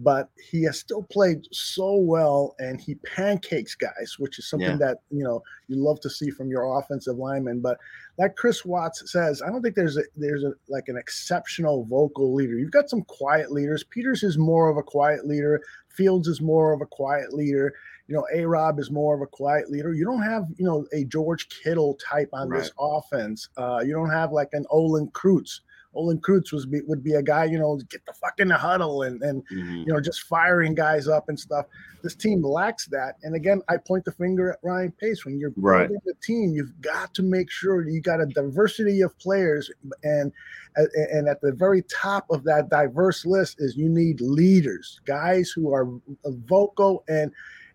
but 0.00 0.28
he 0.50 0.62
has 0.62 0.78
still 0.78 1.02
played 1.02 1.40
so 1.50 1.96
well 1.96 2.54
and 2.60 2.80
he 2.80 2.94
pancakes 2.96 3.74
guys, 3.74 4.14
which 4.20 4.38
is 4.38 4.48
something 4.48 4.68
Yeah. 4.70 4.76
that 4.86 4.98
you 5.10 5.24
know 5.24 5.42
you 5.66 5.74
love 5.82 5.98
to 6.02 6.10
see 6.10 6.30
from 6.30 6.48
your 6.50 6.78
offensive 6.78 7.16
lineman. 7.16 7.58
But 7.60 7.78
like 8.16 8.36
Chris 8.36 8.64
Watts 8.64 9.10
says, 9.10 9.42
I 9.42 9.48
don't 9.50 9.60
think 9.60 9.74
there's 9.74 9.96
a 9.96 10.04
there's 10.14 10.44
a 10.44 10.52
like 10.68 10.86
an 10.86 10.96
exceptional 10.96 11.84
vocal 11.84 12.32
leader. 12.32 12.56
You've 12.56 12.70
got 12.70 12.88
some 12.88 13.02
quiet 13.02 13.50
leaders. 13.50 13.82
Peters 13.82 14.22
is 14.22 14.38
more 14.38 14.70
of 14.70 14.76
a 14.76 14.84
quiet 14.84 15.26
leader. 15.26 15.60
Fields 15.88 16.28
is 16.28 16.40
more 16.40 16.72
of 16.72 16.80
a 16.80 16.86
quiet 16.86 17.32
leader. 17.34 17.74
You 18.06 18.14
know, 18.14 18.26
A 18.32 18.44
Rob 18.46 18.78
is 18.78 18.92
more 18.92 19.16
of 19.16 19.20
a 19.20 19.26
quiet 19.26 19.68
leader. 19.68 19.92
You 19.92 20.04
don't 20.04 20.22
have, 20.22 20.44
you 20.56 20.64
know, 20.64 20.86
a 20.92 21.04
George 21.04 21.48
Kittle 21.48 21.94
type 21.96 22.30
on 22.32 22.48
this 22.50 22.70
offense. 22.78 23.48
Uh, 23.56 23.80
you 23.84 23.92
don't 23.92 24.08
have 24.10 24.30
like 24.32 24.50
an 24.52 24.64
Olin 24.70 25.08
Kreutz. 25.08 25.60
Olin 25.94 26.20
Kreutz 26.20 26.52
was 26.52 26.66
be, 26.66 26.80
would 26.86 27.02
be 27.02 27.14
a 27.14 27.22
guy, 27.22 27.44
you 27.44 27.58
know, 27.58 27.76
get 27.90 28.04
the 28.06 28.12
fuck 28.12 28.38
in 28.38 28.48
the 28.48 28.56
huddle 28.56 29.02
and 29.02 29.22
and 29.22 29.42
Mhm. 29.48 29.86
you 29.86 29.92
know 29.92 30.00
just 30.00 30.22
firing 30.22 30.74
guys 30.74 31.08
up 31.08 31.28
and 31.28 31.38
stuff. 31.38 31.66
This 32.02 32.14
team 32.14 32.42
lacks 32.42 32.86
that. 32.88 33.16
And 33.22 33.34
again, 33.34 33.62
I 33.68 33.76
point 33.78 34.04
the 34.04 34.12
finger 34.12 34.52
at 34.52 34.58
Ryan 34.62 34.92
Pace. 34.92 35.24
When 35.24 35.38
you're 35.38 35.52
Right. 35.56 35.88
building 35.88 36.00
the 36.04 36.14
team, 36.22 36.50
you've 36.54 36.80
got 36.80 37.14
to 37.14 37.22
make 37.22 37.50
sure 37.50 37.88
you 37.88 38.00
got 38.00 38.20
a 38.20 38.26
diversity 38.26 39.00
of 39.00 39.16
players, 39.18 39.70
and 40.02 40.32
and- 40.76 40.88
and 41.10 41.28
at 41.28 41.40
the 41.40 41.52
very 41.52 41.82
top 41.90 42.26
of 42.30 42.44
that 42.44 42.68
diverse 42.68 43.26
list 43.26 43.56
is 43.60 43.76
you 43.76 43.88
need 43.88 44.20
leaders, 44.20 45.00
guys 45.06 45.50
who 45.50 45.72
are 45.72 45.88
vocal 46.24 47.02
and 47.08 47.32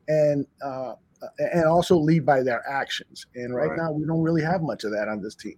and 0.08 0.46
uh, 0.62 0.96
and 1.40 1.66
also 1.66 1.98
lead 1.98 2.26
by 2.26 2.44
their 2.44 2.62
actions. 2.70 3.26
And 3.36 3.56
right, 3.56 3.70
Right. 3.70 3.78
now, 3.78 3.92
we 3.94 4.06
don't 4.06 4.22
really 4.22 4.42
have 4.42 4.62
much 4.62 4.84
of 4.84 4.92
that 4.92 5.08
on 5.08 5.22
this 5.22 5.36
team. 5.36 5.58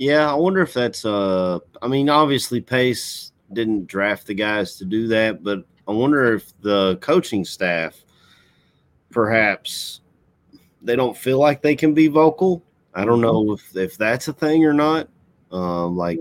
Yeah, 0.00 0.32
I 0.32 0.34
wonder 0.34 0.62
if 0.62 0.72
that's 0.72 1.04
uh 1.04 1.58
I 1.82 1.86
mean 1.86 2.08
obviously 2.08 2.58
Pace 2.62 3.32
didn't 3.52 3.86
draft 3.86 4.26
the 4.26 4.32
guys 4.32 4.76
to 4.76 4.86
do 4.86 5.06
that, 5.08 5.44
but 5.44 5.62
I 5.86 5.92
wonder 5.92 6.32
if 6.32 6.58
the 6.62 6.96
coaching 7.02 7.44
staff 7.44 8.02
perhaps 9.10 10.00
they 10.80 10.96
don't 10.96 11.14
feel 11.14 11.38
like 11.38 11.60
they 11.60 11.76
can 11.76 11.92
be 11.92 12.06
vocal. 12.08 12.62
I 12.94 13.04
don't 13.04 13.20
know 13.20 13.52
if 13.52 13.76
if 13.76 13.98
that's 13.98 14.26
a 14.28 14.32
thing 14.32 14.64
or 14.64 14.72
not. 14.72 15.06
Um 15.52 15.98
like 15.98 16.18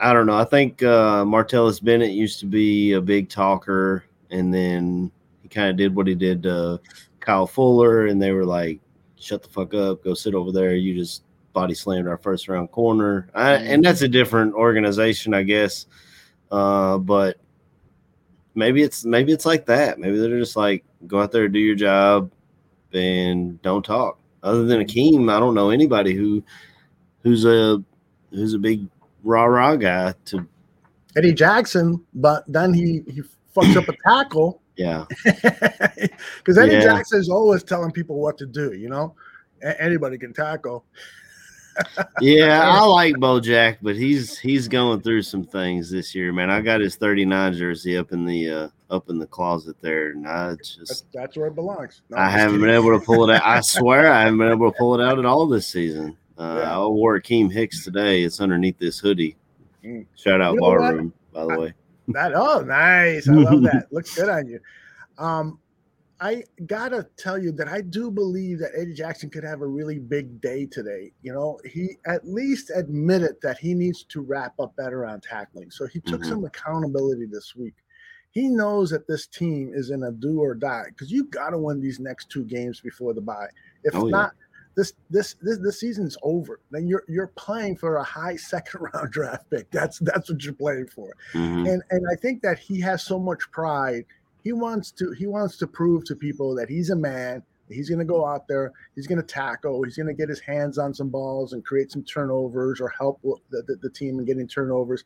I 0.00 0.12
don't 0.12 0.26
know. 0.26 0.36
I 0.36 0.44
think 0.44 0.82
uh 0.82 1.22
Martellus 1.24 1.80
Bennett 1.80 2.10
used 2.10 2.40
to 2.40 2.46
be 2.46 2.94
a 2.94 3.00
big 3.00 3.28
talker 3.28 4.06
and 4.32 4.52
then 4.52 5.12
he 5.40 5.48
kind 5.48 5.70
of 5.70 5.76
did 5.76 5.94
what 5.94 6.08
he 6.08 6.16
did 6.16 6.42
to 6.42 6.80
Kyle 7.20 7.46
Fuller 7.46 8.08
and 8.08 8.20
they 8.20 8.32
were 8.32 8.44
like 8.44 8.80
shut 9.20 9.44
the 9.44 9.48
fuck 9.48 9.72
up, 9.72 10.02
go 10.02 10.14
sit 10.14 10.34
over 10.34 10.50
there. 10.50 10.74
You 10.74 10.96
just 10.96 11.22
body 11.52 11.74
slammed 11.74 12.08
our 12.08 12.16
first 12.18 12.48
round 12.48 12.70
corner. 12.70 13.28
I, 13.34 13.54
and 13.54 13.84
that's 13.84 14.02
a 14.02 14.08
different 14.08 14.54
organization, 14.54 15.34
I 15.34 15.42
guess. 15.42 15.86
Uh, 16.50 16.98
but 16.98 17.38
maybe 18.54 18.82
it's 18.82 19.04
maybe 19.04 19.32
it's 19.32 19.46
like 19.46 19.66
that. 19.66 19.98
Maybe 19.98 20.18
they're 20.18 20.38
just 20.38 20.56
like 20.56 20.84
go 21.06 21.20
out 21.20 21.32
there, 21.32 21.48
do 21.48 21.58
your 21.58 21.74
job, 21.74 22.30
and 22.92 23.60
don't 23.62 23.84
talk. 23.84 24.18
Other 24.42 24.64
than 24.64 24.84
Akeem, 24.84 25.30
I 25.32 25.38
don't 25.38 25.54
know 25.54 25.70
anybody 25.70 26.14
who 26.14 26.42
who's 27.22 27.44
a 27.44 27.82
who's 28.30 28.54
a 28.54 28.58
big 28.58 28.86
rah 29.22 29.44
rah 29.44 29.76
guy 29.76 30.14
to 30.26 30.46
Eddie 31.16 31.32
Jackson, 31.34 32.04
but 32.14 32.44
then 32.48 32.72
he 32.74 33.02
he 33.06 33.22
fucks 33.54 33.76
up 33.76 33.88
a 33.88 33.96
tackle 34.08 34.62
yeah. 34.76 35.04
because 35.24 36.58
Eddie 36.58 36.72
Yeah. 36.72 36.80
Jackson 36.80 37.20
is 37.20 37.28
always 37.28 37.62
telling 37.62 37.90
people 37.92 38.16
what 38.16 38.38
to 38.38 38.46
do. 38.46 38.72
You 38.72 38.88
know, 38.88 39.14
A- 39.62 39.80
anybody 39.80 40.18
can 40.18 40.32
tackle. 40.32 40.84
Yeah, 42.20 42.68
I 42.70 42.84
like 42.84 43.14
Bojack, 43.14 43.78
but 43.82 43.96
he's 43.96 44.38
he's 44.38 44.68
going 44.68 45.00
through 45.00 45.22
some 45.22 45.44
things 45.44 45.90
this 45.90 46.14
year, 46.14 46.32
man. 46.32 46.50
I 46.50 46.60
got 46.60 46.80
his 46.80 46.96
39 46.96 47.54
jersey 47.54 47.96
up 47.96 48.12
in 48.12 48.24
the 48.24 48.50
uh 48.50 48.68
up 48.90 49.08
in 49.08 49.18
the 49.18 49.26
closet 49.26 49.76
there, 49.80 50.10
and 50.10 50.26
I 50.28 50.54
just 50.56 50.78
That's, 50.78 51.04
that's 51.14 51.36
where 51.36 51.46
it 51.46 51.54
belongs. 51.54 52.02
No, 52.10 52.18
I 52.18 52.28
haven't 52.28 52.60
been 52.60 52.70
able 52.70 52.98
to 52.98 53.04
pull 53.04 53.28
it 53.28 53.34
out. 53.34 53.42
I 53.44 53.60
swear 53.62 54.12
I 54.12 54.22
haven't 54.22 54.38
been 54.38 54.50
able 54.50 54.70
to 54.70 54.78
pull 54.78 54.98
it 54.98 55.04
out 55.04 55.18
at 55.18 55.24
all 55.24 55.46
this 55.46 55.66
season. 55.66 56.16
Uh, 56.38 56.60
I 56.66 56.86
wore 56.86 57.20
Akeem 57.20 57.52
Hicks 57.52 57.84
today. 57.84 58.22
It's 58.22 58.40
underneath 58.40 58.78
this 58.78 58.98
hoodie. 58.98 59.36
Mm. 59.84 60.06
Shout 60.16 60.40
out 60.40 60.54
You 60.54 60.60
know? 60.60 60.78
Barroom, 60.78 61.12
by 61.32 61.42
the 61.44 61.58
way. 61.58 61.74
That 62.08 62.32
oh 62.34 62.60
nice. 62.60 63.28
I 63.28 63.32
love 63.32 63.62
that. 63.62 63.86
Looks 63.90 64.14
good 64.14 64.28
on 64.28 64.46
you. 64.46 64.60
Um 65.18 65.58
I 66.22 66.44
gotta 66.66 67.08
tell 67.16 67.36
you 67.36 67.50
that 67.52 67.66
I 67.66 67.80
do 67.80 68.08
believe 68.08 68.60
that 68.60 68.70
Eddie 68.76 68.94
Jackson 68.94 69.28
could 69.28 69.42
have 69.42 69.60
a 69.60 69.66
really 69.66 69.98
big 69.98 70.40
day 70.40 70.66
today. 70.66 71.12
You 71.22 71.32
know, 71.34 71.58
he 71.64 71.96
at 72.06 72.24
least 72.28 72.70
admitted 72.72 73.36
that 73.42 73.58
he 73.58 73.74
needs 73.74 74.04
to 74.04 74.20
wrap 74.20 74.54
up 74.60 74.76
better 74.76 75.04
on 75.04 75.20
tackling. 75.20 75.72
So 75.72 75.84
he 75.86 75.98
took 76.00 76.20
Mhm. 76.20 76.28
some 76.28 76.44
accountability 76.44 77.26
this 77.26 77.56
week. 77.56 77.74
He 78.30 78.48
knows 78.48 78.90
that 78.90 79.08
this 79.08 79.26
team 79.26 79.72
is 79.74 79.90
in 79.90 80.04
a 80.04 80.12
do 80.12 80.38
or 80.40 80.54
die 80.54 80.84
because 80.90 81.10
you 81.10 81.24
gotta 81.24 81.58
win 81.58 81.80
these 81.80 81.98
next 81.98 82.30
two 82.30 82.44
games 82.44 82.80
before 82.80 83.14
the 83.14 83.20
bye. 83.20 83.48
If 83.82 83.96
Oh, 83.96 84.06
yeah. 84.06 84.10
not, 84.12 84.34
this 84.76 84.92
this 85.10 85.34
this 85.42 85.58
this 85.58 85.80
season's 85.80 86.16
over. 86.22 86.60
Then 86.70 86.86
you're 86.86 87.04
you're 87.08 87.32
playing 87.34 87.76
for 87.78 87.96
a 87.96 88.04
high 88.04 88.36
second 88.52 88.86
round 88.94 89.10
draft 89.10 89.50
pick. 89.50 89.68
That's 89.72 89.98
that's 89.98 90.30
what 90.30 90.44
you're 90.44 90.54
playing 90.54 90.86
for. 90.86 91.12
Mhm. 91.32 91.68
And 91.68 91.82
and 91.90 92.06
I 92.10 92.14
think 92.14 92.42
that 92.42 92.60
he 92.60 92.80
has 92.80 93.02
so 93.02 93.18
much 93.18 93.50
pride. 93.50 94.06
He 94.42 94.52
wants 94.52 94.90
to 94.92 95.12
he 95.12 95.26
wants 95.26 95.56
to 95.58 95.66
prove 95.66 96.04
to 96.06 96.16
people 96.16 96.54
that 96.56 96.68
he's 96.68 96.90
a 96.90 96.96
man. 96.96 97.42
He's 97.68 97.88
going 97.88 98.00
to 98.00 98.04
go 98.04 98.26
out 98.26 98.46
there. 98.48 98.72
He's 98.94 99.06
going 99.06 99.20
to 99.20 99.26
tackle. 99.26 99.82
He's 99.84 99.96
going 99.96 100.08
to 100.08 100.12
get 100.14 100.28
his 100.28 100.40
hands 100.40 100.76
on 100.76 100.92
some 100.92 101.08
balls 101.08 101.52
and 101.52 101.64
create 101.64 101.90
some 101.90 102.02
turnovers 102.04 102.80
or 102.80 102.88
help 102.90 103.22
the, 103.22 103.62
the, 103.66 103.76
the 103.80 103.90
team 103.90 104.18
in 104.18 104.26
getting 104.26 104.46
turnovers. 104.46 105.04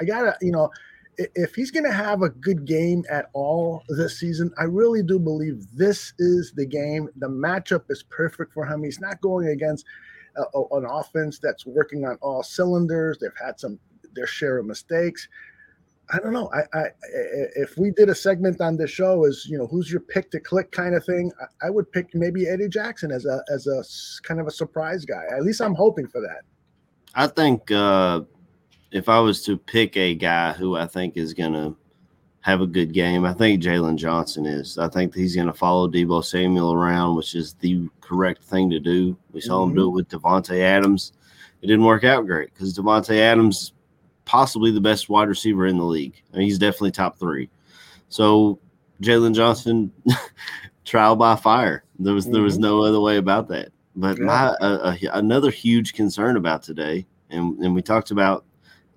I 0.00 0.04
gotta, 0.04 0.34
you 0.40 0.52
know, 0.52 0.70
if 1.18 1.54
he's 1.54 1.70
going 1.70 1.84
to 1.84 1.92
have 1.92 2.22
a 2.22 2.28
good 2.28 2.64
game 2.64 3.04
at 3.10 3.30
all 3.32 3.82
this 3.88 4.18
season, 4.20 4.50
I 4.58 4.64
really 4.64 5.02
do 5.02 5.18
believe 5.18 5.66
this 5.74 6.12
is 6.18 6.52
the 6.54 6.66
game. 6.66 7.08
The 7.16 7.28
matchup 7.28 7.84
is 7.90 8.02
perfect 8.08 8.52
for 8.52 8.66
him. 8.66 8.82
He's 8.82 9.00
not 9.00 9.20
going 9.20 9.48
against 9.48 9.84
a, 10.36 10.42
a- 10.58 10.78
an 10.78 10.86
offense 10.90 11.38
that's 11.38 11.66
working 11.66 12.04
on 12.06 12.16
all 12.22 12.42
cylinders. 12.42 13.18
They've 13.18 13.30
had 13.42 13.58
some 13.58 13.78
their 14.14 14.26
share 14.26 14.58
of 14.58 14.66
mistakes. 14.66 15.28
I 16.10 16.18
don't 16.18 16.32
know. 16.32 16.50
I, 16.52 16.78
I, 16.78 16.84
if 17.56 17.76
we 17.76 17.90
did 17.90 18.08
a 18.08 18.14
segment 18.14 18.60
on 18.60 18.76
the 18.76 18.86
show 18.86 19.24
as 19.24 19.44
you 19.46 19.58
know 19.58 19.66
who's 19.66 19.90
your 19.90 20.00
pick 20.00 20.30
to 20.30 20.40
click 20.40 20.70
kind 20.70 20.94
of 20.94 21.04
thing, 21.04 21.32
I, 21.40 21.66
I 21.66 21.70
would 21.70 21.90
pick 21.90 22.14
maybe 22.14 22.48
Eddie 22.48 22.68
Jackson 22.68 23.10
as 23.10 23.26
a 23.26 23.42
as 23.52 23.66
a 23.66 23.82
kind 24.26 24.40
of 24.40 24.46
a 24.46 24.52
surprise 24.52 25.04
guy. 25.04 25.24
At 25.32 25.42
least 25.42 25.60
I'm 25.60 25.74
hoping 25.74 26.06
for 26.06 26.20
that. 26.20 26.42
I 27.14 27.26
think 27.26 27.70
uh, 27.72 28.20
if 28.92 29.08
I 29.08 29.18
was 29.18 29.42
to 29.44 29.56
pick 29.56 29.96
a 29.96 30.14
guy 30.14 30.52
who 30.52 30.76
I 30.76 30.86
think 30.86 31.16
is 31.16 31.34
going 31.34 31.54
to 31.54 31.76
have 32.40 32.60
a 32.60 32.66
good 32.66 32.92
game, 32.92 33.24
I 33.24 33.32
think 33.32 33.62
Jaylon 33.62 33.96
Johnson 33.96 34.46
is. 34.46 34.78
I 34.78 34.88
think 34.88 35.14
he's 35.14 35.34
going 35.34 35.48
to 35.48 35.52
follow 35.52 35.88
Deebo 35.88 36.24
Samuel 36.24 36.72
around, 36.72 37.16
which 37.16 37.34
is 37.34 37.54
the 37.54 37.88
correct 38.00 38.44
thing 38.44 38.70
to 38.70 38.78
do. 38.78 39.16
We 39.32 39.40
saw 39.40 39.64
him 39.64 39.74
do 39.74 39.88
it 39.88 39.94
with 39.94 40.08
Davante 40.08 40.60
Adams. 40.60 41.12
It 41.62 41.66
didn't 41.66 41.84
work 41.84 42.04
out 42.04 42.26
great 42.26 42.54
because 42.54 42.78
Davante 42.78 43.18
Adams 43.18 43.72
possibly 44.26 44.70
the 44.70 44.80
best 44.80 45.08
wide 45.08 45.28
receiver 45.28 45.66
in 45.66 45.78
the 45.78 45.84
league. 45.84 46.20
I 46.34 46.36
mean, 46.38 46.46
he's 46.46 46.58
definitely 46.58 46.90
top 46.90 47.18
three. 47.18 47.48
So 48.10 48.58
Jaylon 49.02 49.34
Johnson, 49.34 49.90
trial 50.84 51.16
by 51.16 51.36
fire. 51.36 51.84
There 51.98 52.14
was 52.14 52.26
there 52.26 52.42
was 52.42 52.58
Mhm. 52.58 52.62
no 52.62 52.82
other 52.82 53.00
way 53.00 53.16
about 53.16 53.48
that. 53.48 53.70
But 53.94 54.18
Yeah. 54.18 54.24
my 54.24 54.46
uh, 54.60 54.94
uh, 54.94 54.96
another 55.14 55.50
huge 55.50 55.94
concern 55.94 56.36
about 56.36 56.62
today, 56.62 57.06
and 57.30 57.58
and 57.60 57.74
we 57.74 57.80
talked 57.82 58.10
about 58.10 58.44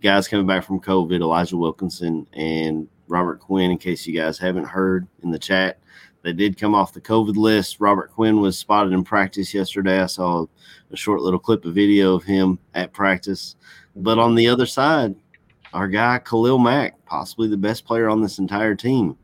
guys 0.02 0.28
coming 0.28 0.48
back 0.48 0.64
from 0.64 0.80
COVID, 0.82 1.22
Elijah 1.22 1.58
Wilkinson 1.58 2.28
and 2.34 2.88
Robert 3.08 3.40
Quinn. 3.40 3.72
In 3.72 3.78
case 3.78 4.06
you 4.06 4.14
guys 4.20 4.38
haven't 4.38 4.66
heard 4.66 5.08
in 5.24 5.32
the 5.32 5.40
chat, 5.40 5.80
they 6.22 6.34
did 6.34 6.58
come 6.58 6.76
off 6.76 6.94
the 6.94 7.02
COVID 7.02 7.36
list. 7.36 7.80
Robert 7.80 8.12
Quinn 8.12 8.40
was 8.42 8.58
spotted 8.58 8.94
in 8.94 9.04
practice 9.04 9.54
yesterday. 9.54 10.00
I 10.02 10.06
saw 10.06 10.46
a 10.92 10.96
short 10.98 11.22
little 11.22 11.40
clip 11.40 11.66
of 11.66 11.74
video 11.74 12.16
of 12.16 12.24
him 12.24 12.60
at 12.76 12.94
practice. 12.94 13.56
But 13.96 14.20
on 14.20 14.36
the 14.36 14.48
other 14.48 14.66
side, 14.66 15.16
our 15.74 15.88
guy 15.88 16.20
Khalil 16.20 16.58
Mack, 16.58 17.04
possibly 17.06 17.48
the 17.48 17.58
best 17.58 17.86
player 17.86 18.10
on 18.10 18.22
this 18.22 18.40
entire 18.40 18.76
team, 18.76 19.18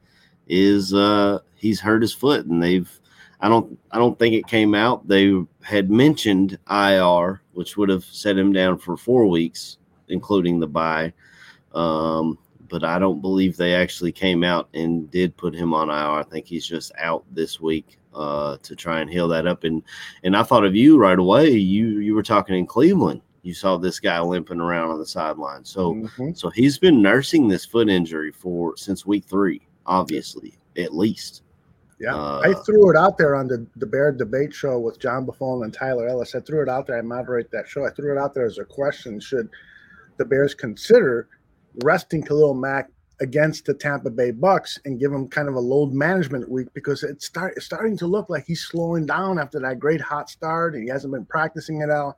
is 0.47 0.93
uh 0.93 1.39
he's 1.55 1.79
hurt 1.79 2.01
his 2.01 2.13
foot 2.13 2.45
and 2.45 2.61
they've 2.61 2.99
I 3.41 3.49
don't 3.49 3.77
I 3.91 3.97
don't 3.97 4.17
think 4.17 4.33
it 4.35 4.47
came 4.47 4.73
out. 4.73 5.07
They 5.07 5.33
had 5.61 5.89
mentioned 5.89 6.57
IR, 6.69 7.41
which 7.53 7.77
would 7.77 7.89
have 7.89 8.05
set 8.05 8.37
him 8.37 8.53
down 8.53 8.77
for 8.77 8.97
four 8.97 9.27
weeks, 9.27 9.77
including 10.07 10.59
the 10.59 10.67
bye. 10.67 11.13
Um, 11.73 12.37
but 12.69 12.83
I 12.83 12.99
don't 12.99 13.21
believe 13.21 13.57
they 13.57 13.75
actually 13.75 14.11
came 14.11 14.43
out 14.43 14.69
and 14.73 15.09
did 15.11 15.37
put 15.37 15.53
him 15.53 15.73
on 15.73 15.89
IR. 15.89 16.19
I 16.19 16.23
think 16.23 16.47
he's 16.47 16.65
just 16.65 16.91
out 16.97 17.23
this 17.31 17.59
week 17.59 17.99
uh, 18.13 18.57
to 18.63 18.75
try 18.75 19.01
and 19.01 19.09
heal 19.09 19.27
that 19.27 19.45
up. 19.45 19.63
And 19.63 19.83
and 20.23 20.35
I 20.35 20.43
thought 20.43 20.65
of 20.65 20.75
you 20.75 20.97
right 20.97 21.19
away. 21.19 21.49
You 21.51 21.99
you 21.99 22.15
were 22.15 22.23
talking 22.23 22.55
in 22.55 22.65
Cleveland. 22.65 23.21
You 23.45 23.53
saw 23.53 23.77
this 23.77 23.99
guy 23.99 24.19
limping 24.19 24.59
around 24.59 24.89
on 24.89 24.97
the 24.97 25.05
sideline. 25.05 25.63
So 25.63 25.93
Mhm. 25.93 26.35
so 26.35 26.49
he's 26.49 26.79
been 26.79 26.99
nursing 26.99 27.47
this 27.47 27.63
foot 27.63 27.89
injury 27.89 28.31
for 28.31 28.75
since 28.75 29.05
week 29.05 29.25
three, 29.25 29.61
obviously, 29.85 30.57
at 30.77 30.95
least. 30.95 31.43
Yeah, 31.99 32.15
Uh, 32.15 32.41
I 32.43 32.53
threw 32.65 32.89
it 32.89 32.97
out 32.97 33.19
there 33.19 33.35
on 33.35 33.47
the 33.47 33.65
the 33.75 33.85
Bear 33.85 34.11
Debate 34.11 34.51
Show 34.51 34.79
with 34.79 34.97
John 34.99 35.25
Buffon 35.25 35.63
and 35.63 35.71
Tyler 35.71 36.07
Ellis. 36.07 36.33
I 36.33 36.39
threw 36.39 36.63
it 36.63 36.69
out 36.69 36.87
there. 36.87 36.97
I 36.97 37.01
moderate 37.01 37.51
that 37.51 37.67
show. 37.67 37.85
I 37.85 37.91
threw 37.91 38.11
it 38.11 38.17
out 38.17 38.33
there 38.33 38.45
as 38.47 38.57
a 38.57 38.65
question: 38.65 39.19
Should 39.19 39.49
the 40.17 40.25
Bears 40.25 40.55
consider 40.55 41.27
resting 41.83 42.23
Khalil 42.23 42.55
Mack 42.55 42.89
against 43.21 43.65
the 43.65 43.75
Tampa 43.75 44.09
Bay 44.09 44.31
Bucks 44.31 44.79
and 44.85 44.99
give 44.99 45.13
him 45.13 45.27
kind 45.27 45.47
of 45.47 45.55
a 45.55 45.59
load 45.59 45.93
management 45.93 46.49
week 46.49 46.67
because 46.73 47.03
it's 47.03 47.27
start 47.27 47.53
it's 47.55 47.65
starting 47.65 47.95
to 47.97 48.07
look 48.07 48.27
like 48.29 48.45
he's 48.45 48.63
slowing 48.63 49.05
down 49.05 49.37
after 49.37 49.59
that 49.59 49.79
great 49.79 50.01
hot 50.01 50.29
start 50.31 50.73
and 50.73 50.83
he 50.83 50.89
hasn't 50.89 51.13
been 51.13 51.25
practicing 51.25 51.81
it 51.81 51.91
out. 51.91 52.17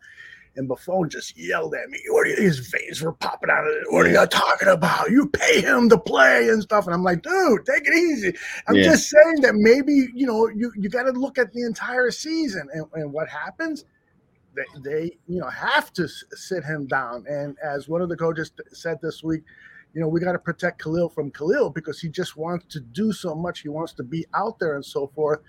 And 0.58 0.68
Buffon 0.68 1.10
just 1.10 1.38
yelled 1.38 1.76
at 1.76 1.88
me. 1.90 2.00
What 2.10 2.26
are 2.28 2.30
you, 2.32 2.36
his 2.38 2.60
veins 2.60 3.02
were 3.02 3.14
popping 3.14 3.50
out 3.52 3.66
of 3.68 3.74
it. 3.74 3.84
What 3.92 4.08
are 4.08 4.10
you 4.10 4.26
talking 4.26 4.68
about? 4.68 5.12
You 5.12 5.28
pay 5.28 5.62
him 5.62 5.88
to 5.90 5.98
play 6.00 6.50
and 6.50 6.62
stuff. 6.64 6.86
And 6.88 6.96
I'm 6.96 7.04
like, 7.04 7.22
dude, 7.22 7.66
take 7.66 7.88
it 7.88 7.94
easy. 7.94 8.34
I'm 8.68 8.76
Yeah. 8.76 8.86
just 8.86 9.10
saying 9.10 9.42
that 9.42 9.54
maybe 9.56 10.10
you 10.16 10.26
know 10.26 10.50
you 10.50 10.72
you 10.76 10.90
got 10.90 11.04
to 11.04 11.12
look 11.12 11.38
at 11.38 11.54
the 11.54 11.64
entire 11.64 12.12
season 12.12 12.68
and, 12.74 12.86
and 12.94 13.14
what 13.14 13.30
happens. 13.30 13.86
They, 14.56 14.64
they 14.84 15.04
you 15.28 15.40
know 15.40 15.48
have 15.50 15.94
to 15.94 16.08
sit 16.08 16.64
him 16.64 16.88
down. 16.88 17.26
And 17.30 17.56
as 17.64 17.88
one 17.88 18.02
of 18.02 18.10
the 18.10 18.18
coaches 18.18 18.52
said 18.74 18.98
this 19.02 19.24
week, 19.24 19.44
you 19.94 20.02
know 20.02 20.08
we 20.08 20.20
got 20.20 20.32
to 20.32 20.40
protect 20.40 20.82
Khalil 20.82 21.10
from 21.10 21.30
Khalil 21.32 21.70
because 21.70 22.00
he 22.00 22.10
just 22.10 22.36
wants 22.36 22.66
to 22.74 22.80
do 22.80 23.12
so 23.14 23.36
much. 23.36 23.60
He 23.62 23.70
wants 23.70 23.94
to 23.94 24.04
be 24.04 24.26
out 24.34 24.58
there 24.60 24.76
and 24.76 24.84
so 24.86 25.08
forth. 25.14 25.40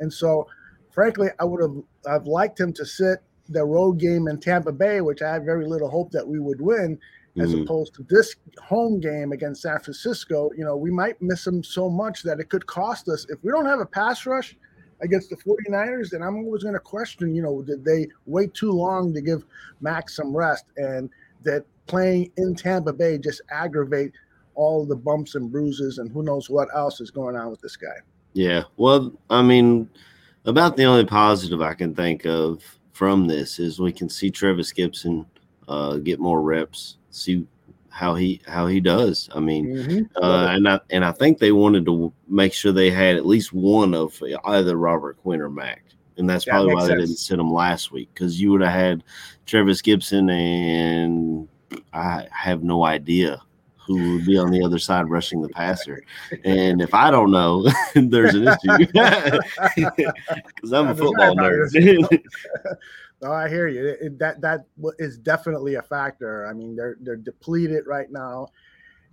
And 0.00 0.12
so, 0.12 0.46
frankly, 0.90 1.28
I 1.38 1.44
would 1.44 1.62
have 1.62 1.76
I've 2.06 2.26
liked 2.26 2.60
him 2.60 2.74
to 2.74 2.84
sit 2.84 3.22
the 3.50 3.64
road 3.64 3.98
game 3.98 4.28
in 4.28 4.38
Tampa 4.38 4.72
Bay, 4.72 5.00
which 5.00 5.22
I 5.22 5.32
had 5.34 5.44
very 5.44 5.66
little 5.66 5.90
hope 5.90 6.10
that 6.12 6.26
we 6.26 6.38
would 6.38 6.60
win 6.60 6.98
as 7.38 7.52
Mhm. 7.54 7.62
opposed 7.64 7.94
to 7.94 8.02
this 8.08 8.34
home 8.60 9.00
game 9.00 9.32
against 9.32 9.62
San 9.62 9.78
Francisco. 9.80 10.50
You 10.56 10.64
know, 10.64 10.76
we 10.76 10.90
might 10.90 11.20
miss 11.20 11.46
him 11.46 11.62
so 11.62 11.88
much 11.88 12.22
that 12.22 12.40
it 12.40 12.48
could 12.48 12.66
cost 12.66 13.08
us. 13.08 13.26
If 13.28 13.42
we 13.42 13.50
don't 13.52 13.66
have 13.66 13.80
a 13.80 13.86
pass 13.86 14.26
rush 14.26 14.56
against 15.00 15.30
the 15.30 15.36
49ers, 15.36 16.10
then 16.10 16.22
I'm 16.22 16.36
always 16.36 16.62
going 16.62 16.74
to 16.74 16.80
question, 16.80 17.34
you 17.34 17.42
know, 17.42 17.62
did 17.62 17.84
they 17.84 18.08
wait 18.26 18.54
too 18.54 18.72
long 18.72 19.12
to 19.14 19.20
give 19.20 19.44
Max 19.80 20.16
some 20.16 20.36
rest 20.36 20.64
and 20.76 21.08
that 21.42 21.64
playing 21.86 22.30
in 22.36 22.54
Tampa 22.54 22.92
Bay 22.92 23.18
just 23.18 23.40
aggravate 23.50 24.12
all 24.54 24.84
the 24.84 24.96
bumps 24.96 25.36
and 25.36 25.50
bruises 25.50 25.98
and 25.98 26.10
who 26.10 26.22
knows 26.22 26.50
what 26.50 26.68
else 26.74 27.00
is 27.00 27.10
going 27.10 27.36
on 27.36 27.50
with 27.50 27.60
this 27.60 27.76
guy. 27.76 27.96
Yeah. 28.32 28.64
Well, 28.76 29.12
I 29.30 29.42
mean, 29.42 29.88
about 30.44 30.76
the 30.76 30.84
only 30.84 31.04
positive 31.04 31.62
I 31.62 31.74
can 31.74 31.94
think 31.94 32.26
of 32.26 32.78
from 33.00 33.26
this 33.26 33.58
is 33.58 33.80
we 33.80 33.92
can 33.92 34.10
see 34.10 34.30
Travis 34.30 34.72
Gibson 34.72 35.24
uh, 35.68 35.96
get 35.96 36.20
more 36.20 36.42
reps, 36.42 36.98
see 37.08 37.46
how 37.88 38.14
he 38.14 38.42
how 38.46 38.66
he 38.66 38.78
does. 38.78 39.30
I 39.34 39.40
mean, 39.40 40.06
uh, 40.16 40.48
and 40.50 40.68
I 40.68 40.80
and 40.90 41.02
I 41.02 41.12
think 41.12 41.38
they 41.38 41.50
wanted 41.50 41.86
to 41.86 42.12
make 42.28 42.52
sure 42.52 42.72
they 42.72 42.90
had 42.90 43.16
at 43.16 43.24
least 43.24 43.54
one 43.54 43.94
of 43.94 44.22
either 44.44 44.76
Robert 44.76 45.16
Quinn 45.16 45.40
or 45.40 45.48
Mack, 45.48 45.82
and 46.18 46.28
that's 46.28 46.44
That 46.44 46.50
probably 46.50 46.74
why 46.74 46.88
they 46.88 46.96
didn't 46.96 47.16
sit 47.16 47.38
him 47.38 47.50
last 47.50 47.90
week 47.90 48.10
because 48.12 48.38
you 48.38 48.50
would 48.50 48.60
have 48.60 48.74
had 48.74 49.02
Travis 49.46 49.80
Gibson 49.80 50.28
and 50.28 51.48
I 51.94 52.26
have 52.30 52.62
no 52.62 52.84
idea 52.84 53.40
who 53.96 54.14
would 54.14 54.26
be 54.26 54.38
on 54.38 54.50
the 54.50 54.62
other 54.62 54.78
side 54.78 55.08
rushing 55.10 55.42
the 55.42 55.48
passer. 55.48 56.02
And 56.44 56.80
if 56.80 56.94
I 56.94 57.10
don't 57.10 57.30
know, 57.30 57.66
there's 57.94 58.34
an 58.34 58.48
issue 58.48 58.86
because 58.86 60.72
I'm 60.72 60.88
a 60.88 60.94
football 60.96 61.34
nerd. 61.36 62.22
No, 63.22 63.32
I 63.32 63.48
hear 63.48 63.68
you. 63.68 63.86
It- 63.86 63.98
it- 64.00 64.18
that 64.18 64.40
that 64.40 64.66
is 64.98 65.18
definitely 65.18 65.74
a 65.74 65.82
factor. 65.82 66.46
I 66.46 66.52
mean, 66.54 66.74
they're 66.76 66.96
they're 67.00 67.16
depleted 67.16 67.86
right 67.86 68.10
now, 68.10 68.48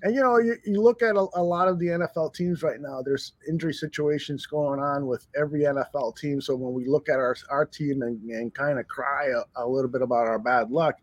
and 0.04 0.16
you 0.16 0.22
know, 0.22 0.38
you, 0.38 0.56
you 0.64 0.82
look 0.82 1.02
at 1.02 1.16
a, 1.16 1.28
a 1.34 1.44
lot 1.44 1.68
of 1.68 1.78
the 1.80 1.88
NFL 1.88 2.34
teams 2.34 2.64
right 2.64 2.80
now. 2.80 3.02
There's 3.02 3.34
injury 3.50 3.74
situations 3.74 4.46
going 4.46 4.80
on 4.80 5.08
with 5.08 5.28
every 5.36 5.62
NFL 5.62 6.16
team. 6.18 6.40
So 6.40 6.56
when 6.56 6.74
we 6.74 6.86
look 6.88 7.10
at 7.10 7.16
our 7.18 7.36
our 7.50 7.66
team 7.66 8.02
and, 8.04 8.22
and 8.30 8.54
kind 8.54 8.80
of 8.80 8.88
cry 8.88 9.28
a, 9.28 9.62
a 9.62 9.68
little 9.68 9.90
bit 9.92 10.02
about 10.02 10.28
our 10.28 10.40
bad 10.40 10.72
luck, 10.72 10.96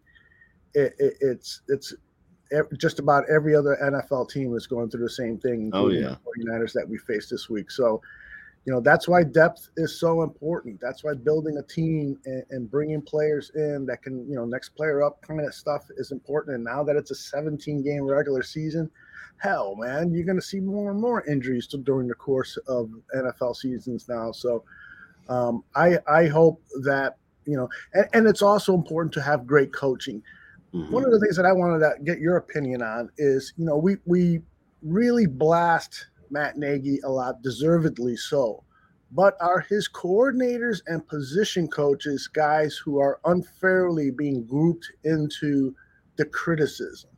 it, 0.75 0.95
it, 0.99 1.17
it's 1.21 1.61
it's 1.69 1.93
just 2.77 2.99
about 2.99 3.25
every 3.29 3.55
other 3.55 3.79
NFL 3.83 4.31
team 4.31 4.55
is 4.57 4.67
going 4.67 4.91
through 4.91 5.03
the 5.03 5.11
same 5.11 5.39
thing. 5.39 5.71
Oh, 5.73 5.89
including 5.89 6.03
yeah. 6.05 6.17
the 6.37 6.45
49ers 6.45 6.73
that 6.73 6.89
we 6.89 6.99
faced 6.99 7.31
this 7.31 7.49
week. 7.49 7.71
So 7.71 8.01
you 8.65 8.73
know 8.73 8.81
that's 8.81 9.07
why 9.07 9.23
depth 9.23 9.69
is 9.77 10.01
so 10.01 10.23
important 10.23 10.81
that's 10.81 11.05
why 11.05 11.13
building 11.13 11.59
a 11.59 11.63
team 11.63 12.19
and, 12.25 12.45
and 12.49 12.71
bringing 12.71 13.03
players 13.03 13.51
in 13.55 13.85
that 13.85 14.03
can 14.03 14.27
you 14.27 14.35
know 14.37 14.47
next 14.47 14.71
player 14.71 15.03
up 15.03 15.21
kind 15.21 15.39
of 15.43 15.53
stuff 15.53 15.85
is 15.99 16.13
important 16.13 16.55
and 16.55 16.65
now 16.65 16.83
that 16.83 16.97
it's 16.97 17.11
a 17.11 17.15
17 17.15 17.83
game 17.83 18.05
regular 18.05 18.43
season 18.43 18.91
hell, 19.39 19.77
man, 19.77 20.13
you're 20.13 20.25
going 20.25 20.39
to 20.39 20.43
see 20.43 20.61
more 20.61 20.91
and 20.91 21.01
more 21.01 21.25
injuries 21.27 21.67
to, 21.69 21.79
during 21.79 22.09
the 22.09 22.15
course 22.15 22.57
of 22.69 22.91
NFL 23.15 23.57
seasons 23.57 24.09
now. 24.09 24.33
So 24.33 24.65
um, 25.29 25.65
I 25.75 25.99
I 26.07 26.27
hope 26.27 26.63
that 26.83 27.17
you 27.45 27.57
know, 27.57 27.69
and, 27.93 28.09
and 28.13 28.27
it's 28.27 28.43
also 28.43 28.75
important 28.75 29.13
to 29.15 29.23
have 29.23 29.47
great 29.47 29.73
coaching. 29.73 30.23
Mm-hmm. 30.75 30.93
One 30.93 31.05
of 31.05 31.13
the 31.13 31.21
things 31.21 31.37
that 31.37 31.47
I 31.47 31.53
wanted 31.53 31.79
to 31.81 31.95
get 32.03 32.19
your 32.19 32.37
opinion 32.37 32.83
on 32.83 33.09
is, 33.17 33.53
you 33.57 33.65
know, 33.65 33.77
we 33.77 33.97
we 34.07 34.41
really 34.83 35.27
blast 35.27 36.09
Matt 36.31 36.59
Nagy 36.59 36.99
a 37.05 37.09
lot, 37.09 37.43
deservedly 37.43 38.17
so. 38.17 38.65
But 39.13 39.37
are 39.41 39.61
his 39.61 39.89
coordinators 39.89 40.83
and 40.89 41.07
position 41.07 41.69
coaches 41.69 42.27
guys 42.27 42.77
who 42.77 42.99
are 42.99 43.21
unfairly 43.25 44.11
being 44.11 44.45
grouped 44.45 44.91
into 45.05 45.75
the 46.17 46.25
criticism? 46.25 47.11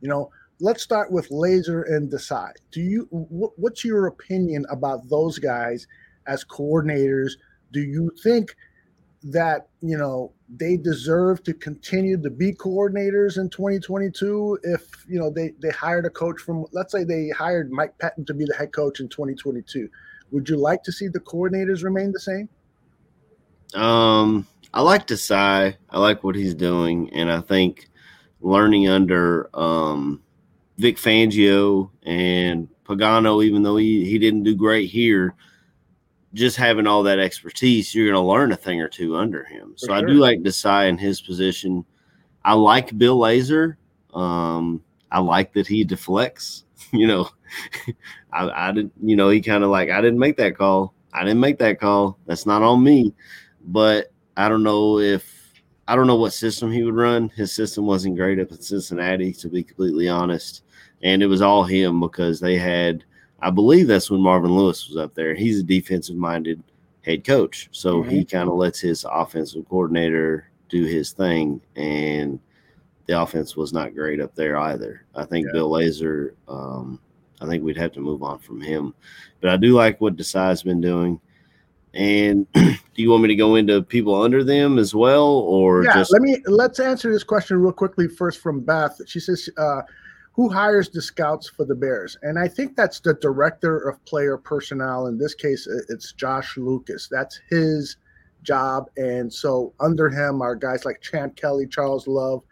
You 0.00 0.08
know, 0.08 0.30
let's 0.60 0.82
start 0.82 1.12
with 1.12 1.28
Lazor 1.28 1.86
and 1.94 2.10
Desai. 2.10 2.52
Do 2.70 2.80
you 2.80 3.04
wh- 3.10 3.58
what's 3.58 3.84
your 3.84 4.06
opinion 4.06 4.64
about 4.70 5.10
those 5.10 5.38
guys 5.38 5.86
as 6.26 6.44
coordinators? 6.44 7.32
Do 7.72 7.80
you 7.80 8.10
think 8.22 8.56
that 9.24 9.68
you 9.80 9.96
know 9.96 10.32
they 10.56 10.76
deserve 10.76 11.42
to 11.44 11.54
continue 11.54 12.20
to 12.20 12.28
be 12.30 12.52
coordinators 12.52 13.38
in 13.38 13.48
2022 13.48 14.58
if 14.64 15.06
you 15.08 15.18
know 15.18 15.30
they 15.30 15.52
they 15.60 15.70
hired 15.70 16.04
a 16.04 16.10
coach 16.10 16.40
from 16.40 16.66
let's 16.72 16.92
say 16.92 17.04
they 17.04 17.28
hired 17.30 17.70
Mike 17.70 17.96
Pettine 17.98 18.26
to 18.26 18.34
be 18.34 18.44
the 18.44 18.54
head 18.54 18.72
coach 18.72 19.00
in 19.00 19.08
2022 19.08 19.88
would 20.32 20.48
you 20.48 20.56
like 20.56 20.82
to 20.84 20.92
see 20.92 21.08
the 21.08 21.20
coordinators 21.20 21.84
remain 21.84 22.10
the 22.10 22.18
same? 22.18 22.48
Um, 23.74 24.46
I 24.74 24.80
like 24.80 25.06
to 25.08 25.14
Desai. 25.14 25.76
I 25.90 25.98
like 25.98 26.24
what 26.24 26.34
he's 26.34 26.54
doing, 26.54 27.12
and 27.12 27.30
I 27.30 27.40
think 27.40 27.88
learning 28.40 28.88
under 28.88 29.48
um, 29.54 30.22
Vic 30.78 30.96
Fangio 30.96 31.90
and 32.02 32.68
Pagano, 32.84 33.44
even 33.44 33.62
though 33.62 33.76
he, 33.76 34.04
he 34.04 34.18
didn't 34.18 34.42
do 34.42 34.56
great 34.56 34.90
here, 34.90 35.34
just 36.34 36.56
having 36.56 36.86
all 36.86 37.02
that 37.02 37.18
expertise, 37.18 37.94
you're 37.94 38.06
going 38.06 38.22
to 38.22 38.28
learn 38.28 38.52
a 38.52 38.56
thing 38.56 38.80
or 38.80 38.88
two 38.88 39.16
under 39.16 39.44
him. 39.44 39.74
So 39.76 39.88
For 39.88 39.92
I 39.94 40.00
do 40.00 40.14
like 40.14 40.40
Desai 40.40 40.88
in 40.88 40.98
his 40.98 41.20
position. 41.20 41.84
I 42.44 42.54
like 42.54 42.96
Bill 42.96 43.18
Lazor. 43.18 43.76
Um, 44.14 44.82
I 45.10 45.20
like 45.20 45.52
that 45.54 45.66
he 45.66 45.84
deflects. 45.84 46.64
You 46.94 47.06
know, 47.06 47.30
I, 48.34 48.68
I 48.68 48.72
didn't. 48.72 48.92
You 49.02 49.16
know, 49.16 49.30
he 49.30 49.40
kind 49.40 49.64
of 49.64 49.70
like 49.70 49.88
I 49.88 50.02
didn't 50.02 50.18
make 50.18 50.36
that 50.36 50.58
call. 50.58 50.92
I 51.14 51.24
didn't 51.24 51.40
make 51.40 51.58
that 51.60 51.80
call. 51.80 52.18
That's 52.26 52.44
not 52.44 52.60
on 52.60 52.84
me. 52.84 53.14
But 53.64 54.12
I 54.36 54.50
don't 54.50 54.62
know 54.62 54.98
if 54.98 55.42
I 55.88 55.96
don't 55.96 56.06
know 56.06 56.16
what 56.16 56.32
system 56.32 56.70
he 56.70 56.82
would 56.82 56.94
run. 56.94 57.28
His 57.30 57.52
system 57.52 57.86
wasn't 57.86 58.16
great 58.16 58.38
up 58.38 58.50
in 58.50 58.60
Cincinnati, 58.60 59.32
to 59.34 59.48
be 59.48 59.62
completely 59.62 60.08
honest. 60.08 60.62
And 61.02 61.22
it 61.22 61.26
was 61.26 61.42
all 61.42 61.64
him 61.64 62.00
because 62.00 62.40
they 62.40 62.56
had, 62.56 63.04
I 63.42 63.50
believe 63.50 63.88
that's 63.88 64.10
when 64.10 64.20
Marvin 64.20 64.54
Lewis 64.54 64.88
was 64.88 64.96
up 64.96 65.14
there. 65.14 65.34
He's 65.34 65.58
a 65.58 65.64
defensive 65.64 66.16
minded 66.16 66.62
head 67.04 67.24
coach. 67.24 67.68
So 67.72 68.02
he 68.02 68.24
kind 68.24 68.48
of 68.48 68.54
lets 68.54 68.78
his 68.80 69.04
offensive 69.10 69.68
coordinator 69.68 70.48
do 70.68 70.84
his 70.84 71.10
thing. 71.10 71.60
And 71.74 72.38
the 73.06 73.20
offense 73.20 73.56
was 73.56 73.72
not 73.72 73.94
great 73.94 74.20
up 74.20 74.34
there 74.36 74.56
either. 74.56 75.04
I 75.16 75.24
think 75.24 75.50
Bill 75.52 75.70
Lazor, 75.70 76.34
um, 76.46 77.00
I 77.40 77.46
think 77.46 77.64
we'd 77.64 77.76
have 77.76 77.92
to 77.92 78.00
move 78.00 78.22
on 78.22 78.38
from 78.38 78.60
him. 78.60 78.94
But 79.40 79.50
I 79.50 79.56
do 79.56 79.72
like 79.72 80.00
what 80.00 80.16
Desai's 80.16 80.62
been 80.62 80.80
doing. 80.80 81.20
And 81.94 82.46
do 82.54 82.78
you 82.94 83.10
want 83.10 83.22
me 83.22 83.28
to 83.28 83.34
go 83.34 83.56
into 83.56 83.82
people 83.82 84.22
under 84.22 84.44
them 84.44 84.78
as 84.78 84.94
well, 84.94 85.26
or 85.26 85.84
yeah 85.84 85.92
just 85.92 86.12
let 86.12 86.22
me 86.22 86.38
let's 86.46 86.80
answer 86.80 87.12
this 87.12 87.22
question 87.22 87.58
real 87.58 87.70
quickly 87.70 88.08
first 88.08 88.40
from 88.40 88.60
beth 88.60 88.98
she 89.06 89.20
says 89.20 89.46
uh, 89.58 89.82
who 90.32 90.48
hires 90.48 90.88
the 90.88 91.02
scouts 91.02 91.48
for 91.48 91.64
the 91.64 91.74
bears 91.74 92.16
and 92.22 92.38
i 92.38 92.48
think 92.48 92.76
that's 92.76 93.00
the 93.00 93.14
director 93.14 93.78
of 93.88 94.02
player 94.04 94.36
personnel 94.36 95.06
in 95.06 95.18
this 95.18 95.34
case 95.34 95.66
it's 95.88 96.12
josh 96.12 96.56
lucas 96.56 97.08
that's 97.10 97.40
his 97.50 97.96
job 98.42 98.86
and 98.96 99.32
so 99.32 99.72
under 99.80 100.08
him 100.08 100.42
are 100.42 100.56
guys 100.56 100.84
like 100.84 101.00
Champ 101.00 101.36
kelly 101.36 101.66
charles 101.66 102.06
love 102.06 102.42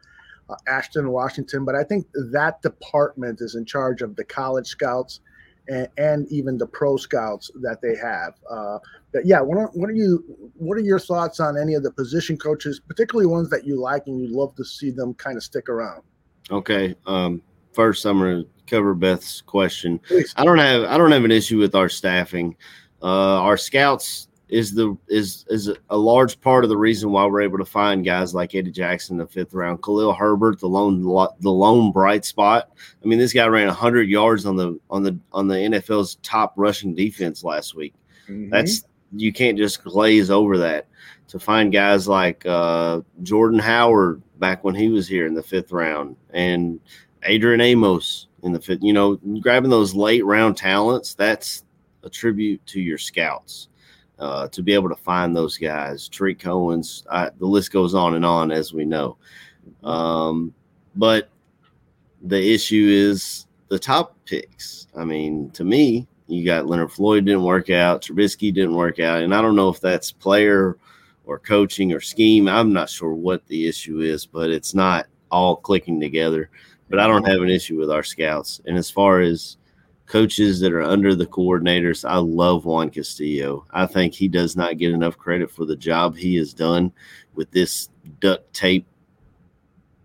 uh, 0.49 0.57
ashton 0.69 1.11
washington 1.11 1.65
but 1.65 1.75
i 1.75 1.83
think 1.83 2.07
that 2.33 2.61
department 2.63 3.41
is 3.41 3.55
in 3.55 3.65
charge 3.65 4.03
of 4.03 4.17
the 4.17 4.25
college 4.25 4.67
scouts 4.67 5.21
and, 5.69 5.89
and 5.99 6.29
even 6.29 6.59
the 6.59 6.67
pro 6.67 6.97
scouts 6.97 7.51
that 7.61 7.81
they 7.83 7.97
have 7.97 8.35
uh, 8.51 8.79
but 9.13 9.27
yeah, 9.27 9.41
what 9.41 9.59
are, 9.59 9.67
what 9.73 9.91
are 9.91 9.95
you? 9.95 10.25
What 10.55 10.77
are 10.79 10.83
your 10.83 10.99
thoughts 10.99 11.41
on 11.41 11.59
any 11.59 11.75
of 11.75 11.83
the 11.83 11.91
position 11.91 12.37
coaches, 12.37 12.81
particularly 12.81 13.27
ones 13.27 13.51
that 13.51 13.67
you 13.67 13.81
like 13.81 14.07
and 14.07 14.21
you'd 14.21 14.31
love 14.31 14.55
to 14.57 14.65
see 14.65 14.91
them 14.91 15.15
kind 15.15 15.37
of 15.37 15.43
stick 15.43 15.69
around? 15.69 16.03
Okay. 16.51 16.95
Um, 17.07 17.43
first, 17.73 18.05
I'm 18.05 18.19
going 18.19 18.45
to 18.45 18.49
cover 18.67 18.95
Beth's 18.95 19.41
question. 19.41 20.01
I 20.37 20.45
don't 20.45 20.59
have 20.59 20.85
I 20.85 20.97
don't 20.97 21.13
have 21.13 21.25
an 21.25 21.33
issue 21.33 21.59
with 21.59 21.75
our 21.75 21.89
staffing. 21.89 22.57
Uh, 23.03 23.41
our 23.41 23.57
scouts 23.57 24.29
is 24.49 24.75
the 24.75 24.97
is 25.09 25.45
is 25.49 25.71
a 25.91 25.97
large 25.97 26.41
part 26.41 26.65
of 26.65 26.71
the 26.71 26.77
reason 26.77 27.11
why 27.11 27.25
we're 27.25 27.41
able 27.41 27.59
to 27.59 27.65
find 27.65 28.05
guys 28.05 28.35
like 28.35 28.55
Eddie 28.55 28.71
Jackson 28.71 29.15
in 29.15 29.19
the 29.19 29.27
fifth 29.27 29.55
round, 29.55 29.83
Khalil 29.83 30.13
Herbert, 30.13 30.61
the 30.61 30.69
lone 30.69 31.03
the 31.03 31.51
lone 31.51 31.93
bright 31.93 32.25
spot. 32.25 32.71
I 33.03 33.07
mean, 33.07 33.19
this 33.19 33.33
guy 33.33 33.47
ran 33.47 33.69
100 33.69 34.09
yards 34.09 34.47
on 34.47 34.57
the 34.57 34.79
on 34.91 35.03
the 35.03 35.19
on 35.33 35.49
the 35.49 35.55
NFL's 35.55 36.17
top 36.17 36.53
rushing 36.57 36.95
defense 36.95 37.45
last 37.45 37.75
week. 37.75 37.95
That's 38.51 38.85
you 39.13 39.33
can't 39.33 39.59
just 39.59 39.83
glaze 39.83 40.31
over 40.31 40.59
that. 40.59 40.87
To 41.29 41.39
find 41.39 41.73
guys 41.73 42.09
like 42.09 42.45
uh, 42.45 43.03
Jordan 43.23 43.61
Howard 43.61 44.21
back 44.41 44.65
when 44.65 44.75
he 44.75 44.89
was 44.89 45.07
here 45.07 45.27
in 45.27 45.35
the 45.35 45.43
fifth 45.43 45.71
round, 45.71 46.17
and 46.31 46.81
Adrian 47.25 47.61
Amos 47.61 48.29
in 48.43 48.53
the 48.53 48.61
fifth, 48.61 48.83
you 48.83 48.93
know, 48.93 49.17
grabbing 49.41 49.71
those 49.71 49.95
late 49.95 50.25
round 50.25 50.57
talents, 50.57 51.15
that's 51.15 51.65
a 52.03 52.11
tribute 52.11 52.65
to 52.67 52.81
your 52.81 52.99
scouts. 52.99 53.69
Uh, 54.19 54.47
to 54.49 54.63
be 54.63 54.75
able 54.75 54.91
to 54.91 54.97
find 54.97 55.35
those 55.35 55.57
guys, 55.57 56.07
Tarik 56.09 56.39
Cohen's, 56.39 57.05
I, 57.11 57.31
the 57.39 57.47
list 57.47 57.73
goes 57.73 57.95
on 57.95 58.15
and 58.15 58.25
on, 58.25 58.51
as 58.53 58.75
we 58.75 58.85
know. 58.85 59.17
Um, 59.83 60.53
but 60.95 61.31
the 62.23 62.53
issue 62.53 62.87
is 62.91 63.47
the 63.69 63.79
top 63.79 64.15
picks. 64.27 64.89
I 64.95 65.05
mean, 65.05 65.51
to 65.53 65.65
me, 65.65 66.07
you 66.27 66.45
got 66.45 66.67
Leonard 66.67 66.93
Floyd 66.93 67.25
didn't 67.25 67.45
work 67.45 67.71
out, 67.71 68.03
Trubisky 68.03 68.53
didn't 68.53 68.75
work 68.75 69.01
out, 69.01 69.23
and 69.23 69.35
I 69.35 69.41
don't 69.41 69.57
know 69.57 69.71
if 69.71 69.81
that's 69.81 70.13
player 70.13 70.77
or 71.25 71.39
coaching 71.39 71.93
or 71.93 72.01
scheme. 72.01 72.47
I'm 72.47 72.75
not 72.75 72.91
sure 72.91 73.15
what 73.15 73.47
the 73.47 73.67
issue 73.67 74.01
is, 74.01 74.27
but 74.27 74.51
it's 74.51 74.75
not 74.75 75.07
all 75.31 75.57
clicking 75.57 75.99
together. 75.99 76.51
But 76.91 76.99
I 76.99 77.07
don't 77.07 77.27
have 77.27 77.41
an 77.41 77.49
issue 77.49 77.79
with 77.79 77.91
our 77.91 78.03
scouts. 78.03 78.61
And 78.67 78.77
as 78.77 78.91
far 78.91 79.21
as 79.21 79.57
coaches 80.07 80.59
that 80.61 80.73
are 80.73 80.83
under 80.83 81.15
the 81.15 81.27
coordinators, 81.27 82.07
I 82.07 82.17
love 82.17 82.65
Juan 82.65 82.91
Castillo. 82.91 83.65
I 83.71 83.87
think 83.87 84.13
he 84.13 84.27
does 84.27 84.57
not 84.57 84.77
get 84.77 84.93
enough 84.93 85.17
credit 85.17 85.51
for 85.51 85.65
the 85.65 85.77
job 85.77 86.17
he 86.17 86.35
has 86.37 86.53
done 86.53 86.93
with 87.37 87.49
this 87.53 87.89
duct 88.19 88.53
tape 88.53 88.87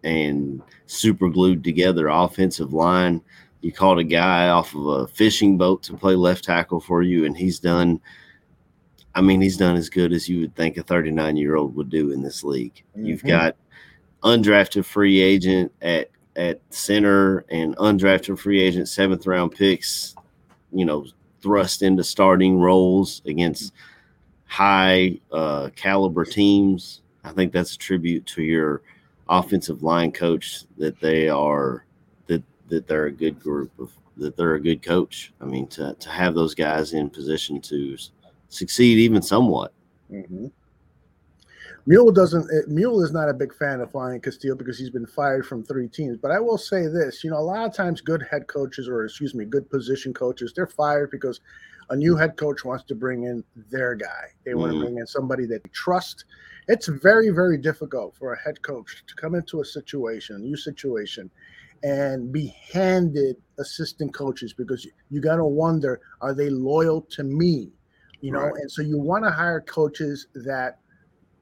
and 0.03 0.61
super 0.85 1.27
glued 1.27 1.63
together 1.63 2.07
offensive 2.07 2.71
line. 2.71 3.19
You 3.61 3.71
called 3.71 3.97
a 3.97 4.03
guy 4.03 4.49
off 4.49 4.75
of 4.75 4.85
a 4.85 5.07
fishing 5.07 5.57
boat 5.57 5.81
to 5.83 5.97
play 5.97 6.13
left 6.13 6.43
tackle 6.43 6.79
for 6.79 7.01
you, 7.01 7.25
and 7.25 7.35
he's 7.35 7.57
done. 7.57 7.99
I 9.15 9.21
mean, 9.21 9.41
he's 9.41 9.57
done 9.57 9.75
as 9.75 9.89
good 9.89 10.13
as 10.13 10.29
you 10.29 10.41
would 10.41 10.55
think 10.55 10.77
a 10.77 10.83
39 10.83 11.35
year 11.35 11.55
old 11.55 11.75
would 11.75 11.89
do 11.89 12.11
in 12.11 12.21
this 12.21 12.43
league. 12.43 12.83
You've 12.95 13.23
Mhm. 13.23 13.27
got 13.27 13.55
undrafted 14.23 14.85
free 14.85 15.19
agent 15.19 15.71
at 15.81 16.09
at 16.35 16.61
center 16.69 17.45
and 17.49 17.75
undrafted 17.77 18.37
free 18.37 18.61
agent 18.61 18.87
seventh 18.87 19.25
round 19.25 19.51
picks, 19.51 20.15
you 20.71 20.85
know, 20.85 21.05
thrust 21.41 21.81
into 21.81 22.03
starting 22.03 22.59
roles 22.59 23.21
against 23.25 23.73
high 24.45 25.19
uh, 25.31 25.69
caliber 25.75 26.25
teams. 26.25 27.01
I 27.23 27.31
think 27.31 27.51
that's 27.51 27.75
a 27.75 27.77
tribute 27.77 28.25
to 28.27 28.43
your 28.43 28.81
offensive 29.29 29.83
line 29.83 30.11
coach 30.11 30.65
that 30.77 30.99
they 30.99 31.29
are 31.29 31.85
that 32.27 32.43
that 32.67 32.87
they're 32.87 33.07
a 33.07 33.11
good 33.11 33.39
group 33.39 33.71
of 33.79 33.91
that 34.17 34.35
they're 34.35 34.55
a 34.55 34.61
good 34.61 34.81
coach. 34.81 35.33
I 35.41 35.45
mean, 35.45 35.67
to 35.67 35.95
to 35.99 36.09
have 36.09 36.35
those 36.35 36.55
guys 36.55 36.93
in 36.93 37.09
position 37.09 37.61
to 37.61 37.97
succeed 38.49 38.97
even 38.99 39.21
somewhat. 39.21 39.73
Mm-hmm. 40.11 40.47
Mule 41.87 42.11
doesn't. 42.11 42.45
uh, 42.45 42.67
Mule 42.67 43.03
is 43.03 43.11
not 43.11 43.29
a 43.29 43.33
big 43.33 43.53
fan 43.53 43.79
of 43.79 43.93
Ryan 43.93 44.19
Castillo 44.19 44.55
because 44.55 44.77
he's 44.77 44.89
been 44.89 45.05
fired 45.05 45.45
from 45.45 45.63
three 45.63 45.87
teams. 45.87 46.17
But 46.17 46.31
I 46.31 46.39
will 46.39 46.57
say 46.57 46.87
this: 46.87 47.23
you 47.23 47.29
know, 47.29 47.37
a 47.37 47.39
lot 47.39 47.65
of 47.65 47.73
times, 47.73 48.01
good 48.01 48.23
head 48.29 48.47
coaches, 48.47 48.87
or 48.87 49.05
excuse 49.05 49.35
me, 49.35 49.45
good 49.45 49.69
position 49.69 50.13
coaches, 50.13 50.53
they're 50.55 50.65
fired 50.67 51.11
because 51.11 51.41
a 51.91 51.95
new 51.95 52.15
head 52.15 52.37
coach 52.37 52.65
wants 52.65 52.83
to 52.85 52.95
bring 52.95 53.23
in 53.23 53.43
their 53.69 53.93
guy. 53.93 54.25
They 54.45 54.55
want 54.55 54.71
to 54.71 54.75
Mhm. 54.75 54.81
bring 54.81 54.97
in 54.97 55.05
somebody 55.05 55.45
that 55.45 55.63
they 55.63 55.69
trust. 55.71 56.25
It's 56.67 56.87
very, 56.87 57.29
very 57.29 57.59
difficult 57.59 58.15
for 58.15 58.33
a 58.33 58.39
head 58.39 58.59
coach 58.63 59.03
to 59.05 59.15
come 59.15 59.35
into 59.35 59.61
a 59.61 59.65
situation, 59.65 60.37
a 60.37 60.39
new 60.39 60.57
situation, 60.57 61.29
and 61.83 62.31
be 62.31 62.47
handed 62.71 63.35
assistant 63.59 64.11
coaches 64.15 64.53
because 64.53 64.83
you, 64.83 64.91
you 65.11 65.21
got 65.21 65.35
to 65.35 65.45
wonder: 65.45 66.01
Are 66.21 66.33
they 66.33 66.49
loyal 66.49 67.01
to 67.11 67.23
me? 67.23 67.71
You 68.21 68.31
know, 68.31 68.39
Right. 68.39 68.55
and 68.55 68.71
so 68.71 68.81
you 68.81 68.97
want 68.97 69.23
to 69.25 69.29
hire 69.29 69.61
coaches 69.61 70.25
that 70.33 70.79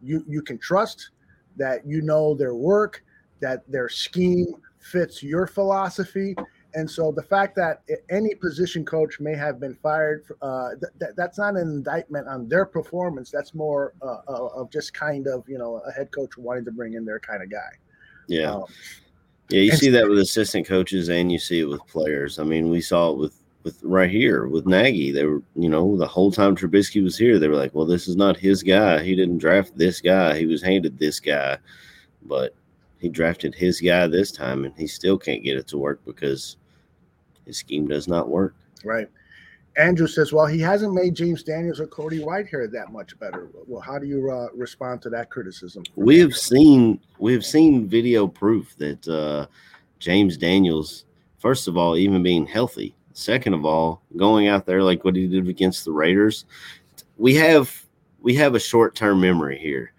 you 0.04 0.24
you 0.28 0.42
can 0.42 0.58
trust 0.58 1.12
that 1.58 1.86
you 1.86 2.02
know 2.02 2.34
their 2.36 2.56
work 2.56 3.04
that 3.40 3.70
their 3.72 3.90
scheme 3.90 4.48
fits 4.80 5.24
your 5.24 5.48
philosophy 5.48 6.36
and 6.76 6.90
so 6.90 7.12
the 7.12 7.22
fact 7.22 7.56
that 7.58 7.84
any 8.10 8.34
position 8.34 8.84
coach 8.84 9.20
may 9.20 9.36
have 9.36 9.60
been 9.60 9.76
fired, 9.76 10.24
uh, 10.42 10.70
th- 10.70 10.94
th- 11.00 11.12
that's 11.16 11.38
not 11.38 11.56
an 11.56 11.62
indictment 11.62 12.28
on 12.28 12.50
their 12.50 12.66
performance. 12.66 13.30
That's 13.30 13.54
more 13.54 13.94
uh, 14.02 14.22
uh, 14.28 14.48
of 14.56 14.72
just 14.72 14.94
kind 14.94 15.28
of 15.28 15.48
you 15.48 15.58
know 15.58 15.82
a 15.86 15.92
head 15.92 16.12
coach 16.12 16.38
wanting 16.38 16.66
to 16.66 16.72
bring 16.72 16.94
in 16.94 17.06
their 17.06 17.20
kind 17.20 17.44
of 17.44 17.52
guy. 17.52 17.72
Yeah. 18.28 18.56
Um, 18.56 18.66
Yeah, 19.50 19.62
you 19.62 19.72
see 19.74 19.90
that 19.90 20.08
with 20.08 20.18
assistant 20.20 20.66
coaches 20.66 21.10
and 21.10 21.32
you 21.32 21.38
see 21.38 21.60
it 21.60 21.66
with 21.66 21.86
players. 21.86 22.40
I 22.40 22.44
mean, 22.44 22.70
we 22.70 22.82
saw 22.82 23.12
it 23.12 23.18
with 23.18 23.43
with 23.64 23.80
right 23.84 24.10
here 24.10 24.48
with 24.48 24.66
Nagy. 24.66 25.12
They 25.12 25.26
were, 25.26 25.42
you 25.56 25.70
know, 25.70 25.98
the 25.98 26.08
whole 26.08 26.32
time 26.32 26.56
Trubisky 26.56 27.04
was 27.04 27.18
here, 27.18 27.40
they 27.40 27.48
were 27.48 27.56
like, 27.56 27.74
"Well, 27.74 27.86
this 27.86 28.08
is 28.08 28.16
not 28.16 28.38
his 28.38 28.62
guy. 28.62 29.04
He 29.04 29.16
didn't 29.16 29.38
draft 29.38 29.78
this 29.78 30.02
guy. 30.02 30.38
He 30.38 30.46
was 30.46 30.62
handed 30.62 30.98
this 30.98 31.20
guy, 31.20 31.58
but 32.24 32.56
he 33.00 33.10
drafted 33.10 33.56
his 33.56 33.80
guy 33.80 34.08
this 34.08 34.32
time, 34.32 34.66
and 34.66 34.74
he 34.78 34.88
still 34.88 35.18
can't 35.18 35.44
get 35.44 35.58
it 35.58 35.68
to 35.68 35.78
work 35.78 36.02
because 36.06 36.58
his 37.46 37.58
scheme 37.58 37.88
does 37.88 38.08
not 38.08 38.30
work." 38.30 38.56
Right. 38.84 39.10
Andrew 39.76 40.08
says, 40.08 40.32
well, 40.32 40.46
he 40.46 40.60
hasn't 40.60 40.94
made 40.94 41.16
James 41.16 41.42
Daniels 41.42 41.80
or 41.80 41.88
Cody 41.88 42.20
Whitehair 42.20 42.72
that 42.72 42.92
much 42.92 43.18
better. 43.18 43.50
Well, 43.68 43.82
how 43.82 43.98
do 43.98 44.06
you 44.06 44.30
uh, 44.30 44.50
respond 44.54 45.02
to 45.04 45.10
that 45.10 45.32
criticism? 45.32 45.84
we 45.96 46.20
have 46.20 46.36
seen 46.36 47.00
we 47.18 47.34
have 47.34 47.46
seen 47.46 47.88
video 47.88 48.28
proof 48.28 48.76
that 48.78 49.08
uh, 49.08 49.48
James 50.00 50.38
Daniels, 50.38 51.06
first 51.40 51.68
of 51.68 51.78
all, 51.78 51.98
even 51.98 52.22
being 52.22 52.46
healthy, 52.46 52.96
second 53.14 53.54
of 53.54 53.66
all, 53.66 54.02
going 54.18 54.48
out 54.48 54.66
there 54.66 54.84
like 54.84 55.04
what 55.06 55.16
he 55.16 55.28
did 55.28 55.48
against 55.48 55.86
the 55.86 55.92
Raiders, 55.92 56.46
we 57.18 57.36
have 57.36 57.84
we 58.22 58.34
have 58.36 58.56
a 58.56 58.60
short 58.60 58.96
term 58.96 59.22
memory 59.22 59.58
here, 59.58 59.94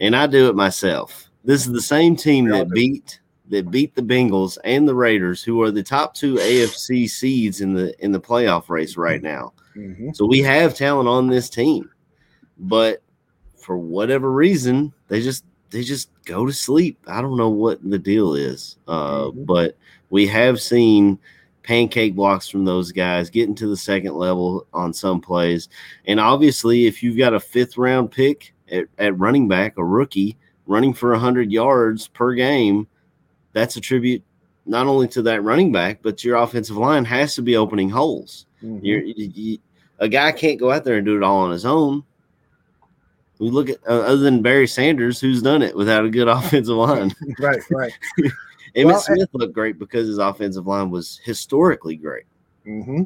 and 0.00 0.14
I 0.14 0.26
do 0.26 0.48
it 0.48 0.54
myself. 0.54 1.30
This 1.44 1.66
is 1.66 1.72
the 1.72 1.82
same 1.82 2.16
team 2.16 2.46
that 2.48 2.70
beat 2.70 3.20
that 3.48 3.70
beat 3.70 3.94
the 3.94 4.02
Bengals 4.02 4.58
and 4.64 4.86
the 4.86 4.94
Raiders, 4.94 5.42
who 5.42 5.62
are 5.62 5.70
the 5.70 5.82
top 5.82 6.14
two 6.14 6.34
AFC 6.34 7.08
seeds 7.08 7.60
in 7.60 7.72
the 7.72 7.94
in 8.04 8.12
the 8.12 8.20
playoff 8.20 8.68
race 8.68 8.96
right 8.96 9.22
now. 9.22 9.52
Mhm. 9.76 10.14
So 10.14 10.26
we 10.26 10.40
have 10.40 10.74
talent 10.74 11.08
on 11.08 11.28
this 11.28 11.48
team, 11.48 11.90
but 12.58 13.02
for 13.56 13.78
whatever 13.78 14.30
reason, 14.30 14.92
they 15.08 15.20
just 15.20 15.44
they 15.70 15.82
just 15.82 16.10
go 16.24 16.46
to 16.46 16.52
sleep. 16.52 16.98
I 17.06 17.20
don't 17.20 17.36
know 17.36 17.50
what 17.50 17.78
the 17.88 17.98
deal 17.98 18.34
is, 18.34 18.76
uh, 18.86 19.30
but 19.30 19.76
we 20.10 20.26
have 20.26 20.60
seen 20.60 21.18
pancake 21.68 22.16
blocks 22.16 22.48
from 22.48 22.64
those 22.64 22.92
guys 22.92 23.28
getting 23.28 23.54
to 23.54 23.66
the 23.68 23.76
second 23.76 24.14
level 24.14 24.66
on 24.72 24.90
some 24.94 25.20
plays, 25.20 25.68
and 26.06 26.18
obviously, 26.18 26.86
if 26.86 27.02
you've 27.02 27.18
got 27.18 27.34
a 27.34 27.40
fifth 27.40 27.76
round 27.76 28.10
pick 28.10 28.54
at, 28.72 28.86
at 28.96 29.18
running 29.18 29.48
back, 29.48 29.76
a 29.76 29.84
rookie 29.84 30.38
running 30.66 30.94
for 30.94 31.14
hundred 31.14 31.52
yards 31.52 32.08
per 32.08 32.32
game, 32.32 32.88
that's 33.52 33.76
a 33.76 33.82
tribute 33.82 34.22
not 34.64 34.86
only 34.86 35.08
to 35.08 35.20
that 35.22 35.42
running 35.42 35.70
back, 35.70 36.00
but 36.00 36.24
your 36.24 36.36
offensive 36.36 36.78
line 36.78 37.04
has 37.04 37.34
to 37.34 37.42
be 37.42 37.54
opening 37.56 37.90
holes. 37.90 38.46
Mhm. 38.64 38.80
You're, 38.82 39.02
you, 39.02 39.14
you, 39.34 39.58
a 39.98 40.08
guy 40.08 40.32
can't 40.32 40.58
go 40.58 40.70
out 40.72 40.84
there 40.84 40.96
and 40.96 41.04
do 41.06 41.18
it 41.18 41.22
all 41.22 41.40
on 41.40 41.50
his 41.50 41.66
own. 41.66 42.02
We 43.38 43.50
look 43.50 43.68
at 43.68 43.76
uh, 43.86 44.00
other 44.00 44.16
than 44.16 44.40
Barry 44.42 44.66
Sanders, 44.66 45.20
who's 45.20 45.42
done 45.42 45.60
it 45.60 45.76
without 45.76 46.06
a 46.06 46.10
good 46.10 46.28
offensive 46.28 46.76
line. 46.76 47.14
right, 47.38 47.60
right. 47.70 47.92
Emmett 48.74 48.92
Well, 48.92 49.00
Smith 49.00 49.28
looked 49.32 49.54
great 49.54 49.78
because 49.78 50.06
his 50.06 50.18
offensive 50.18 50.66
line 50.66 50.90
was 50.90 51.20
historically 51.24 51.96
great. 51.96 52.24
hmm 52.64 53.02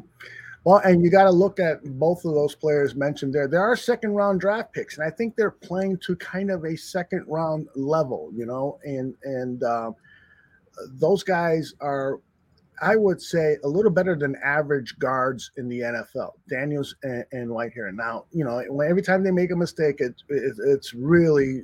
Well, 0.63 0.77
and 0.85 1.03
you 1.03 1.09
got 1.09 1.25
to 1.25 1.31
look 1.31 1.59
at 1.59 1.83
both 1.99 2.25
of 2.25 2.33
those 2.33 2.55
players 2.55 2.95
mentioned 2.95 3.33
there. 3.33 3.47
There 3.47 3.61
are 3.61 3.75
second 3.75 4.11
round 4.11 4.41
draft 4.41 4.73
picks, 4.73 4.97
and 4.97 5.05
I 5.05 5.09
think 5.09 5.35
they're 5.35 5.51
playing 5.51 5.97
to 5.99 6.15
kind 6.15 6.51
of 6.51 6.65
a 6.65 6.75
second 6.75 7.25
round 7.27 7.67
level, 7.75 8.31
you 8.33 8.45
know, 8.45 8.79
and 8.83 9.15
and 9.23 9.63
uh, 9.63 9.91
those 10.99 11.23
guys 11.23 11.73
are, 11.81 12.19
I 12.81 12.95
would 12.95 13.21
say, 13.21 13.57
a 13.63 13.67
little 13.67 13.91
better 13.91 14.15
than 14.15 14.35
average 14.43 14.97
guards 14.99 15.51
in 15.57 15.69
the 15.69 15.81
NFL. 15.81 16.31
Daniels 16.49 16.95
and, 17.03 17.25
and 17.31 17.49
Whitehair. 17.49 17.93
Now, 17.93 18.25
you 18.31 18.43
know, 18.43 18.59
every 18.81 19.01
time 19.01 19.23
they 19.23 19.31
make 19.31 19.51
a 19.51 19.55
mistake, 19.55 19.97
it, 19.99 20.15
it 20.29 20.55
it's 20.65 20.93
really 20.93 21.63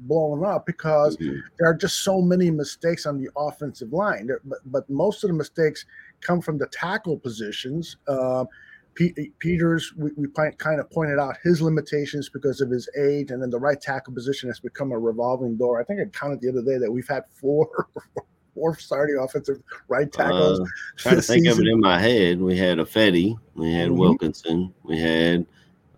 blowing 0.00 0.44
up 0.44 0.66
because 0.66 1.16
there 1.18 1.68
are 1.68 1.74
just 1.74 2.00
so 2.04 2.20
many 2.20 2.50
mistakes 2.50 3.06
on 3.06 3.18
the 3.18 3.28
offensive 3.36 3.92
line. 3.92 4.26
There- 4.26 4.40
But, 4.44 4.58
but 4.66 4.88
most 4.90 5.24
of 5.24 5.28
the 5.28 5.34
mistakes 5.34 5.84
come 6.20 6.40
from 6.40 6.58
the 6.58 6.66
tackle 6.68 7.18
positions. 7.18 7.96
Uh, 8.08 8.44
Pe- 8.96 9.12
Peters, 9.38 9.94
we, 9.96 10.10
we 10.16 10.26
kind 10.58 10.80
of 10.80 10.90
pointed 10.90 11.18
out 11.20 11.36
his 11.44 11.62
limitations 11.62 12.28
because 12.28 12.60
of 12.60 12.68
his 12.70 12.88
age, 12.98 13.30
and 13.30 13.40
then 13.40 13.48
the 13.48 13.58
right 13.58 13.80
tackle 13.80 14.12
position 14.12 14.48
has 14.48 14.58
become 14.58 14.90
a 14.90 14.98
revolving 14.98 15.56
door. 15.56 15.80
I 15.80 15.84
think 15.84 16.00
I 16.00 16.06
counted 16.06 16.40
the 16.40 16.48
other 16.50 16.62
day 16.62 16.76
that 16.76 16.90
we've 16.90 17.06
had 17.06 17.22
four, 17.30 17.68
four 18.54 18.76
starting 18.76 19.16
offensive 19.16 19.62
right 19.86 20.10
tackles. 20.12 20.58
Uh, 20.60 20.64
trying 20.96 21.16
to 21.16 21.22
think 21.22 21.46
of 21.46 21.60
it 21.60 21.68
in 21.68 21.78
my 21.80 22.00
head. 22.00 22.40
We 22.40 22.56
had 22.58 22.78
Ifedi, 22.78 23.38
we 23.54 23.72
had 23.72 23.90
Mhm. 23.90 23.96
Wilkinson, 23.96 24.74
we 24.82 24.98
had 24.98 25.46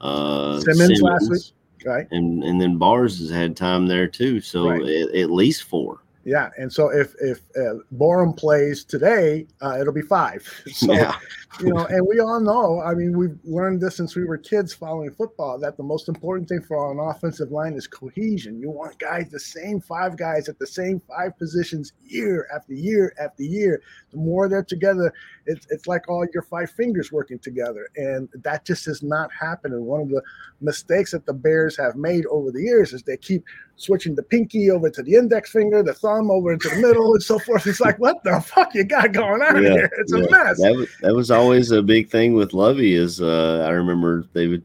uh, 0.03 0.61
Simmons 0.61 1.01
last 1.01 1.31
week, 1.31 1.43
right? 1.85 2.07
and 2.11 2.43
and 2.45 2.61
then 2.61 2.77
Bars 2.79 3.19
has 3.19 3.31
had 3.31 3.57
time 3.57 3.87
there 3.87 4.07
too. 4.07 4.41
So 4.41 4.69
Right. 4.69 4.83
at, 4.83 5.15
at 5.15 5.31
least 5.31 5.65
four. 5.65 6.02
Yeah, 6.25 6.51
and 6.57 6.73
so 6.73 6.89
if 6.91 7.15
if 7.21 7.41
uh, 7.57 7.79
Borom 7.97 8.37
plays 8.37 8.85
today, 8.85 9.47
uh, 9.61 9.79
it'll 9.81 9.93
be 9.93 10.03
five. 10.03 10.47
So 10.73 10.93
Yeah. 10.93 11.17
you 11.61 11.73
know, 11.75 11.85
and 11.87 12.07
we 12.07 12.21
all 12.21 12.41
know. 12.41 12.81
I 12.81 12.95
mean, 12.95 13.17
we've 13.19 13.39
learned 13.45 13.81
this 13.81 13.97
since 13.97 14.15
we 14.17 14.25
were 14.25 14.39
kids 14.39 14.73
following 14.73 15.11
football 15.11 15.59
that 15.59 15.77
the 15.77 15.83
most 15.83 16.09
important 16.09 16.49
thing 16.49 16.63
for 16.63 16.91
an 16.93 16.99
offensive 16.99 17.51
line 17.51 17.75
is 17.75 17.87
cohesion. 17.87 18.59
You 18.59 18.71
want 18.71 18.99
guys, 18.99 19.31
the 19.31 19.41
same 19.41 19.81
five 19.81 20.17
guys 20.17 20.49
at 20.49 20.59
the 20.59 20.67
same 20.67 21.01
five 21.01 21.37
positions 21.39 21.93
year 22.07 22.47
after 22.55 22.73
year 22.73 23.13
after 23.21 23.43
year. 23.43 23.83
The 24.13 24.17
more 24.19 24.49
they're 24.49 24.65
together, 24.65 25.13
it's 25.47 25.67
it's 25.71 25.87
like 25.87 26.09
all 26.09 26.27
your 26.33 26.43
five 26.45 26.71
fingers 26.71 27.11
working 27.13 27.39
together, 27.41 27.89
and 27.97 28.29
that 28.43 28.65
just 28.65 28.87
has 28.87 29.03
not 29.03 29.31
happened. 29.33 29.75
And 29.75 29.85
one 29.85 30.01
of 30.01 30.09
the 30.09 30.23
mistakes 30.61 31.11
that 31.11 31.27
the 31.27 31.35
Bears 31.35 31.77
have 31.77 31.97
made 31.97 32.27
over 32.27 32.51
the 32.51 32.63
years 32.63 32.93
is 32.93 33.03
they 33.03 33.17
keep 33.17 33.45
switching 33.77 34.15
the 34.15 34.23
pinky 34.23 34.71
over 34.71 34.91
to 34.91 35.03
the 35.03 35.15
index 35.15 35.51
finger, 35.51 35.83
the 35.83 35.95
thumb 35.95 36.31
over 36.31 36.53
into 36.53 36.69
the 36.69 36.77
middle, 36.77 37.15
and 37.15 37.23
so 37.23 37.39
forth. 37.39 37.67
It's 37.67 37.81
like, 37.81 37.99
what 37.99 38.23
the 38.25 38.41
fuck 38.41 38.75
you 38.75 38.85
got 38.85 39.13
going 39.13 39.43
on 39.43 39.63
here? 39.63 39.91
It's 39.99 40.13
a 40.13 40.19
mess. 40.31 40.61
That 40.61 40.75
was, 40.77 40.89
that 41.01 41.15
was 41.15 41.31
always 41.31 41.71
a 41.71 41.83
big 41.83 42.11
thing 42.11 42.35
with 42.35 42.53
Lovie. 42.53 42.95
Is 42.95 43.21
uh, 43.21 43.65
I 43.67 43.71
remember 43.71 44.27
they 44.33 44.47
would 44.47 44.65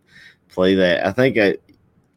play 0.50 0.76
that. 0.76 1.06
I 1.06 1.12
think 1.12 1.38
I, 1.38 1.58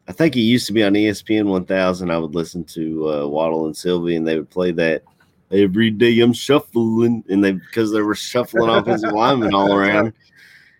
I 0.07 0.11
think 0.11 0.33
he 0.33 0.41
used 0.41 0.67
to 0.67 0.73
be 0.73 0.83
on 0.83 0.93
ESPN 0.93 1.45
1000. 1.45 2.11
I 2.11 2.17
would 2.17 2.35
listen 2.35 2.63
to 2.65 3.09
uh, 3.09 3.27
Waddle 3.27 3.65
and 3.65 3.75
Silvy, 3.75 4.15
and 4.15 4.27
they 4.27 4.37
would 4.37 4.49
play 4.49 4.71
that 4.71 5.03
every 5.51 5.91
day. 5.91 6.19
I'm 6.19 6.33
shuffling, 6.33 7.23
and 7.29 7.43
they 7.43 7.53
because 7.53 7.91
they 7.91 8.01
were 8.01 8.15
shuffling 8.15 8.69
offensive 8.69 9.11
linemen 9.11 9.53
all 9.53 9.73
around. 9.73 10.13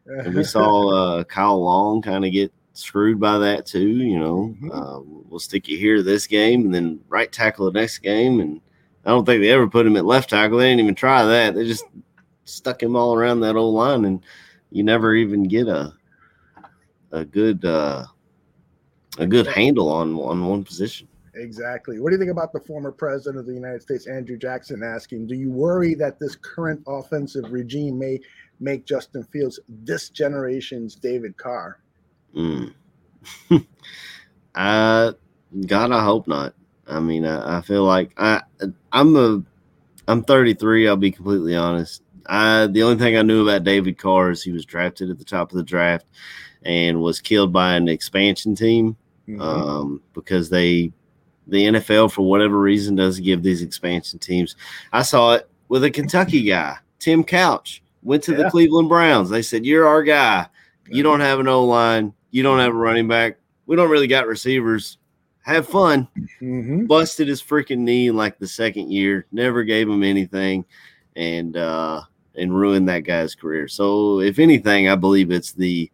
And 0.05 0.35
we 0.35 0.43
saw 0.43 0.89
uh, 0.89 1.23
Kyle 1.23 1.63
Long 1.63 2.01
kind 2.01 2.25
of 2.25 2.31
get 2.31 2.51
screwed 2.81 3.19
by 3.19 3.37
that 3.37 3.65
too. 3.65 3.89
You 3.89 4.19
know, 4.19 4.55
uh, 4.71 4.99
we'll 5.03 5.39
stick 5.39 5.67
you 5.67 5.77
here 5.77 6.01
this 6.01 6.27
game, 6.27 6.65
and 6.65 6.73
then 6.73 6.99
right 7.07 7.31
tackle 7.31 7.71
the 7.71 7.79
next 7.79 7.99
game. 7.99 8.39
And 8.39 8.61
I 9.05 9.09
don't 9.09 9.25
think 9.25 9.41
they 9.41 9.49
ever 9.49 9.67
put 9.67 9.85
him 9.85 9.97
at 9.97 10.05
left 10.05 10.29
tackle. 10.29 10.57
They 10.57 10.69
didn't 10.69 10.81
even 10.81 10.95
try 10.95 11.23
that. 11.25 11.55
They 11.55 11.65
just 11.65 11.85
stuck 12.45 12.81
him 12.81 12.95
all 12.95 13.13
around 13.15 13.41
that 13.41 13.55
old 13.55 13.75
line, 13.75 14.05
and 14.05 14.23
you 14.71 14.83
never 14.83 15.15
even 15.15 15.43
get 15.43 15.67
a 15.67 15.93
a 17.11 17.25
good 17.25 17.63
uh, 17.65 18.05
a 19.17 19.27
good 19.27 19.47
handle 19.47 19.89
on 19.89 20.15
on 20.15 20.45
one 20.45 20.63
position. 20.63 21.07
Exactly. 21.33 21.99
What 21.99 22.09
do 22.09 22.15
you 22.15 22.19
think 22.19 22.31
about 22.31 22.51
the 22.51 22.59
former 22.59 22.91
president 22.91 23.39
of 23.39 23.45
the 23.45 23.53
United 23.53 23.81
States, 23.81 24.07
Andrew 24.07 24.37
Jackson, 24.37 24.83
asking, 24.83 25.27
Do 25.27 25.35
you 25.35 25.49
worry 25.49 25.93
that 25.95 26.19
this 26.19 26.35
current 26.35 26.81
offensive 26.87 27.51
regime 27.51 27.97
may 27.97 28.19
make 28.59 28.85
Justin 28.85 29.23
Fields 29.23 29.59
this 29.69 30.09
generation's 30.09 30.95
David 30.95 31.37
Carr? 31.37 31.79
Mm. 32.35 32.73
I 34.55 35.11
God, 35.65 35.91
I 35.91 36.03
hope 36.03 36.27
not. 36.27 36.53
I 36.87 36.99
mean, 36.99 37.25
I, 37.25 37.57
I 37.57 37.61
feel 37.61 37.83
like 37.83 38.13
I 38.17 38.41
I'm 38.91 39.15
a 39.15 39.43
I'm 40.07 40.23
33. 40.23 40.87
I'll 40.87 40.95
be 40.95 41.11
completely 41.11 41.55
honest. 41.55 42.03
I 42.27 42.67
the 42.67 42.83
only 42.83 42.97
thing 42.97 43.17
I 43.17 43.21
knew 43.21 43.47
about 43.47 43.63
David 43.63 43.97
Carr 43.97 44.31
is 44.31 44.43
he 44.43 44.51
was 44.51 44.65
drafted 44.65 45.09
at 45.09 45.17
the 45.17 45.25
top 45.25 45.51
of 45.51 45.57
the 45.57 45.63
draft 45.63 46.05
and 46.63 47.01
was 47.01 47.19
killed 47.19 47.51
by 47.51 47.73
an 47.73 47.87
expansion 47.87 48.55
team 48.55 48.95
um, 49.39 50.01
because 50.13 50.49
they 50.49 50.91
the 51.47 51.65
NFL 51.65 52.11
for 52.11 52.21
whatever 52.23 52.59
reason 52.59 52.95
doesn't 52.95 53.23
give 53.23 53.43
these 53.43 53.61
expansion 53.61 54.19
teams. 54.19 54.55
I 54.93 55.01
saw 55.01 55.33
it 55.33 55.49
with 55.69 55.83
a 55.83 55.91
Kentucky 55.91 56.43
guy, 56.43 56.77
Tim 56.99 57.23
Couch, 57.23 57.81
went 58.03 58.23
to 58.23 58.35
the 58.35 58.49
Cleveland 58.49 58.89
Browns. 58.89 59.29
They 59.29 59.41
said, 59.41 59.65
"You're 59.65 59.87
our 59.87 60.03
guy. 60.03 60.47
You 60.89 61.03
don't 61.03 61.21
have 61.21 61.39
an 61.39 61.47
O 61.47 61.65
line. 61.65 62.13
You 62.31 62.43
don't 62.43 62.59
have 62.59 62.73
a 62.73 62.77
running 62.77 63.07
back. 63.07 63.37
We 63.65 63.75
don't 63.75 63.89
really 63.89 64.07
got 64.07 64.27
receivers. 64.27 64.97
Have 65.43 65.67
fun." 65.67 66.07
Mm-hmm. 66.41 66.85
Busted 66.85 67.27
his 67.27 67.41
freaking 67.41 67.79
knee 67.79 68.07
in 68.07 68.15
like 68.15 68.39
the 68.39 68.47
second 68.47 68.91
year. 68.91 69.27
Never 69.31 69.63
gave 69.63 69.87
him 69.87 70.03
anything, 70.03 70.65
and 71.15 71.55
uh, 71.57 72.01
and 72.35 72.55
ruined 72.55 72.89
that 72.89 72.99
guy's 72.99 73.35
career. 73.35 73.67
So 73.67 74.19
if 74.19 74.39
anything, 74.39 74.89
I 74.89 74.95
believe 74.95 75.31
it's 75.31 75.53
the 75.53 75.91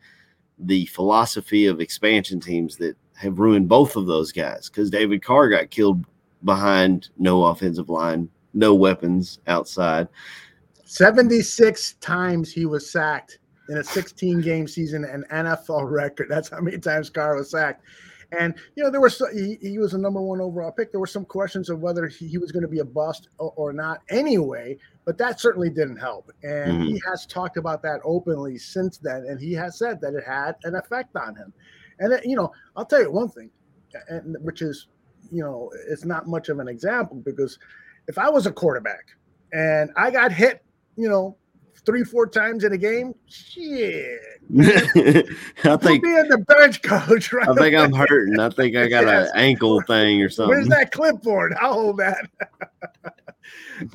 the 0.59 0.85
philosophy 0.87 1.67
of 1.67 1.81
expansion 1.81 2.39
teams 2.39 2.77
that 2.77 2.95
have 3.15 3.39
ruined 3.39 3.67
both 3.67 3.95
of 3.95 4.05
those 4.05 4.31
guys 4.31 4.69
because 4.69 4.89
David 4.89 5.23
Carr 5.23 5.49
got 5.49 5.69
killed 5.69 6.05
behind 6.43 7.09
no 7.17 7.45
offensive 7.45 7.89
line, 7.89 8.29
no 8.53 8.75
weapons 8.75 9.39
outside. 9.47 10.07
76 10.85 11.93
times 11.95 12.51
he 12.51 12.65
was 12.65 12.89
sacked 12.89 13.39
in 13.69 13.77
a 13.77 13.83
16 13.83 14.41
game 14.41 14.67
season, 14.67 15.03
an 15.03 15.25
NFL 15.31 15.89
record. 15.89 16.27
That's 16.29 16.49
how 16.49 16.61
many 16.61 16.77
times 16.77 17.09
Carr 17.09 17.35
was 17.35 17.51
sacked. 17.51 17.83
And 18.31 18.55
you 18.75 18.83
know, 18.83 18.91
there 18.91 18.99
was 18.99 19.21
he, 19.33 19.57
he 19.61 19.79
was 19.79 19.93
a 19.93 19.97
number 19.97 20.21
one 20.21 20.41
overall 20.41 20.71
pick. 20.71 20.91
There 20.91 20.99
were 20.99 21.07
some 21.07 21.25
questions 21.25 21.69
of 21.69 21.79
whether 21.79 22.07
he, 22.07 22.27
he 22.27 22.37
was 22.37 22.51
going 22.51 22.63
to 22.63 22.67
be 22.67 22.79
a 22.79 22.85
bust 22.85 23.29
or, 23.37 23.53
or, 23.55 23.71
not 23.71 24.01
anyway, 24.09 24.77
but 25.05 25.17
that 25.17 25.39
certainly 25.39 25.69
didn't 25.69 25.97
help. 25.97 26.29
And 26.43 26.73
mm-hmm. 26.73 26.87
he 26.87 27.01
has 27.07 27.25
talked 27.25 27.55
about 27.55 27.81
that 27.83 28.01
openly 28.03 28.57
since 28.57 28.97
then, 28.97 29.25
and 29.29 29.39
he 29.39 29.53
has 29.53 29.77
said 29.77 30.01
that 30.01 30.13
it 30.13 30.25
had 30.25 30.55
an 30.63 30.75
effect 30.75 31.15
on 31.15 31.35
him. 31.35 31.53
And 31.99 32.13
it, 32.13 32.25
you 32.25 32.35
know, 32.35 32.51
I'll 32.75 32.85
tell 32.85 33.01
you 33.01 33.11
one 33.11 33.29
thing, 33.29 33.49
and 34.09 34.35
which 34.41 34.61
is, 34.61 34.87
you 35.31 35.41
know, 35.41 35.71
it's 35.87 36.03
not 36.03 36.27
much 36.27 36.49
of 36.49 36.59
an 36.59 36.67
example 36.67 37.21
because 37.23 37.57
if 38.07 38.17
I 38.17 38.29
was 38.29 38.45
a 38.45 38.51
quarterback 38.51 39.15
and 39.53 39.89
I 39.95 40.11
got 40.11 40.31
hit, 40.33 40.63
you 40.97 41.07
know, 41.07 41.37
three, 41.87 42.03
four 42.03 42.27
times 42.27 42.65
in 42.65 42.73
a 42.73 42.77
game, 42.77 43.15
shit. 43.27 44.19
I 44.59 45.77
think 45.77 46.03
be 46.03 46.09
the 46.09 46.43
bench, 46.45 46.81
coach. 46.83 47.31
Right 47.31 47.47
I 47.47 47.53
think 47.55 47.75
I'm 47.75 47.93
hurting. 47.93 48.39
I 48.39 48.49
think 48.49 48.75
I 48.75 48.89
got 48.89 49.05
yes. 49.05 49.29
an 49.31 49.39
ankle 49.39 49.81
thing 49.81 50.21
or 50.21 50.29
something. 50.29 50.49
Where's 50.49 50.67
that 50.67 50.91
clipboard? 50.91 51.55
I'll 51.59 51.73
hold 51.73 51.97
that. 51.97 52.29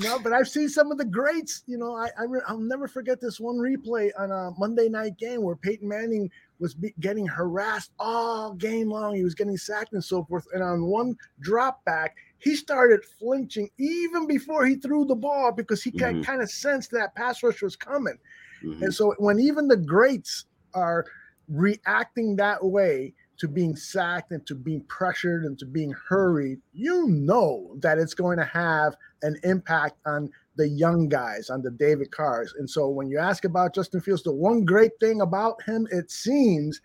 no, 0.00 0.18
but 0.18 0.32
I've 0.32 0.48
seen 0.48 0.70
some 0.70 0.90
of 0.90 0.96
the 0.96 1.04
greats. 1.04 1.64
You 1.66 1.76
know, 1.76 1.94
I, 1.94 2.08
I 2.18 2.24
will 2.24 2.58
never 2.58 2.88
forget 2.88 3.20
this 3.20 3.38
one 3.38 3.56
replay 3.56 4.10
on 4.18 4.30
a 4.32 4.52
Monday 4.58 4.88
night 4.88 5.18
game 5.18 5.42
where 5.42 5.56
Peyton 5.56 5.86
Manning 5.86 6.30
was 6.58 6.72
be, 6.72 6.94
getting 7.00 7.26
harassed 7.26 7.92
all 7.98 8.54
game 8.54 8.88
long. 8.88 9.14
He 9.14 9.22
was 9.22 9.34
getting 9.34 9.58
sacked 9.58 9.92
and 9.92 10.02
so 10.02 10.24
forth. 10.24 10.46
And 10.54 10.62
on 10.62 10.86
one 10.86 11.14
drop 11.40 11.84
back, 11.84 12.16
he 12.42 12.56
started 12.56 13.04
flinching 13.20 13.70
even 13.78 14.26
before 14.26 14.66
he 14.66 14.74
threw 14.74 15.04
the 15.04 15.14
ball 15.14 15.52
because 15.52 15.82
he 15.82 15.92
mm-hmm. 15.92 16.22
kind 16.22 16.42
of 16.42 16.50
sensed 16.50 16.90
that 16.90 17.14
pass 17.14 17.42
rush 17.42 17.62
was 17.62 17.76
coming. 17.76 18.18
Mm-hmm. 18.64 18.82
And 18.82 18.94
so 18.94 19.14
when 19.18 19.38
even 19.38 19.68
the 19.68 19.76
greats 19.76 20.46
are 20.74 21.04
reacting 21.48 22.34
that 22.36 22.64
way 22.64 23.14
to 23.38 23.46
being 23.46 23.76
sacked 23.76 24.32
and 24.32 24.44
to 24.46 24.56
being 24.56 24.82
pressured 24.88 25.44
and 25.44 25.56
to 25.60 25.66
being 25.66 25.94
hurried, 26.08 26.58
you 26.72 27.06
know 27.08 27.76
that 27.80 27.98
it's 27.98 28.14
going 28.14 28.38
to 28.38 28.44
have 28.44 28.96
an 29.22 29.36
impact 29.44 29.96
on 30.04 30.28
the 30.56 30.68
young 30.68 31.08
guys, 31.08 31.48
on 31.48 31.62
the 31.62 31.70
David 31.70 32.10
Carrs. 32.10 32.50
And 32.58 32.68
so 32.68 32.88
when 32.88 33.08
you 33.08 33.18
ask 33.18 33.44
about 33.44 33.74
Justin 33.74 34.00
Fields, 34.00 34.24
the 34.24 34.34
one 34.34 34.64
great 34.64 34.92
thing 34.98 35.20
about 35.20 35.62
him, 35.62 35.86
it 35.92 36.10
seems 36.10 36.80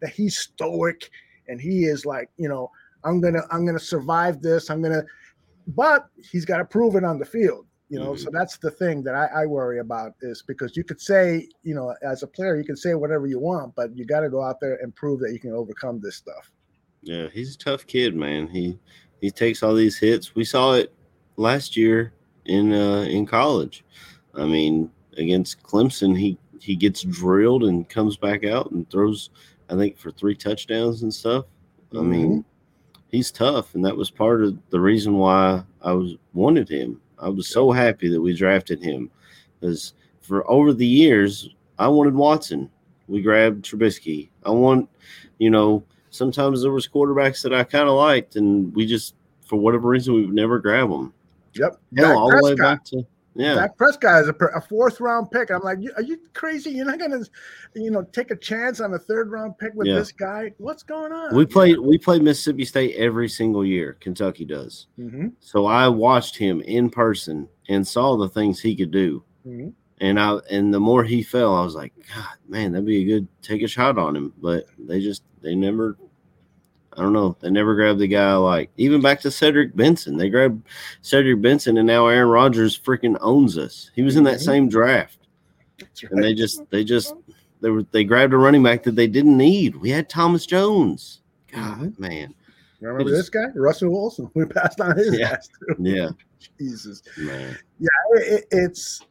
that 0.00 0.10
he's 0.10 0.38
stoic 0.38 1.10
and 1.48 1.60
he 1.60 1.84
is 1.84 2.06
like, 2.06 2.30
you 2.38 2.48
know, 2.48 2.70
I'm 3.04 3.20
gonna 3.20 3.42
I'm 3.50 3.66
gonna 3.66 3.78
survive 3.78 4.42
this. 4.42 4.70
I'm 4.70 4.82
gonna, 4.82 5.04
but 5.68 6.06
he's 6.30 6.44
got 6.44 6.58
to 6.58 6.64
prove 6.64 6.96
it 6.96 7.04
on 7.04 7.18
the 7.18 7.24
field. 7.24 7.66
You 7.88 7.98
know, 7.98 8.12
mm-hmm. 8.12 8.24
so 8.24 8.30
that's 8.32 8.56
the 8.56 8.70
thing 8.70 9.02
that 9.02 9.14
I, 9.14 9.42
I, 9.42 9.46
worry 9.46 9.80
about 9.80 10.14
is 10.22 10.40
because 10.40 10.78
you 10.78 10.82
could 10.82 10.98
say, 10.98 11.46
you 11.62 11.74
know, 11.74 11.94
as 12.00 12.22
a 12.22 12.26
player, 12.26 12.56
you 12.56 12.64
can 12.64 12.74
say 12.74 12.94
whatever 12.94 13.26
you 13.26 13.38
want, 13.38 13.74
but 13.74 13.94
you 13.94 14.06
got 14.06 14.20
to 14.20 14.30
go 14.30 14.42
out 14.42 14.60
there 14.62 14.76
and 14.76 14.94
prove 14.94 15.20
that 15.20 15.34
you 15.34 15.38
can 15.38 15.52
overcome 15.52 16.00
this 16.00 16.16
stuff. 16.16 16.50
Yeah, 17.02 17.28
he's 17.30 17.54
a 17.54 17.58
tough 17.58 17.86
kid, 17.86 18.16
man. 18.16 18.46
He 18.46 18.78
he 19.20 19.30
takes 19.30 19.62
all 19.62 19.74
these 19.74 19.98
hits. 19.98 20.34
We 20.34 20.44
saw 20.44 20.72
it 20.72 20.94
last 21.36 21.76
year 21.76 22.14
in 22.46 22.72
uh, 22.72 23.02
in 23.02 23.26
college. 23.26 23.84
I 24.34 24.46
mean, 24.46 24.90
against 25.18 25.62
Clemson, 25.62 26.18
he 26.18 26.38
he 26.60 26.76
gets 26.76 27.02
drilled 27.02 27.64
and 27.64 27.88
comes 27.88 28.16
back 28.16 28.44
out 28.44 28.70
and 28.70 28.88
throws, 28.88 29.30
I 29.68 29.76
think, 29.76 29.98
for 29.98 30.10
three 30.10 30.34
touchdowns 30.34 31.02
and 31.02 31.12
stuff. 31.12 31.44
I 31.92 31.96
mm-hmm. 31.96 32.10
mean, 32.10 32.44
he's 33.12 33.30
tough, 33.30 33.76
and 33.76 33.84
that 33.84 33.96
was 33.96 34.10
part 34.10 34.42
of 34.42 34.58
the 34.70 34.80
reason 34.80 35.16
why 35.18 35.62
I 35.82 35.92
was 35.92 36.16
wanted 36.34 36.68
him. 36.68 37.00
I 37.18 37.28
was 37.28 37.46
so 37.46 37.70
happy 37.70 38.08
that 38.08 38.20
we 38.20 38.34
drafted 38.34 38.82
him, 38.82 39.08
because 39.60 39.94
for 40.20 40.50
over 40.50 40.72
the 40.72 40.86
years 40.86 41.48
I 41.78 41.88
wanted 41.88 42.14
Watson. 42.14 42.68
We 43.08 43.20
grabbed 43.20 43.64
Trubisky. 43.64 44.30
I 44.46 44.50
want, 44.50 44.88
you 45.38 45.50
know, 45.50 45.82
sometimes 46.10 46.62
there 46.62 46.70
was 46.72 46.88
quarterbacks 46.88 47.42
that 47.42 47.52
I 47.52 47.64
kind 47.64 47.88
of 47.88 47.94
liked, 47.94 48.36
and 48.36 48.74
we 48.74 48.86
just 48.86 49.14
for 49.44 49.56
whatever 49.56 49.88
reason 49.88 50.14
we 50.14 50.24
would 50.24 50.34
never 50.34 50.58
grab 50.58 50.88
them. 50.88 51.12
Yep. 51.54 51.78
Hell, 51.96 52.18
all 52.18 52.30
the 52.30 52.40
way 52.42 52.54
back 52.54 52.84
to 52.84 53.04
yeah. 53.34 53.54
Dak 53.54 53.76
Prescott 53.76 54.22
is 54.22 54.28
a, 54.28 54.34
a, 54.54 54.60
fourth 54.60 55.00
round 55.00 55.30
pick. 55.30 55.50
I'm 55.50 55.62
like, 55.62 55.78
are 55.96 56.02
you 56.02 56.18
crazy? 56.34 56.70
You're 56.70 56.86
not 56.86 56.98
gonna, 56.98 57.24
you 57.74 57.90
know, 57.90 58.02
take 58.02 58.30
a 58.30 58.36
chance 58.36 58.80
on 58.80 58.92
a 58.92 58.98
third 58.98 59.30
round 59.30 59.56
pick 59.58 59.72
with 59.74 59.86
yeah. 59.86 59.94
this 59.94 60.12
guy? 60.12 60.52
What's 60.58 60.82
going 60.82 61.12
on? 61.12 61.34
We 61.34 61.46
play 61.46 61.74
we 61.74 61.98
play 61.98 62.18
Mississippi 62.18 62.64
State 62.64 62.96
every 62.96 63.28
single 63.28 63.64
year. 63.64 63.96
Kentucky 64.00 64.44
does. 64.44 64.86
Mm-hmm. 64.98 65.28
So 65.40 65.66
I 65.66 65.88
watched 65.88 66.36
him 66.36 66.60
in 66.62 66.90
person 66.90 67.48
and 67.68 67.86
saw 67.86 68.16
the 68.16 68.28
things 68.28 68.60
he 68.60 68.76
could 68.76 68.90
do. 68.90 69.24
Mm-hmm. 69.46 69.70
And 70.00 70.20
I 70.20 70.38
and 70.50 70.74
the 70.74 70.80
more 70.80 71.04
he 71.04 71.22
fell, 71.22 71.54
I 71.54 71.64
was 71.64 71.74
like, 71.74 71.94
God, 72.14 72.36
man, 72.48 72.72
that'd 72.72 72.86
be 72.86 73.02
a 73.02 73.06
good 73.06 73.28
take 73.40 73.62
a 73.62 73.68
shot 73.68 73.98
on 73.98 74.14
him. 74.14 74.34
But 74.40 74.66
they 74.78 75.00
just 75.00 75.22
they 75.40 75.54
never 75.54 75.96
I 76.96 77.02
don't 77.02 77.12
know. 77.12 77.36
They 77.40 77.50
never 77.50 77.74
grabbed 77.74 78.00
the 78.00 78.06
guy 78.06 78.34
like 78.34 78.70
even 78.76 79.00
back 79.00 79.20
to 79.20 79.30
Cedric 79.30 79.74
Benson. 79.74 80.16
They 80.16 80.28
grabbed 80.28 80.66
Cedric 81.00 81.40
Benson, 81.40 81.78
and 81.78 81.86
now 81.86 82.06
Aaron 82.06 82.28
Rodgers 82.28 82.78
freaking 82.78 83.16
owns 83.20 83.56
us. 83.56 83.90
He 83.94 84.02
was 84.02 84.16
in 84.16 84.24
that 84.24 84.40
same 84.40 84.68
draft, 84.68 85.18
right. 85.80 86.10
and 86.10 86.22
they 86.22 86.34
just 86.34 86.68
they 86.70 86.84
just 86.84 87.14
they 87.60 87.70
were 87.70 87.84
they 87.92 88.04
grabbed 88.04 88.34
a 88.34 88.36
running 88.36 88.62
back 88.62 88.82
that 88.82 88.96
they 88.96 89.06
didn't 89.06 89.36
need. 89.36 89.76
We 89.76 89.90
had 89.90 90.08
Thomas 90.08 90.44
Jones. 90.44 91.22
God, 91.50 91.78
mm-hmm. 91.78 92.02
man. 92.02 92.34
Remember 92.80 93.10
this 93.10 93.28
guy, 93.28 93.46
Russell 93.54 93.90
Wilson? 93.90 94.30
We 94.34 94.44
passed 94.44 94.80
on 94.80 94.96
his 94.96 95.18
yeah. 95.18 95.30
ass 95.30 95.48
too. 95.48 95.76
Yeah. 95.78 96.10
Jesus. 96.58 97.02
Man. 97.16 97.56
Yeah, 97.78 97.88
it, 98.14 98.44
it's 98.50 99.02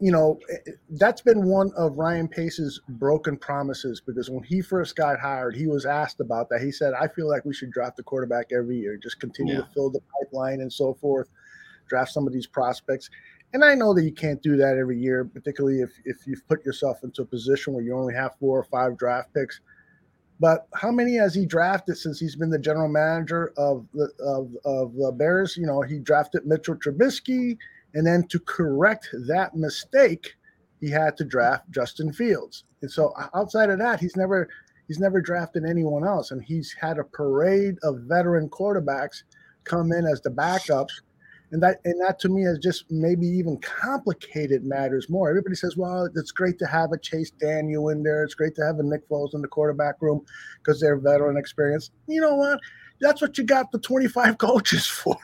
you 0.00 0.10
know, 0.10 0.40
eh, 0.50 0.56
eh, 0.66 0.70
that's 0.90 1.20
been 1.20 1.44
one 1.44 1.70
of 1.76 1.98
Ryan 1.98 2.26
Pace's 2.26 2.80
broken 2.88 3.36
promises 3.36 4.00
because 4.04 4.30
when 4.30 4.42
he 4.42 4.62
first 4.62 4.96
got 4.96 5.20
hired, 5.20 5.54
he 5.54 5.66
was 5.66 5.84
asked 5.84 6.20
about 6.20 6.48
that. 6.48 6.62
He 6.62 6.72
said, 6.72 6.94
I 6.94 7.06
feel 7.06 7.28
like 7.28 7.44
we 7.44 7.54
should 7.54 7.70
draft 7.70 7.96
the 7.98 8.02
quarterback 8.02 8.46
every 8.52 8.78
year, 8.78 8.96
just 8.96 9.20
continue 9.20 9.54
yeah. 9.54 9.60
to 9.60 9.68
fill 9.74 9.90
the 9.90 10.00
pipeline 10.18 10.62
and 10.62 10.72
so 10.72 10.94
forth, 10.94 11.28
draft 11.88 12.12
some 12.12 12.26
of 12.26 12.32
these 12.32 12.46
prospects. 12.46 13.10
And 13.52 13.62
I 13.62 13.74
know 13.74 13.92
that 13.94 14.04
you 14.04 14.12
can't 14.12 14.42
do 14.42 14.56
that 14.56 14.78
every 14.78 14.98
year, 14.98 15.24
particularly 15.24 15.80
if, 15.80 15.90
if 16.04 16.26
you've 16.26 16.46
put 16.48 16.64
yourself 16.64 17.04
into 17.04 17.22
a 17.22 17.26
position 17.26 17.74
where 17.74 17.82
you 17.82 17.94
only 17.94 18.14
have 18.14 18.36
four 18.38 18.58
or 18.58 18.64
five 18.64 18.96
draft 18.96 19.34
picks. 19.34 19.60
But 20.38 20.66
how 20.74 20.90
many 20.90 21.16
has 21.16 21.34
he 21.34 21.44
drafted 21.44 21.98
since 21.98 22.18
he's 22.18 22.36
been 22.36 22.48
the 22.48 22.58
general 22.58 22.88
manager 22.88 23.52
of 23.58 23.86
the 23.92 24.08
of, 24.20 24.50
of 24.64 24.94
the 24.94 25.12
Bears? 25.12 25.54
You 25.54 25.66
know, 25.66 25.82
he 25.82 25.98
drafted 25.98 26.46
Mitchell 26.46 26.76
Trubisky. 26.76 27.58
And 27.94 28.06
then 28.06 28.26
to 28.28 28.38
correct 28.40 29.08
that 29.26 29.54
mistake, 29.54 30.34
he 30.80 30.90
had 30.90 31.16
to 31.18 31.24
draft 31.24 31.70
Justin 31.70 32.12
Fields. 32.12 32.64
And 32.82 32.90
so 32.90 33.12
outside 33.34 33.70
of 33.70 33.78
that, 33.78 34.00
he's 34.00 34.16
never 34.16 34.48
he's 34.88 34.98
never 34.98 35.20
drafted 35.20 35.64
anyone 35.64 36.06
else. 36.06 36.30
And 36.30 36.42
he's 36.42 36.74
had 36.80 36.98
a 36.98 37.04
parade 37.04 37.76
of 37.82 38.00
veteran 38.00 38.48
quarterbacks 38.48 39.22
come 39.64 39.92
in 39.92 40.06
as 40.06 40.20
the 40.22 40.30
backups. 40.30 41.02
And 41.52 41.62
that 41.62 41.80
and 41.84 42.00
that 42.00 42.18
to 42.20 42.28
me 42.28 42.44
has 42.44 42.58
just 42.58 42.90
maybe 42.90 43.26
even 43.26 43.58
complicated 43.58 44.64
matters 44.64 45.10
more. 45.10 45.28
Everybody 45.28 45.56
says, 45.56 45.76
well, 45.76 46.08
it's 46.14 46.30
great 46.30 46.58
to 46.60 46.66
have 46.66 46.92
a 46.92 46.98
Chase 46.98 47.32
Daniel 47.32 47.88
in 47.88 48.02
there. 48.02 48.22
It's 48.22 48.34
great 48.34 48.54
to 48.54 48.64
have 48.64 48.78
a 48.78 48.82
Nick 48.84 49.08
Foles 49.08 49.34
in 49.34 49.42
the 49.42 49.48
quarterback 49.48 49.96
room 50.00 50.24
because 50.58 50.80
they're 50.80 50.96
veteran 50.96 51.36
experience. 51.36 51.90
You 52.06 52.20
know 52.20 52.36
what? 52.36 52.60
That's 53.00 53.20
what 53.20 53.38
you 53.38 53.44
got 53.44 53.72
the 53.72 53.78
25 53.78 54.38
coaches 54.38 54.86
for. 54.86 55.18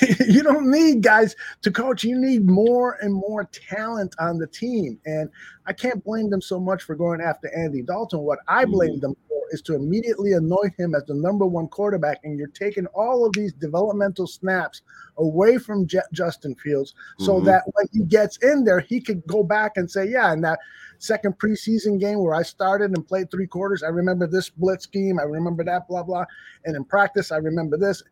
you 0.26 0.42
don't 0.42 0.70
need 0.70 1.02
guys 1.02 1.34
to 1.62 1.70
coach. 1.70 2.04
You 2.04 2.18
need 2.18 2.46
more 2.46 2.98
and 3.00 3.14
more 3.14 3.44
talent 3.44 4.14
on 4.18 4.38
the 4.38 4.46
team. 4.46 4.98
And 5.06 5.30
I 5.66 5.72
can't 5.72 6.04
blame 6.04 6.30
them 6.30 6.42
so 6.42 6.60
much 6.60 6.82
for 6.82 6.94
going 6.94 7.20
after 7.20 7.50
Andy 7.56 7.82
Dalton. 7.82 8.20
What 8.20 8.40
I 8.48 8.64
blame 8.64 8.92
mm-hmm. 8.92 9.00
them 9.00 9.16
for 9.23 9.23
is 9.54 9.62
to 9.62 9.74
immediately 9.74 10.32
anoint 10.32 10.74
him 10.76 10.94
as 10.94 11.04
the 11.04 11.14
number 11.14 11.46
one 11.46 11.68
quarterback. 11.68 12.18
And 12.24 12.38
you're 12.38 12.48
taking 12.48 12.86
all 12.88 13.24
of 13.24 13.32
these 13.32 13.54
developmental 13.54 14.26
snaps 14.26 14.82
away 15.16 15.56
from 15.58 15.86
Justin 16.12 16.54
Fields 16.56 16.94
so 17.18 17.36
mm-hmm. 17.36 17.46
that 17.46 17.62
when 17.72 17.86
he 17.92 18.02
gets 18.02 18.36
in 18.38 18.64
there, 18.64 18.80
he 18.80 19.00
could 19.00 19.26
go 19.26 19.42
back 19.42 19.72
and 19.76 19.90
say, 19.90 20.06
yeah, 20.06 20.32
and 20.32 20.44
that 20.44 20.58
second 20.98 21.38
preseason 21.38 21.98
game 21.98 22.18
where 22.18 22.34
I 22.34 22.42
started 22.42 22.90
and 22.90 23.06
played 23.06 23.30
three 23.30 23.46
quarters, 23.46 23.82
I 23.82 23.88
remember 23.88 24.26
this 24.26 24.50
blitz 24.50 24.84
scheme. 24.84 25.18
I 25.18 25.24
remember 25.24 25.64
that, 25.64 25.88
blah, 25.88 26.02
blah. 26.02 26.24
And 26.64 26.76
in 26.76 26.84
practice, 26.84 27.32
I 27.32 27.36
remember 27.36 27.78
this. 27.78 28.02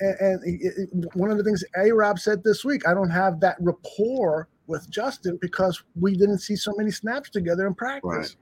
And, 0.00 0.16
and 0.20 0.40
it, 0.44 0.74
it, 0.76 1.16
one 1.16 1.30
of 1.30 1.38
the 1.38 1.44
things 1.44 1.62
A 1.76 1.92
Rob 1.92 2.18
said 2.18 2.42
this 2.42 2.64
week, 2.64 2.86
I 2.88 2.94
don't 2.94 3.10
have 3.10 3.40
that 3.40 3.56
rapport 3.60 4.48
with 4.66 4.88
Justin 4.90 5.38
because 5.40 5.82
we 5.98 6.14
didn't 6.14 6.38
see 6.38 6.56
so 6.56 6.72
many 6.76 6.90
snaps 6.90 7.30
together 7.30 7.66
in 7.66 7.74
practice. 7.74 8.04
Right. 8.04 8.36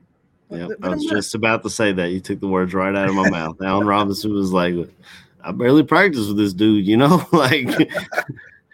Yeah, 0.51 0.69
I 0.83 0.91
was 0.91 1.05
just 1.05 1.35
about 1.35 1.63
to 1.65 1.71
say 1.71 1.93
that. 1.93 2.11
You 2.11 2.21
took 2.21 2.41
the 2.41 2.49
words 2.49 2.73
right 2.73 2.95
out 2.95 3.09
of 3.09 3.15
my 3.15 3.29
mouth. 3.29 3.61
Allen 3.61 3.87
Robinson 3.87 4.33
was 4.33 4.53
like, 4.53 4.75
I 5.43 5.53
barely 5.53 5.83
practice 5.83 6.29
with 6.29 6.37
this 6.37 6.53
dude, 6.53 6.87
you 6.87 6.97
know, 6.97 7.27
like 7.33 7.69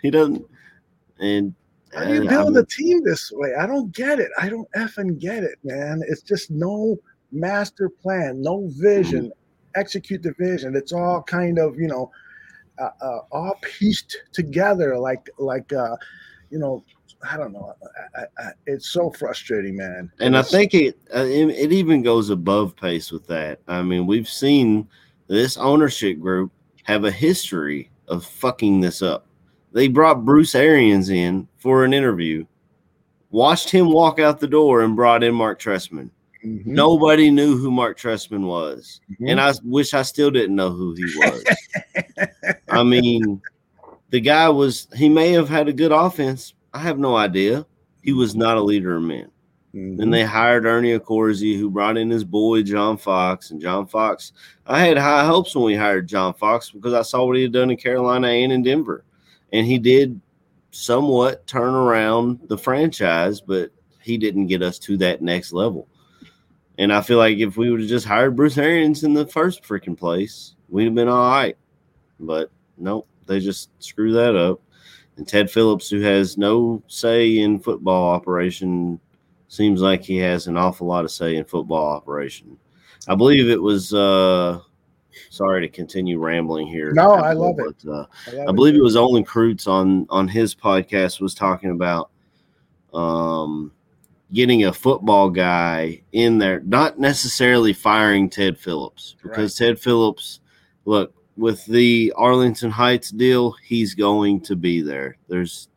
he 0.03 0.11
doesn't. 0.11 0.45
And 1.19 1.55
how 1.95 2.05
do 2.05 2.15
you 2.15 2.29
build 2.29 2.57
a 2.57 2.65
team 2.65 3.03
this 3.05 3.31
way? 3.33 3.55
I 3.59 3.67
don't 3.67 3.93
get 3.93 4.19
it. 4.19 4.31
I 4.41 4.49
don't 4.49 4.69
effing 4.73 5.19
get 5.19 5.45
it, 5.45 5.59
man. 5.63 6.03
It's 6.09 6.23
just 6.23 6.51
no 6.51 6.99
master 7.31 7.89
plan, 7.89 8.43
no 8.43 8.69
vision, 8.73 9.27
mm-hmm. 9.27 9.81
execute 9.81 10.23
the 10.23 10.35
vision. 10.39 10.75
It's 10.77 10.93
all 10.93 11.23
kind 11.23 11.59
of, 11.59 11.79
you 11.79 11.89
know, 11.89 12.11
uh, 12.79 12.91
uh, 13.01 13.19
all 13.31 13.59
pieced 13.63 14.17
together 14.33 14.99
like 14.99 15.29
like 15.39 15.73
uh, 15.73 15.97
you 16.51 16.59
know 16.59 16.83
I 17.31 17.37
don't 17.37 17.53
know. 17.53 17.75
I, 18.17 18.21
I, 18.21 18.25
I, 18.39 18.51
it's 18.67 18.91
so 18.91 19.11
frustrating, 19.11 19.77
man. 19.77 20.11
And 20.21 20.37
I 20.37 20.43
think 20.43 20.75
it, 20.75 20.99
uh, 21.15 21.21
it 21.25 21.51
it 21.51 21.73
even 21.73 22.03
goes 22.03 22.31
above 22.31 22.75
pace 22.77 23.13
with 23.13 23.27
that. 23.29 23.61
I 23.69 23.83
mean, 23.83 24.07
we've 24.07 24.29
seen 24.29 24.89
this 25.29 25.57
ownership 25.57 26.19
group 26.19 26.51
have 26.85 27.05
a 27.05 27.11
history 27.11 27.91
of 28.09 28.25
fucking 28.25 28.81
this 28.81 29.03
up. 29.03 29.27
They 29.73 29.89
brought 29.89 30.25
Bruce 30.25 30.55
Arians 30.55 31.09
in 31.11 31.49
for 31.59 31.85
an 31.85 31.95
interview, 31.95 32.45
watched 33.31 33.71
him 33.71 33.91
walk 33.91 34.19
out 34.19 34.41
the 34.41 34.49
door, 34.49 34.83
and 34.83 34.97
brought 34.97 35.23
in 35.23 35.35
Marc 35.35 35.61
Trestman. 35.61 36.11
Mhm. 36.45 36.67
Nobody 36.67 37.31
knew 37.31 37.57
who 37.57 37.71
Marc 37.71 37.99
Trestman 37.99 38.47
was, 38.47 39.01
Mhm. 39.13 39.31
and 39.31 39.41
I 39.41 39.53
wish 39.63 39.95
I 39.95 40.03
still 40.03 40.31
didn't 40.31 40.57
know 40.57 40.71
who 40.71 40.95
he 40.95 41.05
was. 41.19 41.45
I 42.69 42.83
mean, 42.83 43.41
the 44.11 44.21
guy 44.21 44.49
was 44.49 44.89
he 44.97 45.09
may 45.09 45.31
have 45.31 45.49
had 45.49 45.69
a 45.69 45.73
good 45.73 45.93
offense. 45.93 46.55
I 46.75 46.79
have 46.79 46.99
no 46.99 47.17
idea. 47.17 47.67
He 48.03 48.13
was 48.13 48.35
not 48.35 48.57
a 48.57 48.63
leader 48.63 48.97
of 48.97 49.03
men. 49.03 49.31
Mhm. 49.75 49.97
Then 49.97 50.11
they 50.11 50.25
hired 50.25 50.67
Ernie 50.67 50.99
Accorsi, 50.99 51.57
who 51.57 51.71
brought 51.71 51.97
in 51.97 52.11
his 52.11 52.25
boy 52.25 52.63
John 52.63 52.97
Fox. 52.97 53.51
And 53.51 53.61
John 53.61 53.87
Fox, 53.87 54.33
I 54.67 54.81
had 54.81 54.99
high 54.99 55.25
hopes 55.25 55.55
when 55.55 55.65
we 55.65 55.75
hired 55.75 56.09
John 56.09 56.35
Fox 56.35 56.71
because 56.71 56.93
I 56.93 57.03
saw 57.03 57.25
what 57.25 57.37
he 57.37 57.43
had 57.43 57.53
done 57.53 57.71
in 57.71 57.77
Carolina 57.77 58.29
and 58.29 58.53
in 58.53 58.63
Denver, 58.63 59.05
and 59.53 59.67
he 59.67 59.79
did 59.79 60.21
somewhat 60.73 61.47
turn 61.47 61.75
around 61.75 62.41
the 62.49 62.59
franchise, 62.59 63.41
but 63.41 63.71
he 64.01 64.19
didn't 64.19 64.47
get 64.47 64.63
us 64.63 64.79
to 64.81 64.97
that 64.99 65.23
next 65.23 65.53
level. 65.53 65.87
And 66.79 66.93
I 66.93 67.03
feel 67.03 67.19
like 67.19 67.39
if 67.39 67.57
we 67.57 67.71
would 67.71 67.81
have 67.81 67.89
just 67.89 68.07
hired 68.07 68.35
Bruce 68.35 68.59
Arians 68.59 69.05
in 69.05 69.15
the 69.15 69.27
first 69.27 69.63
freaking 69.63 69.97
place, 69.97 70.55
we'd 70.69 70.87
have 70.87 70.95
been 70.95 71.09
all 71.09 71.31
right. 71.31 71.57
But 72.19 72.51
nope, 72.79 73.07
they 73.27 73.41
just 73.41 73.71
screw 73.79 74.13
that 74.13 74.35
up. 74.35 74.61
And 75.17 75.29
Ted 75.29 75.51
Phillips, 75.51 75.91
who 75.91 76.01
has 76.01 76.39
no 76.39 76.83
say 76.87 77.39
in 77.39 77.59
football 77.59 78.11
operation, 78.11 78.99
seems 79.49 79.83
like 79.83 80.03
he 80.03 80.17
has 80.19 80.47
an 80.47 80.57
awful 80.57 80.87
lot 80.87 81.05
of 81.05 81.11
say 81.11 81.37
in 81.37 81.45
football 81.45 81.87
operation. 81.89 82.57
I 83.09 83.15
believe 83.15 83.49
it 83.49 83.61
was. 83.61 83.93
uh 83.93 84.61
Sorry 85.29 85.61
to 85.61 85.69
continue 85.69 86.19
rambling 86.19 86.67
here. 86.67 86.93
No, 86.93 87.13
I 87.13 87.35
love 87.35 87.59
it. 87.59 87.77
Uh, 87.87 88.07
I 88.29 88.31
love 88.33 88.49
I 88.49 88.53
believe 88.53 88.75
it 88.75 88.83
was 88.83 88.97
Olin 88.97 89.25
Kreutz 89.25 89.69
on 89.69 90.07
on 90.09 90.27
his 90.27 90.55
podcast 90.55 91.21
was 91.21 91.35
talking 91.35 91.71
about 91.71 92.11
um 92.95 93.73
getting 94.33 94.65
a 94.65 94.73
football 94.73 95.29
guy 95.29 96.03
in 96.13 96.39
there, 96.39 96.61
not 96.61 96.99
necessarily 96.99 97.75
firing 97.75 98.31
Ted 98.31 98.59
Phillips 98.59 99.17
because 99.23 99.55
Ted 99.55 99.79
Phillips, 99.79 100.41
look, 100.87 101.15
with 101.43 101.67
the 101.67 102.13
Arlington 102.15 102.71
Heights 102.71 103.11
deal, 103.11 103.51
he's 103.65 103.97
going 103.97 104.41
to 104.43 104.55
be 104.55 104.81
there. 104.81 105.17
There's 105.27 105.69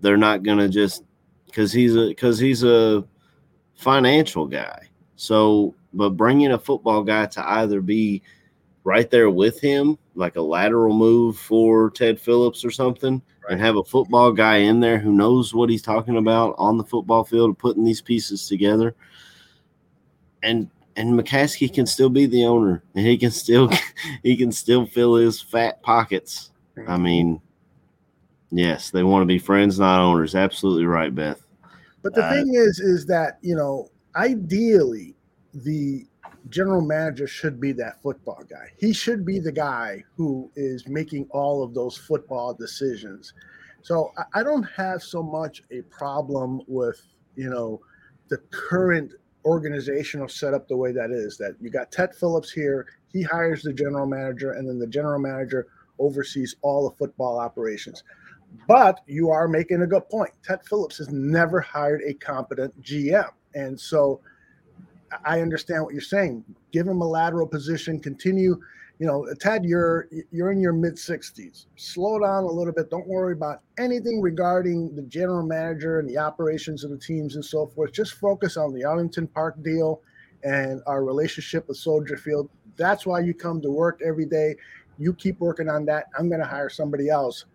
they're 0.00 0.16
not 0.16 0.42
going 0.42 0.58
to 0.58 0.68
just 0.68 1.04
cuz 1.52 1.72
he's 1.72 1.94
a 1.96 2.12
cuz 2.14 2.40
he's 2.40 2.64
a 2.64 3.04
financial 3.76 4.48
guy. 4.48 4.88
So, 5.14 5.76
but 5.94 6.10
bringing 6.16 6.50
a 6.50 6.58
football 6.58 7.04
guy 7.04 7.26
to 7.26 7.50
either 7.50 7.80
be 7.80 8.20
right 8.82 9.08
there 9.12 9.30
with 9.30 9.60
him, 9.60 9.96
like 10.16 10.34
a 10.34 10.42
lateral 10.42 10.92
move 10.92 11.38
for 11.38 11.90
Ted 11.90 12.18
Phillips 12.20 12.64
or 12.64 12.72
something, 12.72 13.22
and 13.48 13.60
have 13.60 13.76
a 13.76 13.84
football 13.84 14.32
guy 14.32 14.56
in 14.56 14.80
there 14.80 14.98
who 14.98 15.12
knows 15.12 15.54
what 15.54 15.70
he's 15.70 15.82
talking 15.82 16.16
about 16.16 16.56
on 16.58 16.78
the 16.78 16.84
football 16.84 17.22
field, 17.22 17.56
putting 17.58 17.84
these 17.84 18.00
pieces 18.00 18.48
together. 18.48 18.96
And 20.42 20.68
and 20.96 21.18
McCaskey 21.18 21.72
can 21.72 21.86
still 21.86 22.10
be 22.10 22.26
the 22.26 22.44
owner, 22.44 22.82
and 22.94 23.06
he 23.06 23.16
can 23.16 23.30
still 23.30 23.70
he 24.22 24.36
can 24.36 24.52
still 24.52 24.86
fill 24.86 25.14
his 25.14 25.40
fat 25.40 25.82
pockets. 25.82 26.50
I 26.88 26.96
mean, 26.96 27.40
yes, 28.50 28.90
they 28.90 29.02
want 29.02 29.22
to 29.22 29.26
be 29.26 29.38
friends, 29.38 29.78
not 29.78 30.00
owners. 30.00 30.34
Absolutely 30.34 30.86
right, 30.86 31.14
Beth. 31.14 31.42
But 32.02 32.14
the 32.14 32.24
Uh, 32.24 32.30
thing 32.30 32.54
is, 32.54 32.80
is 32.80 33.06
that 33.06 33.38
you 33.42 33.54
know, 33.54 33.88
ideally, 34.16 35.14
the 35.54 36.06
general 36.48 36.80
manager 36.80 37.26
should 37.26 37.60
be 37.60 37.72
that 37.72 38.02
football 38.02 38.42
guy. 38.48 38.70
He 38.78 38.92
should 38.92 39.24
be 39.24 39.38
the 39.38 39.52
guy 39.52 40.02
who 40.16 40.50
is 40.56 40.88
making 40.88 41.28
all 41.30 41.62
of 41.62 41.74
those 41.74 41.96
football 41.96 42.52
decisions. 42.54 43.32
So 43.82 44.12
I- 44.16 44.40
I 44.40 44.42
don't 44.42 44.64
have 44.64 45.02
so 45.02 45.22
much 45.22 45.62
a 45.70 45.82
problem 45.82 46.62
with 46.66 47.00
you 47.36 47.48
know 47.50 47.80
the 48.28 48.38
current 48.50 49.12
organizational 49.44 50.28
setup 50.28 50.68
the 50.68 50.76
way 50.76 50.92
that 50.92 51.10
is. 51.10 51.36
That 51.38 51.56
you 51.60 51.70
got 51.70 51.92
Ted 51.92 52.14
Phillips 52.14 52.50
here. 52.50 52.86
He 53.12 53.22
hires 53.22 53.62
the 53.62 53.72
general 53.72 54.06
manager, 54.06 54.52
and 54.52 54.68
then 54.68 54.78
the 54.78 54.86
general 54.86 55.18
manager 55.18 55.68
oversees 55.98 56.56
all 56.62 56.88
the 56.88 56.96
football 56.96 57.38
operations. 57.38 58.04
But 58.68 59.00
you 59.06 59.30
are 59.30 59.48
making 59.48 59.82
a 59.82 59.86
good 59.86 60.08
point. 60.08 60.32
Ted 60.44 60.60
Phillips 60.64 60.98
has 60.98 61.08
never 61.10 61.60
hired 61.60 62.02
a 62.06 62.14
competent 62.14 62.80
GM. 62.82 63.30
And 63.54 63.78
so 63.78 64.20
I 65.24 65.40
understand 65.40 65.84
what 65.84 65.92
you're 65.92 66.02
saying. 66.02 66.44
Give 66.70 66.86
him 66.86 67.00
a 67.00 67.06
lateral 67.06 67.46
position, 67.46 67.98
continue. 67.98 68.60
You 68.98 69.06
know, 69.06 69.26
Ted, 69.40 69.64
you're 69.64 70.08
you're 70.30 70.52
in 70.52 70.60
your 70.60 70.72
mid 70.72 70.94
60s. 70.94 71.66
Slow 71.76 72.20
down 72.20 72.44
a 72.44 72.46
little 72.46 72.72
bit. 72.72 72.90
Don't 72.90 73.06
worry 73.06 73.32
about 73.32 73.62
anything 73.78 74.20
regarding 74.20 74.94
the 74.94 75.02
general 75.02 75.44
manager 75.44 75.98
and 75.98 76.08
the 76.08 76.18
operations 76.18 76.84
of 76.84 76.90
the 76.90 76.98
teams 76.98 77.34
and 77.34 77.44
so 77.44 77.66
forth. 77.66 77.92
Just 77.92 78.14
focus 78.14 78.56
on 78.56 78.72
the 78.72 78.84
Arlington 78.84 79.26
Park 79.26 79.62
deal 79.62 80.02
and 80.44 80.80
our 80.86 81.04
relationship 81.04 81.66
with 81.68 81.76
Soldier 81.76 82.16
Field. 82.16 82.48
That's 82.76 83.06
why 83.06 83.20
you 83.20 83.34
come 83.34 83.60
to 83.62 83.70
work 83.70 84.00
every 84.04 84.26
day. 84.26 84.56
You 84.98 85.14
keep 85.14 85.40
working 85.40 85.68
on 85.68 85.84
that. 85.86 86.06
I'm 86.18 86.28
going 86.28 86.40
to 86.40 86.46
hire 86.46 86.68
somebody 86.68 87.08
else 87.08 87.46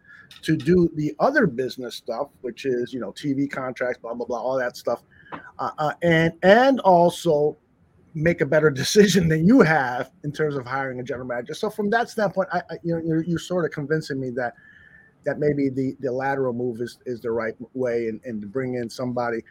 to 0.42 0.58
do 0.58 0.90
the 0.96 1.16
other 1.20 1.48
business 1.48 1.96
stuff, 1.96 2.30
which 2.42 2.66
is 2.66 2.94
you 2.94 3.00
know 3.00 3.12
TV 3.12 3.50
contracts, 3.50 4.00
blah 4.02 4.14
blah 4.14 4.26
blah, 4.26 4.40
all 4.40 4.58
that 4.58 4.78
stuff, 4.78 5.04
uh, 5.60 5.72
uh, 5.78 5.94
and 6.02 6.34
and 6.44 6.80
also 6.82 7.58
make 8.18 8.42
a 8.42 8.46
better 8.46 8.70
decision 8.70 9.28
than 9.28 9.48
you 9.48 9.62
have 9.62 10.12
in 10.24 10.32
terms 10.32 10.56
of 10.56 10.66
hiring 10.66 11.00
a 11.00 11.04
general 11.04 11.28
manager. 11.28 11.54
So 11.54 11.70
from 11.70 11.90
that 11.92 12.10
standpoint, 12.10 12.50
I, 12.52 12.60
I 12.70 12.78
you 12.84 12.96
know 12.96 13.02
you're, 13.06 13.24
you're 13.24 13.40
sort 13.40 13.66
of 13.66 13.72
convincing 13.72 14.20
me 14.20 14.32
that 14.32 14.54
that 15.26 15.40
maybe 15.40 15.70
the 15.70 15.96
the 16.00 16.12
lateral 16.12 16.54
move 16.54 16.82
is 16.82 17.00
is 17.06 17.22
the 17.22 17.32
right 17.32 17.56
way, 17.74 18.08
and, 18.08 18.20
and 18.26 18.42
to 18.42 18.48
bring 18.48 18.76
in 18.76 18.90
somebody 18.90 19.44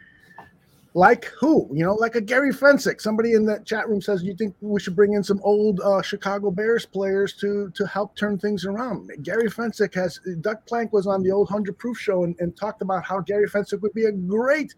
like 0.93 1.25
who 1.39 1.69
you 1.71 1.83
know 1.83 1.93
like 1.93 2.15
a 2.15 2.21
Gary 2.21 2.51
Fencik. 2.51 2.99
Somebody 2.99 3.33
in 3.33 3.45
the 3.45 3.59
chat 3.65 3.87
room 3.87 4.01
says 4.01 4.23
you 4.23 4.35
think 4.35 4.55
we 4.61 4.79
should 4.79 4.95
bring 4.95 5.13
in 5.13 5.23
some 5.23 5.39
old 5.43 5.79
uh, 5.81 6.01
Chicago 6.01 6.49
Bears 6.51 6.85
players 6.85 7.33
to 7.33 7.71
to 7.75 7.85
help 7.85 8.15
turn 8.15 8.37
things 8.37 8.65
around. 8.65 9.11
Gary 9.21 9.49
Fencik 9.49 9.93
has 9.93 10.19
Doug 10.41 10.65
Plank 10.65 10.93
was 10.93 11.05
on 11.05 11.21
the 11.23 11.31
old 11.31 11.49
Hundred 11.49 11.77
Proof 11.77 11.99
show 11.99 12.23
and, 12.23 12.35
and 12.39 12.57
talked 12.57 12.81
about 12.81 13.05
how 13.05 13.21
Gary 13.21 13.47
Fencik 13.47 13.81
would 13.81 13.93
be 13.93 14.05
a 14.05 14.11
great 14.11 14.73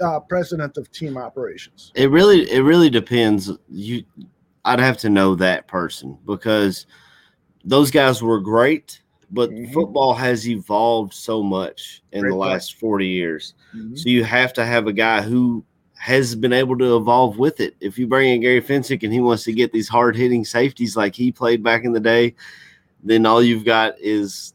uh, 0.00 0.20
president 0.20 0.76
of 0.76 0.90
team 0.92 1.16
operations. 1.16 1.92
It 1.94 2.10
really 2.10 2.50
it 2.50 2.60
really 2.60 2.90
depends. 2.90 3.50
You 3.68 4.04
I'd 4.64 4.80
have 4.80 4.98
to 4.98 5.10
know 5.10 5.34
that 5.36 5.68
person 5.68 6.18
because 6.26 6.86
those 7.64 7.90
guys 7.90 8.22
were 8.22 8.40
great, 8.40 9.00
but 9.30 9.50
football 9.72 10.14
has 10.14 10.48
evolved 10.48 11.12
so 11.12 11.42
much 11.42 12.02
in 12.12 12.22
Great 12.22 12.30
the 12.30 12.36
last 12.36 12.74
40 12.78 13.06
years. 13.06 13.54
Mhm. 13.74 13.98
So 13.98 14.08
you 14.08 14.24
have 14.24 14.52
to 14.54 14.64
have 14.64 14.86
a 14.86 14.92
guy 14.92 15.22
who 15.22 15.64
has 15.94 16.34
been 16.34 16.52
able 16.52 16.76
to 16.78 16.96
evolve 16.96 17.38
with 17.38 17.60
it. 17.60 17.76
If 17.80 17.98
you 17.98 18.06
bring 18.06 18.30
in 18.34 18.40
Gary 18.40 18.60
Fencik 18.60 19.02
and 19.02 19.12
he 19.12 19.20
wants 19.20 19.44
to 19.44 19.52
get 19.52 19.72
these 19.72 19.88
hard 19.88 20.16
hitting 20.16 20.44
safeties 20.44 20.96
like 20.96 21.14
he 21.14 21.32
played 21.32 21.62
back 21.62 21.84
in 21.84 21.92
the 21.92 22.00
day, 22.00 22.34
then 23.02 23.26
all 23.26 23.42
you've 23.42 23.64
got 23.64 23.94
is 24.00 24.53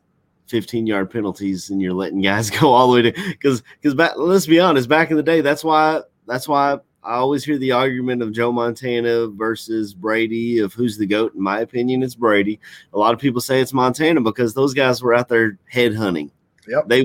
15 0.50 0.88
yard 0.88 1.12
penalties 1.12 1.70
and 1.70 1.82
you're 1.82 1.94
letting 1.94 2.22
guys 2.22 2.50
go 2.60 2.74
all 2.74 2.88
the 2.88 2.94
way 2.96 3.12
to 3.12 3.12
because 3.12 3.62
because 3.82 3.94
back 3.96 4.14
let's 4.18 4.48
be 4.48 4.60
honest, 4.60 4.90
back 4.90 5.12
in 5.12 5.18
the 5.18 5.24
day, 5.24 5.42
that's 5.42 5.64
why 5.64 6.02
that's 6.28 6.48
why 6.48 6.80
I 7.04 7.16
always 7.16 7.46
hear 7.46 7.58
the 7.58 7.72
argument 7.72 8.22
of 8.22 8.34
Joe 8.34 8.52
Montana 8.52 9.28
versus 9.28 9.94
Brady 9.94 10.60
of 10.60 10.74
who's 10.74 10.98
the 10.98 11.06
GOAT. 11.06 11.34
In 11.34 11.42
my 11.42 11.62
opinion, 11.62 12.04
it's 12.04 12.16
Brady. 12.16 12.60
A 12.94 13.00
lot 13.00 13.14
of 13.14 13.20
people 13.20 13.42
say 13.42 13.62
it's 13.62 13.74
Montana 13.74 14.22
because 14.22 14.54
those 14.54 14.74
guys 14.74 15.02
were 15.02 15.14
out 15.14 15.30
there 15.30 15.58
head 15.70 15.96
hunting. 15.96 16.32
Yep. 16.68 16.88
They 16.88 17.04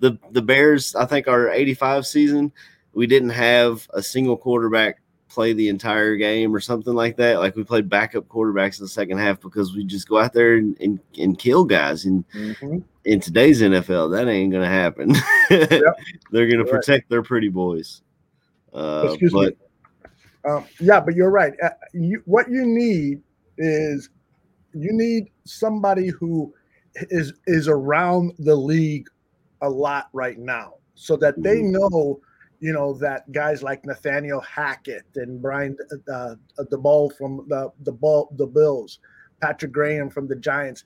the 0.00 0.18
the 0.30 0.42
Bears, 0.42 0.94
I 0.94 1.04
think 1.04 1.28
our 1.28 1.50
85 1.50 2.06
season, 2.06 2.52
we 2.94 3.06
didn't 3.06 3.30
have 3.30 3.86
a 3.92 4.02
single 4.02 4.36
quarterback 4.36 5.00
play 5.34 5.52
the 5.52 5.68
entire 5.68 6.14
game 6.14 6.54
or 6.54 6.60
something 6.60 6.94
like 6.94 7.16
that. 7.16 7.40
Like 7.40 7.56
we 7.56 7.64
played 7.64 7.88
backup 7.88 8.28
quarterbacks 8.28 8.78
in 8.78 8.84
the 8.84 8.88
second 8.88 9.18
half 9.18 9.40
because 9.40 9.74
we 9.74 9.84
just 9.84 10.08
go 10.08 10.18
out 10.18 10.32
there 10.32 10.54
and, 10.54 10.76
and, 10.80 11.00
and 11.18 11.36
kill 11.38 11.64
guys. 11.64 12.04
And 12.04 12.24
in 13.04 13.20
today's 13.20 13.60
NFL, 13.60 14.12
that 14.12 14.28
ain't 14.28 14.52
gonna 14.52 14.68
happen. 14.68 15.12
They're 15.50 16.48
gonna 16.48 16.62
Right. 16.62 16.70
protect 16.70 17.10
their 17.10 17.22
pretty 17.22 17.48
boys. 17.48 18.02
Uh, 18.72 19.08
Excuse 19.08 19.32
but 19.32 19.56
me. 19.56 20.50
Um, 20.50 20.64
yeah, 20.78 21.00
but 21.00 21.14
you're 21.14 21.30
right. 21.30 21.54
Uh, 21.62 21.70
you, 21.92 22.22
what 22.26 22.48
you 22.48 22.64
need 22.64 23.20
is 23.58 24.10
you 24.72 24.92
need 24.92 25.30
somebody 25.44 26.08
who 26.08 26.52
is 27.10 27.32
is 27.46 27.66
around 27.66 28.32
the 28.38 28.54
league 28.54 29.08
a 29.62 29.68
lot 29.68 30.08
right 30.12 30.38
now, 30.38 30.74
so 30.94 31.16
that 31.16 31.42
they 31.42 31.62
know, 31.62 32.20
you 32.60 32.72
know, 32.72 32.94
that 32.94 33.30
guys 33.32 33.62
like 33.62 33.84
Nathaniel 33.84 34.40
Hackett 34.40 35.04
and 35.16 35.40
Brian 35.40 35.76
uh, 36.12 36.34
the 36.70 36.78
ball 36.78 37.10
from 37.10 37.46
the 37.48 37.70
the 37.82 37.92
ball 37.92 38.32
the 38.36 38.46
Bills, 38.46 38.98
Patrick 39.40 39.72
Graham 39.72 40.10
from 40.10 40.26
the 40.28 40.36
Giants, 40.36 40.84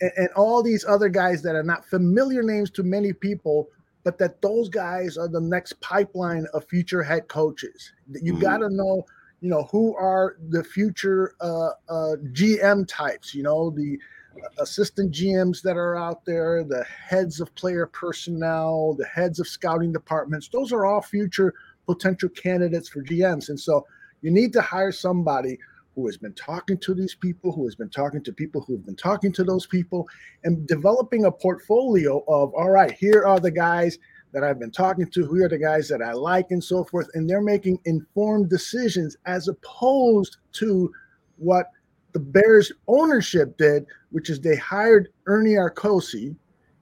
and, 0.00 0.12
and 0.16 0.28
all 0.36 0.62
these 0.62 0.84
other 0.84 1.08
guys 1.08 1.42
that 1.42 1.54
are 1.54 1.62
not 1.62 1.84
familiar 1.84 2.42
names 2.42 2.70
to 2.72 2.82
many 2.82 3.12
people 3.12 3.68
but 4.04 4.16
that 4.16 4.40
those 4.40 4.70
guys 4.70 5.18
are 5.18 5.28
the 5.28 5.40
next 5.40 5.78
pipeline 5.80 6.46
of 6.54 6.64
future 6.68 7.02
head 7.02 7.28
coaches. 7.28 7.92
You 8.10 8.34
Mhm. 8.34 8.40
got 8.40 8.58
to 8.58 8.70
know, 8.70 9.04
you 9.40 9.50
know, 9.50 9.64
who 9.64 9.94
are 9.96 10.36
the 10.48 10.64
future 10.64 11.34
uh, 11.40 11.72
uh, 11.90 12.16
GM 12.32 12.86
types. 12.86 13.34
You 13.34 13.42
know, 13.42 13.68
the 13.68 13.98
assistant 14.58 15.12
GMs 15.12 15.62
that 15.62 15.76
are 15.76 15.96
out 15.96 16.24
there, 16.24 16.64
the 16.64 16.84
heads 16.84 17.40
of 17.40 17.54
player 17.54 17.86
personnel, 17.86 18.94
the 18.98 19.06
heads 19.06 19.40
of 19.40 19.48
scouting 19.48 19.92
departments. 19.92 20.48
Those 20.48 20.72
are 20.72 20.86
all 20.86 21.02
future 21.02 21.54
potential 21.86 22.28
candidates 22.30 22.88
for 22.88 23.02
GMs, 23.02 23.48
and 23.48 23.58
so 23.58 23.86
you 24.22 24.30
need 24.30 24.52
to 24.52 24.60
hire 24.60 24.92
somebody 24.92 25.58
who 25.94 26.06
has 26.06 26.16
been 26.16 26.34
talking 26.34 26.78
to 26.78 26.94
these 26.94 27.16
people, 27.16 27.50
who 27.50 27.64
has 27.64 27.74
been 27.74 27.90
talking 27.90 28.22
to 28.22 28.32
people 28.32 28.60
who've 28.60 28.86
been 28.86 28.94
talking 28.94 29.32
to 29.32 29.42
those 29.42 29.66
people, 29.66 30.06
and 30.44 30.64
developing 30.68 31.24
a 31.24 31.32
portfolio 31.32 32.18
of, 32.28 32.54
all 32.54 32.70
right, 32.70 32.92
here 32.92 33.24
are 33.26 33.40
the 33.40 33.50
guys 33.50 33.98
that 34.32 34.44
I've 34.44 34.60
been 34.60 34.70
talking 34.70 35.10
to, 35.10 35.26
who 35.26 35.42
are 35.42 35.48
the 35.48 35.58
guys 35.58 35.88
that 35.88 36.00
I 36.00 36.12
like, 36.12 36.50
and 36.50 36.62
so 36.62 36.84
forth. 36.84 37.08
And 37.14 37.28
they're 37.28 37.40
making 37.40 37.80
informed 37.84 38.48
decisions 38.48 39.16
as 39.26 39.48
opposed 39.48 40.36
to 40.52 40.92
what 41.36 41.70
the 42.12 42.20
Bears 42.20 42.70
ownership 42.86 43.56
did, 43.56 43.84
which 44.10 44.30
is 44.30 44.40
they 44.40 44.56
hired 44.56 45.08
Ernie 45.26 45.54
Accorsi, 45.54 46.34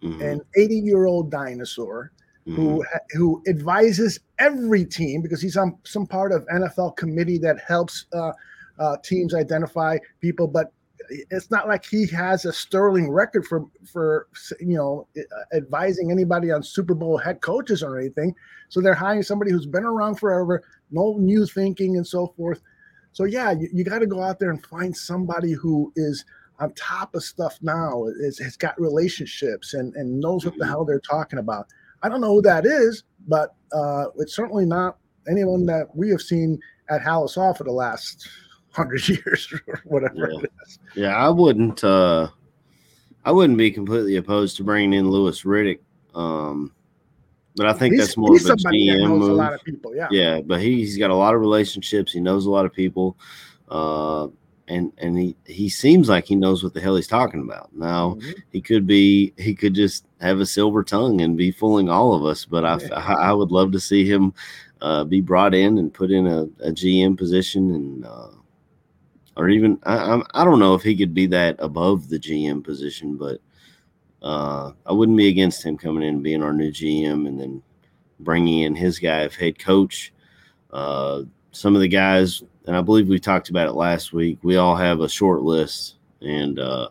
Mhm. 0.02 0.20
an 0.32 0.40
80 0.56 0.78
year 0.78 1.06
old 1.06 1.30
dinosaur 1.30 2.12
who 2.44 2.52
Mhm. 2.78 2.84
ha- 2.92 2.98
who 3.12 3.42
advises 3.48 4.20
every 4.38 4.84
team 4.84 5.22
because 5.22 5.40
he's 5.40 5.56
on 5.56 5.76
some 5.84 6.06
part 6.06 6.32
of 6.32 6.46
NFL 6.52 6.92
committee 6.92 7.38
that 7.38 7.58
helps 7.60 8.06
uh, 8.12 8.32
uh, 8.78 8.96
teams 9.02 9.34
identify 9.34 9.98
people, 10.20 10.46
but 10.46 10.70
it's 11.30 11.50
not 11.50 11.66
like 11.68 11.84
he 11.84 12.06
has 12.06 12.44
a 12.44 12.52
sterling 12.52 13.10
record 13.10 13.46
for 13.46 13.64
for 13.84 14.26
you 14.60 14.76
know 14.76 15.06
advising 15.52 16.10
anybody 16.10 16.50
on 16.50 16.62
Super 16.62 16.94
Bowl 16.94 17.16
head 17.16 17.40
coaches 17.40 17.82
or 17.82 17.98
anything. 17.98 18.34
So 18.68 18.80
they're 18.80 18.94
hiring 18.94 19.22
somebody 19.22 19.50
who's 19.50 19.66
been 19.66 19.84
around 19.84 20.16
forever, 20.16 20.62
no 20.90 21.16
new 21.18 21.46
thinking 21.46 21.96
and 21.96 22.06
so 22.06 22.28
forth. 22.36 22.60
So 23.12 23.24
yeah, 23.24 23.52
you, 23.52 23.68
you 23.72 23.82
got 23.84 24.00
to 24.00 24.06
go 24.06 24.20
out 24.22 24.38
there 24.38 24.50
and 24.50 24.64
find 24.66 24.94
somebody 24.96 25.52
who 25.52 25.92
is 25.96 26.24
on 26.58 26.72
top 26.74 27.14
of 27.14 27.22
stuff 27.22 27.58
now, 27.62 28.06
is 28.20 28.38
has 28.38 28.56
got 28.56 28.80
relationships 28.80 29.74
and 29.74 29.94
and 29.94 30.20
knows 30.20 30.44
what 30.44 30.56
the 30.58 30.66
hell 30.66 30.84
they're 30.84 31.00
talking 31.00 31.38
about. 31.38 31.66
I 32.02 32.08
don't 32.08 32.20
know 32.20 32.34
who 32.34 32.42
that 32.42 32.66
is, 32.66 33.04
but 33.28 33.54
uh, 33.72 34.06
it's 34.18 34.34
certainly 34.34 34.66
not 34.66 34.98
anyone 35.28 35.66
that 35.66 35.94
we 35.94 36.08
have 36.10 36.20
seen 36.22 36.58
at 36.88 37.02
Halas 37.02 37.34
Hall 37.34 37.52
for 37.54 37.64
the 37.64 37.72
last 37.72 38.28
hundred 38.70 39.08
years 39.08 39.52
or 39.66 39.80
whatever. 39.84 40.30
Yeah. 40.30 40.38
it 40.40 40.52
is. 40.66 40.78
Yeah, 40.94 41.16
I 41.16 41.28
wouldn't. 41.30 41.82
uh 41.84 42.28
I 43.24 43.32
wouldn't 43.32 43.58
be 43.58 43.72
completely 43.72 44.16
opposed 44.16 44.56
to 44.58 44.62
bringing 44.64 44.92
in 44.92 45.10
Louis 45.10 45.42
Riddick. 45.42 45.80
Um, 46.14 46.72
but 47.56 47.66
I 47.66 47.72
think 47.72 47.94
He's- 47.94 48.06
that's 48.06 48.16
more 48.16 48.36
of 48.36 48.40
a 48.44 48.54
GM 48.54 49.00
knows 49.00 49.24
a 49.26 49.28
move. 49.30 49.36
lot 49.36 49.52
of 49.52 49.64
people, 49.64 49.96
yeah. 49.96 50.06
yeah, 50.12 50.40
but 50.42 50.60
he, 50.60 50.76
he's 50.76 50.96
got 50.96 51.10
a 51.10 51.14
lot 51.14 51.34
of 51.34 51.40
relationships. 51.40 52.12
He 52.12 52.20
knows 52.20 52.46
a 52.46 52.50
lot 52.50 52.66
of 52.66 52.72
people, 52.72 53.18
uh, 53.68 54.28
and 54.68 54.92
and 54.98 55.18
he 55.18 55.36
he 55.46 55.68
seems 55.68 56.08
like 56.08 56.24
he 56.26 56.34
knows 56.34 56.62
what 56.64 56.74
the 56.74 56.80
hell 56.80 56.96
he's 56.96 57.06
talking 57.06 57.40
about. 57.42 57.74
Now 57.74 58.14
Mm-hmm. 58.14 58.30
he 58.50 58.60
could 58.60 58.86
be 58.86 59.32
he 59.38 59.54
could 59.54 59.74
just 59.74 60.06
have 60.20 60.40
a 60.40 60.46
silver 60.46 60.82
tongue 60.82 61.20
and 61.20 61.36
be 61.36 61.50
fooling 61.50 61.88
all 61.88 62.14
of 62.14 62.24
us. 62.24 62.44
But 62.44 62.64
I 62.64 62.78
I, 62.94 63.12
I 63.28 63.32
would 63.32 63.50
love 63.50 63.72
to 63.72 63.80
see 63.80 64.04
him 64.10 64.32
uh, 64.80 65.04
be 65.04 65.20
brought 65.20 65.54
in 65.54 65.78
and 65.78 65.92
put 65.94 66.10
in 66.10 66.26
a, 66.26 66.42
a 66.60 66.70
GM 66.72 67.16
position 67.16 67.74
and. 67.74 68.04
Uh, 68.06 68.28
or 69.38 69.50
even 69.50 69.78
I, 69.84 69.96
I'm- 69.96 70.24
I 70.32 70.44
don't 70.44 70.58
know 70.58 70.74
if 70.74 70.82
he 70.82 70.96
could 70.96 71.12
be 71.12 71.26
that 71.26 71.56
above 71.58 72.08
the 72.08 72.18
GM 72.18 72.64
position, 72.64 73.16
but 73.18 73.38
uh, 74.22 74.72
I 74.86 74.92
wouldn't 74.92 75.18
be 75.18 75.28
against 75.28 75.62
him 75.62 75.76
coming 75.76 76.02
in 76.02 76.14
and 76.14 76.22
being 76.22 76.42
our 76.42 76.54
new 76.54 76.70
GM 76.70 77.28
and 77.28 77.38
then 77.38 77.62
bringing 78.20 78.60
in 78.62 78.74
his 78.74 78.98
guy 78.98 79.20
of 79.20 79.34
head 79.34 79.58
coach. 79.58 80.12
Uh, 80.72 81.24
some 81.52 81.74
of 81.74 81.82
the 81.82 81.88
guys, 81.88 82.42
and 82.66 82.76
I 82.76 82.80
believe 82.80 83.08
we 83.08 83.18
talked 83.18 83.48
about 83.48 83.68
it 83.68 83.72
last 83.72 84.12
week. 84.12 84.38
We 84.42 84.56
all 84.56 84.76
have 84.76 85.00
a 85.00 85.08
short 85.08 85.42
list, 85.42 85.96
and 86.20 86.58
uh, 86.58 86.88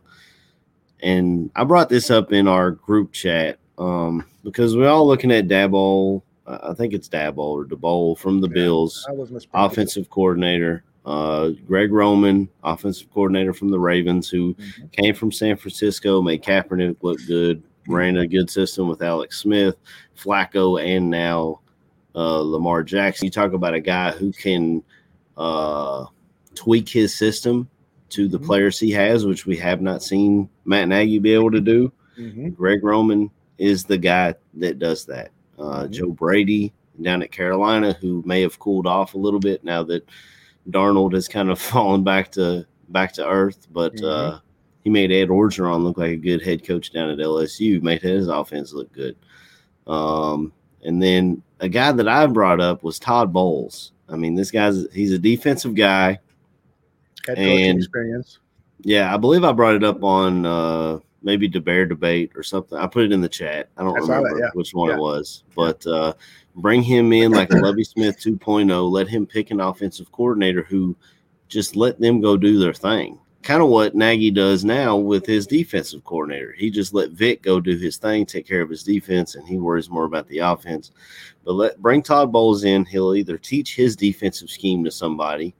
and 1.01 1.51
I 1.55 1.63
brought 1.63 1.89
this 1.89 2.09
up 2.09 2.31
in 2.31 2.47
our 2.47 2.71
group 2.71 3.11
chat 3.11 3.59
um, 3.77 4.25
because 4.43 4.75
we're 4.75 4.89
all 4.89 5.07
looking 5.07 5.31
at 5.31 5.47
Dabble. 5.47 6.23
I 6.47 6.73
think 6.75 6.93
it's 6.93 7.07
Dabble 7.07 7.43
or 7.43 7.65
DeBowl 7.65 8.17
from 8.19 8.39
the 8.39 8.47
Bills 8.47 9.05
was 9.09 9.31
mispronouncing. 9.31 9.71
offensive 9.71 10.09
coordinator. 10.09 10.83
Uh, 11.05 11.49
Greg 11.67 11.91
Roman, 11.91 12.49
offensive 12.63 13.11
coordinator 13.11 13.53
from 13.53 13.69
the 13.69 13.79
Ravens, 13.79 14.27
who 14.29 14.55
came 14.91 15.13
from 15.13 15.31
San 15.31 15.55
Francisco, 15.55 16.21
made 16.21 16.43
Kaepernick 16.43 16.97
look 17.01 17.19
good, 17.27 17.61
ran 17.87 18.17
a 18.17 18.27
good 18.27 18.49
system 18.49 18.87
with 18.87 19.03
Alex 19.03 19.39
Smith, 19.39 19.75
Flacco, 20.17 20.83
and 20.83 21.09
now 21.09 21.59
uh, 22.15 22.39
Lamar 22.39 22.81
Jackson. 22.83 23.25
You 23.25 23.31
talk 23.31 23.53
about 23.53 23.75
a 23.75 23.79
guy 23.79 24.11
who 24.11 24.31
can 24.31 24.83
uh, 25.37 26.05
tweak 26.55 26.89
his 26.89 27.13
system 27.13 27.69
to 28.09 28.27
the 28.27 28.39
players 28.39 28.79
he 28.79 28.91
has, 28.91 29.25
which 29.25 29.45
we 29.45 29.57
have 29.57 29.81
not 29.81 30.03
seen 30.03 30.49
Matt 30.65 30.87
Nagy 30.87 31.19
be 31.19 31.33
able 31.33 31.51
to 31.51 31.61
do. 31.61 31.91
Greg 32.51 32.83
Roman 32.83 33.29
is 33.57 33.83
the 33.83 33.97
guy 33.97 34.35
that 34.55 34.79
does 34.79 35.05
that. 35.05 35.31
Uh, 35.57 35.87
Joe 35.87 36.11
Brady 36.11 36.73
down 37.01 37.21
at 37.21 37.31
Carolina, 37.31 37.93
who 37.93 38.23
may 38.25 38.41
have 38.41 38.59
cooled 38.59 38.87
off 38.87 39.13
a 39.13 39.17
little 39.17 39.39
bit 39.39 39.63
now 39.63 39.83
that 39.83 40.07
Darnold 40.69 41.13
has 41.13 41.27
kind 41.27 41.49
of 41.49 41.59
fallen 41.73 42.03
back 42.03 42.31
to 42.33 42.65
back 42.89 43.13
to 43.13 43.27
earth, 43.27 43.67
but 43.71 44.01
uh, 44.03 44.39
he 44.83 44.89
made 44.89 45.11
Ed 45.11 45.29
Orgeron 45.29 45.83
look 45.83 45.97
like 45.97 46.11
a 46.11 46.17
good 46.17 46.41
head 46.43 46.63
coach 46.65 46.91
down 46.91 47.09
at 47.09 47.17
LSU. 47.17 47.81
Made 47.81 48.01
his 48.01 48.27
offense 48.27 48.71
look 48.73 48.91
good. 48.93 49.15
Um, 49.87 50.53
and 50.83 51.01
then 51.01 51.41
a 51.59 51.67
guy 51.67 51.91
that 51.91 52.07
I 52.07 52.27
brought 52.27 52.61
up 52.61 52.83
was 52.83 52.99
Todd 52.99 53.33
Bowles. 53.33 53.91
I 54.09 54.15
mean, 54.15 54.35
this 54.35 54.51
guy's 54.51 54.85
he's 54.93 55.11
a 55.11 55.19
defensive 55.19 55.75
guy. 55.75 56.19
And- 57.27 57.79
experience. 57.79 58.39
Yeah, 58.81 59.11
I 59.11 59.17
believe 59.17 59.43
I 59.43 59.51
brought 59.51 59.75
it 59.75 59.83
up 59.83 60.03
on 60.03 60.45
uh 60.45 60.99
maybe 61.23 61.47
the 61.47 61.59
Bear 61.59 61.85
debate 61.87 62.31
or 62.35 62.43
something. 62.43 62.77
I 62.77 62.85
put 62.85 63.03
it 63.05 63.11
in 63.11 63.21
the 63.21 63.29
chat. 63.29 63.69
I 63.77 63.83
don't 63.83 63.97
I 63.97 64.01
saw 64.01 64.05
that, 64.07 64.17
remember 64.17 64.39
yeah. 64.39 64.49
which 64.53 64.73
one 64.73 64.89
Yeah. 64.89 64.95
it 64.95 64.99
was, 64.99 65.43
but 65.55 65.85
uh 65.87 66.13
bring 66.55 66.83
him 66.83 67.11
in 67.13 67.31
like 67.31 67.51
a 67.51 67.57
Lovie 67.57 67.83
Smith 67.83 68.19
2.0. 68.19 68.91
Let 68.91 69.07
him 69.07 69.25
pick 69.25 69.49
an 69.49 69.59
offensive 69.59 70.11
coordinator 70.11 70.61
who 70.61 70.95
just 71.47 71.75
let 71.75 71.99
them 71.99 72.21
go 72.21 72.37
do 72.37 72.59
their 72.59 72.73
thing. 72.73 73.17
Kind 73.45 73.61
of 73.61 73.69
what 73.69 73.93
Nagy 73.93 74.31
does 74.31 74.65
now 74.65 74.97
with 74.97 75.23
his 75.23 75.45
defensive 75.45 76.03
coordinator. 76.03 76.51
He 76.57 76.71
just 76.71 76.95
let 76.95 77.11
Vic 77.11 77.43
go 77.43 77.59
do 77.59 77.77
his 77.77 77.97
thing, 77.97 78.25
take 78.25 78.47
care 78.47 78.61
of 78.61 78.71
his 78.71 78.81
defense, 78.81 79.35
and 79.35 79.47
he 79.47 79.57
worries 79.57 79.87
more 79.87 80.05
about 80.05 80.27
the 80.27 80.39
offense. 80.39 80.89
But 81.43 81.53
let 81.53 81.79
bring 81.79 82.01
Todd 82.01 82.31
Bowles 82.31 82.63
in. 82.63 82.85
He'll 82.85 83.13
either 83.13 83.37
teach 83.37 83.75
his 83.75 83.95
defensive 83.95 84.49
scheme 84.49 84.83
to 84.83 84.89
somebody 84.89 85.53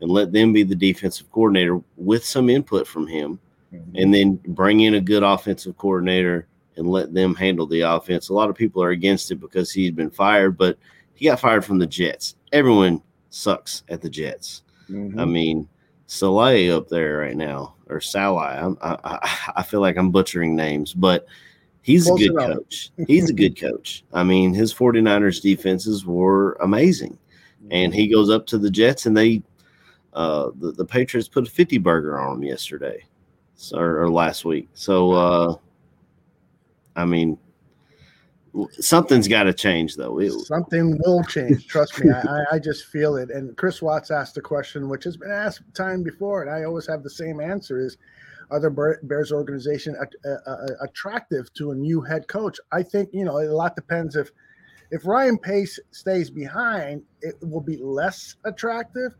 and 0.00 0.10
let 0.10 0.32
them 0.32 0.54
be 0.54 0.62
the 0.62 0.74
defensive 0.74 1.30
coordinator 1.30 1.82
with 1.98 2.24
some 2.24 2.48
input 2.48 2.86
from 2.86 3.06
him, 3.06 3.38
mm-hmm. 3.74 3.96
and 3.96 4.14
then 4.14 4.40
bring 4.46 4.80
in 4.80 4.94
a 4.94 5.00
good 5.00 5.22
offensive 5.22 5.76
coordinator 5.76 6.46
and 6.76 6.90
let 6.90 7.12
them 7.12 7.34
handle 7.34 7.66
the 7.66 7.82
offense. 7.82 8.30
A 8.30 8.34
lot 8.34 8.48
of 8.48 8.56
people 8.56 8.82
are 8.82 8.90
against 8.90 9.30
it 9.30 9.36
because 9.36 9.70
he's 9.70 9.90
been 9.90 10.10
fired, 10.10 10.56
but 10.56 10.78
he 11.12 11.26
got 11.26 11.40
fired 11.40 11.62
from 11.62 11.76
the 11.76 11.86
Jets. 11.86 12.36
Everyone 12.52 13.02
sucks 13.28 13.82
at 13.90 14.00
the 14.00 14.08
Jets. 14.08 14.62
Mm-hmm. 14.88 15.20
I 15.20 15.26
mean, 15.26 15.68
Saleh 16.08 16.70
up 16.70 16.88
there 16.88 17.18
right 17.18 17.36
now, 17.36 17.74
or 17.88 17.98
Salai. 17.98 18.62
I'm, 18.62 18.78
I, 18.80 18.96
I, 19.04 19.52
I 19.56 19.62
feel 19.62 19.80
like 19.80 19.98
I'm 19.98 20.10
butchering 20.10 20.56
names, 20.56 20.94
but 20.94 21.26
he's 21.82 22.06
Close 22.06 22.22
a 22.22 22.28
good 22.28 22.36
coach. 22.38 22.90
He's 23.06 23.28
a 23.28 23.34
good 23.34 23.60
coach. 23.60 24.04
I 24.14 24.24
mean, 24.24 24.54
his 24.54 24.72
49ers 24.72 25.42
defenses 25.42 26.06
were 26.06 26.54
amazing. 26.62 27.18
And 27.70 27.94
he 27.94 28.08
goes 28.08 28.30
up 28.30 28.46
to 28.46 28.58
the 28.58 28.70
Jets 28.70 29.04
and 29.04 29.14
they, 29.14 29.42
uh, 30.14 30.50
the, 30.58 30.72
the 30.72 30.84
Patriots 30.84 31.28
put 31.28 31.46
a 31.46 31.50
50 31.50 31.76
burger 31.76 32.18
on 32.18 32.36
him 32.36 32.42
yesterday 32.42 33.04
or, 33.74 34.04
or 34.04 34.10
last 34.10 34.46
week. 34.46 34.68
So, 34.72 35.12
uh, 35.12 35.54
I 36.96 37.04
mean, 37.04 37.36
something's 38.72 39.28
got 39.28 39.44
to 39.44 39.52
change 39.52 39.96
though. 39.96 40.18
It, 40.20 40.32
Something 40.32 40.98
will 41.04 41.22
change. 41.24 41.66
Trust 41.66 42.02
me. 42.02 42.10
I, 42.10 42.56
I, 42.56 42.58
just 42.58 42.86
feel 42.86 43.16
it. 43.16 43.30
And 43.30 43.56
Chris 43.56 43.82
Watts 43.82 44.10
asked 44.10 44.34
the 44.34 44.40
question, 44.40 44.88
which 44.88 45.04
has 45.04 45.16
been 45.16 45.30
asked 45.30 45.62
time 45.74 46.02
before, 46.02 46.42
and 46.42 46.50
I 46.50 46.64
always 46.64 46.86
have 46.86 47.02
the 47.02 47.10
same 47.10 47.40
answer: 47.40 47.78
is 47.78 47.96
are 48.50 48.60
the 48.60 48.98
Bears 49.02 49.32
organization 49.32 49.96
uh, 50.00 50.28
uh, 50.28 50.50
uh, 50.50 50.66
attractive 50.80 51.52
to 51.54 51.72
a 51.72 51.74
new 51.74 52.00
head 52.00 52.28
coach? 52.28 52.58
I 52.72 52.82
think 52.82 53.10
you 53.12 53.24
know 53.24 53.38
a 53.38 53.44
lot 53.52 53.76
depends 53.76 54.16
if 54.16 54.30
if 54.90 55.06
Ryan 55.06 55.38
Pace 55.38 55.78
stays 55.90 56.30
behind, 56.30 57.02
it 57.20 57.34
will 57.42 57.60
be 57.60 57.76
less 57.76 58.36
attractive. 58.44 59.14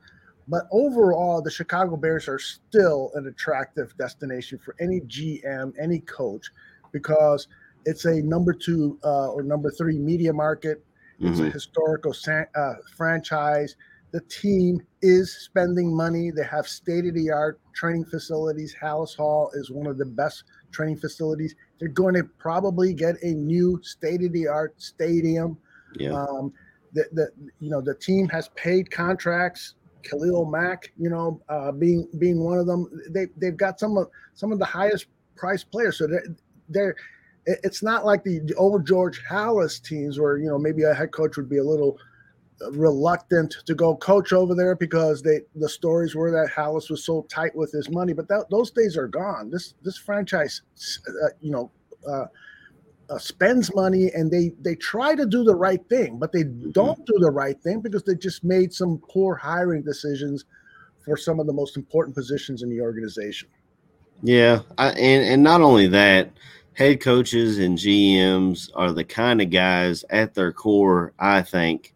But 0.51 0.63
overall, 0.73 1.43
the 1.43 1.51
Chicago 1.51 1.97
Bears 1.97 2.27
are 2.27 2.39
still 2.39 3.11
an 3.15 3.27
attractive 3.27 3.95
destination 3.99 4.59
for 4.59 4.75
any 4.81 5.03
GM, 5.03 5.75
any 5.79 6.01
coach, 6.01 6.51
because 6.91 7.49
it's 7.91 8.05
a 8.05 8.17
number 8.35 8.53
two 8.53 8.99
uh, 9.05 9.29
or 9.35 9.43
number 9.43 9.71
three 9.79 9.99
media 9.99 10.33
market. 10.33 10.85
It's 11.21 11.41
a 11.41 11.45
Mhm. 11.45 11.53
historical 11.53 12.13
san- 12.13 12.51
uh, 12.55 12.75
franchise. 12.97 13.75
The 14.13 14.21
team 14.43 14.81
is 15.03 15.27
spending 15.49 15.89
money. 16.05 16.31
They 16.31 16.45
have 16.45 16.67
state 16.81 17.05
of 17.07 17.15
the 17.15 17.31
art 17.31 17.61
training 17.75 18.07
facilities. 18.07 18.75
Halas 18.83 19.15
Hall 19.17 19.51
is 19.61 19.71
one 19.71 19.87
of 19.93 19.97
the 19.99 20.07
best 20.23 20.45
training 20.71 20.99
facilities 21.07 21.55
They're 21.79 21.89
going 22.03 22.15
to 22.15 22.25
probably 22.47 22.93
get 22.93 23.15
a 23.23 23.33
new 23.55 23.81
state 23.83 24.23
of 24.27 24.33
the 24.33 24.47
art 24.49 24.73
stadium. 24.83 25.57
Yeah. 25.95 26.13
Um, 26.21 26.53
the, 26.97 27.05
the 27.13 27.27
you 27.61 27.71
know 27.73 27.81
the 27.91 27.95
team 27.95 28.29
has 28.29 28.49
paid 28.67 28.85
contracts. 28.91 29.75
Khalil 30.09 30.45
Mack, 30.47 30.81
you 31.05 31.11
know, 31.15 31.41
uh, 31.49 31.71
being 31.85 32.09
being 32.19 32.39
one 32.51 32.59
of 32.59 32.67
them. 32.67 32.81
They 33.11 33.27
they've 33.41 33.57
got 33.67 33.79
some 33.83 33.97
of 33.97 34.07
some 34.35 34.51
of 34.55 34.59
the 34.59 34.71
highest 34.79 35.07
priced 35.37 35.71
players. 35.71 35.99
So 35.99 36.07
they're, 36.07 36.29
they're 36.75 36.97
it's 37.65 37.83
not 37.83 38.05
like 38.05 38.25
the, 38.25 38.41
old 38.57 38.87
George 38.87 39.23
Halas 39.29 39.83
teams 39.83 40.19
where 40.19 40.39
you 40.39 40.49
know 40.49 40.59
maybe 40.59 40.83
a 40.83 40.95
head 40.95 41.13
coach 41.13 41.37
would 41.37 41.49
be 41.49 41.59
a 41.59 41.65
little 41.65 41.99
reluctant 42.73 43.55
to 43.67 43.75
go 43.75 43.97
coach 43.97 44.33
over 44.33 44.55
there 44.55 44.75
because 44.75 45.23
they 45.23 45.41
the 45.55 45.69
stories 45.69 46.15
were 46.15 46.31
that 46.31 46.51
Halas 46.55 46.91
was 46.91 47.05
so 47.05 47.27
tight 47.31 47.55
with 47.55 47.73
his 47.73 47.89
money. 47.91 48.13
But 48.13 48.29
that, 48.29 48.47
those 48.51 48.71
days 48.71 48.97
are 48.97 49.09
gone. 49.09 49.51
This 49.51 49.75
this 49.83 49.97
franchise, 49.97 50.63
uh, 51.09 51.29
you 51.41 51.51
know. 51.51 51.71
Uh, 52.09 52.27
uh, 53.11 53.19
spends 53.19 53.75
money 53.75 54.11
and 54.13 54.31
they 54.31 54.53
they 54.61 54.75
try 54.75 55.15
to 55.15 55.25
do 55.25 55.43
the 55.43 55.55
right 55.55 55.81
thing, 55.89 56.19
but 56.19 56.31
they 56.31 56.43
don't 56.43 57.07
do 57.07 57.15
the 57.21 57.31
right 57.31 57.59
thing 57.63 57.81
because 57.81 58.03
they 58.03 58.15
just 58.15 58.45
made 58.45 58.71
some 58.71 59.01
poor 59.09 59.35
hiring 59.35 59.83
decisions 59.83 60.45
for 61.07 61.17
some 61.17 61.41
of 61.41 61.47
the 61.47 61.53
most 61.53 61.79
important 61.79 62.15
positions 62.15 62.63
in 62.63 62.69
the 62.69 62.81
organization. 62.83 63.49
Yeah, 64.23 64.61
I, 64.77 64.91
and 64.91 65.25
and 65.25 65.43
not 65.43 65.63
only 65.63 65.87
that, 65.89 66.31
head 66.79 67.01
coaches 67.01 67.59
and 67.59 67.77
GMs 67.77 68.71
are 68.77 68.93
the 68.93 69.03
kind 69.03 69.43
of 69.43 69.51
guys 69.51 70.05
at 70.11 70.33
their 70.33 70.53
core, 70.53 71.13
I 71.19 71.43
think, 71.43 71.93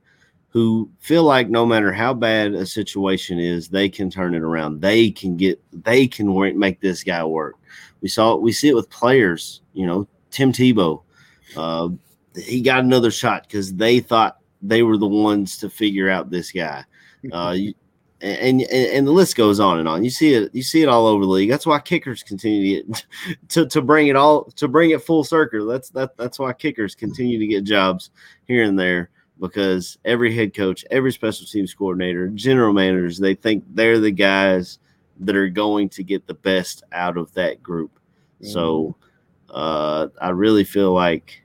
who 0.49 0.91
feel 0.99 1.23
like 1.23 1.49
no 1.49 1.65
matter 1.65 1.93
how 1.93 2.13
bad 2.13 2.55
a 2.55 2.67
situation 2.67 3.39
is, 3.39 3.69
they 3.69 3.89
can 3.89 4.11
turn 4.11 4.35
it 4.35 4.43
around. 4.43 4.81
They 4.81 5.13
can 5.13 5.37
get, 5.37 5.63
they 5.85 6.09
can 6.09 6.35
work, 6.35 6.57
make 6.57 6.81
this 6.81 7.05
guy 7.05 7.23
work. 7.25 7.55
We 8.01 8.09
saw, 8.09 8.35
we 8.35 8.51
see 8.51 8.71
it 8.71 8.75
with 8.75 8.91
players. 8.91 9.61
You 9.73 9.87
know, 9.87 10.09
Tim 10.33 10.53
Tebow, 10.53 11.05
uh, 11.57 11.91
he 12.35 12.61
got 12.61 12.83
another 12.83 13.13
shot 13.13 13.45
because 13.45 13.73
they 13.73 14.01
thought 14.01 14.39
they 14.63 14.83
were 14.83 14.99
the 14.99 15.07
ones 15.07 15.59
to 15.59 15.71
figure 15.71 16.11
out 16.11 16.29
this 16.29 16.51
guy. 16.51 16.85
Uh, 17.31 17.57
and, 18.23 18.61
and 18.63 18.71
and 18.71 19.07
the 19.07 19.13
list 19.13 19.37
goes 19.37 19.59
on 19.59 19.79
and 19.79 19.89
on. 19.89 20.05
You 20.05 20.11
see 20.11 20.35
it, 20.35 20.55
you 20.55 20.63
see 20.63 20.83
it 20.83 20.89
all 20.89 21.07
over 21.07 21.25
the 21.25 21.31
league. 21.31 21.51
That's 21.51 21.67
why 21.67 21.81
kickers 21.81 22.23
continue 22.23 22.83
to 22.83 22.93
get 22.93 23.07
to, 23.49 23.67
to 23.67 23.83
bring 23.83 24.07
it 24.07 24.17
all 24.17 24.45
to 24.53 24.69
bring 24.69 24.91
it 24.91 25.03
full 25.03 25.25
circle. 25.25 25.67
That's 25.67 25.91
that 25.91 26.17
that's 26.17 26.39
why 26.39 26.53
kickers 26.53 26.95
continue 26.95 27.39
to 27.39 27.47
get 27.47 27.65
jobs 27.65 28.11
here 28.47 28.63
and 28.63 28.79
there 28.79 29.11
because 29.41 29.99
every 30.05 30.35
head 30.35 30.55
coach, 30.55 30.85
every 30.91 31.11
special 31.11 31.47
teams 31.47 31.75
coordinator, 31.75 32.29
general 32.29 32.73
managers, 32.73 33.19
they 33.19 33.35
think 33.35 33.65
they're 33.75 33.99
the 33.99 34.13
guys 34.13 34.79
that 35.19 35.35
are 35.35 35.49
going 35.49 35.89
to 35.89 36.05
get 36.05 36.27
the 36.27 36.35
best 36.35 36.85
out 36.93 37.17
of 37.17 37.33
that 37.35 37.63
group. 37.63 37.91
So 38.45 38.97
uh, 39.51 40.09
I 40.21 40.31
really 40.31 40.65
feel 40.65 40.93
like 40.93 41.45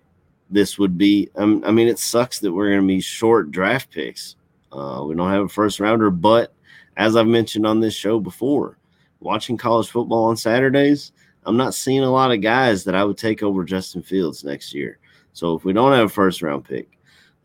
this 0.49 0.79
would 0.79 0.97
be. 0.97 1.29
Um, 1.35 1.63
I 1.65 1.71
mean, 1.71 1.87
it 1.87 1.99
sucks 1.99 2.39
that 2.39 2.51
we're 2.51 2.69
going 2.69 2.81
to 2.81 2.87
be 2.87 3.01
short 3.01 3.51
draft 3.51 3.91
picks. 3.91 4.35
Uh, 4.71 5.03
we 5.05 5.15
don't 5.15 5.29
have 5.29 5.43
a 5.43 5.49
first 5.49 5.79
rounder, 5.79 6.09
but 6.09 6.53
as 6.97 7.15
I've 7.15 7.27
mentioned 7.27 7.65
on 7.65 7.79
this 7.79 7.93
show 7.93 8.19
before, 8.19 8.77
watching 9.21 9.55
college 9.57 9.89
football 9.89 10.25
on 10.25 10.35
Saturdays, 10.35 11.13
I'm 11.45 11.55
not 11.55 11.73
seeing 11.73 12.03
a 12.03 12.11
lot 12.11 12.31
of 12.33 12.41
guys 12.41 12.83
that 12.83 12.95
I 12.95 13.05
would 13.05 13.17
take 13.17 13.41
over 13.41 13.63
Justin 13.63 14.01
Fields 14.03 14.43
next 14.43 14.73
year. 14.73 14.99
So 15.31 15.55
if 15.55 15.63
we 15.63 15.71
don't 15.71 15.93
have 15.93 16.07
a 16.07 16.09
first 16.09 16.41
round 16.41 16.65
pick, 16.65 16.89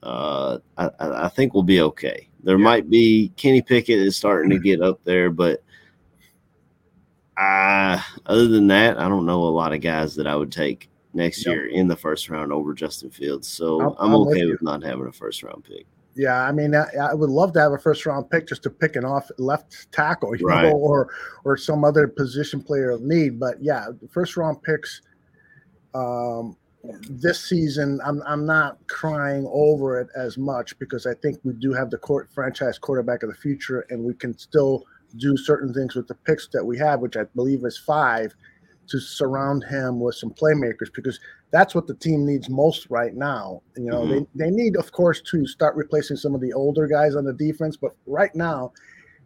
uh, 0.03 0.59
I, 0.77 0.87
I 0.99 1.25
I 1.27 1.29
think 1.29 1.55
we'll 1.55 1.63
be 1.63 1.81
okay. 1.83 2.29
There 2.43 2.59
might 2.59 2.91
be 2.91 3.31
Kenny 3.37 3.63
Pickett 3.63 4.01
is 4.01 4.17
starting 4.17 4.51
to 4.51 4.59
get 4.59 4.81
up 4.81 4.99
there, 5.05 5.31
but 5.31 5.63
uh, 7.37 8.01
other 8.27 8.49
than 8.49 8.67
that, 8.69 8.99
I 8.99 9.09
don't 9.09 9.27
know 9.27 9.45
a 9.45 9.49
lot 9.49 9.73
of 9.73 9.81
guys 9.81 10.15
that 10.17 10.27
I 10.27 10.35
would 10.37 10.51
take 10.53 10.89
next 11.15 11.47
Yep. 11.47 11.55
year 11.55 11.67
in 11.67 11.87
the 11.89 11.97
first 11.97 12.29
round 12.31 12.53
over 12.53 12.75
Justin 12.75 13.11
Fields. 13.11 13.47
So 13.47 13.81
I'm- 13.81 13.95
I'm, 13.99 14.13
I'm 14.15 14.21
with 14.21 14.29
okay 14.31 14.41
you. 14.41 14.51
with 14.51 14.63
not 14.63 14.83
having 14.83 15.07
a 15.07 15.13
first 15.13 15.43
round 15.43 15.65
pick. 15.65 15.87
Yeah, 16.15 16.43
I 16.43 16.53
mean, 16.53 16.75
I, 16.75 16.87
I 17.01 17.15
would 17.15 17.31
love 17.31 17.53
to 17.55 17.61
have 17.61 17.73
a 17.73 17.79
first 17.79 18.05
round 18.05 18.29
pick 18.31 18.47
just 18.47 18.63
to 18.65 18.71
pick 18.71 18.97
an 18.97 19.05
off 19.05 19.31
left 19.39 19.91
tackle, 19.93 20.37
you 20.39 20.47
Right. 20.47 20.65
know, 20.65 20.77
or 20.77 21.09
or 21.45 21.57
some 21.57 21.85
other 21.85 22.07
position 22.07 22.63
player 22.63 22.91
of 22.91 23.03
need. 23.03 23.41
But 23.41 23.63
yeah, 23.63 23.87
first 24.11 24.37
round 24.37 24.63
picks 24.63 25.01
um, 25.95 26.57
this 27.09 27.41
season, 27.45 28.01
I'm 28.05 28.23
I'm 28.27 28.45
not 28.45 28.79
crying 28.89 29.49
over 29.51 30.01
it 30.01 30.09
as 30.17 30.37
much 30.37 30.79
because 30.79 31.07
I 31.07 31.15
think 31.15 31.39
we 31.45 31.55
do 31.55 31.73
have 31.73 31.91
the 31.91 31.99
court 31.99 32.29
franchise 32.35 32.79
quarterback 32.79 33.23
of 33.23 33.31
the 33.31 33.37
future, 33.37 33.87
and 33.91 34.03
we 34.03 34.15
can 34.15 34.37
still 34.37 34.85
do 35.17 35.37
certain 35.37 35.73
things 35.75 35.95
with 35.95 36.09
the 36.09 36.15
picks 36.15 36.49
that 36.49 36.65
we 36.65 36.79
have, 36.79 37.01
which 37.01 37.17
I 37.17 37.25
believe 37.35 37.65
is 37.65 37.79
five, 37.79 38.35
to 38.89 38.99
surround 38.99 39.65
him 39.65 40.01
with 40.01 40.15
some 40.15 40.31
playmakers 40.31 40.93
because 40.95 41.21
that's 41.51 41.75
what 41.75 41.87
the 41.87 41.95
team 41.95 42.27
needs 42.27 42.49
most 42.49 42.89
right 42.91 43.15
now. 43.15 43.63
You 43.77 43.91
know, 43.91 44.03
Mhm. 44.03 44.27
they, 44.35 44.45
they 44.47 44.51
need, 44.51 44.77
of 44.77 44.93
course, 44.93 45.21
to 45.23 45.47
start 45.47 45.77
replacing 45.77 46.17
some 46.17 46.35
of 46.35 46.41
the 46.41 46.53
older 46.53 46.87
guys 46.87 47.15
on 47.15 47.25
the 47.25 47.33
defense, 47.33 47.77
but 47.77 47.95
right 48.07 48.35
now, 48.35 48.73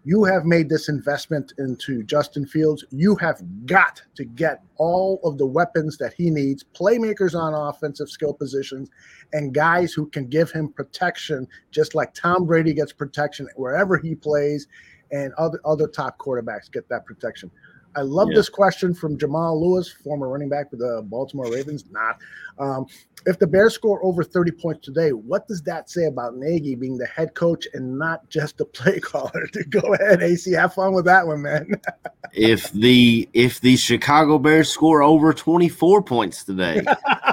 you 0.05 0.23
have 0.23 0.45
made 0.45 0.69
this 0.69 0.89
investment 0.89 1.53
into 1.59 2.05
Justin 2.05 2.47
Fields. 2.47 2.85
You 2.91 3.17
have 3.17 3.43
got 3.67 4.01
to 4.15 4.25
get 4.25 4.63
all 4.77 5.21
of 5.25 5.37
the 5.37 5.47
weapons 5.47 5.99
that 5.99 6.13
he 6.13 6.31
needs, 6.31 6.65
playmakers 6.79 7.35
on 7.35 7.55
offensive 7.55 8.09
skill 8.09 8.33
positions, 8.33 8.89
and 9.33 9.53
guys 9.53 9.93
who 9.93 10.07
can 10.07 10.27
give 10.29 10.53
him 10.53 10.69
protection, 10.69 11.49
just 11.73 11.97
like 11.97 12.15
Tom 12.15 12.47
Brady 12.47 12.73
gets 12.73 12.93
protection 12.93 13.49
wherever 13.57 13.97
he 13.99 14.15
plays, 14.15 14.69
and 15.11 15.33
other 15.35 15.61
other 15.65 15.89
top 15.89 16.19
quarterbacks 16.19 16.71
get 16.71 16.89
that 16.89 17.05
protection. 17.05 17.51
I 17.97 18.03
love 18.03 18.29
Yeah. 18.31 18.37
this 18.37 18.49
question 18.49 18.93
from 18.95 19.17
Jamal 19.19 19.61
Lewis, 19.61 19.91
former 19.91 20.29
running 20.29 20.49
back 20.49 20.71
for 20.71 20.77
the 20.77 21.03
Baltimore 21.07 21.51
Ravens. 21.51 21.85
Not. 21.91 22.19
Um, 22.59 22.87
if 23.27 23.39
the 23.39 23.47
Bears 23.47 23.75
score 23.75 24.05
over 24.05 24.23
30 24.23 24.53
points 24.53 24.85
today, 24.85 25.11
what 25.11 25.49
does 25.49 25.63
that 25.63 25.91
say 25.91 26.05
about 26.07 26.37
Nagy 26.37 26.75
being 26.77 26.97
the 26.97 27.07
head 27.07 27.35
coach 27.35 27.67
and 27.75 27.99
not 27.99 28.29
just 28.29 28.59
the 28.59 28.65
play 28.79 29.01
caller? 29.01 29.47
To 29.53 29.65
go 29.71 29.95
ahead, 29.95 30.23
AC. 30.23 30.53
Have 30.53 30.75
fun 30.75 30.93
with 30.95 31.07
that 31.07 31.27
one, 31.27 31.43
man. 31.43 31.81
if 32.33 32.71
the 32.73 33.29
if 33.33 33.61
the 33.61 33.77
Chicago 33.77 34.39
Bears 34.39 34.69
score 34.71 35.03
over 35.03 35.33
24 35.33 36.03
points 36.03 36.45
today, 36.45 36.83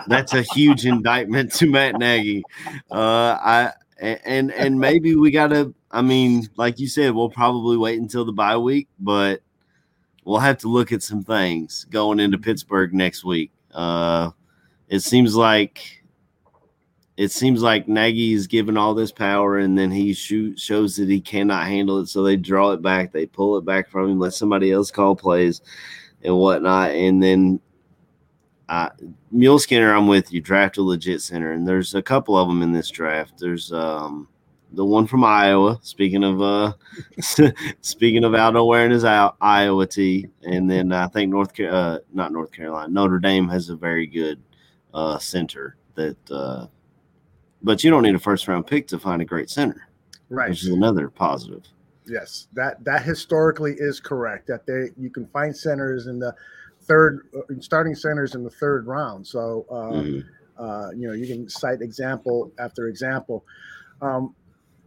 that's 0.08 0.34
a 0.34 0.42
huge 0.54 0.86
indictment 0.86 1.52
to 1.54 1.70
Matt 1.70 2.00
Nagy. 2.00 2.44
Uh, 2.90 3.38
I 3.40 3.72
and 4.00 4.52
and 4.52 4.80
maybe 4.80 5.16
we 5.16 5.30
gotta. 5.32 5.74
I 5.92 6.02
mean, 6.02 6.48
like 6.56 6.80
you 6.80 6.88
said, 6.88 7.14
we'll 7.14 7.30
probably 7.30 7.78
wait 7.78 8.00
until 8.00 8.26
the 8.26 8.32
bye 8.32 8.58
week, 8.58 8.88
but 9.00 9.42
we'll 10.26 10.40
have 10.40 10.58
to 10.60 10.68
look 10.68 10.92
at 10.92 11.04
some 11.04 11.24
things 11.24 11.86
going 11.90 12.20
into 12.20 12.38
Pittsburgh 12.38 12.94
next 12.94 13.24
week. 13.24 13.52
Uh, 13.74 14.32
it 14.88 15.00
seems 15.00 15.36
like 15.36 16.04
it 17.16 17.32
seems 17.32 17.62
like 17.62 17.88
Nagy 17.88 18.34
is 18.34 18.48
given 18.48 18.76
all 18.76 18.94
this 18.94 19.12
power, 19.12 19.60
and 19.60 19.78
then 19.78 19.92
he 19.92 20.14
shoot, 20.14 20.60
shows 20.60 20.96
that 20.96 21.10
he 21.10 21.22
cannot 21.22 21.68
handle 21.68 22.00
it. 22.00 22.08
So 22.08 22.24
they 22.24 22.36
draw 22.36 22.72
it 22.72 22.82
back, 22.82 23.12
they 23.12 23.28
pull 23.28 23.58
it 23.58 23.66
back 23.66 23.90
from 23.90 24.10
him, 24.10 24.20
let 24.20 24.34
somebody 24.34 24.72
else 24.72 24.90
call 24.90 25.16
plays 25.16 25.62
and 26.24 26.36
whatnot. 26.36 26.92
And 26.92 27.22
then 27.22 27.60
uh, 28.68 28.90
Mule 29.32 29.60
Skinner, 29.60 29.94
I'm 29.94 30.08
with 30.08 30.34
you. 30.34 30.42
Draft 30.42 30.78
a 30.78 30.82
legit 30.82 31.22
center, 31.22 31.52
and 31.52 31.68
there's 31.68 31.94
a 31.94 32.02
couple 32.02 32.36
of 32.36 32.48
them 32.48 32.64
in 32.64 32.74
this 32.74 32.90
draft. 32.90 33.38
There's 33.38 33.72
um, 33.72 34.28
the 34.74 34.86
one 34.86 35.08
from 35.08 35.24
Iowa. 35.24 35.80
Speaking 35.82 36.24
of 36.24 36.42
uh, 36.42 36.74
speaking 37.82 38.24
of 38.24 38.34
Aldo 38.36 38.66
wearing 38.66 38.92
his 38.92 39.04
Iowa 39.04 39.88
tee, 39.88 40.28
and 40.44 40.70
then 40.70 40.92
I 40.92 41.08
think 41.08 41.32
North 41.32 41.56
Car- 41.56 41.70
uh, 41.70 41.98
not 42.14 42.32
North 42.32 42.52
Carolina, 42.52 42.92
Notre 42.92 43.20
Dame 43.20 43.48
has 43.50 43.70
a 43.70 43.76
very 43.76 44.08
good 44.08 44.42
uh, 44.94 45.18
center 45.20 45.76
that. 45.96 46.18
Uh, 46.32 46.68
but 47.66 47.82
you 47.82 47.90
don't 47.90 48.04
need 48.04 48.14
a 48.16 48.20
first 48.20 48.46
round 48.50 48.68
pick 48.68 48.88
to 48.88 49.00
find 49.00 49.22
a 49.22 49.26
great 49.26 49.50
center, 49.50 49.88
Right. 50.30 50.50
which 50.50 50.64
is 50.64 50.70
another 50.70 51.10
positive. 51.10 51.64
Yes, 52.06 52.50
that 52.54 52.84
that 52.84 53.04
historically 53.04 53.74
is 53.78 54.02
correct. 54.02 54.48
That 54.48 54.66
they 54.66 54.90
you 54.98 55.10
can 55.10 55.26
find 55.28 55.56
centers 55.56 56.08
in 56.08 56.20
the 56.20 56.36
third, 56.82 57.28
uh, 57.38 57.54
starting 57.62 57.96
centers 57.96 58.36
in 58.36 58.44
the 58.44 58.50
third 58.50 58.86
round. 58.86 59.26
So 59.26 59.66
uh, 59.70 59.94
Mhm. 59.94 60.24
uh, 60.58 60.90
you 60.94 61.08
know 61.08 61.14
you 61.14 61.26
can 61.26 61.48
cite 61.48 61.82
example 61.82 62.52
after 62.60 62.88
example. 62.90 63.46
Um, 64.02 64.36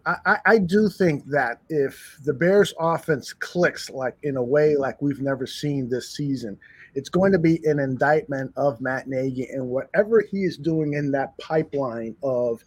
I, 0.07 0.39
I- 0.47 0.59
do 0.59 0.89
think 0.89 1.27
that 1.27 1.61
if 1.69 2.19
the 2.25 2.33
Bears' 2.33 2.73
offense 2.79 3.33
clicks 3.33 3.91
like 3.91 4.17
in 4.23 4.37
a 4.37 4.43
way 4.43 4.77
like 4.77 5.03
we've 5.03 5.21
never 5.21 5.47
seen 5.47 5.89
this 5.89 6.15
season, 6.15 6.57
it's 6.95 7.09
going 7.09 7.33
to 7.33 7.39
be 7.39 7.61
an 7.65 7.79
indictment 7.81 8.53
of 8.57 8.81
Matt 8.81 9.09
Nagy 9.09 9.49
and 9.51 9.67
whatever 9.67 10.23
he 10.31 10.45
is 10.45 10.57
doing 10.57 10.95
in 10.95 11.11
that 11.13 11.37
pipeline 11.39 12.17
of 12.23 12.65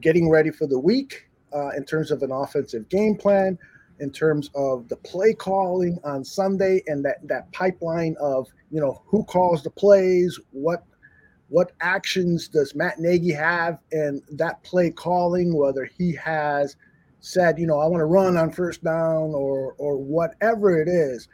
getting 0.00 0.28
ready 0.28 0.50
for 0.50 0.66
the 0.66 0.78
week 0.78 1.28
uh, 1.54 1.70
in 1.70 1.84
terms 1.84 2.10
of 2.10 2.22
an 2.22 2.30
offensive 2.30 2.88
game 2.88 3.16
plan, 3.16 3.58
in 4.00 4.10
terms 4.10 4.50
of 4.54 4.88
the 4.88 4.96
play 4.96 5.32
calling 5.32 5.98
on 6.04 6.24
Sunday, 6.24 6.82
and 6.86 7.04
that 7.04 7.26
that 7.26 7.50
pipeline 7.52 8.16
of 8.20 8.48
you 8.70 8.80
know 8.80 9.02
who 9.06 9.24
calls 9.24 9.62
the 9.62 9.70
plays, 9.70 10.38
what 10.50 10.84
what 11.48 11.72
actions 11.80 12.48
does 12.48 12.74
Matt 12.74 12.98
Nagy 12.98 13.32
have, 13.32 13.78
and 13.92 14.22
that 14.32 14.62
play 14.62 14.90
calling, 14.90 15.54
whether 15.54 15.84
he 15.84 16.14
has 16.14 16.76
said 17.20 17.58
you 17.58 17.66
know 17.66 17.80
I 17.80 17.86
want 17.86 18.00
to 18.00 18.06
run 18.06 18.36
on 18.36 18.50
first 18.50 18.84
down 18.84 19.34
or 19.34 19.74
or 19.78 19.96
whatever 19.96 20.80
it 20.80 20.88
is, 20.88 21.28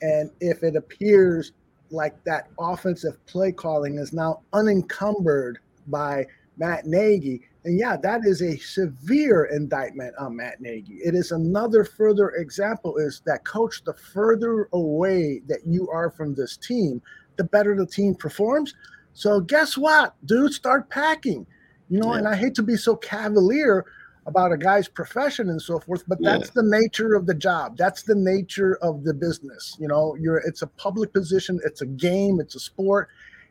and 0.00 0.30
if 0.40 0.62
it 0.62 0.76
appears 0.76 1.52
like 1.92 2.22
that 2.24 2.48
offensive 2.58 3.24
play 3.26 3.52
calling 3.52 3.98
is 3.98 4.12
now 4.12 4.40
unencumbered 4.52 5.58
by 5.86 6.26
Matt 6.56 6.86
Nagy. 6.86 7.42
And 7.64 7.78
yeah, 7.78 7.96
that 8.02 8.22
is 8.24 8.42
a 8.42 8.56
severe 8.56 9.44
indictment 9.44 10.14
on 10.18 10.36
Matt 10.36 10.60
Nagy. 10.60 10.94
It 10.94 11.14
is 11.14 11.30
another 11.30 11.84
further 11.84 12.30
example 12.30 12.96
is 12.96 13.22
that 13.26 13.44
coach, 13.44 13.84
the 13.84 13.94
further 13.94 14.68
away 14.72 15.42
that 15.46 15.60
you 15.64 15.88
are 15.90 16.10
from 16.10 16.34
this 16.34 16.56
team, 16.56 17.00
the 17.36 17.44
better 17.44 17.76
the 17.76 17.86
team 17.86 18.14
performs. 18.14 18.74
So 19.14 19.40
guess 19.40 19.76
what, 19.76 20.14
dude? 20.24 20.52
Start 20.52 20.88
packing. 20.90 21.46
You 21.88 22.00
know, 22.00 22.12
Yeah. 22.12 22.18
and 22.18 22.28
I 22.28 22.34
hate 22.36 22.54
to 22.56 22.62
be 22.62 22.76
so 22.76 22.96
cavalier 22.96 23.84
about 24.26 24.52
a 24.52 24.56
guy's 24.56 24.88
profession 24.88 25.48
and 25.50 25.60
so 25.60 25.80
forth, 25.80 26.04
but 26.06 26.18
Yeah. 26.20 26.38
that's 26.38 26.50
the 26.50 26.62
nature 26.62 27.14
of 27.14 27.26
the 27.26 27.34
job. 27.34 27.76
That's 27.76 28.04
the 28.04 28.14
nature 28.14 28.76
of 28.80 29.04
the 29.04 29.12
business. 29.12 29.76
You 29.80 29.88
know, 29.88 30.14
you're 30.18 30.38
it's 30.38 30.62
a 30.62 30.66
public 30.68 31.12
position, 31.12 31.60
it's 31.64 31.82
a 31.82 31.86
game, 31.86 32.40
it's 32.40 32.54
a 32.54 32.60
sport. 32.60 33.08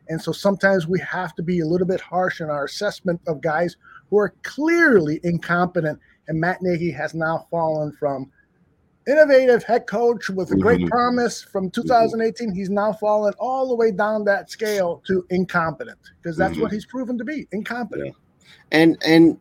And 0.08 0.20
so 0.20 0.32
sometimes 0.32 0.88
we 0.88 0.98
have 1.00 1.34
to 1.36 1.42
be 1.42 1.60
a 1.60 1.66
little 1.66 1.86
bit 1.86 2.00
harsh 2.00 2.40
in 2.40 2.50
our 2.50 2.64
assessment 2.64 3.20
of 3.26 3.40
guys 3.40 3.76
who 4.10 4.18
are 4.18 4.34
clearly 4.42 5.20
incompetent. 5.22 6.00
And 6.26 6.40
Matt 6.40 6.62
Nagy 6.62 6.90
has 6.90 7.14
now 7.14 7.46
fallen 7.50 7.92
from 7.92 8.30
innovative 9.06 9.62
head 9.64 9.86
coach 9.86 10.28
with 10.30 10.50
a 10.52 10.56
great 10.56 10.86
promise 10.88 11.42
from 11.42 11.70
2018. 11.70 12.54
He's 12.54 12.70
now 12.70 12.92
fallen 12.92 13.32
all 13.38 13.68
the 13.68 13.74
way 13.74 13.90
down 13.90 14.24
that 14.26 14.50
scale 14.50 15.02
to 15.06 15.26
incompetent 15.30 15.98
because 16.22 16.36
that's 16.36 16.56
what 16.58 16.70
Mhm. 16.70 16.74
he's 16.74 16.86
proven 16.86 17.18
to 17.18 17.24
be 17.24 17.46
incompetent. 17.52 18.14
and 18.70 18.96
and 19.04 19.38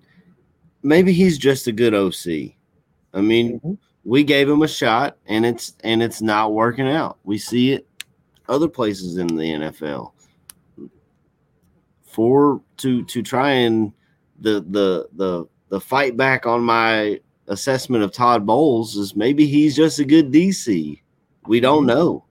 maybe 0.83 1.13
he's 1.13 1.37
just 1.37 1.67
a 1.67 1.71
good 1.71 1.93
OC. 1.93 2.55
I 3.13 3.21
mean, 3.21 3.59
Mm-hmm. 3.59 3.73
we 4.03 4.23
gave 4.23 4.49
him 4.49 4.61
a 4.63 4.67
shot, 4.67 5.17
and 5.27 5.45
it's 5.45 5.73
and 5.83 6.01
it's 6.01 6.21
not 6.21 6.53
working 6.53 6.87
out. 6.87 7.19
We 7.23 7.37
see 7.37 7.71
it 7.73 7.87
other 8.49 8.67
places 8.67 9.17
in 9.17 9.27
the 9.27 9.43
NFL. 9.53 10.13
For 12.03 12.61
to 12.77 13.03
to 13.05 13.21
try 13.21 13.51
and 13.51 13.93
the 14.39 14.65
the 14.69 15.07
the 15.13 15.45
the 15.69 15.79
fight 15.79 16.17
back 16.17 16.45
on 16.45 16.61
my 16.61 17.21
assessment 17.47 18.03
of 18.03 18.11
Todd 18.11 18.45
Bowles 18.45 18.95
is 18.95 19.15
maybe 19.15 19.45
he's 19.45 19.75
just 19.75 19.99
a 19.99 20.05
good 20.05 20.31
DC. 20.31 21.01
We 21.47 21.59
don't 21.59 21.85
know, 21.85 22.25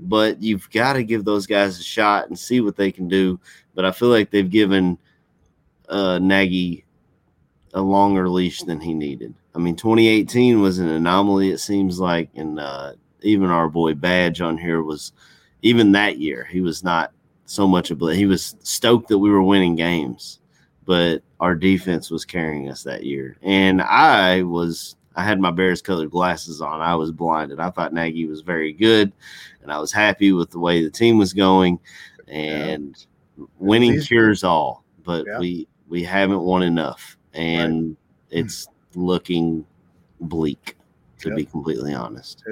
but 0.00 0.42
you've 0.42 0.68
got 0.70 0.94
to 0.94 1.04
give 1.04 1.24
those 1.24 1.46
guys 1.46 1.78
a 1.78 1.82
shot 1.82 2.28
and 2.28 2.38
see 2.38 2.60
what 2.60 2.76
they 2.76 2.90
can 2.90 3.08
do. 3.08 3.38
But 3.74 3.84
I 3.84 3.92
feel 3.92 4.08
like 4.08 4.30
they've 4.30 4.50
given 4.50 4.98
uh, 5.88 6.18
Nagy 6.18 6.84
a 7.74 7.80
longer 7.80 8.28
leash 8.28 8.62
than 8.62 8.80
he 8.80 8.94
needed. 8.94 9.34
I 9.54 9.58
mean, 9.58 9.76
2018 9.76 10.60
was 10.60 10.78
an 10.78 10.88
anomaly. 10.88 11.50
It 11.50 11.58
seems 11.58 11.98
like, 11.98 12.30
and 12.34 12.60
uh, 12.60 12.92
even 13.22 13.50
our 13.50 13.68
boy 13.68 13.94
Badge 13.94 14.40
on 14.40 14.56
here 14.56 14.82
was, 14.82 15.12
even 15.62 15.92
that 15.92 16.18
year, 16.18 16.44
he 16.44 16.60
was 16.60 16.84
not 16.84 17.12
so 17.44 17.66
much 17.66 17.90
of 17.90 18.00
a. 18.02 18.14
He 18.14 18.26
was 18.26 18.56
stoked 18.62 19.08
that 19.08 19.18
we 19.18 19.30
were 19.30 19.42
winning 19.42 19.74
games, 19.74 20.40
but 20.88 21.22
our 21.38 21.54
defense 21.54 22.10
was 22.10 22.24
carrying 22.24 22.70
us 22.70 22.82
that 22.82 23.04
year, 23.04 23.36
and 23.42 23.82
I 23.82 24.42
was. 24.42 24.96
I 25.14 25.22
had 25.24 25.38
my 25.40 25.50
Bears 25.50 25.82
colored 25.82 26.10
glasses 26.12 26.62
on. 26.62 26.80
I 26.80 26.94
was 26.94 27.10
blinded. 27.12 27.58
I 27.60 27.70
thought 27.70 27.92
Nagy 27.92 28.24
was 28.26 28.40
very 28.40 28.72
good, 28.72 29.12
and 29.62 29.70
I 29.70 29.78
was 29.78 29.92
happy 29.92 30.32
with 30.32 30.50
the 30.50 30.58
way 30.60 30.82
the 30.82 30.90
team 30.90 31.18
was 31.18 31.32
going. 31.34 31.78
And 32.28 32.96
winning 33.58 33.92
He's- 33.92 34.06
cures 34.06 34.44
all, 34.44 34.84
but 35.04 35.26
Yeah. 35.26 35.38
we 35.38 35.68
we 35.88 36.02
haven't 36.04 36.40
won 36.40 36.62
enough, 36.62 37.18
and 37.34 37.94
it's 38.30 38.68
looking 38.94 39.66
bleak 40.22 40.74
to 41.18 41.34
be 41.34 41.44
completely 41.44 41.92
honest. 41.92 42.42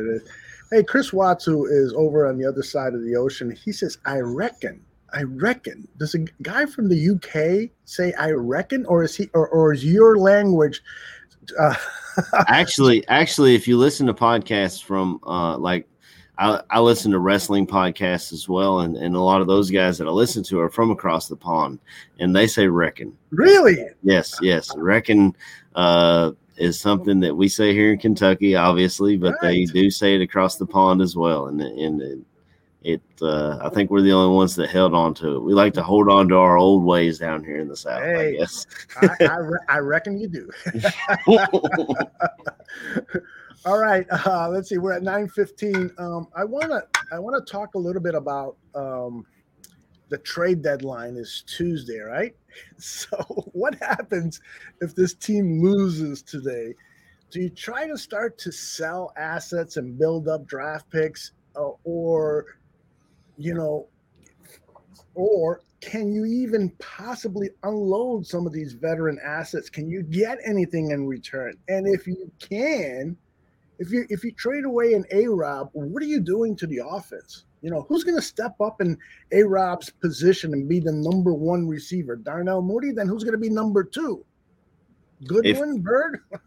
Hey, 0.72 0.82
Chris 0.82 1.12
Watts, 1.12 1.46
is 1.48 1.92
over 1.94 2.26
on 2.26 2.36
the 2.36 2.44
other 2.44 2.62
side 2.62 2.92
of 2.94 3.02
the 3.02 3.14
ocean, 3.14 3.50
he 3.52 3.70
says, 3.72 3.98
I 4.04 4.18
reckon. 4.18 4.80
I 5.16 5.22
reckon. 5.22 5.88
Does 5.96 6.14
a 6.14 6.18
guy 6.42 6.66
from 6.66 6.88
the 6.90 7.10
UK 7.10 7.70
say 7.86 8.12
I 8.14 8.32
reckon, 8.32 8.84
or 8.84 9.02
is 9.02 9.16
he 9.16 9.30
or, 9.32 9.48
or 9.48 9.72
is 9.72 9.84
your 9.84 10.18
language 10.18 10.82
uh, 11.58 11.74
actually, 12.48 13.06
actually, 13.08 13.54
if 13.54 13.68
you 13.68 13.78
listen 13.78 14.06
to 14.06 14.14
podcasts 14.14 14.82
from 14.82 15.20
uh, 15.26 15.56
like 15.56 15.88
I, 16.38 16.60
I 16.70 16.80
listen 16.80 17.12
to 17.12 17.18
wrestling 17.18 17.66
podcasts 17.66 18.32
as 18.32 18.48
well, 18.48 18.80
and, 18.80 18.96
and 18.96 19.14
a 19.14 19.20
lot 19.20 19.40
of 19.40 19.46
those 19.46 19.70
guys 19.70 19.98
that 19.98 20.06
I 20.06 20.10
listen 20.10 20.42
to 20.44 20.60
are 20.60 20.70
from 20.70 20.90
across 20.90 21.28
the 21.28 21.36
pond, 21.36 21.78
and 22.18 22.34
they 22.34 22.46
say 22.46 22.66
reckon. 22.66 23.16
really? 23.30 23.78
Yes, 24.02 24.34
yes, 24.42 24.70
reckon 24.76 25.34
uh, 25.74 26.32
is 26.56 26.78
something 26.78 27.20
that 27.20 27.34
we 27.34 27.48
say 27.48 27.72
here 27.72 27.92
in 27.92 27.98
Kentucky, 27.98 28.54
obviously, 28.54 29.16
but 29.16 29.34
they 29.40 29.64
do 29.64 29.90
say 29.90 30.14
it 30.14 30.20
across 30.20 30.56
the 30.56 30.66
pond 30.66 31.00
as 31.00 31.16
well, 31.16 31.46
and 31.46 31.60
and 31.60 32.24
it, 32.86 33.02
uh, 33.20 33.58
I 33.60 33.68
think 33.70 33.90
we're 33.90 34.00
the 34.00 34.12
only 34.12 34.32
ones 34.36 34.54
that 34.54 34.70
held 34.70 34.94
on 34.94 35.12
to 35.14 35.34
it. 35.34 35.42
We 35.42 35.54
like 35.54 35.74
to 35.74 35.82
hold 35.82 36.08
on 36.08 36.28
to 36.28 36.36
our 36.36 36.56
old 36.56 36.84
ways 36.84 37.18
down 37.18 37.42
here 37.42 37.58
in 37.58 37.66
the 37.66 37.76
south. 37.76 38.00
I 38.00 38.30
guess. 38.30 38.64
I, 39.02 39.08
I, 39.22 39.36
re- 39.38 39.58
I 39.68 39.78
reckon 39.78 40.16
you 40.20 40.28
do. 40.28 40.48
All 43.66 43.78
right, 43.78 44.06
uh, 44.24 44.48
let's 44.50 44.68
see. 44.68 44.78
We're 44.78 44.92
at 44.92 45.02
nine 45.02 45.28
fifteen. 45.28 45.90
Um, 45.98 46.28
I 46.36 46.44
wanna 46.44 46.82
I 47.10 47.18
wanna 47.18 47.40
talk 47.40 47.74
a 47.74 47.78
little 47.78 48.00
bit 48.00 48.14
about 48.14 48.56
um, 48.76 49.26
the 50.08 50.18
trade 50.18 50.62
deadline 50.62 51.16
is 51.16 51.42
Tuesday, 51.46 51.98
right? 51.98 52.34
So, 52.78 53.18
what 53.52 53.74
happens 53.82 54.40
if 54.80 54.94
this 54.94 55.12
team 55.12 55.60
loses 55.62 56.22
today? 56.22 56.72
Do 57.30 57.42
you 57.42 57.50
try 57.50 57.86
to 57.86 57.98
start 57.98 58.38
to 58.38 58.50
sell 58.50 59.12
assets 59.18 59.76
and 59.76 59.98
build 59.98 60.26
up 60.26 60.46
draft 60.46 60.88
picks, 60.88 61.32
uh, 61.54 61.72
or 61.84 62.46
you 63.36 63.54
know, 63.54 63.88
or 65.14 65.60
can 65.80 66.12
you 66.12 66.24
even 66.24 66.70
possibly 66.78 67.50
unload 67.62 68.26
some 68.26 68.46
of 68.46 68.52
these 68.52 68.72
veteran 68.72 69.18
assets? 69.24 69.70
Can 69.70 69.88
you 69.88 70.02
get 70.02 70.38
anything 70.44 70.90
in 70.90 71.06
return? 71.06 71.54
And 71.68 71.86
if 71.86 72.06
you 72.06 72.30
can, 72.40 73.16
if 73.78 73.90
you 73.90 74.06
if 74.08 74.24
you 74.24 74.32
trade 74.32 74.64
away 74.64 74.94
an 74.94 75.04
A 75.12 75.26
Rob, 75.26 75.70
what 75.72 76.02
are 76.02 76.06
you 76.06 76.20
doing 76.20 76.56
to 76.56 76.66
the 76.66 76.80
offense? 76.86 77.44
You 77.62 77.70
know, 77.70 77.86
who's 77.88 78.04
going 78.04 78.16
to 78.16 78.22
step 78.22 78.60
up 78.60 78.80
in 78.80 78.96
A 79.32 79.42
Rob's 79.42 79.90
position 79.90 80.52
and 80.52 80.68
be 80.68 80.80
the 80.80 80.92
number 80.92 81.34
one 81.34 81.66
receiver? 81.66 82.16
Darnell 82.16 82.62
Mooney? 82.62 82.92
Then 82.92 83.08
who's 83.08 83.24
going 83.24 83.34
to 83.34 83.38
be 83.38 83.50
number 83.50 83.82
two? 83.82 84.24
Goodwin, 85.26 85.80
Byrd. 85.80 86.20
I 86.32 86.38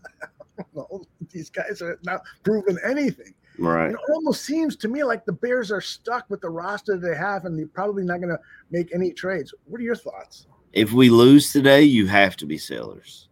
don't 0.57 0.75
know. 0.75 1.01
These 1.31 1.49
guys 1.49 1.81
are 1.81 1.99
not 2.03 2.21
proving 2.43 2.77
anything. 2.85 3.33
Right. 3.59 3.91
It 3.91 3.97
almost 4.13 4.45
seems 4.45 4.75
to 4.77 4.87
me 4.87 5.03
like 5.03 5.25
the 5.25 5.33
Bears 5.33 5.71
are 5.71 5.81
stuck 5.81 6.29
with 6.29 6.41
the 6.41 6.49
roster 6.49 6.97
they 6.97 7.15
have, 7.15 7.45
and 7.45 7.59
they're 7.59 7.67
probably 7.67 8.03
not 8.03 8.21
going 8.21 8.29
to 8.29 8.39
make 8.71 8.93
any 8.93 9.11
trades. 9.11 9.53
What 9.65 9.81
are 9.81 9.83
your 9.83 9.95
thoughts? 9.95 10.47
if 10.73 10.91
we 10.91 11.09
lose 11.09 11.51
today, 11.51 11.83
you 11.83 12.07
have 12.07 12.35
to 12.37 12.45
be 12.45 12.57
sellers. 12.57 13.27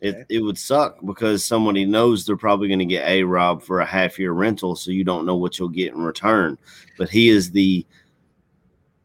It 0.00 0.26
it 0.28 0.40
would 0.40 0.58
suck 0.58 0.98
because 1.04 1.44
somebody 1.44 1.84
knows 1.84 2.26
they're 2.26 2.36
probably 2.36 2.66
going 2.66 2.80
to 2.80 2.84
get 2.84 3.06
a 3.06 3.22
Rob 3.22 3.62
for 3.62 3.80
a 3.80 3.86
half 3.86 4.18
year 4.18 4.32
rental, 4.32 4.74
so 4.74 4.90
you 4.90 5.04
don't 5.04 5.26
know 5.26 5.36
what 5.36 5.58
you'll 5.58 5.68
get 5.68 5.92
in 5.92 6.02
return. 6.02 6.58
But 6.98 7.08
he 7.08 7.28
is 7.28 7.52
the 7.52 7.86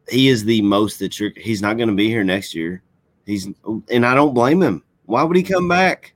he 0.08 0.28
is 0.28 0.44
the 0.44 0.60
most 0.62 0.98
that 0.98 1.20
you're. 1.20 1.30
He's 1.36 1.62
not 1.62 1.76
going 1.76 1.88
to 1.88 1.94
be 1.94 2.08
here 2.08 2.24
next 2.24 2.52
year. 2.52 2.82
He's 3.26 3.48
and 3.90 4.04
I 4.04 4.14
don't 4.14 4.34
blame 4.34 4.60
him. 4.60 4.82
Why 5.04 5.22
would 5.22 5.36
he 5.36 5.42
come 5.44 5.68
back? 5.68 6.14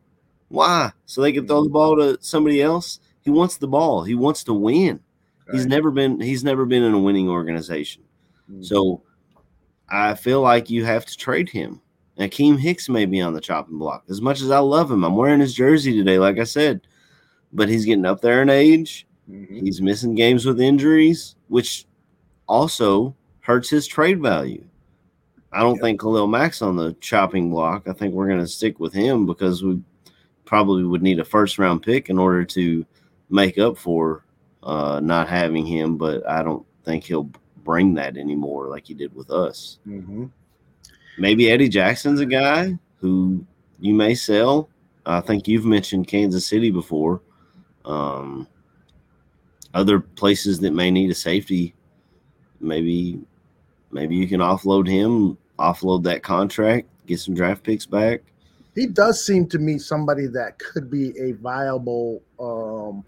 Why? 0.49 0.91
So 1.07 1.23
they 1.23 1.33
can 1.33 1.47
throw 1.47 1.63
the 1.63 1.71
ball 1.71 1.97
to 1.97 2.19
somebody 2.21 2.61
else. 2.61 2.99
He 3.23 3.31
wants 3.31 3.57
the 3.57 3.69
ball. 3.69 4.03
He 4.03 4.15
wants 4.15 4.45
to 4.45 4.53
win. 4.53 5.01
He's 5.51 5.67
never 5.67 5.91
been. 5.91 6.21
He's 6.21 6.45
never 6.45 6.65
been 6.65 6.83
in 6.83 6.95
a 6.95 6.99
winning 6.99 7.29
organization. 7.29 8.03
Mm. 8.51 8.65
So 8.65 9.03
I 9.89 10.15
feel 10.15 10.41
like 10.41 10.71
you 10.71 10.85
have 10.85 11.05
to 11.07 11.17
trade 11.17 11.49
him. 11.49 11.81
Akiem 12.19 12.59
Hicks 12.59 12.89
may 12.89 13.05
be 13.05 13.21
on 13.21 13.35
the 13.35 13.41
chopping 13.41 13.79
block. 13.79 14.05
As 14.09 14.21
much 14.21 14.41
as 14.41 14.51
I 14.51 14.59
love 14.59 14.91
him, 14.91 15.05
I'm 15.05 15.17
wearing 15.17 15.41
his 15.41 15.55
jersey 15.55 15.97
today, 15.97 16.19
like 16.19 16.39
I 16.39 16.45
said, 16.45 16.83
but 17.53 17.69
he's 17.69 17.85
getting 17.85 18.05
up 18.05 18.21
there 18.21 18.43
in 18.43 18.51
age. 18.51 19.07
Mm-hmm. 19.31 19.65
He's 19.65 19.81
missing 19.81 20.15
games 20.15 20.47
with 20.47 20.61
injuries, 20.61 21.37
which 21.49 21.87
also 22.47 23.15
hurts 23.41 23.71
his 23.71 23.87
trade 23.87 24.21
value. 24.21 24.65
I 25.53 25.61
don't 25.61 25.79
think 25.79 26.01
Khalil 26.01 26.27
Mack's 26.27 26.63
on 26.63 26.77
the 26.77 26.95
chopping 26.95 27.51
block. 27.51 27.87
I 27.87 27.93
think 27.93 28.15
we're 28.15 28.29
going 28.29 28.41
to 28.41 28.47
stick 28.47 28.81
with 28.81 28.93
him 28.93 29.27
because 29.27 29.63
we 29.63 29.83
probably 30.45 30.85
would 30.85 31.03
need 31.03 31.19
a 31.19 31.25
first 31.25 31.59
round 31.59 31.83
pick 31.83 32.09
in 32.09 32.19
order 32.19 32.45
to 32.45 32.87
make 33.33 33.59
up 33.59 33.77
for 33.77 34.25
uh, 34.63 35.01
not 35.03 35.29
having 35.29 35.67
him. 35.67 35.97
But 35.97 36.29
I 36.29 36.43
don't 36.43 36.65
think 36.85 37.05
he'll 37.05 37.31
bring 37.65 37.95
that 37.95 38.17
anymore 38.17 38.69
like 38.69 38.87
he 38.87 38.95
did 38.95 39.15
with 39.15 39.31
us. 39.31 39.79
Mm-hmm. 39.87 40.27
Maybe 41.19 41.51
Eddie 41.51 41.69
Jackson's 41.69 42.21
a 42.21 42.27
guy 42.27 42.79
who 42.97 43.45
you 43.81 43.95
may 43.95 44.15
sell. 44.15 44.69
I 45.05 45.21
think 45.21 45.49
you've 45.49 45.65
mentioned 45.65 46.07
Kansas 46.07 46.47
City 46.47 46.71
before. 46.71 47.21
Um, 47.85 48.47
other 49.75 50.01
places 50.01 50.61
that 50.61 50.73
may 50.73 50.91
need 50.91 51.11
a 51.11 51.15
safety, 51.15 51.75
maybe 52.61 53.21
maybe 53.91 54.15
you 54.15 54.29
can 54.29 54.41
offload 54.41 54.89
him, 54.89 55.37
offload 55.59 56.05
that 56.05 56.23
contract, 56.23 56.89
get 57.07 57.19
some 57.19 57.35
draft 57.35 57.65
picks 57.65 57.87
back. 57.87 58.23
He 58.75 58.87
does 58.87 59.25
seem 59.25 59.47
to 59.49 59.59
me 59.59 59.79
somebody 59.79 60.27
that 60.29 60.59
could 60.59 60.91
be 60.91 61.19
a 61.19 61.33
viable 61.33 62.23
um, 62.41 63.05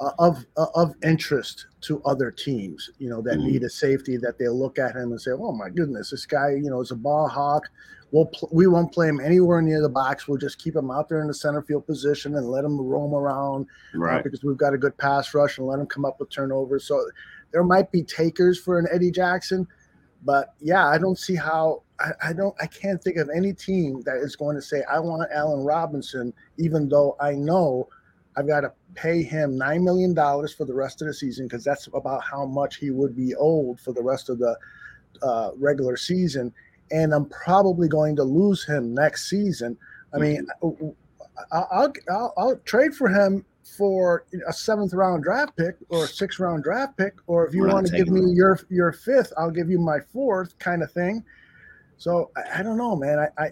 uh, 0.00 0.10
of 0.18 0.44
uh, 0.56 0.66
of 0.74 0.94
interest 1.02 1.66
to 1.82 2.02
other 2.04 2.30
teams. 2.30 2.90
You 2.98 3.10
know 3.10 3.20
that 3.22 3.38
Mhm. 3.38 3.44
need 3.46 3.62
a 3.62 3.70
safety 3.70 4.16
that 4.18 4.38
they'll 4.38 4.58
look 4.58 4.78
at 4.78 4.94
him 4.96 5.12
and 5.12 5.20
say, 5.20 5.30
"Oh 5.32 5.52
my 5.52 5.68
goodness, 5.70 6.10
this 6.10 6.26
guy, 6.26 6.50
you 6.50 6.70
know, 6.70 6.80
is 6.80 6.90
a 6.90 6.96
ball 6.96 7.28
hawk." 7.28 7.64
We'll 8.10 8.26
pl- 8.26 8.50
we 8.52 8.66
won't 8.68 8.92
play 8.92 9.08
him 9.08 9.18
anywhere 9.18 9.60
near 9.60 9.80
the 9.82 9.88
box. 9.88 10.28
We'll 10.28 10.38
just 10.38 10.58
keep 10.58 10.76
him 10.76 10.90
out 10.90 11.08
there 11.08 11.20
in 11.20 11.26
the 11.26 11.34
center 11.34 11.62
field 11.62 11.84
position 11.86 12.36
and 12.36 12.48
let 12.48 12.64
him 12.64 12.80
roam 12.80 13.12
around 13.12 13.66
uh, 13.94 13.98
Right. 13.98 14.22
because 14.24 14.44
we've 14.44 14.56
got 14.56 14.72
a 14.72 14.78
good 14.78 14.96
pass 14.98 15.34
rush 15.34 15.58
and 15.58 15.66
let 15.66 15.80
him 15.80 15.86
come 15.86 16.04
up 16.04 16.20
with 16.20 16.30
turnovers. 16.30 16.84
So 16.84 17.04
there 17.50 17.64
might 17.64 17.90
be 17.90 18.02
takers 18.04 18.58
for 18.58 18.78
an 18.78 18.86
Eddie 18.92 19.10
Jackson, 19.10 19.66
but 20.24 20.54
yeah, 20.60 20.86
I 20.86 20.96
don't 20.98 21.18
see 21.18 21.34
how. 21.34 21.82
I, 22.00 22.10
I 22.28 22.32
don't. 22.32 22.54
I 22.60 22.66
can't 22.66 23.02
think 23.02 23.16
of 23.16 23.30
any 23.34 23.52
team 23.52 24.00
that 24.02 24.16
is 24.16 24.34
going 24.36 24.56
to 24.56 24.62
say 24.62 24.82
I 24.90 24.98
want 25.00 25.30
Allen 25.32 25.64
Robinson, 25.64 26.32
even 26.58 26.88
though 26.88 27.16
I 27.20 27.32
know 27.34 27.88
I've 28.36 28.46
got 28.48 28.60
to 28.62 28.72
pay 28.94 29.22
him 29.22 29.56
nine 29.56 29.84
million 29.84 30.14
dollars 30.14 30.52
for 30.54 30.64
the 30.64 30.74
rest 30.74 31.02
of 31.02 31.08
the 31.08 31.14
season 31.14 31.46
because 31.46 31.64
that's 31.64 31.86
about 31.94 32.22
how 32.22 32.44
much 32.46 32.76
he 32.76 32.90
would 32.90 33.16
be 33.16 33.34
owed 33.36 33.80
for 33.80 33.92
the 33.92 34.02
rest 34.02 34.28
of 34.28 34.38
the 34.38 34.56
uh, 35.22 35.50
regular 35.56 35.96
season, 35.96 36.52
and 36.90 37.12
I'm 37.12 37.26
probably 37.26 37.88
going 37.88 38.16
to 38.16 38.24
lose 38.24 38.64
him 38.64 38.94
next 38.94 39.28
season. 39.30 39.76
I 40.12 40.18
mean, 40.18 40.46
I- 41.52 41.64
I'll, 41.72 41.92
I'll 42.10 42.34
I'll 42.36 42.56
trade 42.64 42.94
for 42.94 43.08
him 43.08 43.44
for 43.76 44.24
a 44.46 44.52
seventh 44.52 44.92
round 44.92 45.24
draft 45.24 45.56
pick 45.56 45.76
or 45.88 46.04
a 46.04 46.08
sixth 46.08 46.38
round 46.38 46.62
draft 46.62 46.96
pick, 46.96 47.14
or 47.26 47.46
if 47.46 47.54
you 47.54 47.62
We're 47.62 47.72
want 47.72 47.86
to 47.88 47.96
give 47.96 48.08
me 48.08 48.20
your 48.32 48.60
your 48.70 48.92
fifth, 48.92 49.32
I'll 49.36 49.50
give 49.50 49.68
you 49.70 49.78
my 49.80 49.98
fourth 50.12 50.56
kind 50.58 50.82
of 50.82 50.92
thing. 50.92 51.24
So 51.96 52.30
I, 52.36 52.60
I 52.60 52.62
don't 52.62 52.76
know, 52.76 52.94
man. 52.94 53.18
I, 53.18 53.42
I 53.42 53.50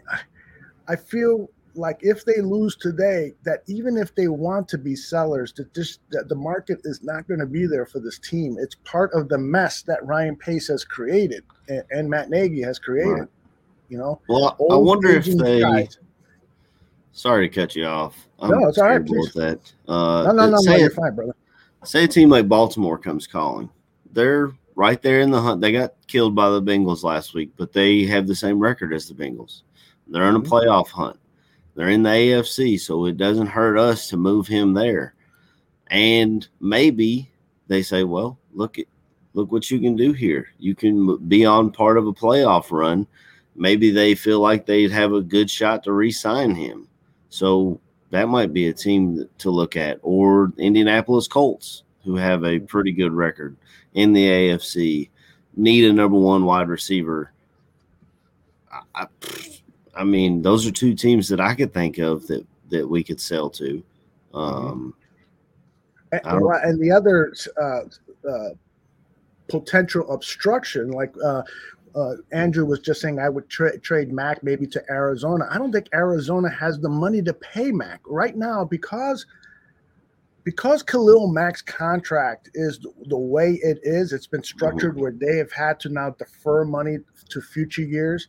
I 0.88 0.96
feel 0.96 1.48
like 1.74 1.98
if 2.02 2.24
they 2.24 2.40
lose 2.40 2.76
today, 2.76 3.32
that 3.44 3.60
even 3.66 3.96
if 3.96 4.14
they 4.14 4.28
want 4.28 4.68
to 4.68 4.78
be 4.78 4.94
sellers, 4.94 5.52
that 5.54 5.72
just 5.74 6.00
that 6.10 6.28
the 6.28 6.34
market 6.34 6.80
is 6.84 7.02
not 7.02 7.26
going 7.28 7.40
to 7.40 7.46
be 7.46 7.66
there 7.66 7.86
for 7.86 7.98
this 8.00 8.18
team. 8.18 8.56
It's 8.60 8.74
part 8.84 9.10
of 9.14 9.28
the 9.28 9.38
mess 9.38 9.82
that 9.82 10.04
Ryan 10.04 10.36
Pace 10.36 10.68
has 10.68 10.84
created 10.84 11.44
and, 11.68 11.82
and 11.90 12.10
Matt 12.10 12.30
Nagy 12.30 12.62
has 12.62 12.78
created. 12.78 13.12
Right. 13.12 13.28
You 13.88 13.98
know, 13.98 14.20
Well, 14.28 14.56
I 14.70 14.76
wonder 14.76 15.08
if 15.10 15.24
they. 15.26 15.60
guys. 15.60 15.98
Sorry 17.12 17.46
to 17.48 17.54
cut 17.54 17.76
you 17.76 17.84
off. 17.84 18.26
No, 18.42 18.66
it's 18.68 18.78
all 18.78 18.88
right, 18.88 19.04
please. 19.04 19.32
that. 19.34 19.60
Uh, 19.86 20.22
no, 20.24 20.32
no, 20.32 20.44
no, 20.46 20.50
no, 20.52 20.56
say, 20.58 20.80
you're 20.80 20.90
fine, 20.90 21.14
brother. 21.14 21.34
say 21.84 22.04
a 22.04 22.08
team 22.08 22.30
like 22.30 22.48
Baltimore 22.48 22.96
comes 22.96 23.26
calling. 23.26 23.68
They're 24.12 24.50
right 24.76 25.00
there 25.02 25.20
in 25.20 25.30
the 25.30 25.40
hunt. 25.40 25.60
They 25.60 25.72
got 25.72 25.92
killed 26.06 26.34
by 26.34 26.48
the 26.48 26.62
Bengals 26.62 27.02
last 27.02 27.34
week, 27.34 27.52
but 27.58 27.72
they 27.74 28.04
have 28.06 28.26
the 28.26 28.34
same 28.34 28.58
record 28.58 28.94
as 28.94 29.06
the 29.08 29.14
Bengals. 29.14 29.62
They're 30.06 30.28
in 30.28 30.36
a 30.36 30.40
Mm-hmm. 30.40 30.52
playoff 30.52 30.88
hunt. 30.88 31.18
They're 31.74 31.88
in 31.88 32.02
the 32.02 32.10
AFC, 32.10 32.78
so 32.78 33.06
it 33.06 33.16
doesn't 33.16 33.46
hurt 33.46 33.78
us 33.78 34.08
to 34.08 34.16
move 34.16 34.46
him 34.46 34.74
there. 34.74 35.14
And 35.88 36.46
maybe 36.60 37.30
they 37.68 37.82
say, 37.82 38.04
"Well, 38.04 38.38
look 38.52 38.78
at 38.78 38.86
look 39.34 39.50
what 39.50 39.70
you 39.70 39.80
can 39.80 39.96
do 39.96 40.12
here. 40.12 40.48
You 40.58 40.74
can 40.74 41.16
be 41.28 41.44
on 41.44 41.70
part 41.70 41.98
of 41.98 42.06
a 42.06 42.12
playoff 42.12 42.70
run." 42.70 43.06
Maybe 43.54 43.90
they 43.90 44.14
feel 44.14 44.40
like 44.40 44.64
they'd 44.64 44.90
have 44.90 45.12
a 45.12 45.20
good 45.20 45.50
shot 45.50 45.84
to 45.84 45.92
re-sign 45.92 46.54
him. 46.54 46.88
So 47.28 47.80
that 48.10 48.28
might 48.28 48.52
be 48.52 48.68
a 48.68 48.72
team 48.72 49.28
to 49.38 49.50
look 49.50 49.76
at, 49.76 49.98
or 50.02 50.52
Indianapolis 50.58 51.28
Colts, 51.28 51.82
who 52.04 52.16
have 52.16 52.44
a 52.44 52.60
pretty 52.60 52.92
good 52.92 53.12
record 53.12 53.56
in 53.94 54.12
the 54.12 54.26
AFC, 54.26 55.10
need 55.56 55.84
a 55.84 55.92
number 55.92 56.18
one 56.18 56.44
wide 56.44 56.68
receiver. 56.68 57.32
I, 58.70 58.80
I, 58.94 59.06
I 59.94 60.04
mean, 60.04 60.42
those 60.42 60.66
are 60.66 60.70
two 60.70 60.94
teams 60.94 61.28
that 61.28 61.40
I 61.40 61.54
could 61.54 61.72
think 61.72 61.98
of 61.98 62.26
that 62.28 62.46
that 62.70 62.88
we 62.88 63.04
could 63.04 63.20
sell 63.20 63.50
to. 63.50 63.82
Um, 64.32 64.94
And, 66.12 66.72
and 66.72 66.80
the 66.80 66.90
other 66.90 67.34
uh, 67.60 67.82
uh, 68.28 68.50
potential 69.48 70.10
obstruction, 70.12 70.90
like 70.90 71.14
uh, 71.24 71.42
uh, 71.94 72.14
Andrew 72.32 72.64
was 72.64 72.80
just 72.80 73.00
saying, 73.00 73.18
I 73.18 73.28
would 73.28 73.48
tra- 73.48 73.78
trade 73.78 74.12
Mack 74.12 74.42
maybe 74.42 74.66
to 74.68 74.82
Arizona. 74.90 75.46
I 75.50 75.58
don't 75.58 75.72
think 75.72 75.88
Arizona 75.94 76.50
has 76.50 76.78
the 76.78 76.88
money 76.88 77.22
to 77.22 77.32
pay 77.34 77.72
Mack 77.72 78.00
right 78.06 78.36
now 78.36 78.64
because 78.64 79.26
because 80.44 80.82
Khalil 80.82 81.28
Mack's 81.28 81.62
contract 81.62 82.50
is 82.54 82.80
the, 82.80 82.92
the 83.06 83.16
way 83.16 83.60
it 83.62 83.78
is. 83.82 84.12
It's 84.12 84.26
been 84.26 84.42
structured 84.42 84.98
where 84.98 85.12
they 85.12 85.36
have 85.36 85.52
had 85.52 85.78
to 85.80 85.88
now 85.88 86.10
defer 86.10 86.64
money 86.64 86.98
to 87.28 87.40
future 87.40 87.82
years. 87.82 88.28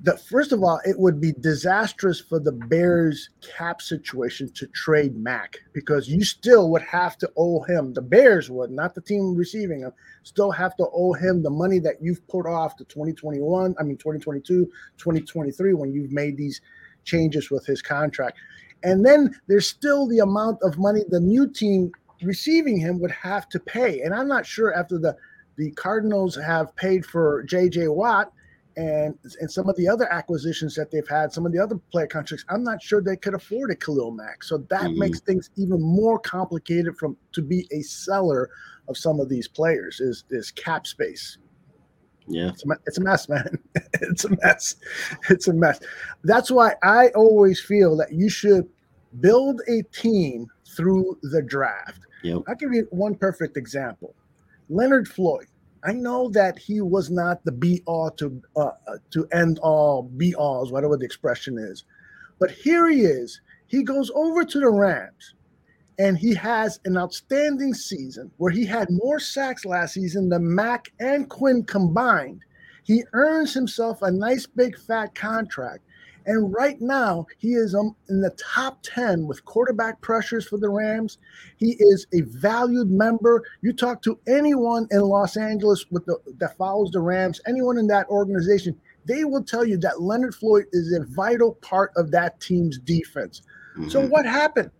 The 0.00 0.16
first 0.18 0.52
of 0.52 0.62
all, 0.62 0.80
it 0.84 0.98
would 0.98 1.20
be 1.20 1.32
disastrous 1.32 2.20
for 2.20 2.38
the 2.38 2.52
Bears 2.52 3.30
cap 3.40 3.80
situation 3.80 4.50
to 4.52 4.66
trade 4.68 5.16
Mack 5.16 5.58
because 5.72 6.06
you 6.08 6.22
still 6.22 6.70
would 6.70 6.82
have 6.82 7.16
to 7.18 7.30
owe 7.36 7.62
him. 7.62 7.94
The 7.94 8.02
Bears 8.02 8.50
would, 8.50 8.70
not 8.70 8.94
the 8.94 9.00
team 9.00 9.34
receiving 9.34 9.80
him, 9.80 9.92
still 10.22 10.50
have 10.50 10.76
to 10.76 10.86
owe 10.92 11.14
him 11.14 11.42
the 11.42 11.50
money 11.50 11.78
that 11.78 11.96
you've 12.02 12.26
put 12.28 12.46
off 12.46 12.76
to 12.76 12.84
2021, 12.84 13.74
I 13.78 13.82
mean 13.82 13.96
2022, 13.96 14.66
2023 14.98 15.74
when 15.74 15.92
you've 15.92 16.12
made 16.12 16.36
these 16.36 16.60
changes 17.04 17.50
with 17.50 17.64
his 17.64 17.80
contract. 17.80 18.38
And 18.82 19.04
then 19.04 19.34
there's 19.46 19.66
still 19.66 20.06
the 20.06 20.18
amount 20.18 20.58
of 20.62 20.78
money 20.78 21.04
the 21.08 21.20
new 21.20 21.48
team 21.48 21.90
receiving 22.22 22.78
him 22.78 23.00
would 23.00 23.10
have 23.10 23.48
to 23.48 23.60
pay. 23.60 24.02
And 24.02 24.14
I'm 24.14 24.28
not 24.28 24.44
sure 24.44 24.74
after 24.74 24.98
the 24.98 25.16
the 25.56 25.70
Cardinals 25.70 26.36
have 26.36 26.76
paid 26.76 27.06
for 27.06 27.42
JJ 27.44 27.94
Watt 27.94 28.30
and 28.76 29.14
and 29.40 29.50
some 29.50 29.68
of 29.68 29.76
the 29.76 29.88
other 29.88 30.10
acquisitions 30.12 30.74
that 30.74 30.90
they've 30.90 31.08
had, 31.08 31.32
some 31.32 31.46
of 31.46 31.52
the 31.52 31.58
other 31.58 31.76
player 31.90 32.06
contracts, 32.06 32.44
I'm 32.48 32.62
not 32.62 32.82
sure 32.82 33.00
they 33.00 33.16
could 33.16 33.34
afford 33.34 33.70
a 33.70 33.76
Khalil 33.76 34.10
Mack. 34.12 34.44
So 34.44 34.58
that 34.70 34.82
Mhm. 34.90 34.96
makes 34.98 35.20
things 35.20 35.50
even 35.56 35.80
more 35.80 36.18
complicated 36.18 36.96
from 36.96 37.16
to 37.32 37.42
be 37.42 37.66
a 37.72 37.80
seller 37.82 38.50
of 38.88 38.96
some 38.96 39.18
of 39.20 39.28
these 39.28 39.48
players 39.48 40.00
is 40.00 40.24
is 40.30 40.50
cap 40.50 40.86
space. 40.86 41.38
yeah, 42.28 42.48
It's 42.48 42.64
a, 42.64 42.68
it's 42.86 42.98
a 42.98 43.02
mess, 43.02 43.28
man. 43.28 43.56
it's 44.02 44.24
a 44.24 44.30
mess. 44.42 44.76
It's 45.30 45.48
a 45.48 45.52
mess. 45.52 45.78
That's 46.24 46.50
why 46.50 46.74
I 46.82 47.08
always 47.10 47.60
feel 47.60 47.96
that 47.98 48.12
you 48.12 48.28
should 48.28 48.68
build 49.20 49.62
a 49.68 49.82
team 49.92 50.48
through 50.76 51.18
the 51.22 51.40
draft. 51.40 52.00
Yep. 52.24 52.42
I'll 52.48 52.54
give 52.56 52.72
you 52.74 52.86
one 52.90 53.14
perfect 53.14 53.56
example. 53.56 54.14
Leonard 54.68 55.06
Floyd. 55.08 55.46
I 55.84 55.92
know 55.92 56.28
that 56.30 56.58
he 56.58 56.80
was 56.80 57.10
not 57.10 57.44
the 57.44 57.52
be 57.52 57.82
all 57.86 58.10
to 58.12 58.42
uh, 58.56 58.70
uh, 58.88 58.98
to 59.10 59.26
end 59.32 59.58
all 59.60 60.02
be 60.02 60.34
alls, 60.34 60.72
whatever 60.72 60.96
the 60.96 61.04
expression 61.04 61.58
is, 61.58 61.84
but 62.38 62.50
here 62.50 62.88
he 62.88 63.02
is. 63.02 63.40
He 63.66 63.82
goes 63.82 64.10
over 64.14 64.44
to 64.44 64.60
the 64.60 64.70
Rams, 64.70 65.34
and 65.98 66.16
he 66.16 66.34
has 66.34 66.80
an 66.84 66.96
outstanding 66.96 67.74
season 67.74 68.30
where 68.36 68.52
he 68.52 68.64
had 68.64 68.88
more 68.90 69.18
sacks 69.18 69.64
last 69.64 69.94
season 69.94 70.28
than 70.28 70.54
Mack 70.54 70.92
and 71.00 71.28
Quinn 71.28 71.64
combined. 71.64 72.42
He 72.84 73.02
earns 73.12 73.52
himself 73.52 74.02
a 74.02 74.10
nice 74.10 74.46
big 74.46 74.78
fat 74.78 75.14
contract. 75.14 75.82
And 76.26 76.52
right 76.52 76.80
now, 76.80 77.26
he 77.38 77.54
is 77.54 77.74
um, 77.74 77.94
in 78.08 78.20
the 78.20 78.30
top 78.30 78.80
10 78.82 79.26
with 79.26 79.44
quarterback 79.44 80.00
pressures 80.00 80.46
for 80.46 80.58
the 80.58 80.68
Rams. 80.68 81.18
He 81.56 81.76
is 81.78 82.06
a 82.12 82.22
valued 82.22 82.90
member. 82.90 83.44
You 83.62 83.72
talk 83.72 84.02
to 84.02 84.18
anyone 84.26 84.88
in 84.90 85.00
Los 85.00 85.36
Angeles 85.36 85.86
with 85.90 86.04
the, 86.06 86.18
that 86.38 86.56
follows 86.56 86.90
the 86.90 87.00
Rams, 87.00 87.40
anyone 87.46 87.78
in 87.78 87.86
that 87.88 88.08
organization, 88.08 88.78
they 89.06 89.24
will 89.24 89.44
tell 89.44 89.64
you 89.64 89.78
that 89.78 90.02
Leonard 90.02 90.34
Floyd 90.34 90.64
is 90.72 90.92
a 90.92 91.04
vital 91.14 91.54
part 91.62 91.92
of 91.96 92.10
that 92.10 92.40
team's 92.40 92.78
defense. 92.78 93.42
So 93.88 94.02
Mhm. 94.02 94.10
what 94.10 94.26
happened? 94.26 94.70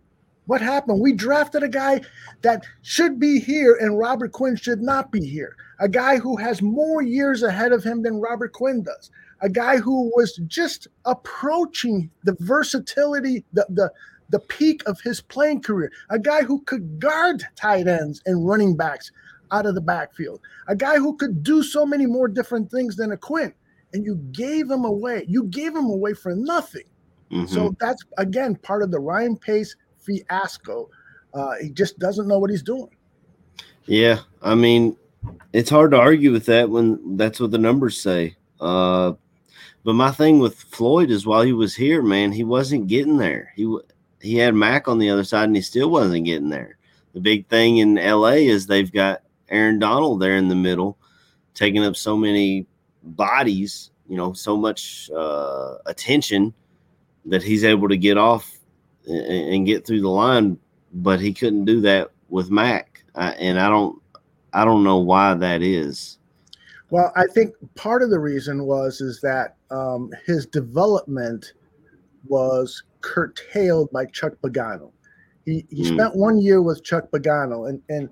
What 0.47 0.61
happened? 0.61 1.01
We 1.01 1.13
drafted 1.13 1.63
a 1.63 1.69
guy 1.69 2.01
that 2.41 2.63
should 2.81 3.19
be 3.19 3.39
here, 3.39 3.77
and 3.79 3.97
Robert 3.97 4.31
Quinn 4.31 4.55
should 4.55 4.81
not 4.81 5.11
be 5.11 5.25
here. 5.25 5.55
A 5.79 5.87
guy 5.87 6.17
who 6.17 6.35
has 6.37 6.61
more 6.61 7.01
years 7.01 7.43
ahead 7.43 7.71
of 7.71 7.83
him 7.83 8.01
than 8.01 8.19
Robert 8.19 8.53
Quinn 8.53 8.81
does. 8.81 9.11
A 9.41 9.49
guy 9.49 9.77
who 9.77 10.11
was 10.15 10.35
just 10.47 10.87
approaching 11.05 12.09
the 12.23 12.35
versatility, 12.39 13.45
the 13.53 13.65
the 13.69 13.91
the 14.29 14.39
peak 14.39 14.83
of 14.85 14.99
his 15.01 15.21
playing 15.21 15.61
career. 15.61 15.91
A 16.09 16.19
guy 16.19 16.43
who 16.43 16.61
could 16.63 16.99
guard 16.99 17.43
tight 17.55 17.87
ends 17.87 18.21
and 18.25 18.47
running 18.47 18.75
backs 18.75 19.11
out 19.51 19.65
of 19.65 19.75
the 19.75 19.81
backfield. 19.81 20.41
A 20.67 20.75
guy 20.75 20.97
who 20.97 21.15
could 21.15 21.43
do 21.43 21.63
so 21.63 21.85
many 21.85 22.05
more 22.05 22.27
different 22.27 22.69
things 22.69 22.97
than 22.97 23.13
a 23.13 23.17
Quinn. 23.17 23.53
And 23.93 24.03
you 24.03 24.15
gave 24.33 24.69
him 24.69 24.83
away. 24.83 25.23
You 25.29 25.45
gave 25.45 25.73
him 25.73 25.85
away 25.85 26.13
for 26.13 26.35
nothing. 26.35 26.83
Mhm. 27.31 27.47
So 27.47 27.75
that's 27.79 28.03
again 28.17 28.55
part 28.55 28.83
of 28.83 28.91
the 28.91 28.99
Ryan 28.99 29.37
Pace 29.37 29.75
fiasco. 29.97 30.89
Uh, 31.33 31.53
he 31.61 31.69
just 31.69 31.99
doesn't 31.99 32.27
know 32.27 32.39
what 32.39 32.49
he's 32.49 32.63
doing. 32.63 32.89
Yeah, 33.85 34.19
I 34.41 34.55
mean, 34.55 34.97
it's 35.53 35.69
hard 35.69 35.91
to 35.91 35.97
argue 35.97 36.31
with 36.31 36.45
that 36.45 36.69
when 36.69 37.17
that's 37.17 37.39
what 37.39 37.51
the 37.51 37.57
numbers 37.57 37.99
say. 37.99 38.35
Uh, 38.59 39.13
but 39.87 39.93
my 39.93 40.11
thing 40.11 40.39
with 40.39 40.63
Floyd 40.63 41.09
is 41.09 41.25
while 41.25 41.43
he 41.43 41.53
was 41.53 41.73
here, 41.73 42.01
man, 42.01 42.33
he 42.33 42.43
wasn't 42.43 42.87
getting 42.87 43.15
there. 43.15 43.53
He 43.55 43.73
he 44.19 44.35
had 44.35 44.53
Mack 44.53 44.89
on 44.89 44.99
the 44.99 45.09
other 45.09 45.23
side, 45.23 45.45
and 45.45 45.55
he 45.55 45.61
still 45.61 45.89
wasn't 45.89 46.25
getting 46.25 46.49
there. 46.49 46.77
The 47.13 47.21
big 47.21 47.47
thing 47.47 47.77
in 47.77 47.95
LA 47.95 48.31
is 48.31 48.67
they've 48.67 48.91
got 48.91 49.21
Aaron 49.47 49.79
Donald 49.79 50.19
there 50.19 50.35
in 50.35 50.49
the 50.49 50.55
middle, 50.55 50.97
taking 51.53 51.85
up 51.85 51.95
so 51.95 52.17
many 52.17 52.67
bodies, 53.01 53.91
you 54.09 54.17
know, 54.17 54.33
so 54.33 54.57
much 54.57 55.09
uh, 55.15 55.75
attention 55.85 56.53
that 57.23 57.41
he's 57.41 57.63
able 57.63 57.87
to 57.87 57.95
get 57.95 58.17
off 58.17 58.59
and, 59.05 59.53
and 59.53 59.65
get 59.65 59.87
through 59.87 60.01
the 60.01 60.09
line. 60.09 60.59
But 60.91 61.21
he 61.21 61.33
couldn't 61.33 61.63
do 61.63 61.79
that 61.79 62.11
with 62.27 62.51
Mack, 62.51 63.05
uh, 63.15 63.35
and 63.39 63.57
I 63.57 63.69
don't 63.69 64.01
I 64.51 64.65
don't 64.65 64.83
know 64.83 64.97
why 64.97 65.33
that 65.35 65.61
is. 65.61 66.19
Well, 66.89 67.11
I 67.15 67.25
think 67.27 67.53
part 67.75 68.01
of 68.01 68.09
the 68.09 68.19
reason 68.19 68.65
was 68.65 69.01
is 69.01 69.19
that 69.21 69.57
um, 69.71 70.09
his 70.25 70.45
development 70.45 71.53
was 72.27 72.83
curtailed 73.01 73.89
by 73.91 74.05
Chuck 74.05 74.33
Pagano. 74.43 74.91
He 75.45 75.65
he 75.69 75.83
Mm. 75.83 75.93
spent 75.93 76.15
one 76.15 76.39
year 76.39 76.61
with 76.61 76.83
Chuck 76.83 77.09
Pagano, 77.11 77.69
and 77.69 77.81
and 77.89 78.09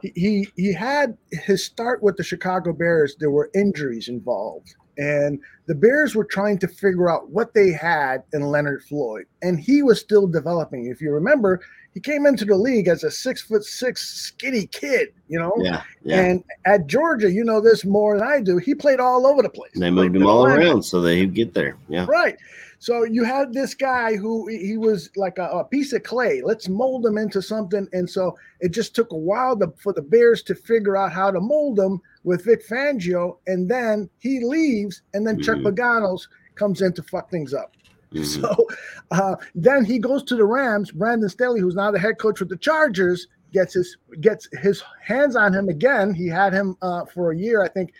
he, 0.00 0.12
he 0.14 0.48
he 0.56 0.72
had 0.72 1.16
his 1.30 1.64
start 1.64 2.02
with 2.02 2.16
the 2.16 2.24
Chicago 2.24 2.72
Bears. 2.72 3.16
There 3.18 3.30
were 3.30 3.50
injuries 3.54 4.08
involved, 4.08 4.74
and 4.98 5.38
the 5.66 5.74
Bears 5.74 6.14
were 6.14 6.24
trying 6.24 6.58
to 6.58 6.68
figure 6.68 7.10
out 7.10 7.30
what 7.30 7.54
they 7.54 7.70
had 7.70 8.22
in 8.32 8.42
Leonard 8.42 8.82
Floyd, 8.84 9.26
and 9.42 9.58
he 9.60 9.82
was 9.82 10.00
still 10.00 10.26
developing. 10.26 10.86
If 10.86 11.00
you 11.00 11.12
remember, 11.12 11.60
he 11.94 12.00
came 12.00 12.26
into 12.26 12.44
the 12.44 12.56
league 12.56 12.88
as 12.88 13.04
a 13.04 13.10
six 13.10 13.42
foot 13.42 13.64
six 13.64 14.08
skinny 14.08 14.66
kid, 14.66 15.12
you 15.28 15.38
know. 15.38 15.52
Yeah, 15.58 15.82
yeah. 16.02 16.20
And 16.20 16.44
at 16.64 16.86
Georgia, 16.86 17.30
you 17.30 17.44
know 17.44 17.60
this 17.60 17.84
more 17.84 18.18
than 18.18 18.26
I 18.26 18.40
do. 18.40 18.56
He 18.56 18.74
played 18.74 19.00
all 19.00 19.26
over 19.26 19.42
the 19.42 19.50
place. 19.50 19.72
they 19.76 19.90
moved 19.90 20.16
him 20.16 20.26
all 20.26 20.46
around 20.46 20.82
so 20.82 21.00
that 21.02 21.14
he'd 21.14 21.34
get 21.34 21.52
there. 21.52 21.76
Yeah. 21.88 22.06
Right. 22.08 22.36
So 22.78 23.04
you 23.04 23.22
had 23.22 23.52
this 23.52 23.74
guy 23.74 24.16
who 24.16 24.48
he 24.48 24.76
was 24.76 25.08
like 25.14 25.38
a, 25.38 25.44
a 25.44 25.64
piece 25.64 25.92
of 25.92 26.02
clay. 26.02 26.42
Let's 26.42 26.68
mold 26.68 27.06
him 27.06 27.16
into 27.16 27.40
something. 27.40 27.86
And 27.92 28.10
so 28.10 28.36
it 28.58 28.70
just 28.70 28.94
took 28.94 29.12
a 29.12 29.16
while 29.16 29.56
to, 29.58 29.72
for 29.76 29.92
the 29.92 30.02
Bears 30.02 30.42
to 30.44 30.56
figure 30.56 30.96
out 30.96 31.12
how 31.12 31.30
to 31.30 31.40
mold 31.40 31.78
him 31.78 32.00
with 32.24 32.44
Vic 32.44 32.66
Fangio. 32.66 33.36
And 33.46 33.70
then 33.70 34.10
he 34.18 34.40
leaves, 34.44 35.02
and 35.14 35.24
then 35.24 35.40
Chuck 35.40 35.58
mm-hmm. 35.58 35.68
Paganos 35.68 36.26
comes 36.56 36.82
in 36.82 36.92
to 36.94 37.04
fuck 37.04 37.30
things 37.30 37.54
up. 37.54 37.76
So 38.24 38.66
uh, 39.10 39.36
then 39.54 39.84
he 39.84 39.98
goes 39.98 40.22
to 40.24 40.36
the 40.36 40.44
Rams. 40.44 40.90
Brandon 40.90 41.28
Staley, 41.28 41.60
who's 41.60 41.74
now 41.74 41.90
the 41.90 41.98
head 41.98 42.18
coach 42.18 42.40
with 42.40 42.48
the 42.48 42.56
Chargers, 42.56 43.26
gets 43.52 43.74
his 43.74 43.96
gets 44.20 44.48
his 44.60 44.82
hands 45.02 45.36
on 45.36 45.52
him 45.52 45.68
again. 45.68 46.14
He 46.14 46.26
had 46.28 46.52
him 46.52 46.76
uh, 46.82 47.04
for 47.06 47.32
a 47.32 47.36
year, 47.36 47.62
I 47.62 47.68
think, 47.68 47.92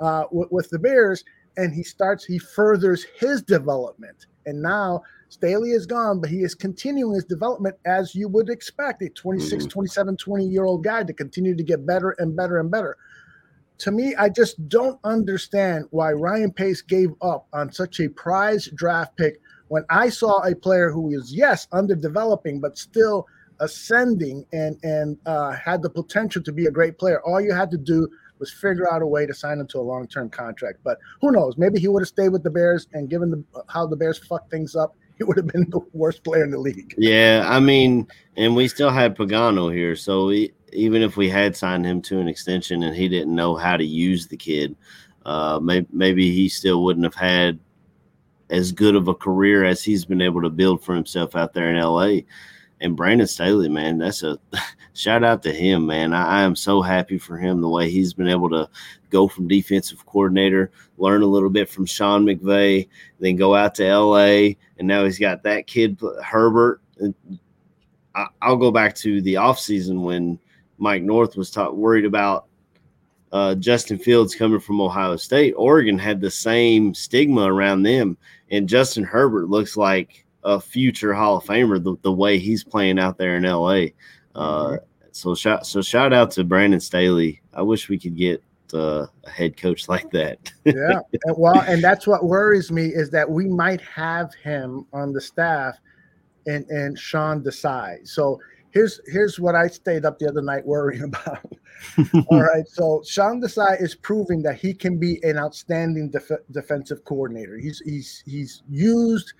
uh, 0.00 0.24
with, 0.30 0.50
with 0.50 0.70
the 0.70 0.78
Bears, 0.78 1.24
and 1.56 1.74
he 1.74 1.82
starts 1.82 2.24
he 2.24 2.38
furthers 2.38 3.06
his 3.18 3.42
development. 3.42 4.26
And 4.46 4.62
now 4.62 5.02
Staley 5.28 5.70
is 5.70 5.86
gone, 5.86 6.20
but 6.20 6.30
he 6.30 6.42
is 6.42 6.54
continuing 6.54 7.14
his 7.14 7.24
development 7.24 7.76
as 7.84 8.14
you 8.14 8.28
would 8.28 8.48
expect 8.48 9.02
a 9.02 9.08
26, 9.08 9.66
27, 9.66 10.16
20 10.16 10.46
year 10.46 10.64
old 10.64 10.84
guy 10.84 11.02
to 11.02 11.12
continue 11.12 11.56
to 11.56 11.62
get 11.62 11.86
better 11.86 12.10
and 12.18 12.36
better 12.36 12.58
and 12.58 12.70
better. 12.70 12.96
To 13.78 13.90
me, 13.90 14.14
I 14.16 14.28
just 14.30 14.68
don't 14.68 14.98
understand 15.04 15.86
why 15.90 16.12
Ryan 16.12 16.52
Pace 16.52 16.80
gave 16.80 17.10
up 17.20 17.46
on 17.52 17.70
such 17.70 18.00
a 18.00 18.08
prize 18.08 18.68
draft 18.74 19.16
pick 19.16 19.40
when 19.68 19.84
I 19.90 20.08
saw 20.08 20.42
a 20.42 20.54
player 20.54 20.90
who 20.90 21.02
was, 21.02 21.32
yes, 21.32 21.66
underdeveloping, 21.72 22.60
but 22.60 22.78
still 22.78 23.26
ascending 23.60 24.44
and 24.52 24.76
and 24.82 25.16
uh, 25.26 25.52
had 25.52 25.82
the 25.82 25.90
potential 25.90 26.42
to 26.42 26.52
be 26.52 26.66
a 26.66 26.70
great 26.70 26.98
player. 26.98 27.22
All 27.22 27.40
you 27.40 27.54
had 27.54 27.70
to 27.70 27.78
do 27.78 28.08
was 28.38 28.52
figure 28.52 28.90
out 28.92 29.02
a 29.02 29.06
way 29.06 29.24
to 29.26 29.32
sign 29.32 29.58
him 29.58 29.66
to 29.68 29.78
a 29.78 29.80
long 29.80 30.06
term 30.06 30.28
contract. 30.28 30.80
But 30.84 30.98
who 31.20 31.32
knows? 31.32 31.56
Maybe 31.56 31.80
he 31.80 31.88
would 31.88 32.02
have 32.02 32.08
stayed 32.08 32.30
with 32.30 32.42
the 32.42 32.50
Bears, 32.50 32.86
and 32.92 33.08
given 33.08 33.30
the, 33.30 33.44
how 33.68 33.86
the 33.86 33.96
Bears 33.96 34.18
fucked 34.18 34.50
things 34.50 34.76
up, 34.76 34.94
he 35.18 35.24
would 35.24 35.36
have 35.36 35.46
been 35.46 35.68
the 35.70 35.80
worst 35.92 36.22
player 36.22 36.44
in 36.44 36.50
the 36.50 36.58
league. 36.58 36.94
Yeah, 36.98 37.44
I 37.46 37.60
mean, 37.60 38.06
and 38.36 38.54
we 38.54 38.68
still 38.68 38.90
had 38.90 39.16
Pagano 39.16 39.72
here, 39.72 39.96
so 39.96 40.26
we, 40.26 40.52
even 40.72 41.02
if 41.02 41.16
we 41.16 41.28
had 41.30 41.56
signed 41.56 41.86
him 41.86 42.02
to 42.02 42.20
an 42.20 42.28
extension 42.28 42.82
and 42.82 42.94
he 42.94 43.08
didn't 43.08 43.34
know 43.34 43.56
how 43.56 43.76
to 43.76 43.84
use 43.84 44.26
the 44.26 44.36
kid, 44.36 44.76
uh, 45.24 45.58
maybe 45.60 46.32
he 46.32 46.48
still 46.48 46.84
wouldn't 46.84 47.04
have 47.04 47.14
had 47.14 47.58
as 48.50 48.72
good 48.72 48.94
of 48.94 49.08
a 49.08 49.14
career 49.14 49.64
as 49.64 49.82
he's 49.82 50.04
been 50.04 50.22
able 50.22 50.42
to 50.42 50.50
build 50.50 50.82
for 50.82 50.94
himself 50.94 51.34
out 51.34 51.52
there 51.52 51.70
in 51.74 51.80
LA. 51.80 52.20
And 52.80 52.96
Brandon 52.96 53.26
Staley, 53.26 53.68
man, 53.68 53.98
that's 53.98 54.22
a 54.22 54.38
shout 54.92 55.24
out 55.24 55.42
to 55.44 55.52
him, 55.52 55.86
man. 55.86 56.12
I, 56.12 56.40
I 56.40 56.42
am 56.42 56.54
so 56.54 56.82
happy 56.82 57.18
for 57.18 57.38
him 57.38 57.60
the 57.60 57.68
way 57.68 57.90
he's 57.90 58.12
been 58.12 58.28
able 58.28 58.50
to 58.50 58.68
go 59.10 59.28
from 59.28 59.48
defensive 59.48 60.04
coordinator, 60.06 60.70
learn 60.98 61.22
a 61.22 61.26
little 61.26 61.50
bit 61.50 61.68
from 61.68 61.86
Sean 61.86 62.24
McVay, 62.24 62.88
then 63.18 63.36
go 63.36 63.54
out 63.54 63.74
to 63.76 63.96
LA, 63.96 64.54
and 64.78 64.86
now 64.86 65.04
he's 65.04 65.18
got 65.18 65.42
that 65.44 65.66
kid 65.66 65.98
Herbert. 66.22 66.80
I, 68.14 68.26
I'll 68.42 68.56
go 68.56 68.70
back 68.70 68.94
to 68.96 69.22
the 69.22 69.34
offseason 69.34 70.02
when 70.02 70.38
Mike 70.78 71.02
North 71.02 71.36
was 71.36 71.50
ta- 71.50 71.70
worried 71.70 72.04
about 72.04 72.46
uh, 73.32 73.54
Justin 73.56 73.98
Fields 73.98 74.34
coming 74.34 74.60
from 74.60 74.80
Ohio 74.80 75.16
State. 75.16 75.52
Oregon 75.56 75.98
had 75.98 76.20
the 76.20 76.30
same 76.30 76.94
stigma 76.94 77.52
around 77.52 77.82
them, 77.82 78.16
and 78.50 78.68
Justin 78.68 79.04
Herbert 79.04 79.48
looks 79.48 79.76
like 79.76 80.24
a 80.44 80.60
future 80.60 81.12
Hall 81.12 81.38
of 81.38 81.44
Famer 81.44 81.82
the, 81.82 81.96
the 82.02 82.12
way 82.12 82.38
he's 82.38 82.62
playing 82.62 82.98
out 82.98 83.18
there 83.18 83.36
in 83.36 83.42
LA. 83.42 83.86
Uh, 84.34 84.76
so 85.10 85.34
shout 85.34 85.66
so 85.66 85.82
shout 85.82 86.12
out 86.12 86.30
to 86.32 86.44
Brandon 86.44 86.80
Staley. 86.80 87.40
I 87.52 87.62
wish 87.62 87.88
we 87.88 87.98
could 87.98 88.16
get 88.16 88.42
uh, 88.72 89.06
a 89.24 89.30
head 89.30 89.56
coach 89.56 89.88
like 89.88 90.10
that. 90.12 90.38
yeah. 90.64 91.00
And, 91.24 91.36
well, 91.36 91.60
and 91.62 91.82
that's 91.82 92.06
what 92.06 92.24
worries 92.24 92.70
me 92.70 92.86
is 92.86 93.10
that 93.10 93.28
we 93.28 93.46
might 93.46 93.80
have 93.80 94.34
him 94.34 94.86
on 94.92 95.12
the 95.12 95.20
staff 95.20 95.78
and 96.46 96.64
and 96.66 96.98
Sean 96.98 97.42
Desai. 97.42 98.06
So 98.06 98.38
here's 98.70 99.00
here's 99.06 99.40
what 99.40 99.54
I 99.54 99.68
stayed 99.68 100.04
up 100.04 100.18
the 100.18 100.28
other 100.28 100.42
night 100.42 100.64
worrying 100.64 101.02
about. 101.24 101.52
All 102.28 102.42
right. 102.42 102.66
So 102.68 103.02
Sean 103.06 103.40
Desai 103.40 103.80
is 103.80 103.94
proving 103.94 104.42
that 104.42 104.56
he 104.56 104.74
can 104.74 104.98
be 104.98 105.22
an 105.22 105.38
outstanding 105.38 106.10
def- 106.10 106.30
defensive 106.50 107.04
coordinator. 107.04 107.56
He's 107.58 107.80
he's 107.80 108.22
he's 108.26 108.62
used 108.68 109.32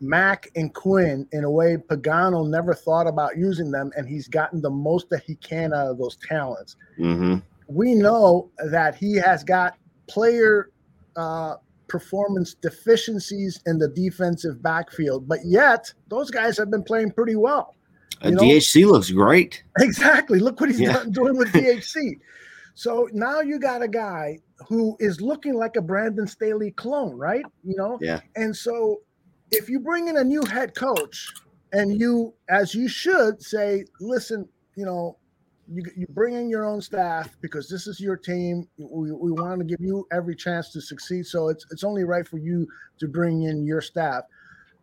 Mack 0.00 0.50
and 0.56 0.74
Quinn 0.74 1.26
in 1.32 1.44
a 1.44 1.50
way 1.50 1.76
Pagano 1.76 2.48
never 2.48 2.74
thought 2.74 3.06
about 3.06 3.36
using 3.36 3.70
them, 3.70 3.92
and 3.96 4.08
he's 4.08 4.28
gotten 4.28 4.60
the 4.60 4.70
most 4.70 5.08
that 5.10 5.22
he 5.22 5.36
can 5.36 5.72
out 5.72 5.86
of 5.86 5.98
those 5.98 6.16
talents 6.16 6.76
mm-hmm. 6.98 7.36
we 7.68 7.94
know 7.94 8.50
that 8.70 8.96
he 8.96 9.14
has 9.14 9.44
got 9.44 9.76
player 10.08 10.70
uh, 11.16 11.56
performance 11.88 12.54
deficiencies 12.54 13.60
in 13.66 13.78
the 13.78 13.88
defensive 13.88 14.62
backfield, 14.62 15.28
but 15.28 15.38
yet 15.44 15.92
those 16.08 16.30
guys 16.30 16.56
have 16.56 16.70
been 16.70 16.82
playing 16.82 17.10
pretty 17.10 17.36
well. 17.36 17.74
Uh, 18.22 18.30
DHC 18.30 18.86
looks 18.86 19.10
great. 19.10 19.62
Exactly. 19.80 20.38
Look 20.38 20.60
what 20.60 20.70
he's 20.70 20.80
Yeah. 20.80 20.92
done, 20.94 21.10
doing 21.12 21.36
with 21.36 21.52
DHC. 21.52 22.18
so 22.74 23.08
now 23.12 23.40
you 23.40 23.58
got 23.58 23.82
a 23.82 23.88
guy 23.88 24.38
who 24.68 24.96
is 25.00 25.20
looking 25.20 25.54
like 25.54 25.76
a 25.76 25.82
Brandon 25.82 26.26
Staley 26.26 26.70
clone, 26.72 27.16
right? 27.16 27.44
You 27.64 27.76
know, 27.76 27.98
Yeah. 28.00 28.20
and 28.36 28.54
so 28.56 29.00
if 29.50 29.68
you 29.68 29.80
bring 29.80 30.08
in 30.08 30.16
a 30.16 30.24
new 30.24 30.42
head 30.44 30.74
coach 30.74 31.32
and 31.72 31.98
you, 32.00 32.32
as 32.48 32.74
you 32.74 32.88
should, 32.88 33.42
say, 33.42 33.84
listen, 34.00 34.48
you 34.76 34.84
know, 34.86 35.18
you, 35.68 35.82
you 35.96 36.06
bring 36.10 36.34
in 36.34 36.48
your 36.50 36.64
own 36.64 36.80
staff 36.80 37.34
because 37.40 37.68
this 37.68 37.86
is 37.86 37.98
your 38.00 38.16
team. 38.16 38.66
We, 38.78 39.10
we 39.12 39.30
want 39.32 39.58
to 39.60 39.64
give 39.64 39.80
you 39.80 40.06
every 40.12 40.34
chance 40.34 40.70
to 40.72 40.80
succeed. 40.80 41.24
So 41.26 41.48
it's 41.48 41.64
it's 41.70 41.84
only 41.84 42.04
right 42.04 42.26
for 42.26 42.38
you 42.38 42.66
to 42.98 43.08
bring 43.08 43.44
in 43.44 43.64
your 43.64 43.80
staff. 43.80 44.24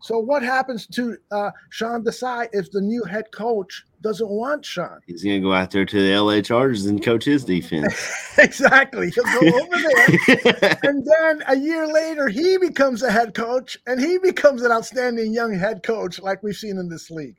So 0.01 0.17
what 0.17 0.41
happens 0.43 0.87
to 0.87 1.17
uh, 1.29 1.51
Sean 1.69 2.03
Desai 2.03 2.47
if 2.53 2.71
the 2.71 2.79
new 2.79 3.03
head 3.03 3.25
coach 3.33 3.83
doesn't 4.01 4.29
want 4.29 4.65
Sean? 4.65 4.99
He's 5.07 5.23
gonna 5.23 5.41
go 5.41 5.53
out 5.53 5.71
there 5.71 5.85
to 5.85 6.01
the 6.01 6.17
LA 6.17 6.41
Chargers 6.41 6.85
and 6.85 7.03
coach 7.03 7.25
his 7.25 7.43
defense. 7.43 7.93
exactly. 8.37 9.09
He'll 9.11 9.23
go 9.25 9.39
over 9.61 9.77
there. 9.77 10.79
and 10.83 11.05
then 11.05 11.43
a 11.47 11.57
year 11.57 11.85
later, 11.85 12.29
he 12.29 12.57
becomes 12.57 13.03
a 13.03 13.11
head 13.11 13.33
coach 13.33 13.77
and 13.87 13.99
he 13.99 14.17
becomes 14.19 14.61
an 14.61 14.71
outstanding 14.71 15.33
young 15.33 15.53
head 15.53 15.83
coach 15.83 16.19
like 16.21 16.41
we've 16.43 16.55
seen 16.55 16.77
in 16.77 16.87
this 16.87 17.11
league. 17.11 17.35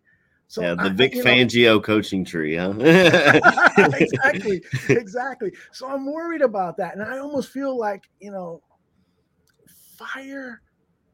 So 0.49 0.61
yeah, 0.63 0.75
the 0.75 0.83
I- 0.83 0.89
Vic 0.91 1.15
you 1.15 1.25
know- 1.25 1.31
Fangio 1.31 1.83
coaching 1.83 2.25
tree, 2.27 2.57
huh? 2.57 2.75
exactly, 2.79 4.61
exactly. 4.91 5.53
So 5.73 5.87
I'm 5.89 6.05
worried 6.13 6.43
about 6.43 6.77
that, 6.77 6.93
and 6.95 7.03
I 7.03 7.19
almost 7.21 7.51
feel 7.51 7.79
like 7.79 8.03
you 8.21 8.33
know, 8.33 8.61
fire, 9.97 10.61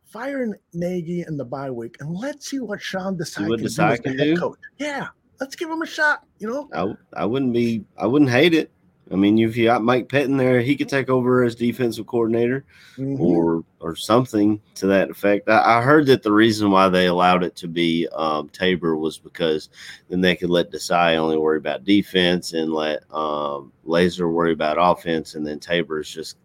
fire 0.06 0.58
Nagy 0.72 1.24
in 1.26 1.36
the 1.36 1.44
bye 1.44 1.70
week, 1.70 1.96
and 2.00 2.14
let's 2.14 2.48
see 2.48 2.60
what 2.60 2.80
Sean 2.80 3.16
Desai 3.16 3.48
what 3.48 3.58
can 3.58 3.66
do 3.66 3.72
Desai 3.72 3.92
as 3.92 3.98
the 3.98 4.02
can 4.04 4.18
head 4.18 4.24
do? 4.24 4.36
coach. 4.36 4.58
Yeah, 4.78 5.08
let's 5.40 5.56
give 5.56 5.70
him 5.70 5.82
a 5.82 5.86
shot. 5.86 6.24
You 6.38 6.48
know, 6.48 6.68
I, 6.72 7.22
I 7.22 7.24
wouldn't 7.26 7.52
be 7.52 7.84
I 7.98 8.06
wouldn't 8.06 8.30
hate 8.30 8.54
it. 8.54 8.70
I 9.08 9.14
mean, 9.14 9.38
if 9.38 9.56
you 9.56 9.66
got 9.66 9.84
Mike 9.84 10.08
Pettine 10.08 10.36
there, 10.36 10.60
he 10.60 10.74
could 10.74 10.88
take 10.88 11.08
over 11.08 11.44
as 11.44 11.54
defensive 11.54 12.08
coordinator 12.08 12.64
Mhm. 12.98 13.20
or 13.20 13.62
or 13.78 13.94
something 13.94 14.60
to 14.74 14.88
that 14.88 15.10
effect. 15.10 15.48
I, 15.48 15.78
I 15.78 15.82
heard 15.82 16.06
that 16.06 16.24
the 16.24 16.32
reason 16.32 16.72
why 16.72 16.88
they 16.88 17.06
allowed 17.06 17.44
it 17.44 17.54
to 17.56 17.68
be 17.68 18.08
um, 18.12 18.48
Tabor 18.48 18.96
was 18.96 19.16
because 19.16 19.68
then 20.08 20.20
they 20.20 20.34
could 20.34 20.50
let 20.50 20.72
Desai 20.72 21.14
only 21.16 21.36
worry 21.36 21.58
about 21.58 21.84
defense 21.84 22.52
and 22.52 22.72
let 22.72 23.04
um, 23.14 23.72
Lazor 23.86 24.32
worry 24.32 24.52
about 24.52 24.76
offense, 24.80 25.36
and 25.36 25.46
then 25.46 25.60
Tabor 25.60 26.00
is 26.00 26.10
just 26.10 26.36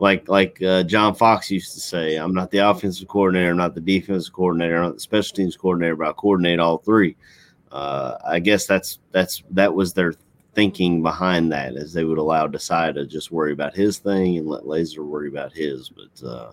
like 0.00 0.28
like 0.28 0.60
uh, 0.62 0.82
John 0.82 1.14
Fox 1.14 1.50
used 1.50 1.74
to 1.74 1.80
say, 1.80 2.16
"I'm 2.16 2.34
not 2.34 2.50
the 2.50 2.58
offensive 2.58 3.06
coordinator, 3.06 3.50
I'm 3.50 3.58
not 3.58 3.74
the 3.74 3.80
defensive 3.80 4.32
coordinator, 4.32 4.76
I'm 4.76 4.84
not 4.84 4.94
the 4.94 5.00
special 5.00 5.36
teams 5.36 5.56
coordinator, 5.56 5.94
but 5.96 6.08
I 6.08 6.12
coordinate 6.12 6.58
all 6.58 6.78
three. 6.78 7.16
Uh, 7.70 8.16
I 8.24 8.40
guess 8.40 8.66
that's 8.66 8.98
that's 9.12 9.42
that 9.50 9.74
was 9.74 9.92
their 9.92 10.14
thinking 10.54 11.02
behind 11.02 11.52
that, 11.52 11.74
is 11.74 11.92
they 11.92 12.04
would 12.04 12.18
allow 12.18 12.48
Desai 12.48 12.94
to 12.94 13.06
just 13.06 13.30
worry 13.30 13.52
about 13.52 13.76
his 13.76 13.98
thing 13.98 14.38
and 14.38 14.48
let 14.48 14.64
Lazor 14.64 15.06
worry 15.06 15.28
about 15.28 15.52
his. 15.52 15.90
But 15.90 16.26
uh, 16.26 16.52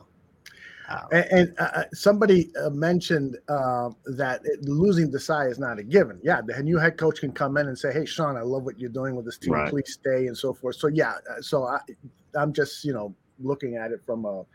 And, 1.11 1.25
and 1.31 1.53
uh, 1.57 1.83
somebody 1.93 2.51
uh, 2.61 2.69
mentioned 2.69 3.37
uh, 3.47 3.89
that 4.17 4.41
it, 4.43 4.63
losing 4.63 5.09
Desai 5.09 5.49
is 5.49 5.57
not 5.57 5.79
a 5.79 5.83
given. 5.83 6.19
Yeah, 6.21 6.41
the 6.41 6.61
new 6.61 6.77
head 6.77 6.97
coach 6.97 7.21
can 7.21 7.31
come 7.31 7.55
in 7.55 7.69
and 7.69 7.79
say, 7.79 7.93
"Hey, 7.93 8.05
Sean, 8.05 8.35
I 8.35 8.41
love 8.41 8.63
what 8.63 8.77
you're 8.77 8.89
doing 8.89 9.15
with 9.15 9.23
this 9.23 9.37
team. 9.37 9.53
Right. 9.53 9.69
Please 9.69 9.93
stay," 9.93 10.27
and 10.27 10.37
so 10.37 10.53
forth. 10.53 10.75
So 10.75 10.87
yeah, 10.87 11.13
uh, 11.31 11.41
so 11.41 11.63
I, 11.63 11.79
I'm 12.35 12.51
just 12.51 12.83
you 12.83 12.91
know 12.93 13.15
looking 13.39 13.75
at 13.75 13.91
it 13.91 14.03
from 14.05 14.25
a 14.25 14.45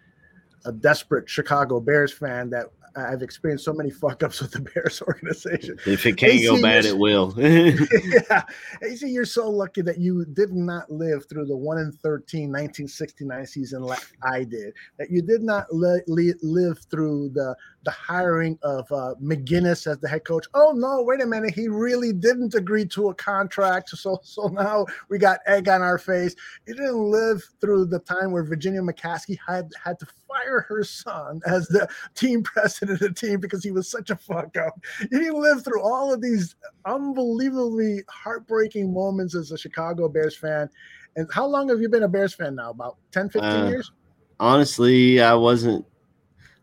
a 0.65 0.73
desperate 0.73 1.29
Chicago 1.29 1.81
Bears 1.81 2.13
fan 2.13 2.51
that 2.51 2.67
I've 2.95 3.23
experienced 3.23 3.65
so 3.65 3.73
many 3.73 3.91
fuck 4.03 4.23
ups 4.23 4.41
with 4.41 4.53
the 4.53 4.61
Bears 4.61 5.03
organization. 5.03 5.79
If 5.87 6.07
it 6.07 6.17
can't 6.17 6.43
go 6.43 6.61
bad, 6.61 6.85
it 6.85 6.97
will. 6.97 7.35
yeah. 7.39 8.43
AC, 8.83 9.09
you're 9.09 9.25
so 9.25 9.49
lucky 9.49 9.83
that 9.83 9.99
you 9.99 10.25
did 10.25 10.53
not 10.53 10.91
live 10.91 11.29
through 11.29 11.47
the 11.47 11.57
1 11.57 11.79
in 11.79 11.93
13 11.93 12.49
1969 12.51 13.47
season 13.47 13.83
like 13.83 14.07
I 14.23 14.45
did. 14.45 14.75
That 14.99 15.11
you 15.11 15.23
did 15.23 15.43
not 15.43 15.67
li- 15.73 16.03
li- 16.07 16.35
live 16.43 16.79
through 16.91 17.31
the 17.31 17.57
the 17.85 17.91
hiring 17.91 18.59
of 18.63 18.91
uh, 18.93 19.15
McGinnis 19.23 19.87
as 19.87 19.99
the 19.99 20.09
head 20.09 20.25
coach. 20.25 20.47
Oh 20.55 20.73
no, 20.73 21.03
wait 21.03 21.21
a 21.21 21.27
minute, 21.27 21.55
he 21.55 21.69
really 21.69 22.13
didn't 22.13 22.55
agree 22.55 22.87
to 22.87 23.09
a 23.09 23.15
contract. 23.15 23.91
So 23.91 24.21
so 24.23 24.49
now 24.49 24.87
we 25.09 25.19
got 25.19 25.41
egg 25.47 25.69
on 25.69 25.83
our 25.83 25.99
face. 25.99 26.35
He 26.67 26.73
didn't 26.73 27.11
live 27.11 27.43
through 27.61 27.87
the 27.87 27.99
time 28.01 28.31
where 28.33 28.45
Virginia 28.45 28.81
McCaskey 28.81 29.37
had 29.47 29.71
had 29.83 29.99
to 30.01 30.07
fire 30.29 30.61
her 30.69 30.85
son 30.85 31.41
as 31.47 31.69
the 31.69 31.89
team 32.15 32.43
president 32.45 33.01
of 33.03 33.15
the 33.15 33.15
team 33.15 33.41
because 33.41 33.63
he 33.65 33.71
was 33.73 33.89
such 33.89 34.11
a 34.11 34.17
fuck 34.17 34.57
up. 34.57 34.79
He 35.01 35.07
didn't 35.09 35.41
live 35.41 35.65
through 35.65 35.83
all 35.83 36.13
of 36.13 36.23
these 36.23 36.55
unbelievably 36.85 38.03
heartbreaking 38.09 38.93
moments 38.93 39.35
as 39.35 39.51
a 39.53 39.59
Chicago 39.59 40.09
Bears 40.09 40.37
fan. 40.37 40.69
And 41.17 41.29
how 41.33 41.47
long 41.47 41.69
have 41.69 41.81
you 41.81 41.89
been 41.89 42.05
a 42.05 42.09
Bears 42.09 42.33
fan 42.35 42.55
now? 42.55 42.71
About 42.71 42.97
10, 43.11 43.29
15 43.29 43.51
Uh, 43.51 43.69
years? 43.69 43.93
honestly, 44.41 45.21
I 45.21 45.35
wasn't 45.35 45.85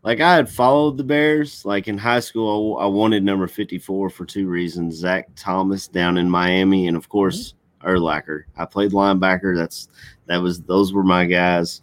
like 0.02 0.20
I 0.20 0.34
had 0.34 0.48
followed 0.48 0.96
the 0.96 1.04
Bears. 1.04 1.64
Like 1.64 1.88
in 1.88 1.98
high 1.98 2.20
school, 2.20 2.76
I, 2.78 2.84
I 2.84 2.86
wanted 2.86 3.22
number 3.22 3.46
54 3.46 4.10
for 4.10 4.24
two 4.24 4.48
reasons 4.48 4.96
Zach 4.96 5.28
Thomas 5.36 5.88
down 5.88 6.16
in 6.16 6.30
Miami, 6.30 6.88
and 6.88 6.96
of 6.96 7.08
course, 7.08 7.54
Urlacher. 7.82 8.44
I 8.56 8.64
played 8.64 8.92
linebacker. 8.92 9.56
That's 9.56 9.88
that 10.26 10.38
was 10.38 10.60
those 10.62 10.92
were 10.92 11.04
my 11.04 11.26
guys. 11.26 11.82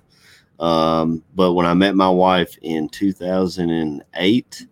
Um, 0.60 1.24
but 1.36 1.54
when 1.54 1.68
I 1.68 1.74
met 1.76 1.96
my 1.96 2.10
wife 2.10 2.58
in 2.64 2.90
2008, 2.90 4.68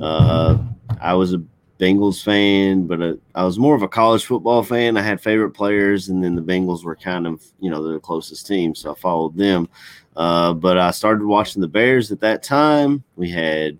uh, 0.00 0.58
I 1.00 1.14
was 1.14 1.34
a 1.34 1.42
Bengals 1.78 2.22
fan, 2.22 2.86
but 2.86 3.02
uh, 3.02 3.14
I 3.34 3.44
was 3.44 3.58
more 3.58 3.74
of 3.74 3.82
a 3.82 3.88
college 3.88 4.24
football 4.24 4.62
fan. 4.62 4.96
I 4.96 5.02
had 5.02 5.20
favorite 5.20 5.50
players, 5.50 6.08
and 6.08 6.22
then 6.22 6.34
the 6.34 6.42
Bengals 6.42 6.84
were 6.84 6.96
kind 6.96 7.26
of, 7.26 7.44
you 7.60 7.70
know, 7.70 7.82
the 7.82 8.00
closest 8.00 8.46
team, 8.46 8.74
so 8.74 8.92
I 8.92 8.94
followed 8.94 9.36
them. 9.36 9.68
Uh, 10.16 10.52
but 10.52 10.78
I 10.78 10.90
started 10.90 11.24
watching 11.24 11.60
the 11.60 11.68
Bears 11.68 12.12
at 12.12 12.20
that 12.20 12.42
time. 12.42 13.02
We 13.16 13.30
had 13.30 13.78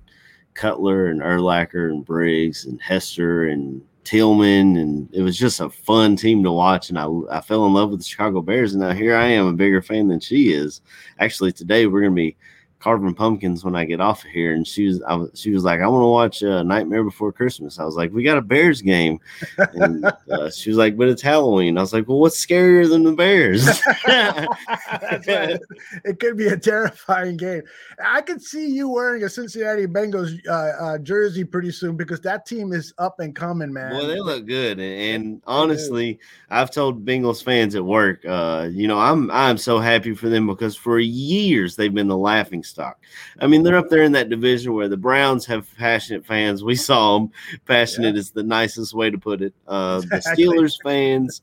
Cutler 0.54 1.06
and 1.06 1.20
Urlacher 1.20 1.90
and 1.90 2.04
Briggs 2.04 2.64
and 2.64 2.80
Hester 2.80 3.44
and 3.44 3.82
Tillman, 4.04 4.76
and 4.76 5.08
it 5.12 5.22
was 5.22 5.38
just 5.38 5.60
a 5.60 5.70
fun 5.70 6.16
team 6.16 6.42
to 6.44 6.52
watch. 6.52 6.90
And 6.90 6.98
I, 6.98 7.08
I 7.30 7.40
fell 7.40 7.66
in 7.66 7.72
love 7.72 7.90
with 7.90 8.00
the 8.00 8.04
Chicago 8.04 8.42
Bears, 8.42 8.74
and 8.74 8.82
now 8.82 8.92
here 8.92 9.16
I 9.16 9.26
am, 9.26 9.46
a 9.46 9.52
bigger 9.52 9.82
fan 9.82 10.08
than 10.08 10.20
she 10.20 10.52
is. 10.52 10.80
Actually, 11.18 11.52
today 11.52 11.86
we're 11.86 12.00
going 12.00 12.12
to 12.12 12.16
be 12.16 12.36
carving 12.84 13.14
pumpkins 13.14 13.64
when 13.64 13.74
I 13.74 13.86
get 13.86 14.02
off 14.02 14.24
of 14.26 14.30
here. 14.30 14.52
And 14.52 14.68
she 14.68 14.86
was, 14.86 15.02
I 15.04 15.14
was, 15.14 15.30
she 15.32 15.50
was 15.50 15.64
like, 15.64 15.80
I 15.80 15.86
want 15.86 16.02
to 16.02 16.06
watch 16.06 16.42
uh, 16.42 16.62
Nightmare 16.62 17.02
Before 17.02 17.32
Christmas. 17.32 17.78
I 17.78 17.84
was 17.84 17.96
like, 17.96 18.12
we 18.12 18.22
got 18.22 18.36
a 18.36 18.42
Bears 18.42 18.82
game. 18.82 19.20
And 19.56 20.04
uh, 20.30 20.50
she 20.50 20.68
was 20.68 20.76
like, 20.76 20.94
but 20.94 21.08
it's 21.08 21.22
Halloween. 21.22 21.78
I 21.78 21.80
was 21.80 21.94
like, 21.94 22.06
well, 22.06 22.18
what's 22.18 22.44
scarier 22.44 22.86
than 22.86 23.02
the 23.02 23.12
Bears? 23.12 23.66
Right. 24.06 25.58
It 26.04 26.20
could 26.20 26.36
be 26.36 26.48
a 26.48 26.56
terrifying 26.56 27.36
game. 27.36 27.62
I 28.04 28.20
could 28.20 28.42
see 28.42 28.66
you 28.66 28.88
wearing 28.88 29.22
a 29.22 29.28
Cincinnati 29.28 29.86
Bengals 29.86 30.38
uh, 30.46 30.52
uh, 30.52 30.98
jersey 30.98 31.44
pretty 31.44 31.70
soon 31.70 31.96
because 31.96 32.20
that 32.20 32.44
team 32.44 32.72
is 32.72 32.92
up 32.98 33.20
and 33.20 33.34
coming, 33.34 33.72
man. 33.72 33.92
Well, 33.92 34.06
they 34.06 34.20
look 34.20 34.46
good, 34.46 34.78
and, 34.78 35.24
and 35.24 35.42
honestly, 35.46 36.18
I've 36.50 36.70
told 36.70 37.04
Bengals 37.04 37.42
fans 37.42 37.74
at 37.74 37.84
work, 37.84 38.24
uh, 38.26 38.68
you 38.70 38.88
know, 38.88 38.98
I'm 38.98 39.30
I'm 39.30 39.56
so 39.56 39.78
happy 39.78 40.14
for 40.14 40.28
them 40.28 40.46
because 40.46 40.76
for 40.76 40.98
years 40.98 41.76
they've 41.76 41.94
been 41.94 42.08
the 42.08 42.16
laughing 42.16 42.62
stock. 42.74 42.98
I 43.40 43.46
mean, 43.46 43.62
they're 43.62 43.78
up 43.78 43.88
there 43.88 44.02
in 44.02 44.12
that 44.12 44.28
division 44.28 44.74
where 44.74 44.88
the 44.88 44.96
Browns 44.96 45.46
have 45.46 45.74
passionate 45.76 46.26
fans. 46.26 46.62
We 46.62 46.74
saw 46.74 47.18
them. 47.18 47.30
Passionate 47.66 48.16
is 48.16 48.30
the 48.30 48.42
nicest 48.42 48.92
way 48.94 49.10
to 49.10 49.18
put 49.18 49.40
it. 49.40 49.54
Uh, 49.66 50.00
the 50.00 50.22
Steelers 50.36 50.74
fans. 50.82 51.42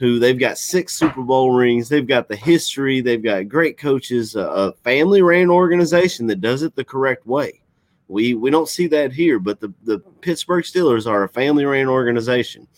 Who 0.00 0.20
they've 0.20 0.38
got 0.38 0.58
six 0.58 0.94
Super 0.94 1.22
Bowl 1.22 1.50
rings, 1.50 1.88
they've 1.88 2.06
got 2.06 2.28
the 2.28 2.36
history, 2.36 3.00
they've 3.00 3.20
got 3.20 3.48
great 3.48 3.76
coaches, 3.78 4.36
a, 4.36 4.42
a 4.42 4.72
family 4.84 5.22
ran 5.22 5.50
organization 5.50 6.28
that 6.28 6.40
does 6.40 6.62
it 6.62 6.76
the 6.76 6.84
correct 6.84 7.26
way. 7.26 7.60
We 8.06 8.34
we 8.34 8.48
don't 8.48 8.68
see 8.68 8.86
that 8.86 9.12
here, 9.12 9.40
but 9.40 9.58
the, 9.58 9.74
the 9.82 9.98
Pittsburgh 10.20 10.62
Steelers 10.62 11.08
are 11.08 11.24
a 11.24 11.28
family 11.28 11.64
ran 11.64 11.88
organization. 11.88 12.68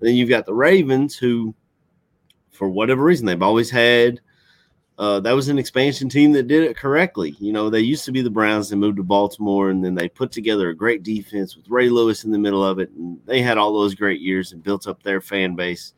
Then 0.00 0.14
you've 0.14 0.30
got 0.30 0.46
the 0.46 0.54
Ravens, 0.54 1.14
who, 1.14 1.54
for 2.52 2.70
whatever 2.70 3.04
reason, 3.04 3.26
they've 3.26 3.42
always 3.42 3.68
had. 3.68 4.20
Uh, 5.02 5.18
that 5.18 5.32
was 5.32 5.48
an 5.48 5.58
expansion 5.58 6.08
team 6.08 6.30
that 6.30 6.46
did 6.46 6.62
it 6.62 6.76
correctly. 6.76 7.34
You 7.40 7.52
know, 7.52 7.68
they 7.68 7.80
used 7.80 8.04
to 8.04 8.12
be 8.12 8.22
the 8.22 8.30
Browns. 8.30 8.68
They 8.68 8.76
moved 8.76 8.98
to 8.98 9.02
Baltimore, 9.02 9.70
and 9.70 9.84
then 9.84 9.96
they 9.96 10.08
put 10.08 10.30
together 10.30 10.68
a 10.68 10.76
great 10.76 11.02
defense 11.02 11.56
with 11.56 11.68
Ray 11.68 11.88
Lewis 11.88 12.22
in 12.22 12.30
the 12.30 12.38
middle 12.38 12.64
of 12.64 12.78
it. 12.78 12.88
And 12.90 13.18
they 13.26 13.42
had 13.42 13.58
all 13.58 13.72
those 13.72 13.96
great 13.96 14.20
years 14.20 14.52
and 14.52 14.62
built 14.62 14.86
up 14.86 15.02
their 15.02 15.20
fan 15.20 15.56
base. 15.56 15.94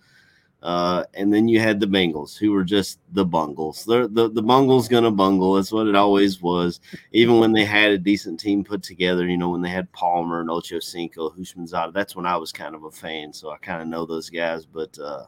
Uh, 0.62 1.04
and 1.12 1.30
then 1.30 1.48
you 1.48 1.60
had 1.60 1.80
the 1.80 1.86
Bengals, 1.86 2.38
who 2.38 2.52
were 2.52 2.64
just 2.64 2.98
the 3.12 3.26
bungles. 3.26 3.84
The 3.84 4.08
the 4.08 4.42
bungle's 4.42 4.88
gonna 4.88 5.10
bungle. 5.10 5.52
That's 5.52 5.70
what 5.70 5.86
it 5.86 5.96
always 5.96 6.40
was. 6.40 6.80
Even 7.12 7.38
when 7.40 7.52
they 7.52 7.66
had 7.66 7.90
a 7.90 7.98
decent 7.98 8.40
team 8.40 8.64
put 8.64 8.82
together, 8.82 9.26
you 9.26 9.36
know, 9.36 9.50
when 9.50 9.60
they 9.60 9.68
had 9.68 9.92
Palmer 9.92 10.40
and 10.40 10.48
Ocho 10.48 10.78
Cinco, 10.80 11.28
Houshmandzadeh, 11.28 11.92
that's 11.92 12.16
when 12.16 12.24
I 12.24 12.38
was 12.38 12.52
kind 12.52 12.74
of 12.74 12.84
a 12.84 12.90
fan. 12.90 13.34
So 13.34 13.50
I 13.50 13.58
kind 13.58 13.82
of 13.82 13.88
know 13.88 14.06
those 14.06 14.30
guys. 14.30 14.64
But 14.64 14.98
uh, 14.98 15.26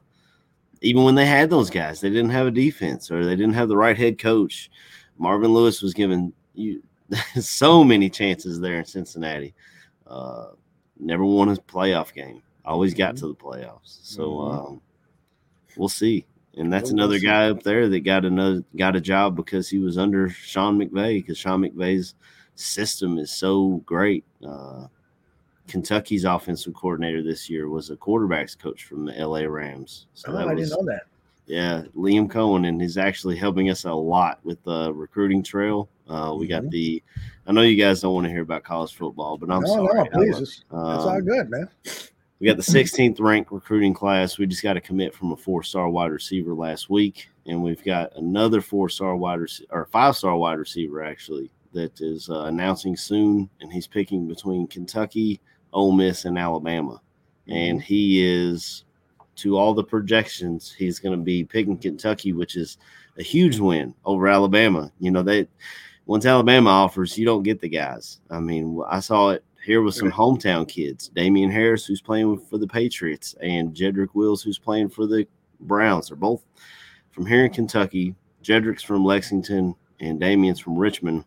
even 0.83 1.05
when 1.05 1.15
they 1.15 1.27
had 1.27 1.51
those 1.51 1.71
guys, 1.71 2.01
they 2.01 2.11
didn't 2.11 2.31
have 2.31 2.47
a 2.47 2.51
defense 2.51 3.11
or 3.11 3.25
they 3.25 3.37
didn't 3.37 3.55
have 3.55 3.69
the 3.69 3.77
right 3.77 3.97
head 3.97 4.19
coach. 4.19 4.71
Marvin 5.19 5.53
Lewis 5.53 5.81
was 5.83 5.95
given 5.95 6.33
you 6.55 6.83
so 7.41 7.83
many 7.85 8.11
chances 8.11 8.61
there 8.61 8.79
in 8.79 8.85
Cincinnati. 8.85 9.55
Uh, 10.07 10.49
never 10.99 11.25
won 11.25 11.49
a 11.49 11.57
playoff 11.57 12.13
game. 12.13 12.43
Always 12.65 12.95
got 12.95 13.17
to 13.19 13.29
the 13.29 13.35
playoffs. 13.35 13.99
So 14.03 14.23
Mhm. 14.31 14.55
um, 14.69 14.81
we'll 15.77 15.89
see. 15.89 16.27
And 16.57 16.73
that's 16.73 16.91
we'll 16.91 16.95
another 17.01 17.19
see. 17.19 17.27
guy 17.27 17.49
up 17.51 17.63
there 17.63 17.89
that 17.89 18.01
got 18.01 18.25
another 18.25 18.65
got 18.77 18.97
a 18.97 19.01
job 19.01 19.37
because 19.37 19.69
he 19.69 19.79
was 19.79 19.99
under 19.99 20.29
Sean 20.31 20.79
McVay 20.79 21.19
because 21.19 21.39
Sean 21.39 21.61
McVay's 21.61 22.15
system 22.55 23.19
is 23.19 23.31
so 23.31 23.83
great. 23.87 24.25
Uh, 24.47 24.87
Kentucky's 25.69 26.25
offensive 26.25 26.75
coordinator 26.75 27.23
this 27.23 27.49
year 27.51 27.69
was 27.69 27.91
a 27.91 27.97
quarterbacks 27.97 28.59
coach 28.59 28.85
from 28.85 29.05
the 29.05 29.13
LA 29.13 29.41
Rams. 29.43 30.07
So 30.15 30.33
oh, 30.33 30.49
I 30.49 30.55
didn't 30.55 30.71
know 30.71 30.85
that. 30.87 31.03
yeah, 31.47 31.83
Liam 31.97 32.29
Coen, 32.31 32.67
and 32.69 32.81
he's 32.81 32.97
actually 32.99 33.37
helping 33.37 33.71
us 33.71 33.85
a 33.85 33.93
lot 33.93 34.39
with 34.45 34.63
the 34.65 34.93
recruiting 34.93 35.43
trail. 35.43 35.89
Uh, 36.09 36.35
we 36.39 36.47
got 36.47 36.69
the. 36.71 37.03
I 37.47 37.53
know 37.53 37.63
you 37.63 37.77
guys 37.81 38.01
don't 38.01 38.15
want 38.15 38.25
to 38.27 38.31
hear 38.31 38.43
about 38.43 38.65
college 38.65 38.95
football, 38.95 39.37
but 39.39 39.51
I'm 39.51 39.63
Mm-hmm. 39.63 39.77
no, 39.85 39.87
sorry. 39.87 40.05
no, 40.05 40.11
please. 40.11 40.41
It's, 40.41 40.59
it's 40.59 40.65
all 40.73 41.09
Um, 41.11 41.25
good, 41.25 41.51
man. 41.51 41.69
we 42.41 42.47
got 42.47 42.57
the 42.57 42.63
16th 42.63 43.19
ranked 43.21 43.51
recruiting 43.53 43.95
class. 43.95 44.39
We 44.39 44.47
just 44.47 44.63
got 44.63 44.77
a 44.77 44.81
commit 44.81 45.15
from 45.15 45.33
a 45.33 45.37
four 45.37 45.63
star 45.63 45.89
wide 45.89 46.11
receiver 46.13 46.55
last 46.55 46.91
week, 46.91 47.29
and 47.47 47.63
we've 47.63 47.83
got 47.85 48.17
another 48.17 48.61
four 48.61 48.89
star 48.89 49.17
wide 49.17 49.41
receiver 49.41 49.69
or 49.73 49.87
five 49.87 50.17
star 50.17 50.37
wide 50.37 50.59
receiver 50.59 51.03
actually 51.03 51.51
that 51.73 52.01
is 52.01 52.31
uh, 52.31 52.43
announcing 52.45 52.97
soon, 52.97 53.51
and 53.61 53.73
he's 53.73 53.87
picking 53.87 54.27
between 54.29 54.67
Kentucky, 54.67 55.41
Ole 55.73 55.93
Miss, 55.93 56.25
and 56.25 56.39
Alabama, 56.39 57.01
and 57.49 57.79
mhm. 57.79 57.83
he 57.83 58.25
is 58.25 58.85
to 59.37 59.57
all 59.57 59.75
the 59.75 59.85
projections 59.85 60.73
he's 60.73 60.99
going 60.99 61.17
to 61.17 61.23
be 61.23 61.45
picking 61.45 61.77
Kentucky, 61.77 62.33
which 62.33 62.57
is 62.57 62.79
a 63.19 63.23
huge 63.23 63.59
win 63.59 63.95
over 64.05 64.29
Alabama. 64.29 64.91
You 64.99 65.11
know 65.11 65.23
they 65.23 65.49
once 66.07 66.25
Alabama 66.25 66.71
offers, 66.71 67.19
you 67.19 67.25
don't 67.25 67.43
get 67.43 67.61
the 67.61 67.69
guys. 67.69 68.21
I 68.31 68.39
mean, 68.39 68.81
I 68.89 69.01
saw 69.01 69.31
it 69.31 69.45
here 69.65 69.83
with 69.83 69.95
some 69.97 70.13
hometown 70.13 70.69
kids. 70.69 71.09
Damien 71.09 71.51
Harris, 71.51 71.85
who's 71.85 72.01
playing 72.01 72.39
for 72.39 72.59
the 72.59 72.69
Patriots, 72.69 73.35
and 73.43 73.75
Jedrick 73.75 74.15
Wills, 74.15 74.43
who's 74.43 74.59
playing 74.59 74.91
for 74.91 75.07
the 75.07 75.27
Browns. 75.61 76.09
They're 76.09 76.17
both 76.17 76.45
from 77.11 77.27
here 77.27 77.45
in 77.45 77.53
Kentucky. 77.53 78.15
Jedrick's 78.45 78.85
from 78.85 79.05
Lexington, 79.05 79.75
and 79.99 80.21
Damien's 80.21 80.61
from 80.61 80.79
Richmond. 80.79 81.25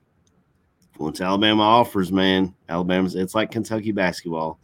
Once 0.99 1.21
Alabama 1.21 1.63
offers, 1.63 2.11
man, 2.11 2.53
Alabama's 2.67 3.15
it's 3.15 3.33
like 3.33 3.51
Kentucky 3.51 3.91
basketball. 3.93 4.59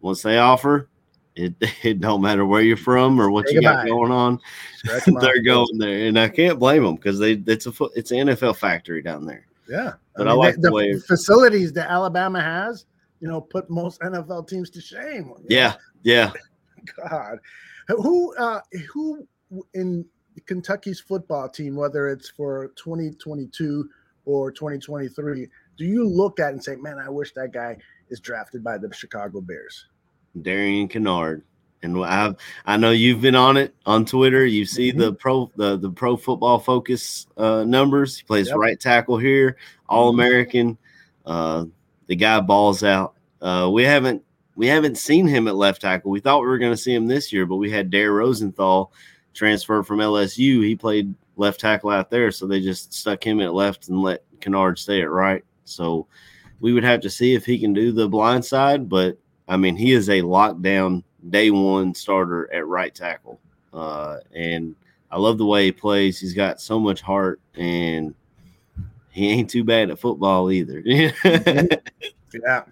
Once 0.00 0.20
they 0.20 0.36
offer, 0.38 0.88
it 1.36 1.54
it 1.82 2.00
don't 2.00 2.20
matter 2.20 2.44
where 2.44 2.60
you're 2.62 2.76
from 2.76 3.20
or 3.20 3.30
what 3.30 3.48
Say 3.48 3.54
you 3.54 3.62
got 3.62 3.86
going 3.86 4.10
on. 4.10 4.40
Stretch 4.78 5.06
'em 5.08 5.16
out. 5.18 5.22
They're 5.22 5.42
going 5.42 5.78
there, 5.78 6.06
and 6.08 6.18
I 6.18 6.28
can't 6.28 6.58
blame 6.58 6.82
them 6.82 6.96
because 6.96 7.18
they 7.18 7.32
it's 7.46 7.66
a 7.66 7.72
it's 7.94 8.10
an 8.10 8.26
NFL 8.28 8.56
factory 8.56 9.00
down 9.00 9.24
there. 9.24 9.46
Yeah, 9.68 9.94
But 10.16 10.28
I 10.28 10.32
like 10.32 10.60
the 10.60 10.72
way- 10.72 10.98
facilities 10.98 11.72
that 11.72 11.90
Alabama 11.90 12.40
has. 12.40 12.84
You 13.20 13.28
know, 13.28 13.40
put 13.40 13.70
most 13.70 14.00
NFL 14.00 14.46
teams 14.48 14.68
to 14.70 14.80
shame. 14.80 15.32
Yeah, 15.48 15.74
yeah. 16.02 16.32
God, 17.08 17.38
who 17.88 18.34
uh 18.36 18.60
who 18.92 19.26
in 19.74 20.04
Kentucky's 20.46 21.00
football 21.00 21.48
team, 21.48 21.74
whether 21.76 22.08
it's 22.08 22.28
for 22.28 22.68
2022 22.76 23.88
or 24.26 24.50
2023 24.52 25.48
do 25.76 25.84
you 25.84 26.08
look 26.08 26.40
at 26.40 26.52
and 26.52 26.62
say, 26.62 26.76
man, 26.76 26.98
I 26.98 27.08
wish 27.08 27.32
that 27.34 27.52
guy 27.52 27.76
is 28.08 28.20
drafted 28.20 28.62
by 28.64 28.78
the 28.78 28.92
Chicago 28.94 29.40
Bears? 29.40 29.86
Darian 30.42 30.88
Kinnard. 30.88 31.42
And 31.82 32.02
I 32.04 32.34
I 32.64 32.76
know 32.76 32.90
you've 32.90 33.20
been 33.20 33.34
on 33.36 33.56
it 33.56 33.74
on 33.84 34.04
Twitter. 34.06 34.44
You 34.46 34.64
see 34.64 34.90
Mm-hmm. 34.90 34.98
the 35.00 35.12
pro 35.12 35.50
the, 35.56 35.76
the 35.76 35.90
pro 35.90 36.16
football 36.16 36.58
focus 36.58 37.26
uh, 37.36 37.64
numbers. 37.64 38.16
He 38.18 38.24
plays 38.24 38.48
Yep. 38.48 38.56
right 38.56 38.80
tackle 38.80 39.18
here, 39.18 39.56
all 39.88 40.08
American. 40.08 40.78
Uh, 41.24 41.66
the 42.06 42.16
guy 42.16 42.40
balls 42.40 42.82
out. 42.82 43.14
Uh, 43.42 43.68
we 43.72 43.84
haven't 43.84 44.22
we 44.56 44.66
haven't 44.66 44.96
seen 44.96 45.26
him 45.26 45.48
at 45.48 45.54
left 45.54 45.82
tackle. 45.82 46.10
We 46.10 46.20
thought 46.20 46.40
we 46.40 46.46
were 46.46 46.58
going 46.58 46.72
to 46.72 46.76
see 46.78 46.94
him 46.94 47.06
this 47.06 47.30
year, 47.32 47.44
but 47.44 47.56
we 47.56 47.70
had 47.70 47.90
Dare 47.90 48.12
Rosenthal 48.12 48.90
transfer 49.34 49.82
from 49.82 49.98
LSU. 49.98 50.64
He 50.64 50.74
played 50.74 51.14
left 51.36 51.60
tackle 51.60 51.90
out 51.90 52.10
there, 52.10 52.30
so 52.32 52.46
they 52.46 52.60
just 52.60 52.94
stuck 52.94 53.24
him 53.24 53.40
at 53.42 53.52
left 53.52 53.88
and 53.88 54.00
let 54.00 54.22
Kinnard 54.40 54.78
stay 54.78 55.02
at 55.02 55.10
right. 55.10 55.44
So 55.68 56.06
we 56.60 56.72
would 56.72 56.84
have 56.84 57.00
to 57.00 57.10
see 57.10 57.34
if 57.34 57.44
he 57.44 57.58
can 57.58 57.72
do 57.72 57.92
the 57.92 58.08
blind 58.08 58.44
side, 58.44 58.88
but 58.88 59.18
I 59.48 59.56
mean, 59.56 59.76
he 59.76 59.92
is 59.92 60.08
a 60.08 60.22
lockdown 60.22 61.02
day 61.30 61.50
one 61.50 61.94
starter 61.94 62.52
at 62.52 62.66
right 62.66 62.94
tackle. 62.94 63.40
Uh, 63.72 64.18
and 64.34 64.74
I 65.10 65.18
love 65.18 65.38
the 65.38 65.46
way 65.46 65.66
he 65.66 65.72
plays. 65.72 66.18
He's 66.18 66.34
got 66.34 66.60
so 66.60 66.80
much 66.80 67.00
heart 67.00 67.40
and 67.54 68.14
he 69.10 69.28
ain't 69.30 69.50
too 69.50 69.64
bad 69.64 69.90
at 69.90 69.98
football 69.98 70.50
either. 70.50 70.82
Yeah, 72.44 72.64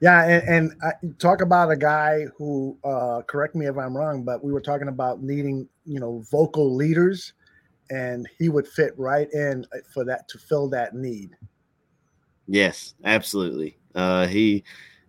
yeah, 0.00 0.24
and, 0.24 0.48
and 0.48 0.82
I, 0.82 0.92
talk 1.18 1.42
about 1.42 1.70
a 1.70 1.76
guy 1.76 2.26
who, 2.36 2.76
uh, 2.84 3.22
correct 3.26 3.54
me 3.54 3.66
if 3.66 3.76
I'm 3.76 3.96
wrong, 3.96 4.24
but 4.24 4.42
we 4.42 4.52
were 4.52 4.60
talking 4.60 4.88
about 4.88 5.22
needing, 5.22 5.68
you 5.84 6.00
know, 6.00 6.24
vocal 6.30 6.74
leaders, 6.74 7.34
and 7.90 8.28
he 8.38 8.48
would 8.48 8.66
fit 8.66 8.98
right 8.98 9.30
in 9.32 9.66
for 9.92 10.04
that 10.04 10.28
to 10.28 10.38
fill 10.38 10.68
that 10.70 10.94
need. 10.94 11.36
Yes, 12.46 12.94
absolutely. 13.04 13.78
Uh, 13.94 14.26
he, 14.26 14.64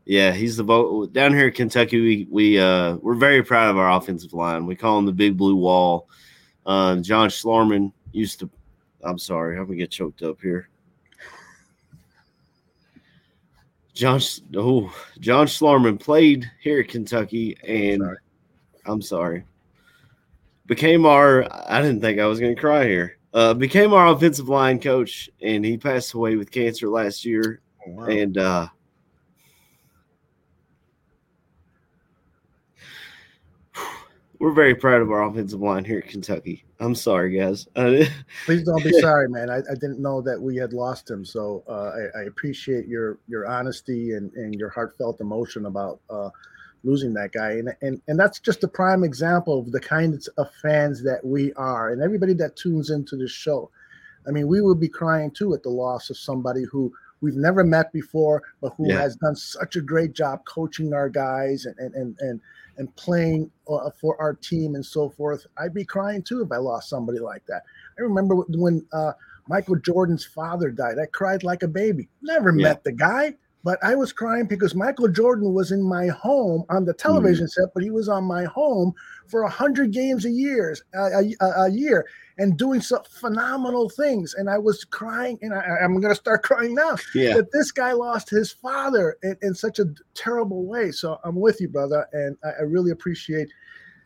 yeah, 0.06 0.32
he's 0.32 0.58
the 0.58 0.64
vote 0.64 1.14
down 1.14 1.34
here 1.34 1.48
in 1.48 1.54
Kentucky. 1.54 2.00
We 2.00 2.28
we 2.30 2.60
uh, 2.60 2.96
we're 2.98 3.16
very 3.16 3.44
proud 3.44 3.70
of 3.70 3.78
our 3.78 3.92
offensive 3.92 4.34
line. 4.34 4.66
We 4.66 4.76
call 4.76 5.00
him 5.00 5.06
the 5.06 5.12
Big 5.12 5.38
Blue 5.38 5.56
Wall. 5.56 6.08
Uh, 6.66 6.98
John 6.98 7.30
Schlarman 7.30 7.92
used 8.12 8.40
to. 8.40 8.50
I'm 9.04 9.18
sorry, 9.18 9.58
I'm 9.58 9.66
gonna 9.66 9.78
get 9.78 9.92
choked 9.92 10.22
up 10.22 10.42
here. 10.42 10.70
John, 13.94 14.20
oh, 14.56 14.94
John 15.20 15.46
Schlarman 15.46 16.00
played 16.00 16.50
here 16.62 16.80
at 16.80 16.88
Kentucky, 16.88 17.56
and 17.66 18.04
I'm 18.86 19.02
sorry, 19.02 19.44
became 20.66 21.06
our. 21.06 21.48
I 21.70 21.82
didn't 21.82 22.02
think 22.02 22.20
I 22.20 22.26
was 22.26 22.40
gonna 22.40 22.56
cry 22.56 22.86
here. 22.86 23.18
Uh, 23.34 23.54
became 23.54 23.94
our 23.94 24.08
offensive 24.08 24.48
line 24.48 24.80
coach, 24.80 25.30
and 25.42 25.66
he 25.66 25.78
passed 25.78 26.14
away 26.14 26.36
with 26.36 26.52
cancer 26.52 26.88
last 26.88 27.26
year. 27.26 27.62
And 28.08 28.38
uh, 28.38 28.68
we're 34.40 34.52
very 34.52 34.76
proud 34.76 35.02
of 35.02 35.10
our 35.10 35.24
offensive 35.24 35.62
line 35.62 35.84
here 35.84 36.00
at 36.00 36.08
Kentucky. 36.08 36.64
I'm 36.80 36.94
sorry, 36.94 37.38
guys. 37.38 37.66
Please 38.46 38.64
don't 38.64 38.84
be 38.84 38.92
sorry, 39.00 39.30
man. 39.30 39.50
I, 39.50 39.58
I 39.58 39.74
didn't 39.74 40.00
know 40.00 40.22
that 40.22 40.40
we 40.40 40.56
had 40.58 40.74
lost 40.74 41.10
him, 41.10 41.26
so 41.26 41.64
uh, 41.68 41.92
I, 42.16 42.20
I 42.20 42.24
appreciate 42.26 42.88
your 42.88 43.18
your 43.28 43.48
honesty 43.48 44.14
and, 44.14 44.32
and 44.34 44.54
your 44.54 44.70
heartfelt 44.70 45.22
emotion 45.22 45.66
about 45.66 46.02
uh, 46.10 46.30
losing 46.84 47.14
that 47.14 47.32
guy. 47.32 47.52
And, 47.52 47.74
and 47.82 48.02
and 48.08 48.20
that's 48.20 48.40
just 48.40 48.64
a 48.64 48.68
prime 48.68 49.04
example 49.04 49.60
of 49.60 49.72
the 49.72 49.80
kinds 49.80 50.28
of 50.30 50.52
fans 50.62 51.04
that 51.04 51.22
we 51.24 51.54
are, 51.54 51.92
and 51.92 52.02
everybody 52.02 52.34
that 52.36 52.56
tunes 52.56 52.90
into 52.90 53.16
this 53.16 53.32
show. 53.32 53.70
I 54.28 54.32
mean, 54.32 54.48
we 54.48 54.62
would 54.62 54.80
be 54.80 54.88
crying 54.88 55.32
too 55.32 55.54
at 55.54 55.64
the 55.64 55.70
loss 55.70 56.10
of 56.10 56.18
somebody 56.18 56.64
who 56.72 56.94
we've 57.22 57.36
never 57.36 57.64
met 57.64 57.92
before, 57.92 58.42
but 58.62 58.74
who 58.78 58.88
Yeah. 58.90 59.00
has 59.00 59.16
done 59.18 59.36
such 59.36 59.76
a 59.76 59.82
great 59.82 60.14
job 60.14 60.46
coaching 60.46 60.94
our 60.94 61.10
guys 61.10 61.66
and 61.66 61.78
and 61.80 61.94
and 61.96 62.18
and, 62.20 62.42
and 62.78 62.96
playing 62.96 63.50
uh, 63.70 63.90
for 63.92 64.20
our 64.22 64.34
team 64.34 64.76
and 64.76 64.86
so 64.86 65.10
forth. 65.10 65.46
I'd 65.58 65.74
be 65.74 65.86
crying 65.86 66.22
too 66.22 66.42
if 66.42 66.52
I 66.52 66.58
lost 66.58 66.90
somebody 66.90 67.20
like 67.20 67.46
that. 67.48 67.64
I 67.98 68.02
remember 68.02 68.36
when 68.36 68.86
uh, 68.94 69.12
Michael 69.48 69.76
Jordan's 69.76 70.26
father 70.26 70.70
died. 70.72 71.00
I 71.00 71.06
cried 71.06 71.44
like 71.44 71.64
a 71.64 71.68
baby. 71.68 72.08
Never 72.22 72.50
Yeah. 72.56 72.64
met 72.70 72.84
the 72.84 72.92
guy, 72.94 73.36
but 73.64 73.80
I 73.84 73.96
was 73.96 74.12
crying 74.12 74.46
because 74.46 74.76
Michael 74.76 75.08
Jordan 75.08 75.54
was 75.54 75.72
in 75.72 75.82
my 75.82 76.08
home 76.08 76.66
on 76.70 76.84
the 76.86 76.94
television 76.94 77.48
set, 77.48 77.70
but 77.74 77.82
he 77.84 77.90
was 77.92 78.10
on 78.10 78.26
my 78.26 78.44
home 78.44 78.94
for 79.28 79.44
a 79.44 79.50
hundred 79.50 79.92
games 79.92 80.26
a 80.26 80.30
year, 80.30 80.76
a, 80.94 81.32
a, 81.40 81.46
a 81.64 81.72
year, 81.72 82.06
and 82.38 82.58
doing 82.58 82.82
some 82.82 83.04
phenomenal 83.10 83.90
things. 83.90 84.34
And 84.34 84.50
I 84.50 84.58
was 84.58 84.84
crying, 84.84 85.40
and 85.42 85.54
I, 85.54 85.62
I'm 85.82 86.00
going 86.02 86.14
to 86.14 86.20
start 86.20 86.44
crying 86.50 86.76
now 86.76 86.98
Yeah. 87.16 87.36
that 87.36 87.52
this 87.54 87.72
guy 87.72 87.94
lost 87.94 88.30
his 88.30 88.52
father 88.52 89.18
in, 89.24 89.38
in 89.42 89.56
such 89.56 89.80
a 89.80 89.86
terrible 90.14 90.66
way. 90.66 90.92
So 90.92 91.20
I'm 91.24 91.36
with 91.36 91.62
you, 91.62 91.70
brother, 91.70 92.06
and 92.12 92.36
I, 92.44 92.50
I 92.60 92.62
really 92.64 92.92
appreciate 92.92 93.50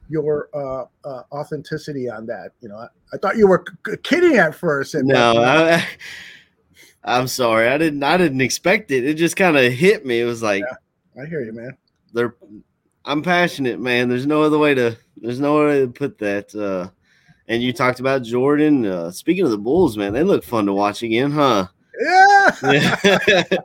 your 0.10 0.50
uh, 0.54 0.86
uh, 1.08 1.24
authenticity 1.32 2.10
on 2.10 2.26
that. 2.28 2.52
You 2.62 2.70
know, 2.70 2.78
I, 2.78 2.88
I 3.14 3.18
thought 3.18 3.38
you 3.38 3.48
were 3.48 3.66
c- 3.88 3.98
kidding 4.04 4.38
at 4.38 4.56
first. 4.56 4.94
And 4.94 5.08
no, 5.08 5.34
I, 5.44 5.86
I'm 7.04 7.28
sorry. 7.28 7.68
I 7.68 7.78
didn't. 7.78 8.04
I 8.04 8.18
didn't 8.18 8.42
expect 8.42 8.92
it. 8.92 9.06
It 9.06 9.16
just 9.16 9.36
kind 9.36 9.58
of 9.58 9.72
hit 9.72 10.06
me. 10.06 10.20
It 10.20 10.26
was 10.26 10.44
like 10.44 10.64
I 11.20 11.26
hear 11.26 11.42
you, 11.42 11.54
man. 11.54 11.78
they're. 12.14 12.36
I'm 13.06 13.22
passionate, 13.22 13.80
man. 13.80 14.10
There's 14.10 14.28
no 14.28 14.44
other 14.44 14.58
way 14.58 14.76
to. 14.76 14.98
There's 15.16 15.40
no 15.40 15.66
way 15.66 15.82
to 15.82 15.88
put 15.88 16.18
that. 16.20 16.54
Uh, 16.54 16.90
and 17.48 17.64
you 17.64 17.72
talked 17.72 18.00
about 18.00 18.24
Jordan. 18.24 18.86
Uh, 18.86 19.12
speaking 19.12 19.46
of 19.46 19.52
the 19.52 19.58
Bulls, 19.58 19.98
man, 19.98 20.14
they 20.14 20.24
look 20.24 20.44
fun 20.44 20.66
to 20.66 20.74
watch 20.74 21.04
again, 21.04 21.32
huh? 21.32 21.68
Yeah. 22.00 22.96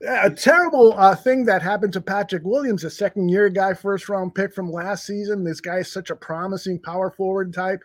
Yeah, 0.00 0.26
a 0.26 0.30
terrible 0.30 0.94
uh, 0.96 1.16
thing 1.16 1.44
that 1.46 1.60
happened 1.60 1.92
to 1.94 2.00
Patrick 2.00 2.44
Williams, 2.44 2.84
a 2.84 2.90
second 2.90 3.30
year 3.30 3.48
guy, 3.48 3.74
first 3.74 4.08
round 4.08 4.32
pick 4.32 4.54
from 4.54 4.70
last 4.70 5.04
season. 5.04 5.42
This 5.42 5.60
guy 5.60 5.78
is 5.78 5.90
such 5.90 6.10
a 6.10 6.16
promising 6.16 6.78
power 6.78 7.10
forward 7.10 7.52
type. 7.52 7.82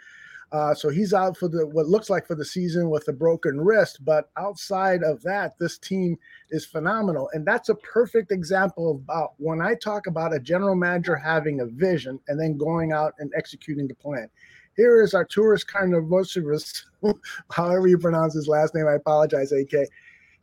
Uh, 0.53 0.71
so 0.71 0.89
he's 0.89 1.15
out 1.15 1.35
for 1.35 1.47
the 1.47 1.65
what 1.65 1.87
looks 1.87 2.11
like 2.11 2.27
for 2.27 2.35
the 2.35 2.45
season 2.45 2.91
with 2.91 3.07
a 3.07 3.11
broken 3.11 3.59
wrist. 3.59 4.05
But 4.05 4.29
outside 4.37 5.01
of 5.01 5.19
that, 5.23 5.57
this 5.57 5.79
team 5.79 6.15
is 6.51 6.63
phenomenal. 6.63 7.27
And 7.33 7.43
that's 7.43 7.69
a 7.69 7.75
perfect 7.75 8.31
example 8.31 8.91
of 8.91 8.97
about 8.97 9.33
when 9.37 9.61
I 9.61 9.73
talk 9.73 10.05
about 10.05 10.33
a 10.33 10.39
general 10.39 10.75
manager 10.75 11.15
having 11.15 11.61
a 11.61 11.65
vision 11.65 12.19
and 12.27 12.39
then 12.39 12.55
going 12.55 12.91
out 12.91 13.13
and 13.17 13.33
executing 13.35 13.87
the 13.87 13.95
plan. 13.95 14.29
Here 14.75 15.01
is 15.01 15.13
Arturis 15.13 15.65
Carnivocius, 15.65 16.83
however 17.51 17.87
you 17.87 17.97
pronounce 17.97 18.35
his 18.35 18.47
last 18.47 18.75
name. 18.75 18.87
I 18.87 18.93
apologize, 18.93 19.51
AK. 19.51 19.89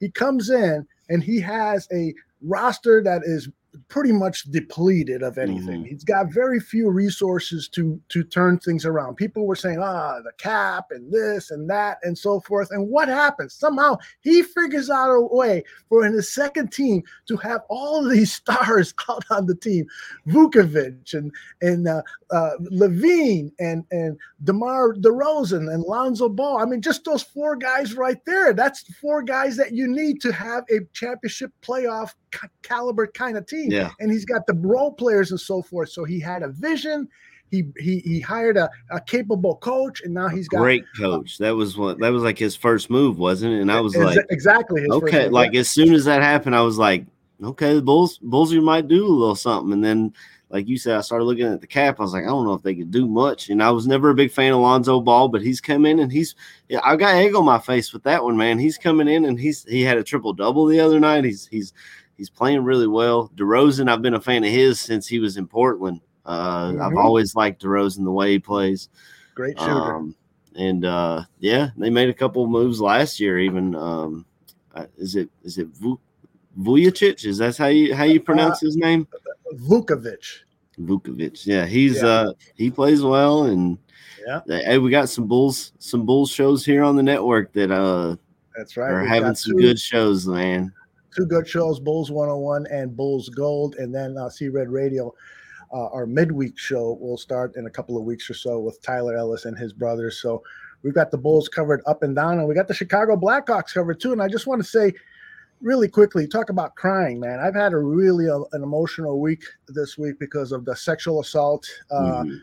He 0.00 0.10
comes 0.10 0.50
in 0.50 0.86
and 1.08 1.22
he 1.22 1.40
has 1.40 1.86
a 1.92 2.12
roster 2.42 3.00
that 3.04 3.22
is 3.24 3.48
pretty 3.88 4.12
much 4.12 4.44
depleted 4.44 5.22
of 5.22 5.38
anything. 5.38 5.84
He's 5.84 6.04
got 6.04 6.32
very 6.32 6.60
few 6.60 6.90
resources 6.90 7.68
to 7.68 8.00
to 8.08 8.24
turn 8.24 8.58
things 8.58 8.84
around. 8.84 9.16
People 9.16 9.46
were 9.46 9.56
saying, 9.56 9.78
ah, 9.80 10.20
the 10.22 10.32
cap 10.38 10.86
and 10.90 11.12
this 11.12 11.50
and 11.50 11.68
that 11.70 11.98
and 12.02 12.16
so 12.16 12.40
forth. 12.40 12.70
And 12.70 12.88
what 12.88 13.08
happens? 13.08 13.54
Somehow 13.54 13.96
he 14.20 14.42
figures 14.42 14.90
out 14.90 15.10
a 15.10 15.20
way 15.20 15.62
for 15.88 16.04
in 16.04 16.12
his 16.12 16.32
second 16.32 16.72
team 16.72 17.02
to 17.28 17.36
have 17.38 17.62
all 17.68 18.08
these 18.08 18.32
stars 18.40 18.94
out 19.08 19.24
on 19.30 19.46
the 19.46 19.54
team, 19.56 19.86
Vucevic 20.26 21.14
and 21.14 21.32
and 21.60 21.88
uh, 21.88 22.02
uh, 22.30 22.52
LaVine 22.72 23.52
and 23.58 23.84
and 23.90 24.16
DeMar 24.44 24.94
DeRozan 24.94 25.72
and 25.72 25.82
Lonzo 25.82 26.28
Ball. 26.28 26.58
I 26.58 26.64
mean, 26.64 26.82
just 26.82 27.04
those 27.04 27.22
four 27.22 27.56
guys 27.56 27.94
right 27.94 28.24
there. 28.24 28.52
That's 28.52 28.82
four 28.94 29.22
guys 29.22 29.56
that 29.56 29.72
you 29.72 29.86
need 29.86 30.20
to 30.22 30.32
have 30.32 30.64
a 30.70 30.80
championship 30.92 31.52
playoff 31.62 32.14
caliber 32.62 33.06
kind 33.06 33.36
of 33.36 33.46
team. 33.46 33.59
Yeah. 33.68 33.90
And 34.00 34.10
he's 34.10 34.24
got 34.24 34.46
the 34.46 34.54
role 34.54 34.92
players 34.92 35.30
and 35.30 35.40
so 35.40 35.62
forth. 35.62 35.90
So 35.90 36.04
he 36.04 36.20
had 36.20 36.42
a 36.42 36.48
vision. 36.48 37.08
He 37.50 37.64
he 37.78 37.98
he 38.00 38.20
hired 38.20 38.56
a, 38.56 38.70
a 38.90 39.00
capable 39.00 39.56
coach, 39.56 40.02
and 40.02 40.14
now 40.14 40.28
he's 40.28 40.46
got 40.46 40.58
a 40.58 40.62
Great 40.62 40.84
coach. 40.96 41.38
That 41.38 41.56
was 41.56 41.76
what. 41.76 41.98
That 41.98 42.12
was 42.12 42.22
like 42.22 42.38
his 42.38 42.54
first 42.54 42.90
move, 42.90 43.18
wasn't 43.18 43.54
it? 43.54 43.60
And 43.60 43.72
I 43.72 43.80
was 43.80 43.94
Exa- 43.94 44.04
like, 44.04 44.26
exactly 44.30 44.82
his 44.82 44.90
okay. 44.90 45.24
move. 45.24 45.32
Like 45.32 45.54
as 45.56 45.68
soon 45.68 45.92
as 45.92 46.04
that 46.04 46.22
happened, 46.22 46.54
I 46.54 46.60
was 46.62 46.78
like, 46.78 47.04
okay, 47.42 47.74
the 47.74 47.82
Bulls, 47.82 48.18
Bulls, 48.18 48.52
you 48.52 48.62
might 48.62 48.86
do 48.86 49.04
a 49.04 49.08
little 49.08 49.34
something. 49.34 49.72
And 49.72 49.84
then, 49.84 50.14
like 50.48 50.68
you 50.68 50.78
said, 50.78 50.96
I 50.96 51.00
started 51.00 51.24
looking 51.24 51.46
at 51.46 51.60
the 51.60 51.66
cap. 51.66 51.98
I 51.98 52.04
was 52.04 52.12
like, 52.12 52.22
I 52.22 52.28
don't 52.28 52.44
know 52.44 52.54
if 52.54 52.62
they 52.62 52.74
could 52.74 52.92
do 52.92 53.08
much. 53.08 53.48
And 53.50 53.62
I 53.62 53.70
was 53.70 53.86
never 53.86 54.10
a 54.10 54.14
big 54.14 54.30
fan 54.30 54.52
of 54.52 54.60
Lonzo 54.60 55.00
Ball, 55.00 55.28
but 55.28 55.42
he's 55.42 55.60
come 55.60 55.86
in 55.86 55.98
and 55.98 56.12
he's. 56.12 56.36
Yeah, 56.68 56.80
I 56.84 56.94
got 56.94 57.16
egg 57.16 57.34
on 57.34 57.44
my 57.44 57.58
face 57.58 57.92
with 57.92 58.04
that 58.04 58.22
one, 58.22 58.36
man. 58.36 58.60
He's 58.60 58.78
coming 58.78 59.08
in 59.08 59.24
and 59.24 59.40
he's 59.40 59.64
he 59.64 59.82
had 59.82 59.98
a 59.98 60.04
triple 60.04 60.32
double 60.32 60.66
the 60.66 60.78
other 60.78 61.00
night. 61.00 61.24
He's 61.24 61.48
he's 61.48 61.72
he's 62.20 62.28
playing 62.28 62.62
really 62.62 62.86
well. 62.86 63.30
DeRozan, 63.34 63.90
I've 63.90 64.02
been 64.02 64.12
a 64.12 64.20
fan 64.20 64.44
of 64.44 64.50
his 64.50 64.78
since 64.78 65.08
he 65.08 65.18
was 65.20 65.38
in 65.38 65.46
Portland. 65.46 66.02
Uh, 66.26 66.74
I've 66.78 66.92
Mhm. 66.92 67.02
always 67.02 67.34
liked 67.34 67.62
DeRozan 67.62 68.04
the 68.04 68.12
way 68.12 68.32
he 68.32 68.38
plays. 68.38 68.90
great 69.34 69.58
shooter. 69.58 69.72
Um, 69.96 70.14
and 70.54 70.84
uh, 70.84 71.22
yeah, 71.38 71.70
they 71.78 71.88
made 71.88 72.10
a 72.10 72.14
couple 72.14 72.46
moves 72.46 72.78
last 72.78 73.18
year. 73.20 73.38
Even 73.38 73.74
um, 73.74 74.26
uh, 74.74 74.84
is 74.98 75.16
it 75.16 75.30
is 75.44 75.56
it 75.56 75.68
Vu- 75.68 75.98
Vujacic? 76.58 77.24
Is 77.24 77.38
that 77.38 77.56
how 77.56 77.68
you 77.68 77.94
how 77.94 78.04
you 78.04 78.20
pronounce 78.20 78.60
his 78.60 78.76
name? 78.76 79.08
Vucevic. 79.54 80.42
Vucevic. 80.78 81.46
Yeah, 81.46 81.64
he's 81.64 82.02
Yeah. 82.02 82.08
uh 82.08 82.32
he 82.54 82.70
plays 82.70 83.02
well, 83.02 83.44
and 83.44 83.78
Yeah. 84.26 84.40
hey, 84.46 84.76
we 84.76 84.90
got 84.90 85.08
some 85.08 85.26
bulls 85.26 85.72
some 85.78 86.04
bulls 86.04 86.30
shows 86.30 86.66
here 86.66 86.82
on 86.82 86.96
the 86.96 87.02
network 87.02 87.50
that 87.54 87.70
uh 87.70 88.16
That's 88.54 88.76
right. 88.76 88.90
We're 88.92 89.06
having 89.06 89.34
some 89.34 89.52
two- 89.54 89.60
good 89.62 89.78
shows, 89.78 90.26
man. 90.26 90.70
Two 91.14 91.26
good 91.26 91.46
shows 91.48 91.80
bulls 91.80 92.10
101 92.10 92.66
and 92.70 92.96
bulls 92.96 93.28
gold. 93.28 93.76
And 93.76 93.94
then 93.94 94.16
uh, 94.18 94.28
see 94.28 94.48
red 94.48 94.68
radio 94.68 95.12
uh, 95.72 95.86
our 95.88 96.06
midweek 96.06 96.58
show 96.58 96.98
will 97.00 97.16
start 97.16 97.54
in 97.56 97.66
a 97.66 97.70
couple 97.70 97.96
of 97.96 98.04
weeks 98.04 98.28
or 98.28 98.34
so 98.34 98.58
with 98.58 98.82
tyler 98.82 99.14
ellis 99.16 99.44
and 99.44 99.56
his 99.56 99.72
brothers. 99.72 100.20
So 100.20 100.42
we've 100.82 100.94
got 100.94 101.10
the 101.10 101.18
bulls 101.18 101.48
covered 101.48 101.80
up 101.86 102.02
and 102.02 102.16
down 102.16 102.38
and 102.38 102.48
we 102.48 102.54
got 102.54 102.66
the 102.68 102.74
chicago 102.74 103.16
blackhawks 103.16 103.74
covered 103.74 104.00
too. 104.00 104.12
And 104.12 104.22
i 104.22 104.28
just 104.28 104.46
want 104.46 104.60
to 104.60 104.68
say 104.68 104.92
really 105.60 105.88
quickly 105.88 106.26
talk 106.26 106.48
about 106.50 106.74
crying 106.74 107.20
man. 107.20 107.38
I've 107.38 107.54
had 107.54 107.72
a 107.72 107.78
really 107.78 108.28
uh, 108.28 108.40
an 108.52 108.62
emotional 108.62 109.20
week 109.20 109.44
this 109.68 109.98
week 109.98 110.18
because 110.18 110.52
of 110.52 110.64
the 110.64 110.74
sexual 110.74 111.20
assault 111.20 111.68
uh, 111.90 112.24
Mhm. 112.24 112.40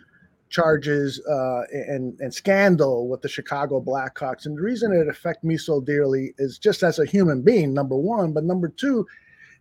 Charges 0.49 1.21
uh, 1.29 1.61
and 1.71 2.19
and 2.19 2.33
scandal 2.33 3.07
with 3.07 3.21
the 3.21 3.29
Chicago 3.29 3.81
Blackhawks. 3.81 4.45
And 4.45 4.57
the 4.57 4.61
reason 4.61 4.93
it 4.93 5.07
affected 5.07 5.47
me 5.47 5.57
so 5.57 5.81
dearly 5.81 6.33
is 6.37 6.57
just 6.57 6.83
as 6.83 6.99
a 6.99 7.05
human 7.05 7.41
being, 7.41 7.73
number 7.73 7.95
one, 7.97 8.33
but 8.33 8.43
number 8.43 8.69
two 8.69 9.05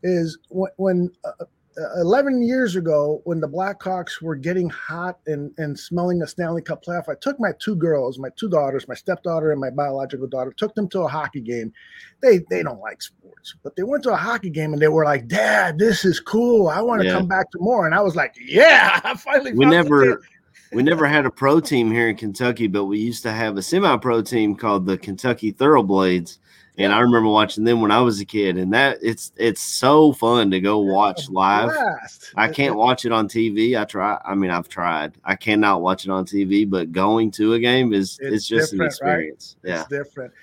is 0.02 0.38
when, 0.48 0.70
when 0.76 1.10
uh, 1.24 1.44
uh, 1.78 2.00
11 2.00 2.42
years 2.42 2.74
ago, 2.74 3.20
when 3.24 3.38
the 3.38 3.48
Blackhawks 3.48 4.22
were 4.22 4.34
getting 4.34 4.70
hot 4.70 5.18
and, 5.26 5.52
and 5.58 5.78
smelling 5.78 6.22
a 6.22 6.26
Stanley 6.26 6.62
Cup 6.62 6.82
playoff, 6.82 7.06
I 7.08 7.14
took 7.20 7.38
my 7.38 7.50
two 7.58 7.76
girls, 7.76 8.18
my 8.18 8.30
two 8.36 8.48
daughters, 8.48 8.88
my 8.88 8.94
stepdaughter 8.94 9.52
and 9.52 9.60
my 9.60 9.68
biological 9.68 10.26
daughter, 10.26 10.52
took 10.56 10.74
them 10.74 10.88
to 10.90 11.00
a 11.00 11.08
hockey 11.08 11.40
game. 11.42 11.72
They 12.22 12.40
they 12.48 12.62
don't 12.62 12.80
like 12.80 13.02
sports, 13.02 13.56
but 13.62 13.76
they 13.76 13.82
went 13.82 14.04
to 14.04 14.12
a 14.12 14.16
hockey 14.16 14.48
game 14.48 14.72
and 14.72 14.80
they 14.80 14.88
were 14.88 15.04
like, 15.04 15.28
"Dad, 15.28 15.78
this 15.78 16.06
is 16.06 16.18
cool. 16.18 16.68
I 16.68 16.80
want 16.80 17.02
to 17.02 17.08
Yeah. 17.08 17.12
come 17.12 17.26
back 17.28 17.50
to 17.50 17.58
more." 17.58 17.84
And 17.84 17.94
I 17.94 18.00
was 18.00 18.16
like, 18.16 18.34
"Yeah, 18.40 18.98
I 19.04 19.14
finally." 19.14 19.52
we 19.52 19.66
never 19.66 20.22
we 20.72 20.82
never 20.82 21.06
had 21.06 21.26
a 21.26 21.30
pro 21.30 21.60
team 21.60 21.90
here 21.90 22.08
in 22.08 22.16
Kentucky, 22.16 22.66
but 22.66 22.84
we 22.86 22.98
used 22.98 23.22
to 23.22 23.32
have 23.32 23.56
a 23.56 23.62
semi-pro 23.62 24.22
team 24.22 24.56
called 24.56 24.86
the 24.86 24.98
Kentucky 24.98 25.52
Thoroughblades. 25.52 26.38
And 26.78 26.92
I 26.92 27.00
remember 27.00 27.30
watching 27.30 27.64
them 27.64 27.80
when 27.80 27.90
I 27.90 28.02
was 28.02 28.20
a 28.20 28.26
kid, 28.26 28.58
and 28.58 28.70
that 28.74 28.98
it's 29.00 29.32
it's 29.36 29.62
so 29.62 30.12
fun 30.12 30.50
to 30.50 30.60
go 30.60 30.80
watch 30.80 31.30
live. 31.30 31.70
I 32.36 32.48
can't 32.48 32.76
watch 32.76 33.06
it 33.06 33.12
on 33.12 33.28
TV. 33.28 33.80
I 33.80 33.86
try. 33.86 34.20
I 34.22 34.34
mean, 34.34 34.50
I've 34.50 34.68
tried. 34.68 35.14
I 35.24 35.36
cannot 35.36 35.80
watch 35.80 36.04
it 36.04 36.10
on 36.10 36.26
TV, 36.26 36.68
but 36.68 36.92
going 36.92 37.30
to 37.32 37.54
a 37.54 37.58
game 37.58 37.94
is 37.94 38.18
It's 38.20 38.34
it's, 38.34 38.46
just 38.46 38.72
an 38.74 38.80
different, 38.80 39.00
right? 39.00 39.08
experience. 39.08 39.56
Yeah. 39.64 39.80
It's 39.80 39.88
different. 39.88 40.34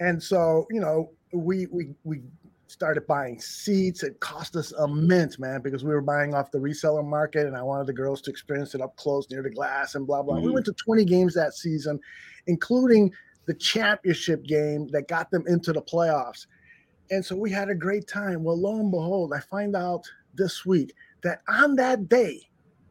And 0.00 0.22
so, 0.22 0.66
you 0.70 0.80
know, 0.80 1.10
we 1.34 1.66
we 1.66 1.90
we 2.04 2.22
started 2.72 3.06
buying 3.06 3.38
seats. 3.38 4.02
It 4.02 4.18
cost 4.20 4.56
us 4.56 4.72
a 4.72 4.88
mint, 4.88 5.38
man, 5.38 5.60
because 5.60 5.84
we 5.84 5.92
were 5.92 6.00
buying 6.00 6.34
off 6.34 6.50
the 6.50 6.58
reseller 6.58 7.06
market 7.06 7.46
and 7.46 7.56
I 7.56 7.62
wanted 7.62 7.86
the 7.86 7.92
girls 7.92 8.22
to 8.22 8.30
experience 8.30 8.74
it 8.74 8.80
up 8.80 8.96
close 8.96 9.30
near 9.30 9.42
the 9.42 9.50
glass 9.50 9.94
and 9.94 10.06
blah 10.06 10.22
blah. 10.22 10.40
We 10.40 10.48
Mhm. 10.48 10.54
went 10.54 10.66
to 10.66 10.72
20 10.72 11.04
games 11.04 11.34
that 11.34 11.54
season, 11.54 12.00
including 12.46 13.12
the 13.44 13.54
championship 13.54 14.44
game 14.44 14.88
that 14.88 15.06
got 15.06 15.30
them 15.30 15.44
into 15.46 15.72
the 15.72 15.82
playoffs. 15.82 16.46
And 17.10 17.24
so 17.24 17.36
we 17.36 17.50
had 17.50 17.68
a 17.68 17.74
great 17.74 18.08
time. 18.08 18.42
Well, 18.42 18.58
lo 18.58 18.80
and 18.80 18.90
behold, 18.90 19.32
I 19.34 19.40
find 19.40 19.76
out 19.76 20.10
this 20.34 20.64
week 20.64 20.94
that 21.22 21.42
on 21.48 21.76
that 21.76 22.08
day 22.08 22.48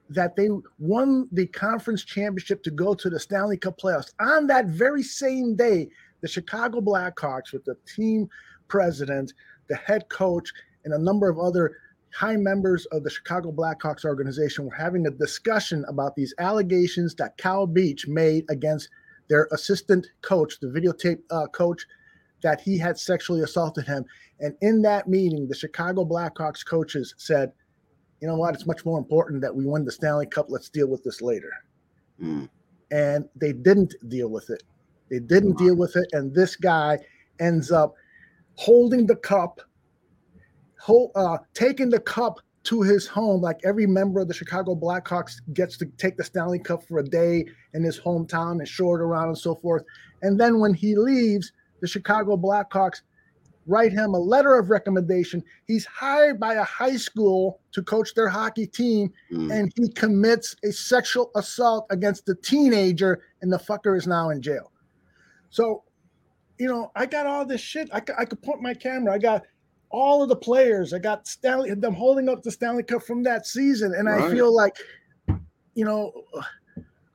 that 0.10 0.36
they 0.36 0.50
won 0.78 1.28
the 1.32 1.48
conference 1.48 2.04
championship 2.04 2.62
to 2.64 2.70
go 2.70 2.94
to 2.94 3.10
the 3.10 3.20
Stanley 3.20 3.58
Cup 3.58 3.80
playoffs, 3.80 4.14
on 4.20 4.46
that 4.48 4.68
very 4.68 5.02
same 5.02 5.56
day, 5.56 5.90
the 6.20 6.28
Chicago 6.28 6.82
Blackhawks, 6.82 7.54
with 7.54 7.64
the 7.64 7.76
team 7.88 8.30
president, 8.68 9.34
the 9.72 9.78
head 9.78 10.08
coach, 10.10 10.52
and 10.84 10.94
a 10.94 11.02
number 11.02 11.30
of 11.30 11.40
other 11.40 11.78
high 12.14 12.36
members 12.36 12.86
of 12.88 13.04
the 13.04 13.10
Chicago 13.10 13.54
Blackhawks 13.54 14.04
organization 14.04 14.66
were 14.66 14.76
having 14.76 15.08
a 15.08 15.12
discussion 15.12 15.86
about 15.88 16.14
these 16.16 16.34
allegations 16.40 17.16
that 17.16 17.38
Kyle 17.38 17.66
Beach 17.66 18.06
made 18.06 18.44
against 18.50 18.90
their 19.30 19.48
assistant 19.54 20.06
coach, 20.22 20.60
the 20.60 20.68
videotape 20.68 21.20
uh, 21.32 21.48
coach, 21.48 21.86
that 22.44 22.60
he 22.60 22.78
had 22.78 22.98
sexually 22.98 23.42
assaulted 23.44 23.88
him. 23.88 24.04
And 24.42 24.56
in 24.62 24.82
that 24.82 25.08
meeting, 25.08 25.48
the 25.48 25.56
Chicago 25.56 26.04
Blackhawks 26.04 26.66
coaches 26.66 27.16
said, 27.18 27.54
you 28.20 28.28
know 28.28 28.36
what? 28.36 28.54
It's 28.54 28.66
much 28.66 28.84
more 28.84 29.00
important 29.00 29.42
that 29.42 29.56
we 29.56 29.66
win 29.66 29.86
the 29.86 29.92
Stanley 29.92 30.26
Cup. 30.26 30.48
Let's 30.50 30.70
deal 30.70 30.88
with 30.88 31.04
this 31.04 31.22
later. 31.22 31.52
Mm. 32.22 32.50
And 32.92 33.30
they 33.36 33.54
didn't 33.54 33.96
deal 34.10 34.30
with 34.30 34.50
it. 34.50 34.64
They 35.10 35.20
didn't 35.20 35.58
deal 35.58 35.78
with 35.78 35.96
it. 35.96 36.08
And 36.12 36.36
this 36.36 36.58
guy 36.58 37.00
ends 37.40 37.72
up 37.72 37.96
holding 38.56 39.06
the 39.08 39.16
cup, 39.16 39.62
hold, 40.80 41.12
uh, 41.16 41.38
taking 41.54 41.90
the 41.90 42.00
cup 42.00 42.40
to 42.64 42.82
his 42.82 43.08
home, 43.08 43.42
like 43.42 43.60
every 43.64 43.88
member 43.88 44.20
of 44.20 44.28
the 44.28 44.34
Chicago 44.34 44.76
Blackhawks 44.76 45.42
gets 45.54 45.78
to 45.78 45.86
take 45.98 46.16
the 46.18 46.24
Stanley 46.24 46.60
Cup 46.60 46.84
for 46.84 47.00
a 47.00 47.04
day 47.04 47.46
in 47.74 47.84
his 47.84 48.00
hometown 48.00 48.60
and 48.60 48.68
show 48.68 48.94
it 48.94 49.02
around 49.02 49.30
and 49.30 49.38
so 49.38 49.56
forth. 49.56 49.84
And 50.22 50.40
then 50.40 50.60
when 50.60 50.74
he 50.74 50.96
leaves, 50.96 51.52
the 51.80 51.88
Chicago 51.88 52.38
Blackhawks 52.38 53.02
write 53.68 53.92
him 53.92 54.14
a 54.14 54.20
letter 54.20 54.56
of 54.58 54.70
recommendation. 54.70 55.44
He's 55.68 55.86
hired 55.86 56.40
by 56.40 56.56
a 56.56 56.64
high 56.64 56.98
school 56.98 57.62
to 57.72 57.82
coach 57.82 58.14
their 58.14 58.28
hockey 58.28 58.68
team, 58.68 59.12
Mm. 59.32 59.52
and 59.52 59.74
he 59.76 59.90
commits 59.90 60.56
a 60.64 60.72
sexual 60.72 61.32
assault 61.36 61.86
against 61.90 62.28
a 62.30 62.36
teenager, 62.36 63.22
and 63.42 63.52
the 63.52 63.58
fucker 63.58 63.98
is 63.98 64.08
now 64.08 64.30
in 64.30 64.42
jail. 64.42 64.72
So, 65.50 65.84
you 66.62 66.68
know, 66.68 66.92
I 66.96 67.08
got 67.08 67.26
all 67.26 67.44
this 67.44 67.60
shit. 67.60 67.90
I 67.92 68.00
could, 68.00 68.14
I 68.20 68.24
could 68.24 68.40
point 68.44 68.62
my 68.62 68.76
camera. 68.76 69.12
I 69.12 69.18
got 69.18 69.42
all 69.90 70.22
of 70.22 70.30
the 70.30 70.36
players. 70.36 70.94
I 70.94 71.00
got 71.00 71.26
Stanley, 71.26 71.74
them 71.74 71.96
holding 71.96 72.30
up 72.30 72.44
the 72.44 72.52
Stanley 72.52 72.84
Cup 72.84 73.02
from 73.02 73.24
that 73.24 73.48
season, 73.48 73.96
and 73.98 74.08
I 74.08 74.30
feel 74.30 74.56
like, 74.56 74.76
you 75.74 75.86
know, 75.86 76.12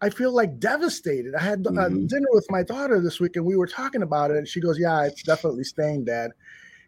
I 0.01 0.11
feel 0.11 0.35
like 0.35 0.59
devastated. 0.59 1.37
I 1.37 1.43
had 1.43 1.65
uh, 1.65 1.71
Mhm. 1.71 2.09
dinner 2.09 2.27
with 2.33 2.45
my 2.51 2.65
daughter 2.65 3.01
this 3.01 3.21
week, 3.21 3.37
and 3.37 3.47
we 3.47 3.57
were 3.57 3.69
talking 3.69 4.03
about 4.03 4.33
it, 4.33 4.37
and 4.37 4.49
she 4.49 4.61
goes, 4.61 4.81
"Yeah, 4.81 5.05
it's 5.05 5.23
definitely 5.23 5.63
staying, 5.63 6.07
Dad. 6.07 6.33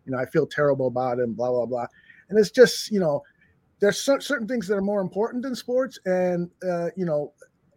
You 0.04 0.10
know, 0.10 0.18
I 0.18 0.26
feel 0.26 0.46
terrible 0.46 0.88
about 0.88 1.20
it, 1.20 1.22
and 1.22 1.36
blah 1.36 1.50
blah 1.50 1.64
blah." 1.64 1.86
And 2.28 2.40
it's 2.40 2.50
just, 2.50 2.90
you 2.90 2.98
know, 2.98 3.22
there's 3.78 3.98
certain 4.00 4.48
things 4.48 4.66
that 4.66 4.74
are 4.74 4.82
more 4.82 5.00
important 5.00 5.44
in 5.46 5.54
sports, 5.54 5.96
and 6.06 6.50
uh, 6.68 6.88
you 6.96 7.06
know, 7.06 7.32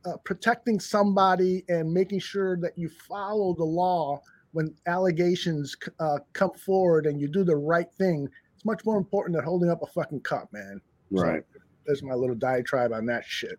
uh, 0.06 0.18
protecting 0.26 0.80
somebody 0.80 1.64
and 1.70 1.94
making 1.94 2.20
sure 2.20 2.58
that 2.58 2.76
you 2.76 2.90
follow 3.08 3.53
the 3.53 3.64
law 3.64 4.20
when 4.53 4.76
allegations 4.86 5.76
uh, 5.99 6.19
come 6.34 6.52
forward 6.53 7.06
and 7.06 7.19
you 7.19 7.28
do 7.28 7.44
the 7.44 7.56
right 7.56 7.91
thing. 7.98 8.28
It's 8.56 8.65
much 8.65 8.86
more 8.86 8.98
important 8.98 9.36
than 9.36 9.45
holding 9.45 9.69
up 9.69 9.82
a 9.82 9.88
fucking 9.88 10.22
cup, 10.22 10.52
man. 10.52 10.82
So, 11.15 11.23
Right. 11.23 11.44
there's 11.86 12.03
my 12.03 12.14
little 12.14 12.36
diatribe 12.36 12.91
on 12.94 13.06
that 13.07 13.26
shit. 13.26 13.57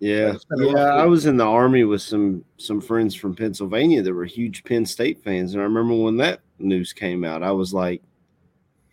Yeah, 0.00 0.32
It's 0.34 0.44
been 0.44 0.62
a 0.62 0.66
rough 0.66 0.76
yeah. 0.76 1.02
I 1.02 1.06
was 1.06 1.26
in 1.26 1.36
the 1.36 1.44
army 1.46 1.84
with 1.84 2.02
some 2.02 2.44
some 2.58 2.80
friends 2.80 3.14
from 3.14 3.34
Pennsylvania 3.34 4.02
that 4.02 4.12
were 4.12 4.24
huge 4.24 4.64
Penn 4.64 4.84
State 4.84 5.22
fans, 5.22 5.54
and 5.54 5.60
I 5.60 5.64
remember 5.64 5.94
when 5.94 6.16
that 6.18 6.40
news 6.58 6.92
came 6.92 7.24
out, 7.24 7.42
I 7.42 7.52
was 7.52 7.72
like, 7.72 8.02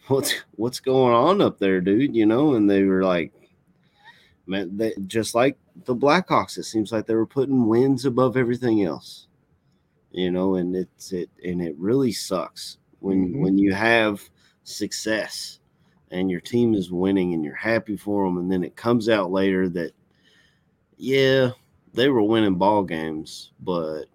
"What's 0.08 0.34
what's 0.56 0.80
going 0.80 1.14
on 1.14 1.42
up 1.42 1.58
there, 1.60 1.82
dude?" 1.82 2.16
You 2.16 2.28
know, 2.28 2.54
and 2.54 2.70
they 2.70 2.84
were 2.84 3.04
like, 3.04 3.34
"Man, 4.46 4.78
they, 4.78 4.94
just 5.08 5.34
like 5.36 5.58
the 5.86 5.96
Blackhawks, 5.96 6.58
it 6.58 6.64
seems 6.64 6.92
like 6.92 7.08
they 7.08 7.16
were 7.16 7.26
putting 7.26 7.68
wins 7.68 8.06
above 8.06 8.38
everything 8.38 8.84
else." 8.84 9.28
You 10.12 10.30
know, 10.32 10.56
and 10.56 10.76
it's 10.76 11.14
it 11.14 11.30
and 11.44 11.62
it 11.62 11.76
really 11.78 12.12
sucks 12.12 12.78
when 13.00 13.34
Mhm. 13.34 13.40
when 13.42 13.58
you 13.58 13.74
have 13.74 14.22
success 14.64 15.60
and 16.12 16.30
your 16.30 16.42
team 16.42 16.74
is 16.74 16.92
winning 16.92 17.34
and 17.34 17.44
you're 17.46 17.56
happy 17.56 17.96
for 17.96 18.26
them, 18.26 18.38
and 18.38 18.52
then 18.52 18.64
it 18.64 18.76
comes 18.76 19.08
out 19.10 19.32
later 19.32 19.70
that 19.70 19.94
yeah, 20.98 21.52
they 21.94 22.10
were 22.10 22.22
winning 22.22 22.56
ball 22.56 22.84
games, 22.84 23.52
but 23.62 24.06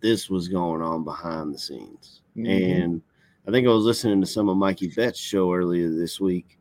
this 0.00 0.30
was 0.30 0.48
going 0.48 0.82
on 0.82 1.02
behind 1.04 1.52
the 1.54 1.58
scenes. 1.58 2.22
Mhm. 2.36 2.48
And 2.48 3.02
I 3.46 3.50
think 3.50 3.66
I 3.66 3.70
was 3.72 3.84
listening 3.84 4.20
to 4.20 4.26
some 4.26 4.48
of 4.48 4.56
Mikey 4.56 4.88
Bett's 4.88 5.18
show 5.18 5.52
earlier 5.52 5.88
this 5.90 6.20
week. 6.20 6.58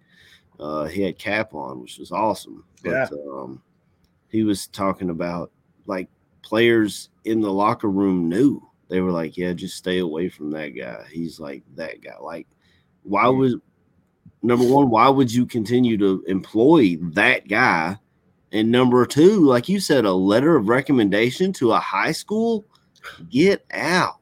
Uh, 0.60 0.86
he 0.86 1.02
had 1.04 1.20
Cap 1.20 1.54
on, 1.54 1.82
which 1.82 2.00
was 2.00 2.12
awesome. 2.12 2.64
But 2.84 2.92
Yeah. 2.92 3.10
um, 3.32 3.62
he 4.30 4.44
was 4.44 4.68
talking 4.68 5.10
about 5.10 5.52
like 5.86 6.10
players 6.42 7.10
in 7.26 7.42
the 7.42 7.52
locker 7.52 7.90
room 7.90 8.28
knew 8.30 8.62
they 8.90 9.02
were 9.02 9.12
like, 9.12 9.38
yeah, 9.38 9.54
just 9.54 9.78
stay 9.78 10.00
away 10.00 10.30
from 10.30 10.52
that 10.52 10.70
guy. 10.70 11.04
He's 11.12 11.40
like 11.40 11.64
that 11.76 12.02
guy. 12.02 12.18
Like, 12.22 12.48
why 13.04 13.28
would 13.28 13.62
number 14.42 14.66
one, 14.66 14.90
why 14.90 15.10
would 15.10 15.32
you 15.32 15.46
continue 15.46 15.98
to 15.98 16.24
employ 16.28 16.98
that 17.14 17.48
guy? 17.48 17.98
And 18.52 18.72
number 18.72 19.06
two, 19.06 19.46
like 19.46 19.68
you 19.68 19.80
said, 19.80 20.06
a 20.06 20.14
letter 20.14 20.56
of 20.56 20.70
recommendation 20.70 21.52
to 21.54 21.74
a 21.74 21.80
high 21.80 22.14
school, 22.14 22.66
get 23.30 23.66
out. 23.72 24.20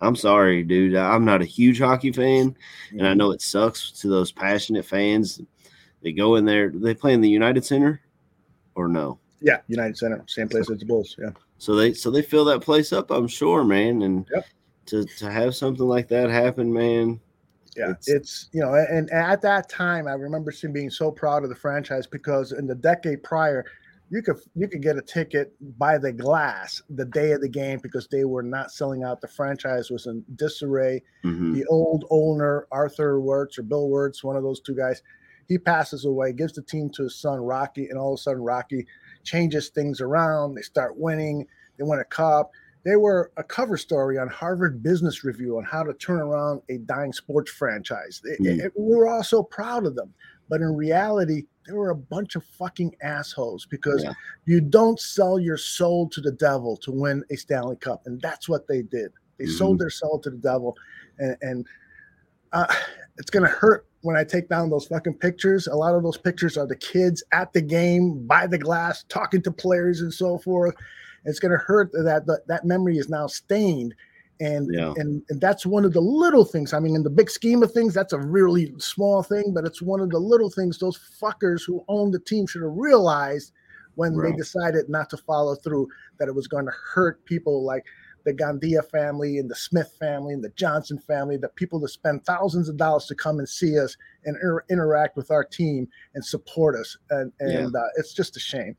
I'm 0.00 0.16
sorry, 0.16 0.62
dude. 0.62 0.96
I'm 0.96 1.24
not 1.24 1.42
a 1.42 1.46
huge 1.46 1.78
hockey 1.78 2.12
fan, 2.12 2.56
and 2.90 3.02
I 3.02 3.10
mm-hmm. 3.10 3.18
know 3.18 3.30
it 3.30 3.40
sucks 3.40 3.92
to 3.92 4.08
those 4.08 4.30
passionate 4.30 4.84
fans. 4.84 5.40
They 6.02 6.12
go 6.12 6.36
in 6.36 6.44
there. 6.44 6.70
They 6.70 6.94
play 6.94 7.14
in 7.14 7.20
the 7.20 7.30
United 7.30 7.64
Center, 7.64 8.02
or 8.74 8.88
no? 8.88 9.18
Yeah, 9.40 9.58
United 9.68 9.96
Center, 9.96 10.22
same 10.26 10.48
place 10.48 10.70
as 10.70 10.78
the 10.78 10.84
Bulls. 10.84 11.16
Yeah. 11.18 11.30
So 11.58 11.74
they 11.74 11.94
so 11.94 12.10
they 12.10 12.22
fill 12.22 12.44
that 12.46 12.60
place 12.60 12.92
up. 12.92 13.10
I'm 13.10 13.28
sure, 13.28 13.64
man. 13.64 14.02
And 14.02 14.26
Yep. 14.32 14.44
to 14.86 15.04
to 15.04 15.30
have 15.30 15.54
something 15.54 15.86
like 15.86 16.08
that 16.08 16.30
happen, 16.30 16.72
man. 16.72 17.20
Yeah, 17.76 17.92
it's, 18.06 18.48
you 18.52 18.62
know, 18.62 18.72
and, 18.72 19.10
and 19.10 19.10
at 19.10 19.42
that 19.42 19.68
time, 19.68 20.08
I 20.08 20.12
remember 20.12 20.50
seeing 20.50 20.72
being 20.72 20.88
so 20.88 21.10
proud 21.10 21.42
of 21.42 21.50
the 21.50 21.54
franchise 21.54 22.06
because 22.06 22.52
in 22.52 22.66
the 22.66 22.74
decade 22.74 23.22
prior, 23.22 23.66
you 24.08 24.22
could 24.22 24.36
you 24.54 24.66
could 24.66 24.82
get 24.82 24.96
a 24.96 25.02
ticket 25.02 25.52
by 25.78 25.98
the 25.98 26.12
glass 26.12 26.80
the 26.88 27.04
day 27.04 27.32
of 27.32 27.42
the 27.42 27.48
game 27.48 27.78
because 27.82 28.08
they 28.08 28.24
were 28.24 28.42
not 28.42 28.70
selling 28.70 29.02
out. 29.02 29.20
The 29.20 29.28
franchise 29.28 29.90
was 29.90 30.06
in 30.06 30.24
disarray. 30.36 31.02
Mhm. 31.24 31.54
The 31.54 31.66
old 31.66 32.06
owner 32.10 32.66
Arthur 32.70 33.20
Wirtz 33.20 33.58
or 33.58 33.62
Bill 33.62 33.90
Wirtz, 33.90 34.24
one 34.24 34.36
of 34.36 34.42
those 34.42 34.60
two 34.60 34.74
guys, 34.74 35.02
he 35.48 35.58
passes 35.58 36.06
away, 36.06 36.32
gives 36.32 36.54
the 36.54 36.62
team 36.62 36.88
to 36.90 37.02
his 37.02 37.16
son 37.16 37.40
Rocky, 37.40 37.88
and 37.88 37.98
all 37.98 38.14
of 38.14 38.20
a 38.20 38.22
sudden 38.22 38.42
Rocky 38.42 38.86
changes 39.26 39.68
things 39.68 40.00
around. 40.00 40.54
They 40.54 40.62
start 40.62 40.96
winning. 40.96 41.46
They 41.76 41.84
win 41.84 41.98
a 41.98 42.04
cup. 42.04 42.52
They 42.84 42.96
were 42.96 43.32
a 43.36 43.42
cover 43.42 43.76
story 43.76 44.16
on 44.16 44.28
Harvard 44.28 44.82
Business 44.82 45.24
Review 45.24 45.58
on 45.58 45.64
how 45.64 45.82
to 45.82 45.92
turn 45.94 46.20
around 46.20 46.62
a 46.68 46.78
dying 46.78 47.12
sports 47.12 47.50
franchise. 47.50 48.22
It- 48.24 48.40
Mm. 48.40 48.64
it- 48.64 48.72
we 48.78 48.94
were 48.96 49.08
all 49.08 49.24
so 49.24 49.42
proud 49.42 49.84
of 49.84 49.96
them, 49.96 50.14
but 50.48 50.60
in 50.60 50.74
reality, 50.76 51.46
they 51.66 51.72
were 51.72 51.90
a 51.90 51.96
bunch 51.96 52.36
of 52.36 52.44
fucking 52.44 52.94
assholes 53.02 53.66
because 53.66 54.04
Yeah. 54.04 54.12
you 54.44 54.60
don't 54.60 55.00
sell 55.00 55.40
your 55.40 55.56
soul 55.56 56.08
to 56.10 56.20
the 56.20 56.30
devil 56.30 56.76
to 56.78 56.92
win 56.92 57.24
a 57.28 57.36
Stanley 57.36 57.74
Cup, 57.76 58.06
and 58.06 58.22
that's 58.22 58.48
what 58.48 58.68
they 58.68 58.82
did. 58.82 59.12
They 59.38 59.46
Mhm. 59.46 59.58
sold 59.58 59.78
their 59.80 59.90
soul 59.90 60.20
to 60.20 60.30
the 60.30 60.36
devil, 60.36 60.76
and, 61.18 61.36
and 61.42 61.66
uh, 62.52 62.72
it's 63.18 63.30
gonna 63.30 63.46
hurt 63.48 63.86
when 64.02 64.16
I 64.16 64.24
take 64.24 64.48
down 64.48 64.70
those 64.70 64.86
fucking 64.86 65.14
pictures. 65.14 65.66
A 65.66 65.74
lot 65.74 65.94
of 65.94 66.02
those 66.02 66.16
pictures 66.18 66.56
are 66.56 66.66
the 66.66 66.76
kids 66.76 67.22
at 67.32 67.52
the 67.52 67.60
game 67.62 68.26
by 68.26 68.46
the 68.46 68.58
glass, 68.58 69.04
talking 69.08 69.42
to 69.42 69.50
players 69.50 70.00
and 70.00 70.12
so 70.12 70.38
forth. 70.38 70.74
It's 71.24 71.38
gonna 71.40 71.56
hurt 71.56 71.90
that 71.92 72.24
that, 72.26 72.46
that 72.46 72.64
memory 72.64 72.98
is 72.98 73.08
now 73.08 73.26
stained. 73.26 73.94
And, 74.38 74.68
Yeah. 74.70 74.92
and 74.96 75.22
and 75.30 75.40
that's 75.40 75.64
one 75.64 75.86
of 75.86 75.94
the 75.94 76.00
little 76.02 76.44
things. 76.44 76.74
I 76.74 76.78
mean, 76.78 76.94
in 76.94 77.02
the 77.02 77.10
big 77.10 77.30
scheme 77.30 77.62
of 77.62 77.72
things, 77.72 77.94
that's 77.94 78.12
a 78.12 78.18
really 78.20 78.74
small 78.78 79.22
thing, 79.22 79.54
but 79.54 79.64
it's 79.64 79.80
one 79.80 80.00
of 80.00 80.10
the 80.10 80.18
little 80.18 80.50
things 80.50 80.78
those 80.78 80.98
fuckers 80.98 81.62
who 81.66 81.82
own 81.88 82.10
the 82.10 82.18
team 82.20 82.46
should 82.46 82.62
have 82.62 82.76
realized 82.76 83.52
when 83.94 84.14
Right. 84.14 84.32
they 84.32 84.36
decided 84.36 84.90
not 84.90 85.08
to 85.08 85.16
follow 85.16 85.54
through 85.54 85.88
that 86.18 86.28
it 86.28 86.34
was 86.34 86.46
going 86.48 86.66
to 86.66 86.72
hurt 86.94 87.24
people 87.24 87.64
like 87.64 87.86
the 88.26 88.34
Gandia 88.34 88.84
family 88.90 89.38
and 89.38 89.48
the 89.48 89.54
Smith 89.54 89.94
family 89.98 90.34
and 90.34 90.42
the 90.44 90.50
Johnson 90.50 90.98
family, 90.98 91.36
the 91.36 91.48
people 91.50 91.78
that 91.80 91.88
spend 91.88 92.26
thousands 92.26 92.68
of 92.68 92.76
dollars 92.76 93.06
to 93.06 93.14
come 93.14 93.38
and 93.38 93.48
see 93.48 93.78
us 93.78 93.96
and 94.24 94.36
inter- 94.36 94.64
interact 94.68 95.16
with 95.16 95.30
our 95.30 95.44
team 95.44 95.88
and 96.14 96.22
support 96.24 96.74
us. 96.74 96.98
And, 97.10 97.32
and 97.38 97.74
uh, 97.74 97.80
it's 97.96 98.12
just 98.12 98.36
a 98.36 98.40
shame. 98.40 98.76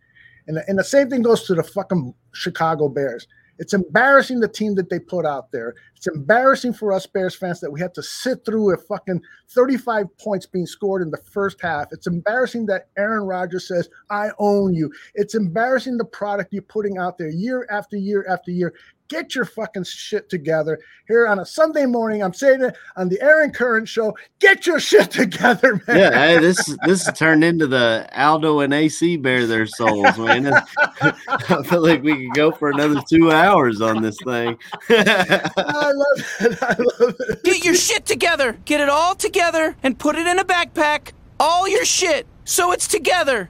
And, 0.47 0.57
the- 0.57 0.65
and 0.67 0.77
the 0.77 0.83
same 0.83 1.09
thing 1.09 1.21
goes 1.21 1.45
to 1.47 1.55
the 1.55 1.63
fucking 1.63 2.13
Chicago 2.33 2.89
Bears. 2.89 3.25
It's 3.59 3.73
embarrassing 3.73 4.39
the 4.39 4.47
team 4.47 4.75
that 4.75 4.89
they 4.89 4.99
put 4.99 5.25
out 5.25 5.51
there. 5.51 5.73
It's 5.95 6.05
embarrassing 6.05 6.73
for 6.73 6.93
us 6.93 7.07
Bears 7.07 7.35
fans 7.35 7.59
that 7.61 7.71
we 7.71 7.79
have 7.81 7.93
to 7.93 8.03
sit 8.03 8.45
through 8.45 8.71
a 8.73 8.77
fucking 8.77 9.19
35 9.49 10.05
points 10.19 10.45
being 10.45 10.67
scored 10.67 11.01
in 11.01 11.09
the 11.09 11.17
first 11.17 11.59
half. 11.59 11.87
It's 11.91 12.05
embarrassing 12.05 12.67
that 12.67 12.89
Aaron 12.97 13.23
Rodgers 13.23 13.67
says, 13.67 13.89
I 14.11 14.29
own 14.37 14.75
you. 14.75 14.91
It's 15.15 15.33
embarrassing 15.33 15.97
the 15.97 16.05
product 16.05 16.53
you're 16.53 16.61
putting 16.61 16.99
out 16.99 17.17
there 17.17 17.29
year 17.29 17.65
after 17.71 17.97
year 17.97 18.27
after 18.29 18.51
year. 18.51 18.75
Get 19.07 19.35
your 19.35 19.45
fucking 19.45 19.85
shit 19.85 20.29
together. 20.29 20.79
Here 21.07 21.27
on 21.27 21.39
a 21.39 21.45
Sunday 21.45 21.85
morning, 21.85 22.21
I'm 22.21 22.33
saying 22.33 22.61
it 22.61 22.75
on 22.97 23.07
the 23.07 23.21
Aaron 23.21 23.51
Current 23.51 23.87
show. 23.87 24.17
Get 24.39 24.67
your 24.67 24.79
shit 24.79 25.11
together, 25.11 25.81
man. 25.87 25.97
Yeah, 25.97 26.11
hey, 26.11 26.39
this 26.39 26.77
this 26.85 27.09
turned 27.13 27.43
into 27.43 27.67
the 27.67 28.07
Aldo 28.13 28.59
and 28.59 28.73
AC 28.73 29.17
bare 29.17 29.47
their 29.47 29.65
souls, 29.65 30.17
man. 30.17 30.53
I 31.01 31.63
feel 31.63 31.81
like 31.81 32.03
we 32.03 32.25
could 32.25 32.35
go 32.35 32.51
for 32.51 32.69
another 32.69 33.01
two 33.09 33.31
hours 33.31 33.81
on 33.81 34.01
this 34.01 34.17
thing. 34.25 34.57
I 34.89 35.91
love 35.93 36.37
it. 36.41 36.63
I 36.63 36.75
love 36.77 37.15
it. 37.19 37.43
Get 37.43 37.63
your 37.63 37.75
shit 37.75 38.05
together. 38.05 38.57
Get 38.65 38.81
it 38.81 38.89
all 38.89 39.15
together 39.15 39.77
and 39.83 39.97
put 39.97 40.15
it 40.15 40.27
in 40.27 40.39
a 40.39 40.43
backpack. 40.43 41.11
All 41.39 41.67
your 41.67 41.85
shit. 41.85 42.27
So 42.43 42.71
it's 42.71 42.87
together. 42.87 43.49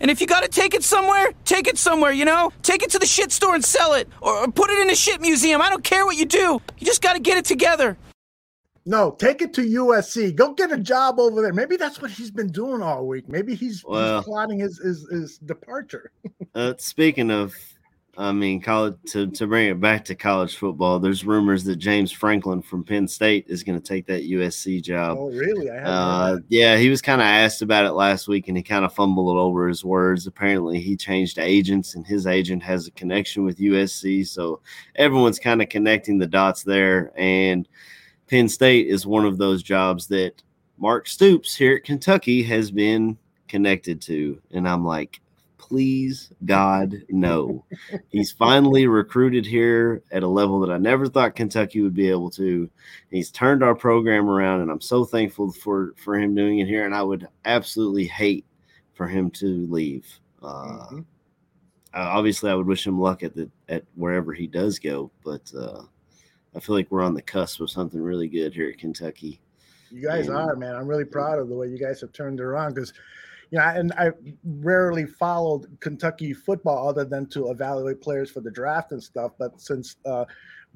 And 0.00 0.10
if 0.10 0.20
you 0.20 0.26
gotta 0.26 0.48
take 0.48 0.74
it 0.74 0.82
somewhere, 0.82 1.32
take 1.44 1.66
it 1.66 1.76
somewhere, 1.76 2.10
you 2.12 2.24
know? 2.24 2.52
Take 2.62 2.82
it 2.82 2.90
to 2.90 2.98
the 2.98 3.06
shit 3.06 3.32
store 3.32 3.54
and 3.54 3.64
sell 3.64 3.92
it. 3.94 4.08
Or, 4.22 4.34
or 4.44 4.48
put 4.50 4.70
it 4.70 4.78
in 4.80 4.90
a 4.90 4.94
shit 4.94 5.20
museum. 5.20 5.60
I 5.60 5.68
don't 5.68 5.84
care 5.84 6.04
what 6.06 6.16
you 6.16 6.24
do. 6.24 6.60
You 6.78 6.86
just 6.86 7.02
gotta 7.02 7.20
get 7.20 7.36
it 7.36 7.44
together. 7.44 7.96
No, 8.86 9.10
take 9.10 9.42
it 9.42 9.52
to 9.54 9.60
USC. 9.60 10.34
Go 10.34 10.54
get 10.54 10.72
a 10.72 10.78
job 10.78 11.20
over 11.20 11.42
there. 11.42 11.52
Maybe 11.52 11.76
that's 11.76 12.00
what 12.00 12.10
he's 12.10 12.30
been 12.30 12.50
doing 12.50 12.80
all 12.82 13.06
week. 13.06 13.28
Maybe 13.28 13.54
he's, 13.54 13.84
Well- 13.84 14.18
he's 14.18 14.24
plotting 14.24 14.58
his, 14.58 14.78
his 14.78 15.06
his 15.10 15.38
departure. 15.38 16.10
Uh, 16.52 16.74
speaking 16.78 17.30
of, 17.30 17.54
I 18.20 18.32
mean, 18.32 18.60
college 18.60 18.96
to, 19.12 19.28
to 19.28 19.46
bring 19.46 19.68
it 19.68 19.80
back 19.80 20.04
to 20.04 20.14
college 20.14 20.56
football, 20.56 20.98
there's 20.98 21.24
rumors 21.24 21.64
that 21.64 21.76
James 21.76 22.12
Franklin 22.12 22.60
from 22.60 22.84
Penn 22.84 23.08
State 23.08 23.46
is 23.48 23.62
going 23.62 23.80
to 23.80 23.86
take 23.86 24.04
that 24.06 24.28
USC 24.28 24.82
job. 24.82 25.16
Oh, 25.18 25.30
really? 25.30 25.70
I 25.70 25.78
Uh, 25.78 26.38
yeah, 26.48 26.76
he 26.76 26.90
was 26.90 27.00
kind 27.00 27.22
of 27.22 27.24
asked 27.24 27.62
about 27.62 27.86
it 27.86 27.92
last 27.92 28.28
week, 28.28 28.48
and 28.48 28.58
he 28.58 28.62
kind 28.62 28.84
of 28.84 28.92
fumbled 28.92 29.38
over 29.38 29.66
his 29.66 29.86
words. 29.86 30.26
Apparently, 30.26 30.80
he 30.80 30.96
changed 30.96 31.38
agents, 31.38 31.94
and 31.94 32.06
his 32.06 32.26
agent 32.26 32.62
has 32.62 32.86
a 32.86 32.90
connection 32.90 33.42
with 33.42 33.56
USC, 33.56 34.26
so 34.26 34.60
everyone's 34.96 35.38
kind 35.38 35.62
of 35.62 35.70
connecting 35.70 36.18
the 36.18 36.26
dots 36.26 36.62
there. 36.62 37.12
And 37.16 37.66
Penn 38.28 38.50
State 38.50 38.88
is 38.88 39.06
one 39.06 39.24
of 39.24 39.38
those 39.38 39.62
jobs 39.62 40.06
that 40.08 40.42
Mark 40.76 41.08
Stoops 41.08 41.56
here 41.56 41.76
at 41.76 41.84
Kentucky 41.84 42.42
has 42.42 42.70
been 42.70 43.16
connected 43.48 44.02
to, 44.02 44.42
and 44.50 44.68
I'm 44.68 44.84
like, 44.84 45.22
please, 45.70 46.32
God, 46.46 46.96
no. 47.10 47.64
He's 48.08 48.32
finally 48.32 48.88
recruited 48.88 49.46
here 49.46 50.02
at 50.10 50.24
a 50.24 50.28
level 50.28 50.58
that 50.60 50.70
I 50.72 50.78
never 50.78 51.06
thought 51.06 51.36
Kentucky 51.36 51.80
would 51.80 51.94
be 51.94 52.10
able 52.10 52.28
to. 52.30 52.68
He's 53.10 53.30
turned 53.30 53.62
our 53.62 53.76
program 53.76 54.28
around, 54.28 54.62
and 54.62 54.70
I'm 54.70 54.80
so 54.80 55.04
thankful 55.04 55.52
for 55.52 55.94
for 55.96 56.18
him 56.18 56.34
doing 56.34 56.58
it 56.58 56.66
here. 56.66 56.86
And 56.86 56.94
I 56.94 57.02
would 57.04 57.28
absolutely 57.44 58.04
hate 58.06 58.44
for 58.94 59.06
him 59.06 59.30
to 59.30 59.66
leave. 59.70 60.06
Uh, 60.42 60.88
Mhm. 60.90 61.00
uh, 61.94 62.08
obviously, 62.18 62.50
I 62.50 62.54
would 62.56 62.66
wish 62.66 62.84
him 62.84 62.98
luck 63.00 63.22
at 63.22 63.36
the 63.36 63.48
at 63.68 63.84
wherever 63.94 64.32
he 64.32 64.48
does 64.48 64.80
go, 64.80 65.12
but 65.24 65.52
uh, 65.56 65.82
I 66.56 66.58
feel 66.58 66.74
like 66.74 66.90
we're 66.90 67.02
on 67.02 67.14
the 67.14 67.22
cusp 67.22 67.60
of 67.60 67.70
something 67.70 68.00
really 68.02 68.26
good 68.28 68.52
here 68.54 68.70
at 68.70 68.78
Kentucky. 68.78 69.40
You 69.92 70.02
guys 70.02 70.26
Yeah. 70.26 70.34
are, 70.34 70.56
man. 70.56 70.74
I'm 70.74 70.88
really 70.88 71.04
proud 71.04 71.38
of 71.38 71.48
the 71.48 71.54
way 71.54 71.68
you 71.68 71.78
guys 71.78 72.00
have 72.00 72.12
turned 72.12 72.40
it 72.40 72.42
around 72.42 72.74
because, 72.74 72.92
you 73.50 73.58
know, 73.58 73.64
and 73.64 73.92
I 73.94 74.10
rarely 74.44 75.06
followed 75.06 75.66
Kentucky 75.80 76.32
football 76.32 76.88
other 76.88 77.04
than 77.04 77.26
to 77.30 77.50
evaluate 77.50 78.00
players 78.00 78.30
for 78.30 78.40
the 78.40 78.50
draft 78.50 78.92
and 78.92 79.02
stuff. 79.02 79.32
But 79.38 79.60
since 79.60 79.96
uh, 80.06 80.24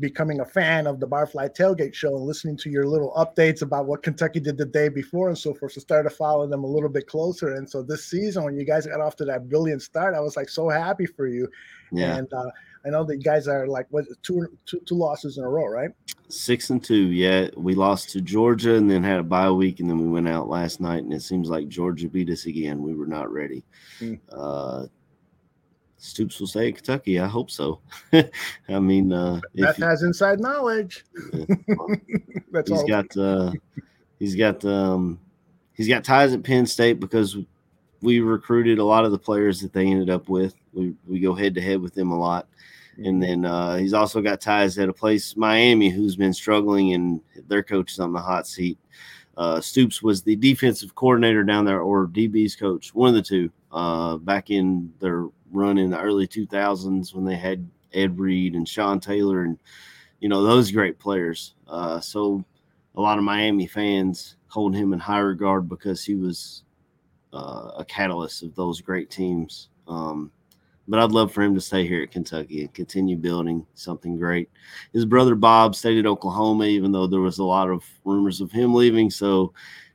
becoming 0.00 0.40
a 0.40 0.44
fan 0.44 0.86
of 0.86 0.98
the 0.98 1.06
Barfly 1.06 1.54
Tailgate 1.54 1.94
Show 1.94 2.16
and 2.16 2.24
listening 2.24 2.56
to 2.58 2.70
your 2.70 2.86
little 2.86 3.12
updates 3.16 3.62
about 3.62 3.86
what 3.86 4.02
Kentucky 4.02 4.40
did 4.40 4.58
the 4.58 4.64
day 4.64 4.88
before 4.88 5.28
and 5.28 5.38
so 5.38 5.54
forth, 5.54 5.72
so 5.72 5.80
started 5.80 6.10
following 6.10 6.50
them 6.50 6.64
a 6.64 6.68
little 6.68 6.88
bit 6.88 7.06
closer. 7.06 7.54
And 7.54 7.68
so 7.68 7.82
this 7.82 8.06
season, 8.06 8.42
when 8.42 8.56
you 8.56 8.64
guys 8.64 8.86
got 8.86 9.00
off 9.00 9.14
to 9.16 9.24
that 9.26 9.48
brilliant 9.48 9.82
start, 9.82 10.14
I 10.14 10.20
was 10.20 10.36
like 10.36 10.48
so 10.48 10.68
happy 10.68 11.06
for 11.06 11.28
you. 11.28 11.48
Yeah, 11.92 12.16
And 12.16 12.32
uh, 12.32 12.50
I 12.86 12.90
know 12.90 13.04
the 13.04 13.16
guys 13.16 13.48
are 13.48 13.66
like 13.66 13.86
what 13.90 14.04
two 14.22 14.46
two 14.66 14.80
two 14.80 14.94
losses 14.94 15.38
in 15.38 15.44
a 15.44 15.48
row, 15.48 15.66
right? 15.66 15.90
six 16.28 16.70
and 16.70 16.82
two. 16.82 17.10
Yeah, 17.10 17.48
we 17.56 17.74
lost 17.74 18.10
to 18.10 18.20
Georgia 18.20 18.74
and 18.74 18.90
then 18.90 19.02
had 19.02 19.20
a 19.20 19.24
bye 19.24 19.50
week, 19.50 19.80
and 19.80 19.88
then 19.88 19.98
we 19.98 20.08
went 20.08 20.28
out 20.28 20.48
last 20.48 20.80
night, 20.80 21.04
and 21.04 21.12
it 21.12 21.22
seems 21.22 21.48
like 21.48 21.68
Georgia 21.68 22.08
beat 22.08 22.30
us 22.30 22.46
again. 22.46 22.82
We 22.82 22.94
were 22.94 23.06
not 23.06 23.32
ready. 23.32 23.64
Hmm. 23.98 24.14
Uh, 24.30 24.86
Stoops 25.96 26.38
will 26.38 26.46
say 26.46 26.70
Kentucky. 26.70 27.18
I 27.18 27.26
hope 27.26 27.50
so. 27.50 27.80
I 28.68 28.78
mean, 28.78 29.12
uh, 29.12 29.40
if 29.54 29.64
Beth 29.64 29.76
has 29.76 30.02
inside 30.02 30.38
knowledge. 30.38 31.04
That's 32.52 32.70
he's 32.70 32.80
all. 32.80 32.86
got 32.86 33.16
uh, 33.16 33.52
he's 34.18 34.36
got 34.36 34.62
um, 34.64 35.18
he's 35.72 35.88
got 35.88 36.04
ties 36.04 36.34
at 36.34 36.42
Penn 36.42 36.66
State 36.66 37.00
because 37.00 37.38
we 38.02 38.20
recruited 38.20 38.78
a 38.78 38.84
lot 38.84 39.06
of 39.06 39.12
the 39.12 39.18
players 39.18 39.60
that 39.62 39.72
they 39.72 39.86
ended 39.86 40.10
up 40.10 40.28
with. 40.28 40.54
We 40.74 40.94
we 41.06 41.20
go 41.20 41.34
head 41.34 41.54
to 41.54 41.62
head 41.62 41.80
with 41.80 41.94
them 41.94 42.10
a 42.10 42.18
lot. 42.18 42.48
And 42.98 43.22
then 43.22 43.44
uh, 43.44 43.76
he's 43.76 43.94
also 43.94 44.20
got 44.20 44.40
ties 44.40 44.78
at 44.78 44.88
a 44.88 44.92
place, 44.92 45.36
Miami, 45.36 45.90
who's 45.90 46.16
been 46.16 46.32
struggling, 46.32 46.94
and 46.94 47.20
their 47.48 47.62
coach 47.62 47.92
is 47.92 48.00
on 48.00 48.12
the 48.12 48.20
hot 48.20 48.46
seat. 48.46 48.78
Uh, 49.36 49.60
Stoops 49.60 50.02
was 50.02 50.22
the 50.22 50.36
defensive 50.36 50.94
coordinator 50.94 51.42
down 51.42 51.64
there, 51.64 51.80
or 51.80 52.06
DB's 52.06 52.54
coach, 52.54 52.94
one 52.94 53.08
of 53.08 53.14
the 53.14 53.22
two, 53.22 53.50
uh, 53.72 54.16
back 54.18 54.50
in 54.50 54.92
their 55.00 55.26
run 55.50 55.78
in 55.78 55.90
the 55.90 56.00
early 56.00 56.28
2000s 56.28 57.14
when 57.14 57.24
they 57.24 57.36
had 57.36 57.68
Ed 57.92 58.18
Reed 58.18 58.54
and 58.54 58.68
Sean 58.68 59.00
Taylor, 59.00 59.42
and 59.42 59.58
you 60.20 60.28
know 60.28 60.42
those 60.42 60.70
great 60.70 60.98
players. 60.98 61.54
Uh, 61.66 62.00
so 62.00 62.44
a 62.94 63.00
lot 63.00 63.18
of 63.18 63.24
Miami 63.24 63.66
fans 63.66 64.36
hold 64.48 64.74
him 64.74 64.92
in 64.92 64.98
high 64.98 65.18
regard 65.18 65.68
because 65.68 66.04
he 66.04 66.14
was 66.14 66.62
uh, 67.32 67.72
a 67.78 67.84
catalyst 67.84 68.42
of 68.42 68.54
those 68.54 68.80
great 68.80 69.10
teams. 69.10 69.68
Um, 69.88 70.30
but 70.88 70.98
I'd 71.00 71.12
love 71.12 71.32
for 71.32 71.42
him 71.42 71.54
to 71.54 71.60
stay 71.60 71.86
here 71.86 72.02
at 72.02 72.10
Kentucky 72.10 72.60
and 72.62 72.74
continue 72.74 73.16
building 73.16 73.66
something 73.74 74.16
great. 74.18 74.50
His 74.92 75.04
brother 75.04 75.34
Bob 75.34 75.74
stayed 75.74 75.98
at 75.98 76.06
Oklahoma, 76.06 76.64
even 76.66 76.92
though 76.92 77.06
there 77.06 77.20
was 77.20 77.38
a 77.38 77.44
lot 77.44 77.70
of 77.70 77.84
rumors 78.04 78.40
of 78.40 78.52
him 78.52 78.74
leaving. 78.74 79.10
So 79.10 79.52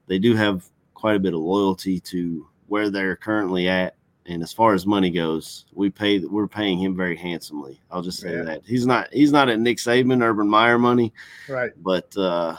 they 0.08 0.20
do 0.20 0.36
have 0.36 0.66
quite 0.94 1.16
a 1.16 1.20
bit 1.20 1.34
of 1.34 1.40
loyalty 1.42 2.00
to 2.02 2.48
where 2.68 2.90
they're 2.90 3.16
currently 3.16 3.68
at. 3.68 3.96
And 4.26 4.44
as 4.44 4.54
far 4.54 4.74
as 4.76 4.86
money 4.86 5.10
goes, 5.10 5.66
we 5.74 5.90
pay 5.90 6.20
we're 6.20 6.48
paying 6.48 6.78
him 6.78 6.96
very 6.96 7.16
handsomely. 7.16 7.80
I'll 7.90 8.04
just 8.04 8.20
say 8.20 8.36
Yeah. 8.36 8.44
that 8.44 8.62
he's 8.66 8.86
not 8.86 9.08
he's 9.12 9.32
not 9.32 9.50
at 9.50 9.60
Nick 9.60 9.78
Saban, 9.78 10.22
Urban 10.24 10.48
Meyer 10.48 10.78
money, 10.78 11.12
Right. 11.48 11.72
but 11.82 12.16
uh, 12.16 12.58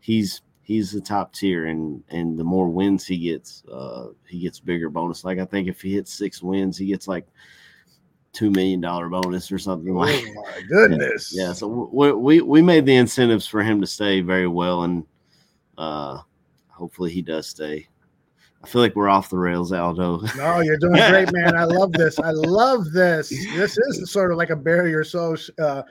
he's 0.00 0.42
he's 0.62 0.92
the 0.92 1.00
top 1.00 1.32
tier, 1.32 1.66
and 1.66 2.02
and 2.10 2.38
the 2.38 2.44
more 2.44 2.68
wins 2.68 3.06
he 3.06 3.16
gets, 3.16 3.64
uh, 3.72 4.08
he 4.26 4.38
gets 4.40 4.60
bigger 4.60 4.90
bonus. 4.90 5.24
Like 5.24 5.38
I 5.38 5.46
think 5.46 5.66
if 5.66 5.80
he 5.80 5.94
hits 5.94 6.12
six 6.12 6.42
wins, 6.42 6.76
he 6.76 6.84
gets 6.86 7.08
like 7.08 7.26
two 8.38 8.50
million 8.52 8.80
dollar 8.80 9.08
bonus 9.08 9.50
or 9.50 9.58
something 9.58 9.96
Oh 9.96 9.98
like. 10.00 10.24
my 10.24 10.62
goodness. 10.68 11.32
Yeah, 11.36 11.52
so 11.52 11.90
we, 11.92 12.12
we 12.12 12.40
we 12.40 12.62
made 12.62 12.86
the 12.86 12.94
incentives 12.94 13.48
for 13.48 13.64
him 13.64 13.80
to 13.80 13.86
stay 13.86 14.20
very 14.20 14.46
well, 14.46 14.84
and 14.84 15.04
uh, 15.76 16.20
hopefully 16.68 17.10
he 17.10 17.20
does 17.20 17.48
stay. 17.48 17.88
I 18.62 18.68
feel 18.68 18.80
like 18.80 18.94
we're 18.94 19.08
off 19.08 19.28
the 19.28 19.38
rails, 19.38 19.72
Aldo. 19.72 20.20
No, 20.36 20.60
you're 20.60 20.78
doing 20.78 20.94
great, 21.10 21.32
man. 21.32 21.56
I 21.56 21.64
love 21.64 21.92
this. 21.92 22.18
I 22.20 22.30
love 22.32 22.92
this. 22.92 23.28
This 23.28 23.76
is 23.76 24.10
sort 24.10 24.30
of 24.30 24.38
like 24.38 24.50
a 24.50 24.56
bury 24.56 24.90
your 24.90 25.04
soul, 25.04 25.36
uh, 25.60 25.82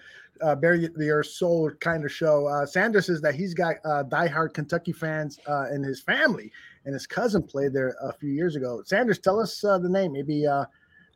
uh, 0.42 0.56
bury 0.56 0.88
your 0.98 1.24
soul 1.24 1.70
kind 1.82 2.06
of 2.06 2.12
show. 2.12 2.48
Uh, 2.48 2.66
Sanders 2.66 3.08
says 3.08 3.20
that 3.22 3.36
he's 3.36 3.54
got 3.54 3.76
uh, 3.84 4.04
diehard 4.06 4.54
Kentucky 4.54 4.94
fans 4.94 5.38
uh, 5.50 5.66
in 5.74 5.84
his 5.84 6.00
family, 6.02 6.50
and 6.86 6.94
his 6.94 7.08
cousin 7.08 7.44
played 7.44 7.74
there 7.74 7.96
a 8.02 8.14
few 8.14 8.30
years 8.32 8.56
ago. 8.56 8.82
Sanders, 8.86 9.20
tell 9.20 9.40
us 9.40 9.64
uh, 9.66 9.78
the 9.78 9.90
name, 9.90 10.14
maybe. 10.14 10.48
Uh, 10.48 10.64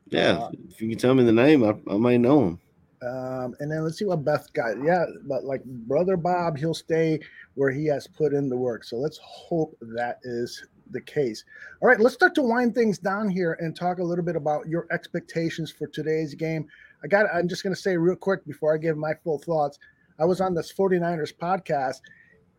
Yeah, 0.09 0.49
if 0.69 0.81
you 0.81 0.89
can 0.89 0.97
tell 0.97 1.13
me 1.15 1.23
the 1.23 1.31
name, 1.31 1.63
I, 1.63 1.75
I 1.91 1.97
may 1.97 2.17
know 2.17 2.41
him. 2.41 2.59
um, 3.07 3.55
and 3.59 3.71
then 3.71 3.83
let's 3.83 3.97
see 3.97 4.05
what 4.05 4.23
Beth 4.23 4.51
got. 4.53 4.83
Yeah, 4.83 5.05
but 5.23 5.43
like 5.43 5.63
brother 5.63 6.17
Bob, 6.17 6.57
he'll 6.57 6.73
stay 6.73 7.19
where 7.55 7.71
he 7.71 7.85
has 7.87 8.07
put 8.07 8.33
in 8.33 8.49
the 8.49 8.57
work. 8.57 8.83
So 8.83 8.97
let's 8.97 9.19
hope 9.23 9.75
that 9.81 10.19
is 10.23 10.63
the 10.91 11.01
case. 11.01 11.43
All 11.81 11.87
right, 11.87 11.99
let's 11.99 12.15
start 12.15 12.35
to 12.35 12.41
wind 12.41 12.75
things 12.75 12.99
down 12.99 13.29
here 13.29 13.57
and 13.59 13.75
talk 13.75 13.99
a 13.99 14.03
little 14.03 14.25
bit 14.25 14.35
about 14.35 14.67
your 14.67 14.87
expectations 14.91 15.71
for 15.71 15.87
today's 15.87 16.35
game. 16.35 16.67
I 17.03 17.07
got 17.07 17.25
I'm 17.33 17.47
just 17.47 17.63
going 17.63 17.73
to 17.75 17.81
say 17.81 17.97
real 17.97 18.15
quick 18.15 18.45
before 18.45 18.73
I 18.73 18.77
give 18.77 18.97
my 18.97 19.13
full 19.23 19.39
thoughts. 19.39 19.79
I 20.19 20.25
was 20.25 20.41
on 20.41 20.53
this 20.53 20.71
49ers 20.71 21.33
podcast 21.35 22.01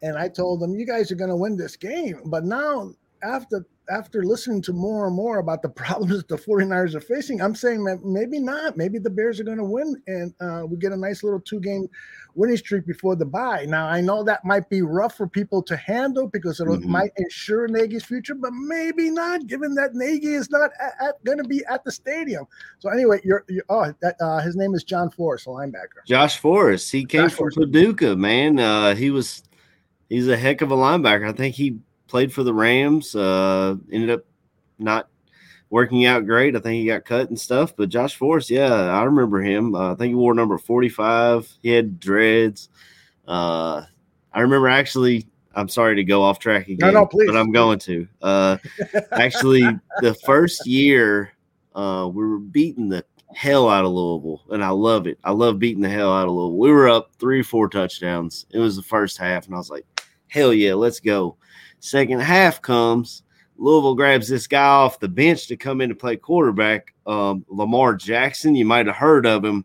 and 0.03 0.19
I 0.19 0.29
told 0.29 0.61
them 0.61 0.75
you 0.75 0.85
guys 0.85 1.13
are 1.13 1.17
going 1.17 1.31
to 1.31 1.37
win 1.37 1.57
this 1.57 1.77
game. 1.77 2.21
But 2.25 2.45
now 2.45 2.93
after 3.23 3.65
after 3.91 4.23
listening 4.23 4.63
to 4.63 4.73
more 4.73 5.07
and 5.09 5.15
more 5.15 5.39
about 5.39 5.61
the 5.61 5.69
problems 5.83 6.25
the 6.25 6.37
49ers 6.37 6.95
are 6.95 7.01
facing, 7.01 7.43
I'm 7.43 7.55
saying 7.55 7.85
that 7.85 8.05
maybe 8.05 8.39
not. 8.39 8.77
Maybe 8.77 8.99
the 8.99 9.11
Bears 9.11 9.41
are 9.41 9.45
going 9.45 9.59
to 9.59 9.65
win 9.65 10.01
and 10.07 10.33
uh, 10.41 10.65
we 10.67 10.77
get 10.77 10.93
a 10.93 10.97
nice 10.97 11.23
little 11.25 11.41
two 11.41 11.61
game 11.61 11.89
winning 12.35 12.57
streak 12.57 12.87
before 12.87 13.17
the 13.17 13.27
bye. 13.27 13.67
Now, 13.67 13.89
I 13.89 14.01
know 14.01 14.23
that 14.23 14.45
might 14.45 14.71
be 14.71 14.83
rough 14.83 15.17
for 15.17 15.27
people 15.27 15.63
to 15.65 15.77
handle 15.77 16.29
because 16.29 16.61
it 16.61 16.67
Mhm. 16.67 16.85
might 16.85 17.11
ensure 17.17 17.67
Nagy's 17.69 18.05
future, 18.05 18.35
but 18.35 18.53
maybe 18.53 19.11
not, 19.11 19.47
given 19.49 19.75
that 19.75 19.95
Nagy 19.95 20.33
is 20.35 20.49
not 20.51 20.71
going 21.25 21.39
to 21.39 21.45
be 21.45 21.63
at 21.69 21.85
the 21.85 21.91
stadium. 21.93 22.47
So, 22.79 22.89
anyway, 22.89 23.21
you're, 23.25 23.45
you're 23.49 23.65
oh, 23.69 23.93
that, 24.01 24.17
uh, 24.21 24.39
his 24.41 24.57
name 24.57 24.75
is 24.75 24.85
John 24.85 25.11
Forrest, 25.11 25.47
a 25.47 25.51
linebacker. 25.51 26.07
Josh 26.07 26.39
Forrest. 26.39 26.91
He 26.91 27.05
came 27.05 27.29
from 27.29 27.51
Paducah, 27.51 28.17
man. 28.17 28.59
Uh, 28.59 28.95
he 28.95 29.11
was 29.11 29.43
he's 30.09 30.29
a 30.29 30.37
heck 30.37 30.63
of 30.63 30.71
a 30.71 30.77
linebacker. 30.77 31.29
I 31.29 31.33
think 31.33 31.55
he 31.57 31.79
played 32.13 32.33
for 32.33 32.43
the 32.43 32.53
Rams. 32.53 33.17
Uh, 33.17 33.75
ended 33.91 34.11
up 34.11 34.25
not 34.79 35.09
working 35.71 36.05
out 36.05 36.27
great. 36.27 36.55
I 36.55 36.61
think 36.61 36.79
he 36.83 36.87
got 36.87 37.07
cut 37.07 37.31
and 37.31 37.41
stuff. 37.41 37.75
But 37.75 37.89
Josh 37.89 38.17
Forrest, 38.17 38.51
yeah, 38.51 38.71
I 38.71 39.03
remember 39.05 39.41
him. 39.41 39.75
Uh, 39.75 39.93
I 39.93 39.95
think 39.95 40.11
he 40.11 40.15
wore 40.15 40.35
number 40.35 40.59
forty-five. 40.59 41.51
He 41.63 41.71
had 41.71 41.99
dreads. 41.99 42.69
Uh, 43.27 43.87
I 44.33 44.41
remember 44.43 44.69
actually. 44.69 45.27
I'm 45.55 45.69
sorry 45.69 45.97
to 45.97 46.05
go 46.05 46.23
off 46.23 46.39
track 46.39 46.69
again, 46.69 46.95
no, 46.95 47.05
please. 47.05 47.27
but 47.27 47.37
I'm 47.37 47.53
going 47.53 47.79
to. 47.81 48.09
Uh, 48.23 48.57
actually, 49.13 49.63
the 50.01 50.15
first 50.25 50.67
year 50.67 51.33
uh, 51.75 52.09
we 52.11 52.25
were 52.25 52.39
beating 52.39 52.89
the 52.89 53.05
hell 53.35 53.69
out 53.69 53.85
of 53.85 53.93
Louisville, 53.93 54.43
and 54.49 54.65
I 54.65 54.71
love 54.71 55.07
it. 55.07 55.19
I 55.25 55.33
love 55.33 55.59
beating 55.59 55.83
the 55.83 55.91
hell 55.91 56.11
out 56.11 56.27
of 56.27 56.33
Louisville. 56.33 56.57
We 56.57 56.71
were 56.71 56.89
up 56.89 57.11
three, 57.19 57.43
four 57.43 57.69
touchdowns. 57.69 58.47
It 58.51 58.61
was 58.61 58.77
the 58.77 58.83
first 58.83 59.19
half, 59.19 59.45
and 59.45 59.55
I 59.55 59.59
was 59.59 59.69
like, 59.69 59.85
hell 60.29 60.55
yeah, 60.55 60.73
let's 60.73 61.01
go. 61.01 61.37
Second 61.83 62.21
half 62.21 62.63
comes. 62.63 63.25
Louisville 63.59 63.97
grabs 63.97 64.29
this 64.29 64.47
guy 64.47 64.65
off 64.65 65.01
the 65.01 65.09
bench 65.09 65.49
to 65.49 65.57
come 65.57 65.81
in 65.81 65.89
to 65.89 65.97
play 65.97 66.17
quarterback. 66.17 66.95
Um, 67.07 67.45
Lamar 67.49 67.97
Jackson, 67.97 68.55
you 68.55 68.65
might 68.65 68.87
have 68.87 68.95
heard 68.95 69.27
of 69.27 69.45
him. 69.45 69.65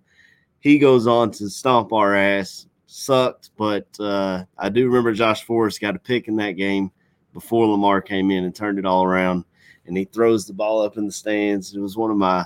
He 0.59 0.79
goes 0.79 1.05
on 1.05 1.29
to 1.33 1.47
stomp 1.47 1.93
our 1.93 2.15
ass. 2.15 2.65
Sucked, 2.87 3.51
but 3.55 3.87
uh, 3.99 4.45
I 4.57 4.69
do 4.69 4.87
remember 4.87 5.13
Josh 5.13 5.43
Forrest 5.43 5.79
got 5.79 5.95
a 5.95 5.99
pick 5.99 6.27
in 6.27 6.37
that 6.37 6.53
game 6.53 6.89
before 7.33 7.67
Lamar 7.67 8.01
came 8.01 8.31
in 8.31 8.45
and 8.45 8.55
turned 8.55 8.79
it 8.79 8.85
all 8.85 9.03
around. 9.03 9.45
And 9.85 9.95
he 9.95 10.05
throws 10.05 10.47
the 10.47 10.53
ball 10.53 10.81
up 10.81 10.97
in 10.97 11.05
the 11.05 11.11
stands. 11.11 11.75
It 11.75 11.79
was 11.79 11.95
one 11.95 12.09
of 12.09 12.17
my 12.17 12.45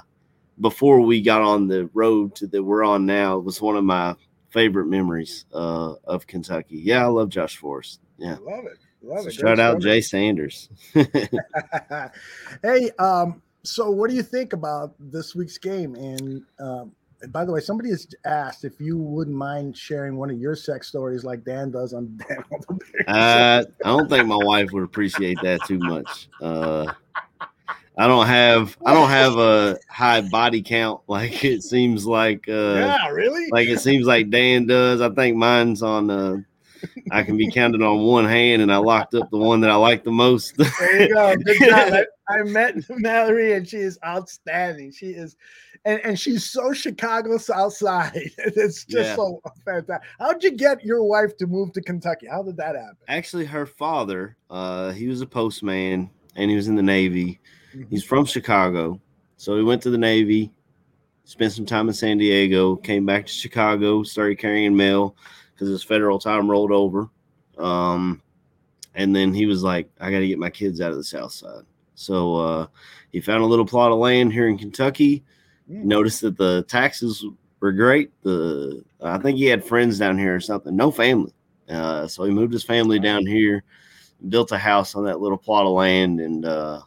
before 0.59 0.99
we 0.99 1.21
got 1.21 1.41
on 1.41 1.69
the 1.69 1.89
road 1.93 2.35
to 2.35 2.47
that 2.47 2.61
we're 2.61 2.83
on 2.83 3.05
now. 3.05 3.37
It 3.37 3.45
was 3.45 3.61
one 3.61 3.77
of 3.77 3.85
my 3.85 4.15
favorite 4.49 4.87
memories 4.87 5.45
uh, 5.53 5.93
of 6.03 6.27
Kentucky. 6.27 6.79
Yeah, 6.79 7.05
I 7.05 7.07
love 7.07 7.29
Josh 7.29 7.55
Forrest. 7.55 8.01
Yeah, 8.17 8.35
I 8.35 8.51
Love 8.51 8.65
it. 8.65 8.77
Love 9.03 9.23
So 9.23 9.27
it. 9.29 9.33
shout 9.33 9.59
out. 9.59 9.81
Jay 9.81 10.01
Sanders. 10.01 10.69
hey, 10.93 12.91
um, 12.99 13.41
so 13.63 13.89
what 13.89 14.09
do 14.09 14.15
you 14.15 14.23
think 14.23 14.53
about 14.53 14.93
this 14.99 15.35
week's 15.35 15.57
game? 15.57 15.95
And 15.95 16.43
um, 16.59 16.91
by 17.29 17.45
the 17.45 17.51
way, 17.51 17.59
somebody 17.59 17.89
has 17.89 18.07
asked 18.25 18.63
if 18.63 18.79
you 18.79 18.97
wouldn't 18.97 19.35
mind 19.35 19.77
sharing 19.77 20.17
one 20.17 20.29
of 20.29 20.37
your 20.39 20.55
sex 20.55 20.87
stories 20.87 21.23
like 21.23 21.43
Dan 21.43 21.71
does 21.71 21.93
on 21.93 22.17
Dan 22.27 22.43
on 22.51 22.59
the 22.67 22.73
Bears. 22.75 23.05
Uh, 23.07 23.63
I 23.83 23.87
don't 23.89 24.09
think 24.09 24.27
my 24.27 24.37
wife 24.37 24.71
would 24.71 24.83
appreciate 24.83 25.37
that 25.41 25.63
too 25.65 25.79
much. 25.79 26.27
Uh, 26.41 26.91
I 27.97 28.07
don't 28.07 28.25
have 28.25 28.77
I 28.85 28.93
don't 28.93 29.09
have 29.09 29.37
a 29.37 29.77
high 29.89 30.21
body 30.21 30.61
count 30.61 31.01
like 31.07 31.43
it 31.43 31.61
seems 31.63 32.05
like 32.05 32.47
uh, 32.47 32.51
yeah, 32.75 33.07
really? 33.09 33.47
like 33.51 33.67
it 33.67 33.79
seems 33.79 34.05
like 34.07 34.29
Dan 34.29 34.65
does. 34.65 35.01
I 35.01 35.09
think 35.09 35.37
mine's 35.37 35.83
on 35.83 36.09
uh 36.09 36.37
I 37.11 37.23
can 37.23 37.37
be 37.37 37.49
counted 37.51 37.81
on 37.81 37.99
one 37.99 38.25
hand 38.25 38.61
and 38.61 38.71
I 38.71 38.77
locked 38.77 39.13
up 39.13 39.29
the 39.29 39.37
one 39.37 39.61
that 39.61 39.69
I 39.69 39.75
like 39.75 40.03
the 40.03 40.11
most. 40.11 40.55
There 40.57 41.01
you 41.01 41.13
go. 41.13 41.35
Good 41.35 41.57
job. 41.59 41.93
I, 42.29 42.33
I 42.39 42.43
met 42.43 42.75
Mallory 42.89 43.53
and 43.53 43.67
she 43.67 43.77
is 43.77 43.97
outstanding. 44.05 44.91
She 44.91 45.07
is, 45.07 45.35
and, 45.85 45.99
and 46.03 46.19
she's 46.19 46.45
so 46.49 46.73
Chicago 46.73 47.37
South 47.37 47.73
Side. 47.73 48.13
It's 48.37 48.85
just 48.85 49.09
Yeah. 49.09 49.15
so 49.15 49.41
fantastic. 49.65 50.07
How'd 50.19 50.43
you 50.43 50.51
get 50.51 50.83
your 50.85 51.03
wife 51.03 51.35
to 51.37 51.47
move 51.47 51.73
to 51.73 51.81
Kentucky? 51.81 52.27
How 52.27 52.43
did 52.43 52.57
that 52.57 52.75
happen? 52.75 52.97
Actually, 53.07 53.45
her 53.45 53.65
father, 53.65 54.37
uh, 54.49 54.91
he 54.91 55.07
was 55.07 55.21
a 55.21 55.25
postman 55.27 56.09
and 56.35 56.49
he 56.49 56.55
was 56.55 56.67
in 56.67 56.75
the 56.75 56.83
Navy. 56.83 57.39
He's 57.89 58.03
from 58.03 58.25
Chicago. 58.25 58.99
So 59.37 59.55
he 59.57 59.63
went 59.63 59.81
to 59.83 59.89
the 59.89 59.97
Navy, 59.97 60.51
spent 61.23 61.51
some 61.53 61.65
time 61.65 61.87
in 61.87 61.93
San 61.93 62.17
Diego, 62.17 62.75
came 62.75 63.05
back 63.05 63.25
to 63.25 63.31
Chicago, 63.31 64.03
started 64.03 64.37
carrying 64.37 64.75
mail 64.75 65.15
because 65.61 65.69
his 65.69 65.83
federal 65.83 66.17
time 66.17 66.49
rolled 66.49 66.71
over. 66.71 67.07
Um, 67.59 68.23
and 68.95 69.15
then 69.15 69.31
he 69.31 69.45
was 69.45 69.61
like, 69.61 69.91
I 69.99 70.09
got 70.09 70.17
to 70.17 70.27
get 70.27 70.39
my 70.39 70.49
kids 70.49 70.81
out 70.81 70.89
of 70.89 70.97
the 70.97 71.03
South 71.03 71.31
Side. 71.31 71.65
So 71.93 72.35
uh, 72.35 72.67
he 73.11 73.21
found 73.21 73.43
a 73.43 73.45
little 73.45 73.65
plot 73.67 73.91
of 73.91 73.99
land 73.99 74.33
here 74.33 74.47
in 74.47 74.57
Kentucky. 74.57 75.23
Noticed 75.67 76.21
that 76.21 76.35
the 76.35 76.63
taxes 76.63 77.23
were 77.59 77.71
great. 77.71 78.11
The 78.23 78.83
I 79.03 79.19
think 79.19 79.37
he 79.37 79.45
had 79.45 79.63
friends 79.63 79.99
down 79.99 80.17
here 80.17 80.35
or 80.35 80.39
something. 80.39 80.75
No 80.75 80.89
family. 80.89 81.31
Uh, 81.69 82.07
so 82.07 82.23
he 82.23 82.31
moved 82.31 82.51
his 82.51 82.63
family 82.63 82.99
down 82.99 83.25
here, 83.27 83.63
built 84.29 84.51
a 84.51 84.57
house 84.57 84.95
on 84.95 85.05
that 85.05 85.21
little 85.21 85.37
plot 85.37 85.67
of 85.67 85.73
land, 85.73 86.19
and 86.19 86.43
uh, 86.43 86.81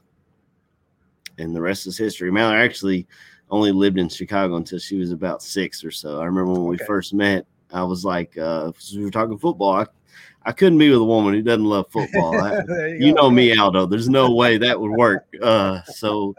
and 1.39 1.55
the 1.55 1.63
rest 1.63 1.87
is 1.87 1.97
history. 1.97 2.33
Mallory 2.33 2.61
actually 2.61 3.07
only 3.51 3.71
lived 3.71 3.99
in 3.99 4.09
Chicago 4.09 4.57
until 4.57 4.81
she 4.81 4.99
was 4.99 5.13
about 5.13 5.43
six 5.43 5.85
or 5.85 5.93
so. 5.93 6.21
I 6.21 6.25
remember 6.25 6.53
when 6.53 6.67
we 6.67 6.77
first 6.79 7.15
met. 7.15 7.47
I 7.75 7.83
was 7.83 8.05
like, 8.05 8.37
uh, 8.39 8.73
we 8.95 9.05
were 9.05 9.11
talking 9.11 9.37
football. 9.39 9.73
I, 9.75 9.87
I 10.45 10.53
couldn't 10.53 10.79
be 10.79 10.91
with 10.91 11.01
a 11.01 11.05
woman 11.05 11.35
who 11.35 11.43
doesn't 11.43 11.65
love 11.65 11.87
football. 11.91 12.39
I- 12.41 12.59
you 12.69 13.07
you 13.09 13.15
know 13.15 13.31
me, 13.31 13.57
Aldo. 13.57 13.87
There's 13.87 14.09
no 14.09 14.35
way 14.35 14.59
that 14.59 14.81
would 14.81 14.93
work. 14.93 15.27
Uh, 15.43 15.83
so 15.85 16.35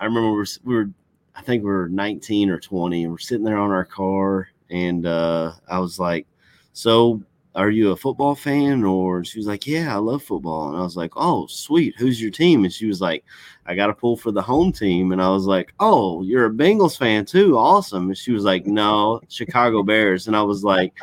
I 0.00 0.04
remember 0.06 0.30
we 0.30 0.36
were, 0.38 0.46
we 0.64 0.74
were, 0.74 0.90
I 1.34 1.42
think 1.42 1.62
we 1.62 1.70
were 1.70 1.88
19 1.88 2.50
or 2.50 2.58
20, 2.58 3.02
and 3.04 3.12
we're 3.12 3.18
sitting 3.18 3.44
there 3.44 3.58
on 3.58 3.70
our 3.70 3.84
car, 3.84 4.48
and 4.70 5.06
uh, 5.06 5.52
I 5.68 5.78
was 5.78 5.98
like, 5.98 6.26
"So, 6.72 7.22
are 7.58 7.70
you 7.70 7.90
a 7.90 7.96
football 7.96 8.34
fan?" 8.34 8.84
Or 8.84 9.24
she 9.24 9.38
was 9.38 9.46
like, 9.46 9.66
"Yeah, 9.66 9.94
I 9.94 9.98
love 9.98 10.22
football," 10.22 10.68
and 10.68 10.76
I 10.76 10.82
was 10.82 10.96
like, 10.96 11.12
"Oh, 11.16 11.46
sweet. 11.48 11.94
Who's 11.98 12.22
your 12.22 12.30
team?" 12.30 12.64
And 12.64 12.72
she 12.72 12.86
was 12.86 13.00
like, 13.00 13.24
"I 13.66 13.74
got 13.74 13.88
to 13.88 13.94
pull 13.94 14.16
for 14.16 14.30
the 14.30 14.42
home 14.42 14.72
team," 14.72 15.12
and 15.12 15.20
I 15.20 15.28
was 15.30 15.44
like, 15.46 15.74
"Oh, 15.80 16.22
you're 16.22 16.46
a 16.46 16.50
Bengals 16.50 16.96
fan 16.96 17.24
too? 17.24 17.58
Awesome!" 17.58 18.08
And 18.08 18.16
she 18.16 18.32
was 18.32 18.44
like, 18.44 18.66
"No, 18.66 19.20
Chicago 19.28 19.82
Bears," 19.82 20.28
and 20.28 20.36
I 20.36 20.42
was 20.42 20.64
like, 20.64 20.94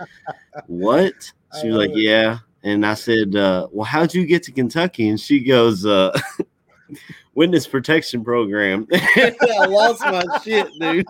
"What?" 0.68 1.14
She 1.61 1.69
was 1.69 1.77
like, 1.77 1.91
"Yeah." 1.94 2.40
And 2.64 2.86
I 2.86 2.95
said, 2.95 3.36
uh, 3.36 3.68
"Well, 3.72 3.86
how'd 3.86 4.14
you 4.14 4.26
get 4.26 4.44
to 4.44 4.52
Kentucky?" 4.52 5.07
And 5.10 5.19
she 5.19 5.41
goes, 5.41 5.86
uh, 5.86 6.18
"Witness 7.36 7.68
protection 7.68 8.23
program." 8.23 8.88
I 8.94 9.65
lost 9.69 10.02
my 10.02 10.23
shit, 10.44 10.68
dude. 10.80 11.06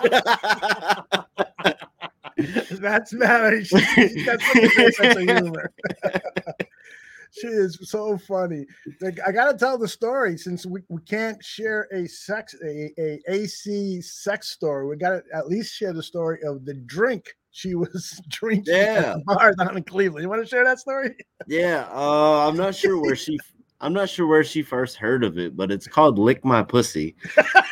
That's 2.72 3.14
Mallory. 3.14 3.64
She, 3.64 3.80
she's 3.80 4.26
got 4.26 4.42
such 4.42 4.64
a 4.64 4.92
sense 4.92 5.00
of 5.00 5.18
humor. 5.18 5.72
she 7.32 7.48
is 7.48 7.80
so 7.84 8.18
funny. 8.18 8.66
Like, 9.02 9.20
I 9.26 9.32
gotta 9.32 9.58
tell 9.58 9.78
the 9.78 9.88
story 9.88 10.38
since 10.38 10.66
we, 10.66 10.82
we 10.90 11.02
can't 11.04 11.44
share 11.44 11.88
a 11.94 12.08
sex 12.08 12.56
a, 12.64 12.92
a 13.00 13.20
AC 13.28 14.02
sex 14.02 14.50
story. 14.50 14.88
We 14.88 14.98
gotta 14.98 15.24
at 15.34 15.48
least 15.48 15.74
share 15.76 15.94
the 15.94 16.04
story 16.04 16.40
of 16.44 16.66
the 16.66 16.74
drink 16.74 17.36
she 17.52 17.74
was 17.74 18.22
drinking 18.30 18.74
Yeah. 18.76 18.82
at 18.84 19.14
the 19.16 19.24
bar 19.26 19.54
down 19.54 19.78
in 19.78 19.84
Cleveland. 19.84 20.24
You 20.24 20.30
want 20.30 20.42
to 20.44 20.48
share 20.48 20.66
that 20.66 20.80
story? 20.80 21.16
Yeah, 21.48 21.88
uh, 21.94 22.48
I'm 22.48 22.58
not 22.58 22.76
sure 22.76 23.02
where 23.02 23.16
she. 23.16 23.40
I'm 23.82 23.94
not 23.94 24.10
sure 24.10 24.26
where 24.26 24.44
she 24.44 24.62
first 24.62 24.96
heard 24.98 25.24
of 25.24 25.38
it, 25.38 25.56
but 25.56 25.72
it's 25.72 25.88
called 25.88 26.18
"Lick 26.18 26.44
My 26.44 26.64
Pussy," 26.64 27.16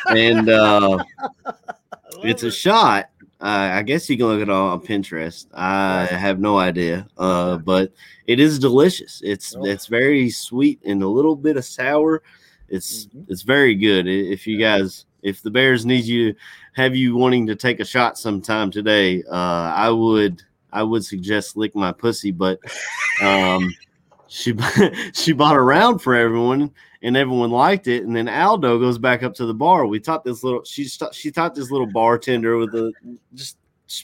and 0.08 0.48
uh, 0.48 1.02
it's 2.22 2.42
a 2.44 2.50
shot. 2.50 3.10
Uh, 3.40 3.70
I 3.74 3.82
guess 3.82 4.08
you 4.08 4.16
can 4.16 4.26
look 4.26 4.40
it 4.40 4.48
on 4.48 4.80
Pinterest. 4.80 5.46
I 5.52 6.06
have 6.06 6.40
no 6.40 6.58
idea, 6.58 7.06
uh, 7.18 7.58
but 7.58 7.92
it 8.26 8.40
is 8.40 8.58
delicious. 8.58 9.20
It's 9.24 9.54
it's 9.60 9.86
very 9.86 10.30
sweet 10.30 10.80
and 10.84 11.02
a 11.02 11.08
little 11.08 11.36
bit 11.36 11.56
of 11.56 11.64
sour. 11.64 12.22
It's 12.68 13.08
it's 13.28 13.42
very 13.42 13.74
good. 13.74 14.06
If 14.06 14.46
you 14.46 14.58
guys, 14.58 15.04
if 15.22 15.42
the 15.42 15.50
Bears 15.50 15.84
need 15.84 16.04
you, 16.04 16.34
have 16.72 16.96
you 16.96 17.16
wanting 17.16 17.46
to 17.48 17.56
take 17.56 17.80
a 17.80 17.84
shot 17.84 18.16
sometime 18.18 18.70
today, 18.70 19.22
uh, 19.24 19.72
I 19.76 19.90
would 19.90 20.42
I 20.72 20.82
would 20.82 21.04
suggest 21.04 21.56
lick 21.56 21.74
my 21.74 21.92
pussy, 21.92 22.30
but 22.30 22.58
um, 23.22 23.72
she 24.34 24.52
she 25.14 25.32
bought 25.32 25.54
a 25.54 25.60
round 25.60 26.02
for 26.02 26.14
everyone, 26.14 26.72
and 27.02 27.16
everyone 27.16 27.50
liked 27.50 27.86
it. 27.86 28.02
And 28.02 28.16
then 28.16 28.28
Aldo 28.28 28.80
goes 28.80 28.98
back 28.98 29.22
up 29.22 29.32
to 29.34 29.46
the 29.46 29.54
bar. 29.54 29.86
We 29.86 30.00
taught 30.00 30.24
this 30.24 30.42
little 30.42 30.64
she 30.64 30.88
she 31.12 31.30
taught 31.30 31.54
this 31.54 31.70
little 31.70 31.86
bartender 31.86 32.58
with 32.58 32.74
a 32.74 32.92
just. 33.34 33.58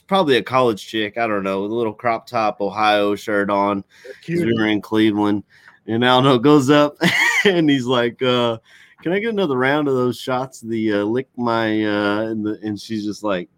Probably 0.07 0.37
a 0.37 0.43
college 0.43 0.85
chick. 0.85 1.17
I 1.17 1.27
don't 1.27 1.43
know, 1.43 1.63
with 1.63 1.71
a 1.71 1.75
little 1.75 1.93
crop 1.93 2.25
top 2.25 2.61
Ohio 2.61 3.15
shirt 3.15 3.49
on. 3.49 3.83
We 4.27 4.53
were 4.53 4.67
in 4.67 4.79
Cleveland, 4.79 5.43
and 5.87 6.05
Aldo 6.05 6.37
goes 6.37 6.69
up 6.69 6.95
and 7.45 7.69
he's 7.69 7.87
like, 7.87 8.21
uh, 8.21 8.59
"Can 9.01 9.11
I 9.11 9.19
get 9.19 9.31
another 9.31 9.57
round 9.57 9.89
of 9.89 9.95
those 9.95 10.17
shots? 10.17 10.61
The 10.61 10.93
uh, 10.93 11.03
lick 11.03 11.27
my," 11.35 11.83
uh, 11.83 12.21
and, 12.21 12.45
the, 12.45 12.59
and 12.63 12.79
she's 12.79 13.03
just 13.03 13.23
like, 13.23 13.49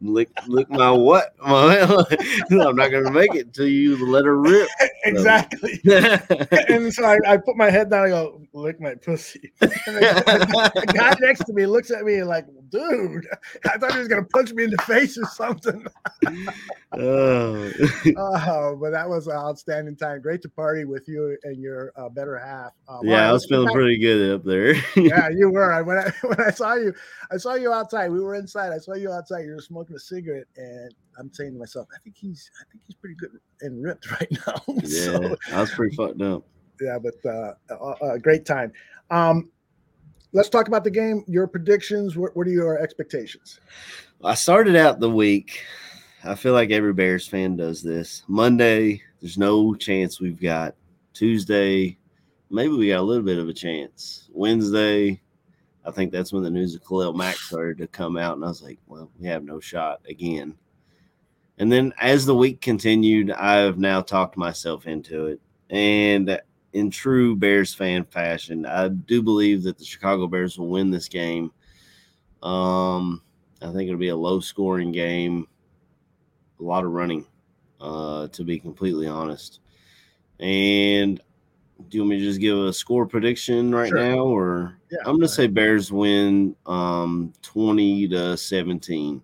"Lick, 0.00 0.28
lick 0.46 0.68
my 0.70 0.90
what? 0.90 1.34
I'm 1.42 2.76
not 2.76 2.90
gonna 2.90 3.10
make 3.10 3.34
it 3.34 3.46
until 3.46 3.68
you 3.68 4.06
let 4.06 4.24
her 4.24 4.38
rip." 4.38 4.68
exactly. 5.04 5.80
and 6.68 6.92
so 6.92 7.04
I, 7.04 7.18
I 7.26 7.36
put 7.36 7.56
my 7.56 7.70
head 7.70 7.90
down. 7.90 8.06
I 8.06 8.08
go, 8.08 8.42
lick 8.52 8.80
my 8.80 8.94
pussy. 8.94 9.52
The 9.60 10.92
guy 10.94 11.14
next 11.20 11.44
to 11.44 11.52
me 11.52 11.66
looks 11.66 11.90
at 11.90 12.04
me 12.04 12.22
like, 12.22 12.46
dude, 12.76 13.26
I 13.64 13.78
thought 13.78 13.92
he 13.92 13.98
was 13.98 14.08
gonna 14.08 14.24
punch 14.24 14.52
me 14.52 14.64
in 14.64 14.70
the 14.70 14.82
face 14.82 15.18
or 15.18 15.26
something. 15.26 15.86
Oh. 16.92 17.70
oh, 18.16 18.78
but 18.80 18.90
that 18.92 19.06
was 19.06 19.26
an 19.26 19.34
outstanding 19.34 19.96
time. 19.96 20.22
Great 20.22 20.40
to 20.42 20.48
party 20.48 20.86
with 20.86 21.06
you 21.06 21.36
and 21.42 21.60
your 21.60 21.92
uh, 21.96 22.08
better 22.08 22.38
half. 22.38 22.72
Um, 22.88 23.00
yeah, 23.02 23.28
I 23.28 23.32
was 23.32 23.44
feeling 23.44 23.66
back- 23.66 23.74
pretty 23.74 23.98
good 23.98 24.34
up 24.34 24.44
there. 24.44 24.74
yeah, 24.96 25.28
you 25.28 25.50
were. 25.50 25.72
I 25.72 25.82
when 25.82 25.98
I 25.98 26.10
when 26.22 26.40
I 26.40 26.50
saw 26.50 26.74
you, 26.74 26.94
I 27.30 27.36
saw 27.36 27.54
you 27.54 27.70
outside. 27.72 28.10
We 28.10 28.20
were 28.20 28.34
inside. 28.34 28.72
I 28.72 28.78
saw 28.78 28.94
you 28.94 29.12
outside. 29.12 29.40
You 29.40 29.56
were 29.56 29.60
smoking 29.60 29.96
a 29.96 29.98
cigarette, 29.98 30.46
and 30.56 30.94
I'm 31.18 31.30
saying 31.34 31.52
to 31.52 31.58
myself, 31.58 31.88
I 31.94 31.98
think 32.02 32.16
he's, 32.16 32.50
I 32.60 32.64
think 32.70 32.82
he's 32.86 32.96
pretty 32.96 33.16
good 33.16 33.32
and 33.60 33.82
ripped 33.82 34.10
right 34.10 34.32
now. 34.46 34.62
yeah, 34.68 34.86
so, 34.86 35.36
I 35.52 35.60
was 35.60 35.70
pretty 35.72 35.94
fucked 35.96 36.22
up. 36.22 36.44
yeah, 36.80 36.98
but 36.98 37.14
uh, 37.30 37.52
uh, 37.70 37.90
uh, 37.90 38.16
great 38.16 38.46
time. 38.46 38.72
Um, 39.10 39.50
let's 40.36 40.50
talk 40.50 40.68
about 40.68 40.84
the 40.84 40.90
game. 40.90 41.24
Your 41.26 41.46
predictions. 41.46 42.16
What, 42.16 42.36
what 42.36 42.46
are 42.46 42.50
your 42.50 42.78
expectations? 42.78 43.58
I 44.22 44.34
started 44.34 44.76
out 44.76 45.00
the 45.00 45.10
week. 45.10 45.64
I 46.24 46.34
feel 46.34 46.52
like 46.52 46.70
every 46.70 46.92
Bears 46.92 47.26
fan 47.26 47.56
does 47.56 47.82
this. 47.82 48.22
Monday, 48.28 49.02
there's 49.20 49.38
no 49.38 49.74
chance 49.74 50.20
we've 50.20 50.40
got. 50.40 50.74
Tuesday, 51.14 51.96
maybe 52.50 52.74
we 52.74 52.88
got 52.88 53.00
a 53.00 53.02
little 53.02 53.24
bit 53.24 53.38
of 53.38 53.48
a 53.48 53.54
chance. 53.54 54.28
Wednesday, 54.30 55.22
I 55.86 55.90
think 55.90 56.12
that's 56.12 56.32
when 56.32 56.42
the 56.42 56.50
news 56.50 56.74
of 56.74 56.86
Khalil 56.86 57.14
Mack 57.14 57.36
started 57.36 57.78
to 57.78 57.86
come 57.86 58.18
out, 58.18 58.36
and 58.36 58.44
I 58.44 58.48
was 58.48 58.62
like, 58.62 58.78
well, 58.86 59.10
we 59.18 59.26
have 59.28 59.42
no 59.42 59.58
shot 59.58 60.00
again. 60.06 60.54
And 61.58 61.72
then 61.72 61.94
as 61.98 62.26
the 62.26 62.34
week 62.34 62.60
continued, 62.60 63.30
I 63.30 63.56
have 63.56 63.78
now 63.78 64.02
talked 64.02 64.36
myself 64.36 64.86
into 64.86 65.28
it. 65.28 65.40
And 65.70 66.38
in 66.76 66.90
true 66.90 67.34
Bears 67.34 67.72
fan 67.74 68.04
fashion, 68.04 68.66
I 68.66 68.88
do 68.88 69.22
believe 69.22 69.62
that 69.62 69.78
the 69.78 69.84
Chicago 69.84 70.26
Bears 70.26 70.58
will 70.58 70.68
win 70.68 70.90
this 70.90 71.08
game. 71.08 71.50
Um, 72.42 73.22
I 73.62 73.72
think 73.72 73.88
it'll 73.88 73.96
be 73.98 74.08
a 74.08 74.16
low 74.16 74.40
scoring 74.40 74.92
game, 74.92 75.48
a 76.60 76.62
lot 76.62 76.84
of 76.84 76.90
running, 76.92 77.26
uh, 77.80 78.28
to 78.28 78.44
be 78.44 78.58
completely 78.58 79.06
honest. 79.06 79.60
And 80.38 81.18
do 81.88 81.96
you 81.96 82.02
want 82.02 82.10
me 82.10 82.18
to 82.18 82.24
just 82.24 82.40
give 82.40 82.58
a 82.58 82.72
score 82.74 83.06
prediction 83.06 83.74
right 83.74 83.88
Sure. 83.88 83.98
now, 83.98 84.18
or 84.26 84.78
Yeah, 84.90 84.98
I'm 85.06 85.16
gonna 85.16 85.28
say 85.28 85.46
Bears 85.46 85.90
win 85.90 86.54
um 86.66 87.32
20 87.40 88.08
to 88.08 88.36
17. 88.36 89.22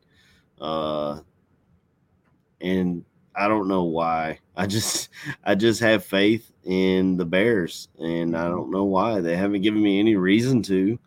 Uh 0.58 1.20
and 2.62 3.04
I 3.34 3.48
don't 3.48 3.68
know 3.68 3.84
why. 3.84 4.38
I 4.56 4.66
just 4.66 5.09
I 5.44 5.54
just 5.54 5.80
have 5.80 6.04
faith 6.04 6.50
in 6.64 7.16
the 7.16 7.24
Bears 7.24 7.88
and 7.98 8.36
I 8.36 8.46
don't 8.48 8.70
know 8.70 8.84
why. 8.84 9.20
They 9.20 9.36
haven't 9.36 9.62
given 9.62 9.82
me 9.82 9.98
any 9.98 10.16
reason 10.16 10.62
to. 10.64 10.98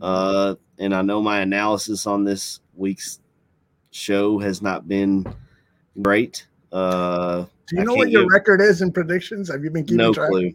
Uh 0.00 0.54
and 0.78 0.94
I 0.94 1.02
know 1.02 1.20
my 1.20 1.40
analysis 1.40 2.06
on 2.06 2.24
this 2.24 2.60
week's 2.74 3.20
show 3.90 4.38
has 4.38 4.62
not 4.62 4.88
been 4.88 5.26
great. 6.00 6.46
Uh 6.72 7.44
Do 7.68 7.76
you 7.76 7.84
know 7.84 7.94
what 7.94 8.10
your 8.10 8.22
give- 8.22 8.30
record 8.32 8.60
is 8.60 8.80
in 8.82 8.92
predictions? 8.92 9.50
Have 9.50 9.62
you 9.64 9.70
been 9.70 9.84
keeping 9.84 9.98
no 9.98 10.12
track? 10.12 10.30
clue. 10.30 10.52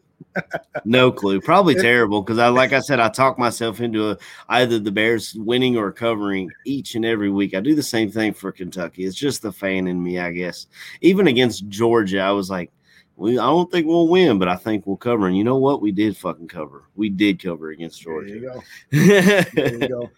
No 0.86 1.12
clue. 1.12 1.42
Probably 1.42 1.76
terrible 1.76 2.22
because 2.22 2.40
I, 2.40 2.48
like 2.50 2.74
I 2.74 2.80
said, 2.80 3.00
I 3.00 3.10
talk 3.10 3.38
myself 3.38 3.82
into 3.82 4.12
a, 4.12 4.18
either 4.50 4.80
the 4.80 4.92
Bears 4.92 5.34
winning 5.36 5.78
or 5.78 5.92
covering 5.92 6.50
each 6.66 6.96
and 6.96 7.06
every 7.06 7.30
week. 7.30 7.54
I 7.54 7.60
do 7.60 7.76
the 7.76 7.84
same 7.84 8.10
thing 8.12 8.34
for 8.34 8.52
Kentucky. 8.52 9.04
It's 9.06 9.16
just 9.16 9.42
the 9.42 9.52
fan 9.52 9.88
in 9.88 10.02
me, 10.02 10.20
I 10.20 10.32
guess. 10.32 10.68
Even 11.02 11.28
against 11.28 11.68
Georgia, 11.68 12.20
I 12.20 12.32
was 12.32 12.50
like, 12.50 12.72
we, 13.16 13.40
I 13.40 13.46
don't 13.46 13.72
think 13.72 13.88
we'll 13.88 14.08
win, 14.08 14.38
but 14.38 14.48
I 14.48 14.56
think 14.56 14.86
we'll 14.86 14.96
cover. 14.98 15.28
And 15.28 15.36
you 15.36 15.44
know 15.44 15.58
what? 15.58 15.82
We 15.82 15.92
did 15.92 16.16
fucking 16.16 16.48
cover. 16.48 16.84
We 16.96 17.10
did 17.10 17.42
cover 17.42 17.72
against 17.72 18.04
There 18.06 18.14
Georgia. 18.14 18.34
you 18.34 18.42
go. 18.42 18.64
There 19.54 19.74
you 19.74 19.88
go. 19.88 20.10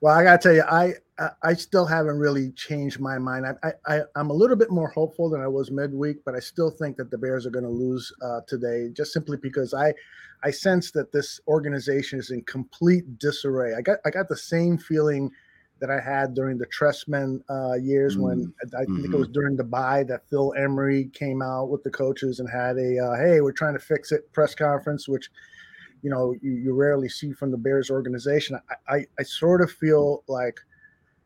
Well, 0.00 0.14
I 0.16 0.22
gotta 0.22 0.38
tell 0.38 0.52
you, 0.54 0.62
I 0.62 0.94
I, 1.18 1.30
I 1.42 1.54
still 1.54 1.86
haven't 1.86 2.18
really 2.18 2.50
changed 2.52 3.00
my 3.00 3.18
mind. 3.18 3.46
I, 3.62 3.72
I 3.86 4.00
I'm 4.16 4.30
a 4.30 4.34
little 4.34 4.56
bit 4.56 4.70
more 4.70 4.88
hopeful 4.88 5.28
than 5.28 5.40
I 5.40 5.48
was 5.48 5.70
midweek, 5.70 6.18
but 6.24 6.34
I 6.34 6.40
still 6.40 6.70
think 6.70 6.96
that 6.96 7.10
the 7.10 7.18
Bears 7.18 7.46
are 7.46 7.50
going 7.50 7.64
to 7.64 7.70
lose 7.70 8.12
uh, 8.22 8.40
today, 8.46 8.88
just 8.92 9.12
simply 9.12 9.36
because 9.36 9.74
I 9.74 9.92
I 10.42 10.50
sense 10.50 10.90
that 10.92 11.12
this 11.12 11.40
organization 11.48 12.18
is 12.18 12.30
in 12.30 12.42
complete 12.42 13.18
disarray. 13.18 13.74
I 13.74 13.82
got 13.82 13.98
I 14.04 14.10
got 14.10 14.28
the 14.28 14.36
same 14.36 14.78
feeling 14.78 15.30
that 15.80 15.90
I 15.90 16.00
had 16.00 16.34
during 16.34 16.58
the 16.58 16.66
Trestman 16.66 17.40
uh, 17.48 17.74
years 17.74 18.18
when 18.18 18.52
I, 18.76 18.84
think 18.84 19.04
it 19.04 19.16
was 19.16 19.28
during 19.28 19.56
the 19.56 19.64
bye 19.64 20.02
that 20.04 20.28
Phil 20.28 20.52
Emery 20.56 21.04
came 21.12 21.40
out 21.40 21.70
with 21.70 21.84
the 21.84 21.90
coaches 21.90 22.40
and 22.40 22.50
had 22.50 22.76
a 22.78 22.98
uh, 22.98 23.16
hey 23.16 23.40
we're 23.40 23.52
trying 23.52 23.74
to 23.74 23.80
fix 23.80 24.12
it 24.12 24.32
press 24.32 24.54
conference, 24.54 25.08
which 25.08 25.30
you 26.02 26.10
know 26.10 26.34
you, 26.42 26.52
you 26.52 26.72
rarely 26.74 27.08
see 27.08 27.32
from 27.32 27.50
the 27.50 27.56
Bears 27.56 27.90
organization. 27.90 28.58
I, 28.88 28.96
I 28.96 29.06
I 29.18 29.22
sort 29.22 29.60
of 29.60 29.70
feel 29.70 30.24
like, 30.28 30.58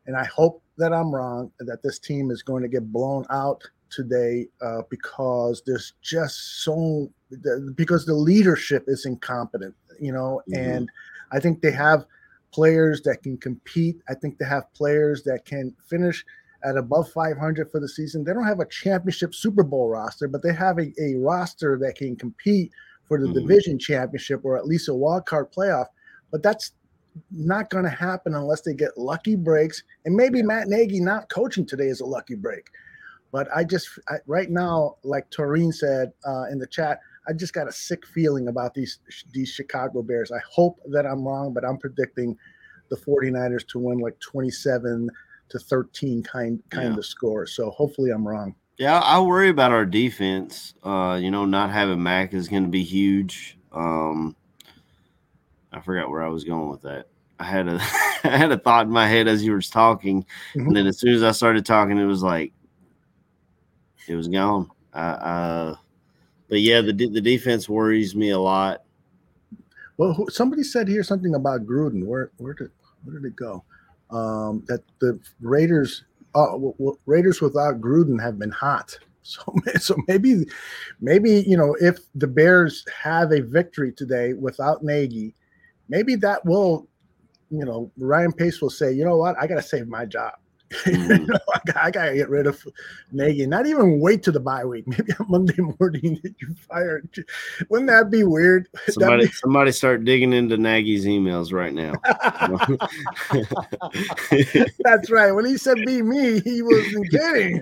and 0.05 0.15
I 0.15 0.25
hope 0.25 0.61
that 0.77 0.93
I'm 0.93 1.13
wrong, 1.13 1.51
that 1.59 1.83
this 1.83 1.99
team 1.99 2.31
is 2.31 2.41
going 2.41 2.63
to 2.63 2.69
get 2.69 2.91
blown 2.91 3.25
out 3.29 3.63
today 3.89 4.47
uh, 4.61 4.81
because 4.89 5.61
there's 5.65 5.93
just 6.01 6.63
so 6.63 7.09
because 7.75 8.05
the 8.05 8.13
leadership 8.13 8.85
is 8.87 9.05
incompetent, 9.05 9.75
you 9.99 10.11
know, 10.11 10.41
Mhm. 10.49 10.57
and 10.57 10.89
I 11.31 11.39
think 11.39 11.61
they 11.61 11.71
have 11.71 12.05
players 12.51 13.01
that 13.01 13.23
can 13.23 13.37
compete. 13.37 14.01
I 14.07 14.13
think 14.13 14.37
they 14.37 14.45
have 14.45 14.71
players 14.73 15.23
that 15.23 15.45
can 15.45 15.75
finish 15.87 16.25
at 16.63 16.77
above 16.77 17.11
500 17.11 17.69
for 17.71 17.79
the 17.79 17.89
season. 17.89 18.23
They 18.23 18.33
don't 18.33 18.45
have 18.45 18.59
a 18.59 18.65
championship 18.65 19.33
Super 19.33 19.63
Bowl 19.63 19.89
roster, 19.89 20.27
but 20.27 20.43
they 20.43 20.53
have 20.53 20.79
a, 20.79 20.93
a 21.01 21.15
roster 21.15 21.77
that 21.79 21.95
can 21.95 22.15
compete 22.15 22.71
for 23.05 23.19
the 23.19 23.27
division 23.33 23.77
championship 23.77 24.41
or 24.45 24.57
at 24.57 24.65
least 24.65 24.87
a 24.87 24.93
wild 24.93 25.25
card 25.25 25.51
playoff. 25.51 25.87
But 26.31 26.41
that's 26.41 26.71
not 27.31 27.69
going 27.69 27.83
to 27.83 27.89
happen 27.89 28.33
unless 28.35 28.61
they 28.61 28.73
get 28.73 28.97
lucky 28.97 29.35
breaks. 29.35 29.83
And 30.05 30.15
maybe 30.15 30.41
Matt 30.41 30.67
Nagy 30.67 30.99
not 30.99 31.29
coaching 31.29 31.65
today 31.65 31.87
is 31.87 32.01
a 32.01 32.05
lucky 32.05 32.35
break. 32.35 32.69
But 33.31 33.47
I 33.55 33.63
just 33.63 33.89
I, 34.09 34.17
right 34.27 34.49
now, 34.49 34.97
like 35.03 35.29
Taurine 35.31 35.71
said 35.71 36.13
uh, 36.25 36.45
in 36.51 36.59
the 36.59 36.67
chat, 36.67 36.99
I 37.27 37.33
just 37.33 37.53
got 37.53 37.67
a 37.67 37.71
sick 37.71 38.05
feeling 38.05 38.47
about 38.47 38.73
these 38.73 38.99
these 39.31 39.49
Chicago 39.49 40.01
Bears. 40.03 40.31
I 40.31 40.39
hope 40.49 40.79
that 40.91 41.05
I'm 41.05 41.25
wrong, 41.27 41.53
but 41.53 41.65
I'm 41.65 41.77
predicting 41.77 42.37
the 42.89 42.97
49ers 42.97 43.65
to 43.69 43.79
win 43.79 43.97
like 43.99 44.19
27 44.19 45.09
to 45.49 45.59
13 45.59 46.21
kind 46.23 46.61
kind 46.69 46.93
Yeah. 46.93 46.97
of 46.97 47.05
score. 47.05 47.47
So 47.47 47.71
hopefully 47.71 48.11
I'm 48.11 48.27
wrong. 48.27 48.55
Yeah, 48.77 48.99
I 48.99 49.19
worry 49.21 49.49
about 49.49 49.71
our 49.71 49.85
defense. 49.85 50.73
Uh, 50.83 51.17
you 51.21 51.31
know, 51.31 51.45
not 51.45 51.71
having 51.71 52.01
Mack 52.03 52.33
is 52.33 52.47
going 52.47 52.63
to 52.63 52.69
be 52.69 52.83
huge. 52.83 53.57
Um, 53.71 54.35
I 55.73 55.81
forgot 55.81 56.09
where 56.09 56.23
I 56.23 56.29
was 56.29 56.43
going 56.43 56.69
with 56.69 56.81
that. 56.83 57.07
I 57.39 57.45
had 57.45 57.67
a 57.67 57.75
I 58.23 58.37
had 58.37 58.51
a 58.51 58.57
thought 58.57 58.85
in 58.85 58.91
my 58.91 59.07
head 59.07 59.27
as 59.27 59.43
you 59.43 59.51
were 59.51 59.61
talking, 59.61 60.25
and 60.53 60.75
then 60.75 60.87
as 60.87 60.99
soon 60.99 61.13
as 61.13 61.23
I 61.23 61.31
started 61.31 61.65
talking, 61.65 61.97
it 61.97 62.05
was 62.05 62.23
like 62.23 62.53
it 64.07 64.15
was 64.15 64.27
gone. 64.27 64.69
I, 64.93 65.01
uh, 65.01 65.75
but 66.49 66.61
yeah, 66.61 66.81
the 66.81 66.93
the 66.93 67.21
defense 67.21 67.67
worries 67.67 68.15
me 68.15 68.29
a 68.29 68.39
lot. 68.39 68.83
Well, 69.97 70.13
who, 70.13 70.29
somebody 70.29 70.63
said 70.63 70.87
here 70.87 71.03
something 71.03 71.35
about 71.35 71.65
Gruden. 71.65 72.05
Where 72.05 72.31
where 72.37 72.53
did 72.53 72.71
where 73.03 73.19
did 73.19 73.25
it 73.25 73.35
go? 73.35 73.63
Um, 74.09 74.63
that 74.67 74.83
the 74.99 75.19
Raiders 75.41 76.03
uh, 76.35 76.51
w- 76.51 76.73
w- 76.73 76.97
Raiders 77.05 77.41
without 77.41 77.81
Gruden 77.81 78.21
have 78.21 78.39
been 78.39 78.51
hot. 78.51 78.97
So, 79.25 79.55
so 79.79 79.95
maybe, 80.09 80.45
maybe 80.99 81.45
you 81.47 81.55
know, 81.55 81.77
if 81.79 81.99
the 82.13 82.27
Bears 82.27 82.83
have 83.01 83.31
a 83.31 83.39
victory 83.39 83.93
today 83.93 84.33
without 84.33 84.83
Nagy, 84.83 85.33
maybe 85.93 86.15
that 86.15 86.43
will, 86.43 86.87
you 87.51 87.63
know, 87.63 87.91
Ryan 87.97 88.33
Pace 88.33 88.61
will 88.61 88.71
say, 88.71 88.91
you 88.91 89.05
know 89.05 89.17
what, 89.17 89.35
I 89.39 89.45
got 89.45 89.55
to 89.55 89.61
save 89.61 89.87
my 89.87 90.05
job. 90.05 90.33
you 90.87 90.93
mm-hmm. 90.93 91.25
know, 91.25 91.39
I, 91.53 91.59
got, 91.67 91.77
I 91.77 91.91
got 91.91 92.05
to 92.05 92.15
get 92.15 92.29
rid 92.29 92.47
of 92.47 92.65
Nagy. 93.11 93.45
Not 93.45 93.67
even 93.67 93.99
wait 93.99 94.23
to 94.23 94.31
the 94.31 94.39
bye 94.39 94.65
week. 94.65 94.87
Maybe 94.87 95.13
on 95.19 95.27
Monday 95.29 95.61
morning 95.79 96.19
that 96.23 96.33
you 96.41 96.55
fired. 96.67 97.07
Wouldn't 97.69 97.91
that 97.91 98.09
be 98.09 98.23
weird? 98.23 98.69
Somebody, 98.89 99.27
be- 99.27 99.31
somebody 99.33 99.71
start 99.71 100.03
digging 100.03 100.33
into 100.33 100.57
Nagy's 100.57 101.05
emails 101.05 101.53
right 101.53 101.75
now. 101.75 101.93
That's 104.79 105.11
right. 105.11 105.31
When 105.31 105.45
he 105.45 105.57
said 105.57 105.77
be 105.85 106.01
me, 106.01 106.39
he 106.39 106.63
wasn't 106.63 107.11
kidding. 107.11 107.61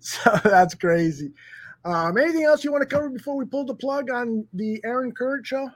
so 0.00 0.38
that's 0.44 0.74
crazy. 0.74 1.32
Um, 1.84 2.18
anything 2.18 2.44
else 2.44 2.64
you 2.64 2.72
want 2.72 2.82
to 2.82 2.88
cover 2.88 3.08
before 3.08 3.36
we 3.36 3.44
pull 3.44 3.64
the 3.64 3.74
plug 3.74 4.10
on 4.10 4.46
the 4.52 4.80
Aaron 4.84 5.12
Current 5.12 5.46
show? 5.46 5.70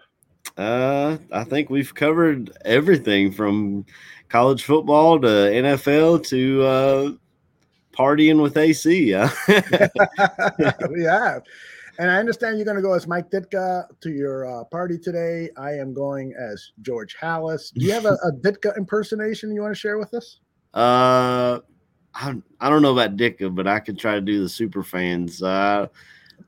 Uh, 0.57 1.17
I 1.31 1.45
think 1.45 1.71
we've 1.71 1.95
covered 1.95 2.53
everything 2.65 3.33
from 3.33 3.87
college 4.29 4.65
football 4.65 5.21
to 5.21 5.27
NFL 5.27 6.27
to 6.27 6.63
uh, 6.63 7.13
partying 7.97 8.43
with 8.43 8.57
AC. 8.57 9.11
Yeah. 9.11 9.31
we 10.91 11.05
have. 11.05 11.43
And 11.99 12.11
I 12.11 12.17
understand 12.17 12.57
you're 12.57 12.65
going 12.65 12.77
to 12.77 12.83
go 12.83 12.95
as 12.95 13.07
Mike 13.07 13.31
Ditka 13.31 13.85
to 14.01 14.11
your 14.11 14.47
uh, 14.47 14.65
party 14.65 14.99
today. 14.99 15.51
I 15.57 15.73
am 15.73 15.93
going 15.93 16.35
as 16.39 16.73
George 16.81 17.17
Halas. 17.21 17.73
Do 17.73 17.85
you 17.85 17.93
have 17.93 18.07
a, 18.07 18.17
a 18.25 18.33
Ditka 18.33 18.77
impersonation 18.77 19.55
you 19.55 19.61
want 19.61 19.75
to 19.75 19.79
share 19.79 19.99
with 19.99 20.15
us? 20.15 20.41
Uh, 20.73 21.61
I, 22.15 22.35
I 22.61 22.69
don't 22.69 22.83
know 22.83 22.93
about 22.93 23.17
Ditka, 23.17 23.55
but 23.55 23.67
I 23.67 23.81
could 23.81 23.99
try 23.99 24.15
to 24.15 24.21
do 24.21 24.43
the 24.43 24.49
super 24.49 24.83
fans. 24.83 25.43
Uh, 25.43 25.89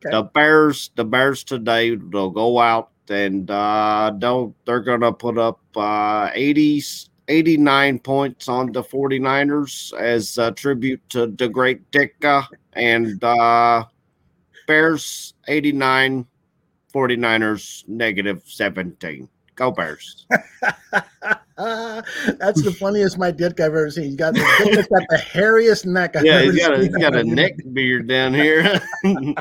the 0.02 0.22
Bears, 0.22 0.90
the 0.96 1.04
Bears 1.04 1.44
today, 1.44 1.96
they'll 1.96 2.30
go 2.30 2.58
out 2.58 2.90
and 3.08 3.50
uh, 3.50 4.10
don't 4.18 4.54
they're 4.64 4.80
gonna 4.80 5.12
put 5.12 5.38
up 5.38 5.60
uh 5.76 6.30
80, 6.32 6.82
89 7.28 7.98
points 8.00 8.48
on 8.48 8.72
the 8.72 8.82
49ers 8.82 9.92
as 9.98 10.38
a 10.38 10.52
tribute 10.52 11.00
to 11.10 11.26
the 11.26 11.48
great 11.48 11.90
Ditka 11.90 12.46
and 12.74 13.22
uh 13.22 13.84
Bears 14.66 15.34
89 15.48 16.26
49ers 16.92 17.86
negative 17.88 18.42
17. 18.46 19.28
Go 19.56 19.70
Bears. 19.70 20.26
That's 21.56 22.62
the 22.62 22.74
funniest 22.78 23.18
Mike 23.18 23.36
Ditka 23.36 23.60
I've 23.60 23.66
ever 23.66 23.90
seen. 23.90 24.04
He's 24.04 24.16
got 24.16 24.34
the, 24.34 24.40
Ditka's 24.40 24.86
got 24.88 25.02
the 25.08 25.16
hairiest 25.16 25.86
neck 25.86 26.16
I've 26.16 26.24
Yeah, 26.24 26.34
ever 26.38 26.52
he's 26.52 26.60
got 26.60 26.72
a, 26.72 26.76
seen. 26.82 26.84
he's 26.86 26.96
got 26.96 27.16
a 27.16 27.24
neck 27.24 27.52
beard 27.72 28.08
down 28.08 28.34
here. 28.34 28.80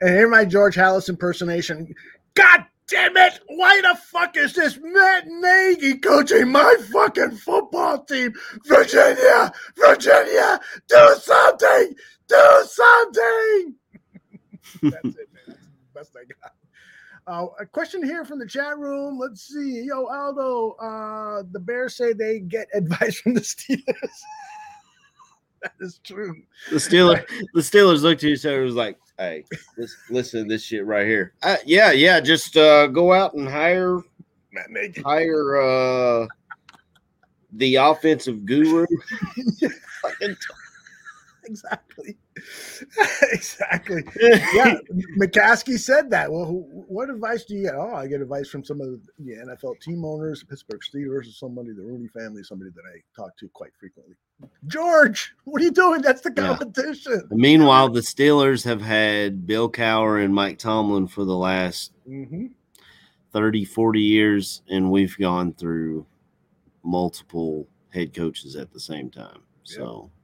And 0.00 0.10
here 0.10 0.28
my 0.28 0.44
George 0.44 0.74
Halas 0.76 1.08
impersonation. 1.08 1.94
God 2.34 2.66
damn 2.86 3.16
it! 3.16 3.40
Why 3.46 3.80
the 3.80 3.96
fuck 3.98 4.36
is 4.36 4.52
this 4.52 4.78
Matt 4.82 5.26
Nagy 5.26 5.96
coaching 5.98 6.50
my 6.52 6.74
fucking 6.92 7.30
football 7.36 8.04
team? 8.04 8.34
Virginia, 8.66 9.52
Virginia, 9.76 10.60
do 10.88 11.14
something! 11.18 11.94
Do 12.28 12.64
something! 12.66 13.74
That's 14.82 15.16
it, 15.16 15.28
man. 15.32 15.46
That's 15.46 15.58
the 15.58 15.94
best 15.94 16.16
I 16.16 16.24
got. 16.42 16.52
Uh, 17.28 17.46
a 17.58 17.66
question 17.66 18.04
here 18.04 18.24
from 18.24 18.38
the 18.38 18.46
chat 18.46 18.78
room. 18.78 19.18
Let's 19.18 19.48
see. 19.48 19.82
Yo, 19.82 20.06
Aldo, 20.06 20.72
uh, 20.80 21.42
the 21.50 21.58
Bears 21.58 21.96
say 21.96 22.12
they 22.12 22.38
get 22.38 22.68
advice 22.74 23.18
from 23.20 23.34
the 23.34 23.40
Steelers. 23.40 23.82
that 25.62 25.72
is 25.80 25.98
true. 26.04 26.42
the 26.70 26.76
Steelers, 26.76 27.26
the 27.52 27.60
Steelers 27.60 28.02
looked 28.02 28.22
at 28.22 28.30
each 28.30 28.46
other 28.46 28.58
and 28.58 28.66
was 28.66 28.76
like, 28.76 28.96
"Hey, 29.18 29.44
this, 29.76 29.96
listen 30.08 30.44
to 30.44 30.48
this 30.48 30.62
shit 30.62 30.86
right 30.86 31.06
here. 31.06 31.32
Uh, 31.42 31.56
yeah, 31.64 31.90
yeah, 31.90 32.20
just 32.20 32.56
uh, 32.56 32.86
go 32.86 33.12
out 33.12 33.34
and 33.34 33.48
hire, 33.48 34.00
hire 35.04 35.60
uh, 35.60 36.26
the 37.52 37.74
offensive 37.76 38.46
guru." 38.46 38.86
Exactly. 41.48 42.16
exactly. 43.32 44.02
Yeah, 44.20 44.76
McCaskey 45.18 45.78
said 45.78 46.10
that. 46.10 46.30
Well, 46.30 46.44
who, 46.44 46.60
what 46.88 47.08
advice 47.10 47.44
do 47.44 47.54
you 47.54 47.62
get? 47.62 47.74
Oh, 47.74 47.94
I 47.94 48.06
get 48.06 48.20
advice 48.20 48.48
from 48.48 48.64
some 48.64 48.80
of 48.80 48.88
the, 49.18 49.32
NFL 49.32 49.80
team 49.80 50.04
owners, 50.04 50.44
Pittsburgh 50.44 50.80
Steelers, 50.80 51.20
or 51.28 51.32
somebody, 51.32 51.72
the 51.72 51.82
Rooney 51.82 52.08
family, 52.08 52.42
somebody 52.42 52.70
that 52.74 52.82
I 52.82 52.98
talk 53.14 53.36
to 53.38 53.48
quite 53.54 53.70
frequently. 53.78 54.14
George, 54.66 55.34
what 55.44 55.62
are 55.62 55.64
you 55.64 55.70
doing? 55.70 56.02
That's 56.02 56.20
the 56.20 56.32
Yeah. 56.36 56.48
competition. 56.48 57.22
Meanwhile, 57.30 57.90
the 57.90 58.00
Steelers 58.00 58.64
have 58.64 58.82
had 58.82 59.46
Bill 59.46 59.70
Cowher 59.70 60.22
and 60.22 60.34
Mike 60.34 60.58
Tomlin 60.58 61.06
for 61.06 61.24
the 61.24 61.36
last 61.36 61.92
Mhm. 62.06 62.50
30, 63.32 63.64
40 63.64 64.00
years, 64.00 64.62
and 64.68 64.90
we've 64.90 65.16
gone 65.18 65.52
through 65.54 66.06
multiple 66.82 67.66
head 67.90 68.12
coaches 68.14 68.56
at 68.56 68.72
the 68.72 68.80
same 68.80 69.10
time. 69.10 69.40
So, 69.64 70.10
Uh, 70.12 70.15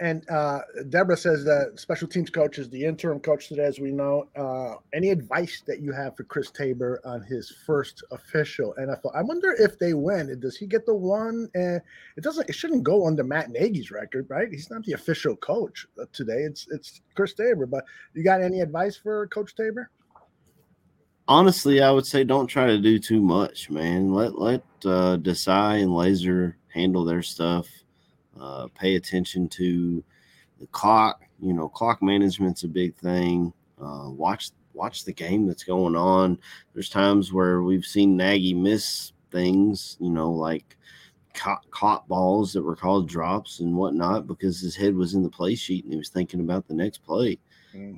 And 0.00 0.28
uh, 0.28 0.60
Deborah 0.88 1.16
says 1.16 1.44
that 1.44 1.78
special 1.78 2.08
teams 2.08 2.30
coach 2.30 2.58
is 2.58 2.68
the 2.68 2.84
interim 2.84 3.20
coach 3.20 3.48
today, 3.48 3.64
as 3.64 3.78
we 3.78 3.92
know. 3.92 4.28
Uh, 4.36 4.76
any 4.92 5.10
advice 5.10 5.62
that 5.66 5.80
you 5.80 5.92
have 5.92 6.16
for 6.16 6.24
Chris 6.24 6.50
Tabor 6.50 7.00
on 7.04 7.22
his 7.22 7.54
first 7.64 8.02
official 8.10 8.74
NFL? 8.80 9.14
I 9.14 9.22
wonder 9.22 9.54
if 9.56 9.78
they 9.78 9.94
win. 9.94 10.38
Does 10.40 10.56
he 10.56 10.66
get 10.66 10.84
the 10.84 10.94
one? 10.94 11.48
And 11.54 11.80
it 12.16 12.24
doesn't. 12.24 12.48
It 12.48 12.54
shouldn't 12.54 12.82
go 12.82 13.06
under 13.06 13.22
Matt 13.22 13.50
Nagy's 13.50 13.92
record, 13.92 14.26
right? 14.28 14.48
He's 14.50 14.70
not 14.70 14.84
the 14.84 14.94
official 14.94 15.36
coach 15.36 15.86
today. 16.12 16.40
It's 16.40 16.66
it's 16.70 17.00
Chris 17.14 17.34
Tabor. 17.34 17.66
But 17.66 17.84
you 18.14 18.24
got 18.24 18.42
any 18.42 18.60
advice 18.60 18.96
for 18.96 19.28
Coach 19.28 19.54
Tabor? 19.54 19.90
honestly, 21.28 21.82
I 21.82 21.90
would 21.90 22.06
say 22.06 22.24
don't 22.24 22.46
try 22.46 22.66
to 22.66 22.78
do 22.78 22.98
too 22.98 23.20
much, 23.20 23.70
man. 23.70 24.12
Let 24.12 24.38
let 24.38 24.62
uh, 24.84 25.18
Desai 25.18 25.82
and 25.82 25.90
Lazor 25.90 26.54
handle 26.72 27.04
their 27.04 27.22
stuff. 27.22 27.68
Uh, 28.40 28.68
pay 28.74 28.96
attention 28.96 29.48
to 29.48 30.02
the 30.60 30.66
clock. 30.68 31.22
You 31.40 31.52
know, 31.52 31.68
clock 31.68 32.02
management's 32.02 32.64
a 32.64 32.68
big 32.68 32.96
thing. 32.96 33.52
Uh, 33.80 34.10
watch 34.10 34.50
watch 34.74 35.04
the 35.04 35.12
game 35.12 35.46
that's 35.46 35.64
going 35.64 35.96
on. 35.96 36.38
There's 36.72 36.90
times 36.90 37.32
where 37.32 37.62
we've 37.62 37.84
seen 37.84 38.16
Nagy 38.16 38.54
miss 38.54 39.12
things. 39.30 39.96
You 40.00 40.10
know, 40.10 40.30
like 40.30 40.76
caught, 41.34 41.68
caught 41.70 42.08
balls 42.08 42.52
that 42.52 42.62
were 42.62 42.76
called 42.76 43.08
drops 43.08 43.60
and 43.60 43.74
whatnot 43.74 44.26
because 44.26 44.60
his 44.60 44.76
head 44.76 44.94
was 44.94 45.14
in 45.14 45.22
the 45.22 45.28
play 45.28 45.54
sheet 45.54 45.84
and 45.84 45.92
he 45.92 45.98
was 45.98 46.08
thinking 46.08 46.40
about 46.40 46.66
the 46.66 46.74
next 46.74 46.98
play. 46.98 47.38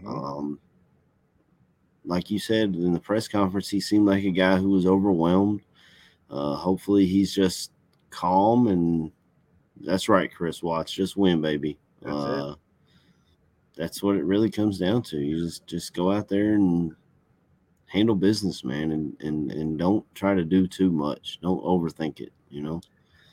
Um, 0.07 0.59
like 2.05 2.31
you 2.31 2.39
said 2.39 2.75
in 2.75 2.93
the 2.93 3.01
press 3.01 3.29
conference, 3.29 3.69
he 3.69 3.81
seemed 3.81 4.07
like 4.07 4.25
a 4.25 4.31
guy 4.31 4.57
who 4.57 4.71
was 4.71 4.87
overwhelmed. 4.87 5.63
Uh, 6.31 6.55
hopefully, 6.55 7.07
he's 7.07 7.35
just 7.35 7.73
calm 8.11 8.69
and 8.69 9.11
that's 9.81 10.09
right, 10.09 10.33
Chris 10.35 10.63
Watts. 10.63 10.93
Just 10.93 11.17
win, 11.17 11.41
baby. 11.41 11.79
That's 12.03 12.15
it. 12.15 12.21
uh, 12.21 12.55
that's 13.77 14.03
what 14.03 14.17
it 14.17 14.25
really 14.25 14.51
comes 14.51 14.79
down 14.79 15.03
to. 15.05 15.19
You 15.19 15.39
just 15.45 15.67
just 15.67 15.95
go 15.95 16.11
out 16.13 16.29
there 16.29 16.55
and 16.55 16.93
handle 17.87 18.15
business, 18.15 18.65
man, 18.65 18.93
and 18.93 19.17
and 19.21 19.51
and 19.51 19.79
don't 19.79 20.05
try 20.15 20.35
to 20.35 20.45
do 20.45 20.67
too 20.67 20.91
much. 20.91 21.39
Don't 21.43 21.63
overthink 21.65 22.21
it. 22.21 22.33
You 22.51 22.63
know. 22.63 22.81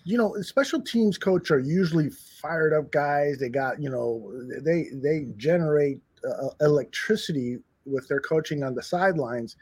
you 0.06 0.18
know, 0.18 0.36
special 0.42 0.82
teams 0.82 1.18
coach 1.18 1.52
are 1.52 1.60
usually 1.60 2.10
fired 2.10 2.74
up 2.74 2.92
guys. 2.92 3.40
They 3.40 3.50
got, 3.50 3.82
you 3.82 3.90
know, 3.90 4.32
they 4.62 4.86
they 4.94 5.28
generate 5.38 6.00
uh, 6.24 6.50
electricity 6.62 7.58
with 7.86 8.08
their 8.08 8.22
coaching 8.22 8.64
on 8.64 8.76
the 8.76 8.84
sidelines. 8.84 9.56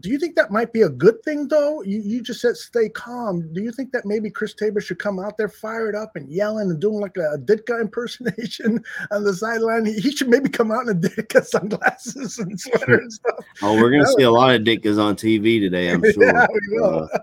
Do 0.00 0.08
you 0.08 0.18
think 0.18 0.36
that 0.36 0.50
might 0.50 0.72
be 0.72 0.82
a 0.82 0.88
good 0.88 1.22
thing, 1.22 1.48
though? 1.48 1.82
You, 1.82 2.00
you 2.00 2.22
just 2.22 2.40
said 2.40 2.56
stay 2.56 2.88
calm. 2.88 3.52
Do 3.52 3.60
you 3.62 3.70
think 3.70 3.92
that 3.92 4.06
maybe 4.06 4.30
Chris 4.30 4.54
Tabor 4.54 4.80
should 4.80 4.98
come 4.98 5.18
out 5.18 5.36
there 5.36 5.50
fired 5.50 5.94
up 5.94 6.16
and 6.16 6.30
yelling 6.30 6.70
and 6.70 6.80
doing 6.80 6.98
like 7.00 7.16
a, 7.18 7.36
Ditka 7.38 7.78
impersonation 7.78 8.82
on 9.10 9.24
the 9.24 9.34
sideline? 9.34 9.84
He, 9.84 9.92
he 10.00 10.10
should 10.10 10.28
maybe 10.28 10.48
come 10.48 10.70
out 10.72 10.88
in 10.88 10.96
a 10.96 10.98
Ditka 10.98 11.44
sunglasses 11.44 12.38
and 12.38 12.58
sweater 12.58 13.00
and 13.00 13.12
stuff. 13.12 13.44
Oh, 13.60 13.74
we're 13.74 13.90
gonna 13.90 14.04
That 14.04 14.14
see 14.16 14.22
a 14.24 14.30
lot 14.30 14.54
of 14.54 14.62
Ditkas 14.62 14.98
on 15.02 15.14
TV 15.14 15.60
today. 15.60 15.90
I'm 15.90 16.02
sure. 16.12 16.24
Yeah, 16.24 16.46
we 16.50 16.80
will. 16.80 17.08
Uh, 17.12 17.18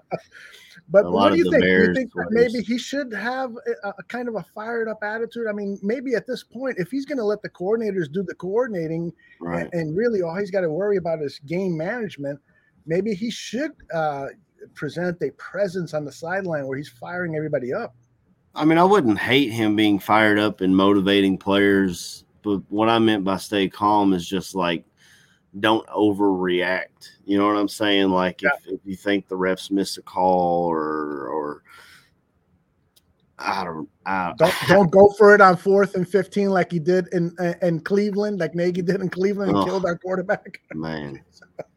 But 0.91 1.06
a 1.06 1.12
what 1.12 1.32
do 1.32 1.38
you 1.38 1.50
think? 1.52 1.64
Do 1.64 1.70
you 1.70 1.94
think 1.94 2.12
that 2.14 2.28
maybe 2.32 2.64
he 2.64 2.78
should 2.80 3.14
have 3.14 3.56
a, 3.84 3.90
a 3.90 4.04
kind 4.04 4.28
of 4.28 4.36
a 4.36 4.44
fired 4.56 4.88
up 4.88 5.04
attitude? 5.04 5.46
I 5.48 5.52
mean, 5.54 5.80
maybe 5.84 6.16
at 6.16 6.26
this 6.26 6.44
point, 6.44 6.78
if 6.80 6.90
he's 6.90 7.06
going 7.06 7.20
to 7.20 7.24
let 7.24 7.41
the 7.44 7.50
coordinators 7.50 8.12
do 8.12 8.24
the 8.24 8.34
coordinating, 8.34 9.14
Right. 9.40 9.70
and, 9.72 9.74
and 9.74 9.98
really 9.98 10.22
all 10.24 10.36
he's 10.36 10.50
got 10.52 10.62
to 10.62 10.70
worry 10.70 10.98
about 10.98 11.22
is 11.22 11.40
game 11.46 11.78
management, 11.78 12.40
maybe 12.85 13.14
he 13.14 13.30
should 13.31 13.72
uh, 13.93 14.27
present 14.73 15.18
a 15.22 15.31
presence 15.31 15.93
on 15.93 16.06
the 16.06 16.11
sideline 16.11 16.68
where 16.68 16.77
he's 16.77 16.89
firing 16.89 17.35
everybody 17.35 17.73
up. 17.73 17.95
I 18.56 18.65
mean, 18.65 18.77
I 18.77 18.84
wouldn't 18.84 19.19
hate 19.19 19.51
him 19.51 19.76
being 19.76 19.99
fired 19.99 20.39
up 20.39 20.61
and 20.61 20.76
motivating 20.76 21.38
players, 21.38 22.26
but 22.43 22.61
what 22.69 22.89
I 22.89 22.99
meant 22.99 23.23
by 23.23 23.38
stay 23.38 23.69
calm 23.69 24.14
is 24.14 24.27
just 24.27 24.56
like 24.56 24.84
don't 25.60 25.85
overreact. 25.88 27.10
You 27.26 27.38
know 27.38 27.47
what 27.47 27.56
I'm 27.57 27.68
saying? 27.68 28.10
Like 28.10 28.43
if, 28.43 28.51
if 28.68 28.80
you 28.85 28.95
think 28.95 29.27
the 29.27 29.35
refs 29.38 29.72
missed 29.72 29.97
a 29.97 30.01
call 30.01 30.65
or 30.68 31.27
or 31.27 31.64
I 33.41 33.64
don't. 33.64 33.88
I, 34.06 34.34
Don't 34.38 34.53
don't 34.68 34.91
go 34.91 35.10
for 35.18 35.34
it 35.34 35.39
on 35.41 35.56
fourth 35.56 35.95
and 35.95 36.07
fifteen 36.07 36.49
like 36.49 36.72
he 36.72 36.80
did 36.80 37.07
in 37.14 37.34
in 37.61 37.80
Cleveland, 37.80 38.39
like 38.39 38.53
Nagy 38.56 38.81
did 38.81 38.99
in 38.99 39.10
Cleveland 39.10 39.51
and 39.51 39.60
Oh. 39.60 39.65
killed 39.65 39.85
our 39.85 39.97
quarterback. 39.97 40.60
man. 40.73 41.22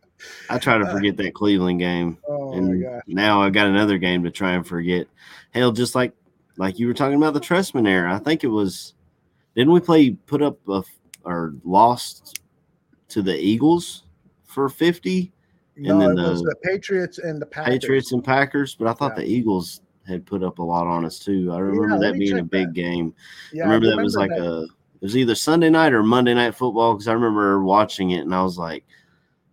I 0.51 0.59
try 0.59 0.79
to 0.79 0.85
uh, 0.85 0.93
forget 0.93 1.17
that 1.19 1.35
Cleveland 1.35 1.79
game, 1.79 2.19
Oh, 2.29 2.53
and 2.53 2.85
now 3.07 3.43
I've 3.43 3.53
got 3.53 3.67
another 3.67 3.99
game 3.99 4.23
to 4.25 4.31
try 4.31 4.53
and 4.53 4.67
forget. 4.67 5.07
Hell, 5.53 5.73
just 5.73 5.95
like 5.95 6.13
like 6.57 6.79
you 6.79 6.87
were 6.87 6.95
talking 6.95 7.17
about 7.17 7.35
the 7.35 7.41
Trestman 7.41 7.89
era, 7.89 8.15
I 8.15 8.19
think 8.19 8.45
it 8.45 8.49
was. 8.49 8.95
Didn't 9.55 9.73
we 9.73 9.81
play 9.81 10.11
put 10.13 10.43
up 10.43 10.59
a, 10.69 10.83
or 11.25 11.55
lost 11.65 12.41
to 13.09 13.23
the 13.23 13.37
Eagles 13.39 14.05
for 14.45 14.69
fifty, 14.69 15.33
No, 15.77 15.93
and 15.93 16.01
then 16.01 16.15
the 16.15 16.35
the 16.35 16.57
Patriots 16.63 17.19
and 17.19 17.41
the 17.41 17.47
Packers. 17.47 17.75
Patriots 17.75 18.13
and 18.13 18.25
Packers? 18.25 18.75
But 18.75 18.89
I 18.89 18.93
thought 18.95 19.13
Yeah. 19.17 19.25
the 19.25 19.31
Eagles 19.31 19.83
had 20.07 20.27
put 20.27 20.43
up 20.43 20.59
a 20.59 20.63
lot 20.63 20.87
on 20.87 21.05
us 21.05 21.19
too. 21.19 21.51
I 21.53 21.59
remember 21.59 21.97
let 21.97 22.13
that 22.13 22.19
being 22.19 22.39
a 22.39 22.43
big 22.45 22.69
that. 22.69 22.75
game. 22.75 23.15
Yeah, 23.53 23.65
I 23.65 23.67
remember, 23.67 23.95
that 23.95 24.03
was 24.03 24.17
like 24.17 24.31
that. 24.31 24.41
a 24.43 24.63
it 24.63 25.07
was 25.07 25.17
either 25.17 25.35
Sunday 25.35 25.69
night 25.71 25.93
or 25.93 26.03
Monday 26.03 26.33
night 26.35 26.55
football 26.55 26.95
because 26.95 27.09
I 27.09 27.13
remember 27.13 27.63
watching 27.63 28.11
it 28.13 28.21
and 28.21 28.35
I 28.35 28.43
was 28.43 28.57
like, 28.59 28.85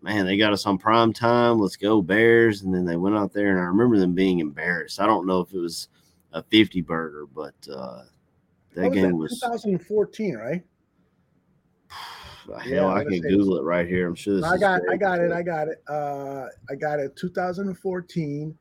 man, 0.02 0.26
they 0.26 0.38
got 0.38 0.54
us 0.54 0.66
on 0.66 0.78
prime 0.78 1.14
time. 1.14 1.60
Let's 1.60 1.76
go 1.76 2.02
Bears! 2.02 2.62
And 2.62 2.74
then 2.74 2.86
they 2.86 2.98
went 2.98 3.16
out 3.16 3.34
there 3.34 3.50
and 3.52 3.60
I 3.60 3.64
remember 3.64 3.98
them 3.98 4.14
being 4.14 4.40
embarrassed. 4.40 5.00
I 5.00 5.06
don't 5.06 5.28
know 5.28 5.42
if 5.42 5.54
it 5.54 5.60
was 5.60 5.90
a 6.34 6.44
fifty 6.44 6.82
burger, 6.82 7.26
but 7.26 7.56
uh, 7.72 8.04
that 8.76 8.84
What 8.84 8.90
was 8.92 8.96
game 8.96 9.10
that? 9.10 9.16
was 9.16 9.40
2014, 9.42 10.36
right? 10.36 10.64
hell. 12.48 12.68
Yeah, 12.68 12.88
I 12.88 13.04
can 13.04 13.22
Google 13.22 13.58
it 13.58 13.64
right 13.64 13.88
here. 13.88 14.08
I'm 14.08 14.16
sure 14.16 14.36
this. 14.36 14.46
I 14.46 14.56
is 14.56 14.60
got. 14.60 14.82
I 14.90 14.98
got 14.98 15.20
it, 15.20 15.32
I 15.32 15.42
got 15.42 15.68
it. 15.68 15.84
Uh, 15.88 16.46
I 16.70 16.76
got 16.76 17.00
it. 17.00 17.16
2014. 17.16 18.58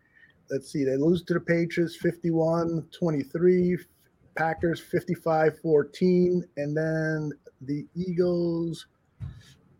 Let's 0.50 0.72
see. 0.72 0.84
They 0.84 0.96
lose 0.96 1.22
to 1.24 1.34
the 1.34 1.40
Patriots 1.40 1.98
51-23. 2.02 3.78
Packers 4.34 4.80
55-14, 4.80 6.42
and 6.56 6.76
then 6.76 7.32
the 7.62 7.84
Eagles. 7.96 8.86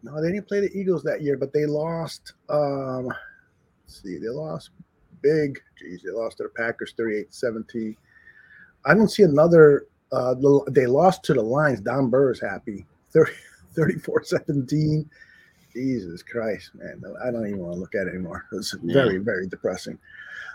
No, 0.08 0.22
they 0.22 0.32
didn't 0.32 0.48
play 0.48 0.60
the 0.60 0.72
Eagles 0.74 1.02
that 1.02 1.20
year, 1.22 1.36
but 1.36 1.52
they 1.52 1.66
lost. 1.66 2.32
Um, 2.48 3.06
let's 3.06 4.02
see, 4.02 4.18
they 4.18 4.28
lost 4.28 4.70
big. 5.20 5.60
Geez, 5.78 6.02
they 6.02 6.10
lost 6.10 6.38
to 6.38 6.44
the 6.44 6.48
Packers 6.50 6.94
38-17. 6.98 7.94
I 8.86 8.94
don't 8.94 9.08
see 9.08 9.22
another. 9.24 9.86
Uh, 10.10 10.34
they 10.70 10.86
lost 10.86 11.22
to 11.24 11.34
the 11.34 11.42
Lions. 11.42 11.80
Don 11.80 12.08
Burr 12.08 12.32
is 12.32 12.40
happy. 12.40 12.86
30, 13.12 13.32
34-17. 13.76 15.06
Jesus 15.74 16.22
Christ, 16.22 16.70
man. 16.74 17.02
I 17.22 17.30
don't 17.30 17.46
even 17.46 17.58
want 17.58 17.74
to 17.74 17.78
look 17.80 17.94
at 17.94 18.06
it 18.06 18.10
anymore. 18.14 18.46
It's 18.52 18.74
Yeah. 18.82 18.94
very, 18.94 19.18
very 19.18 19.46
depressing. 19.46 19.98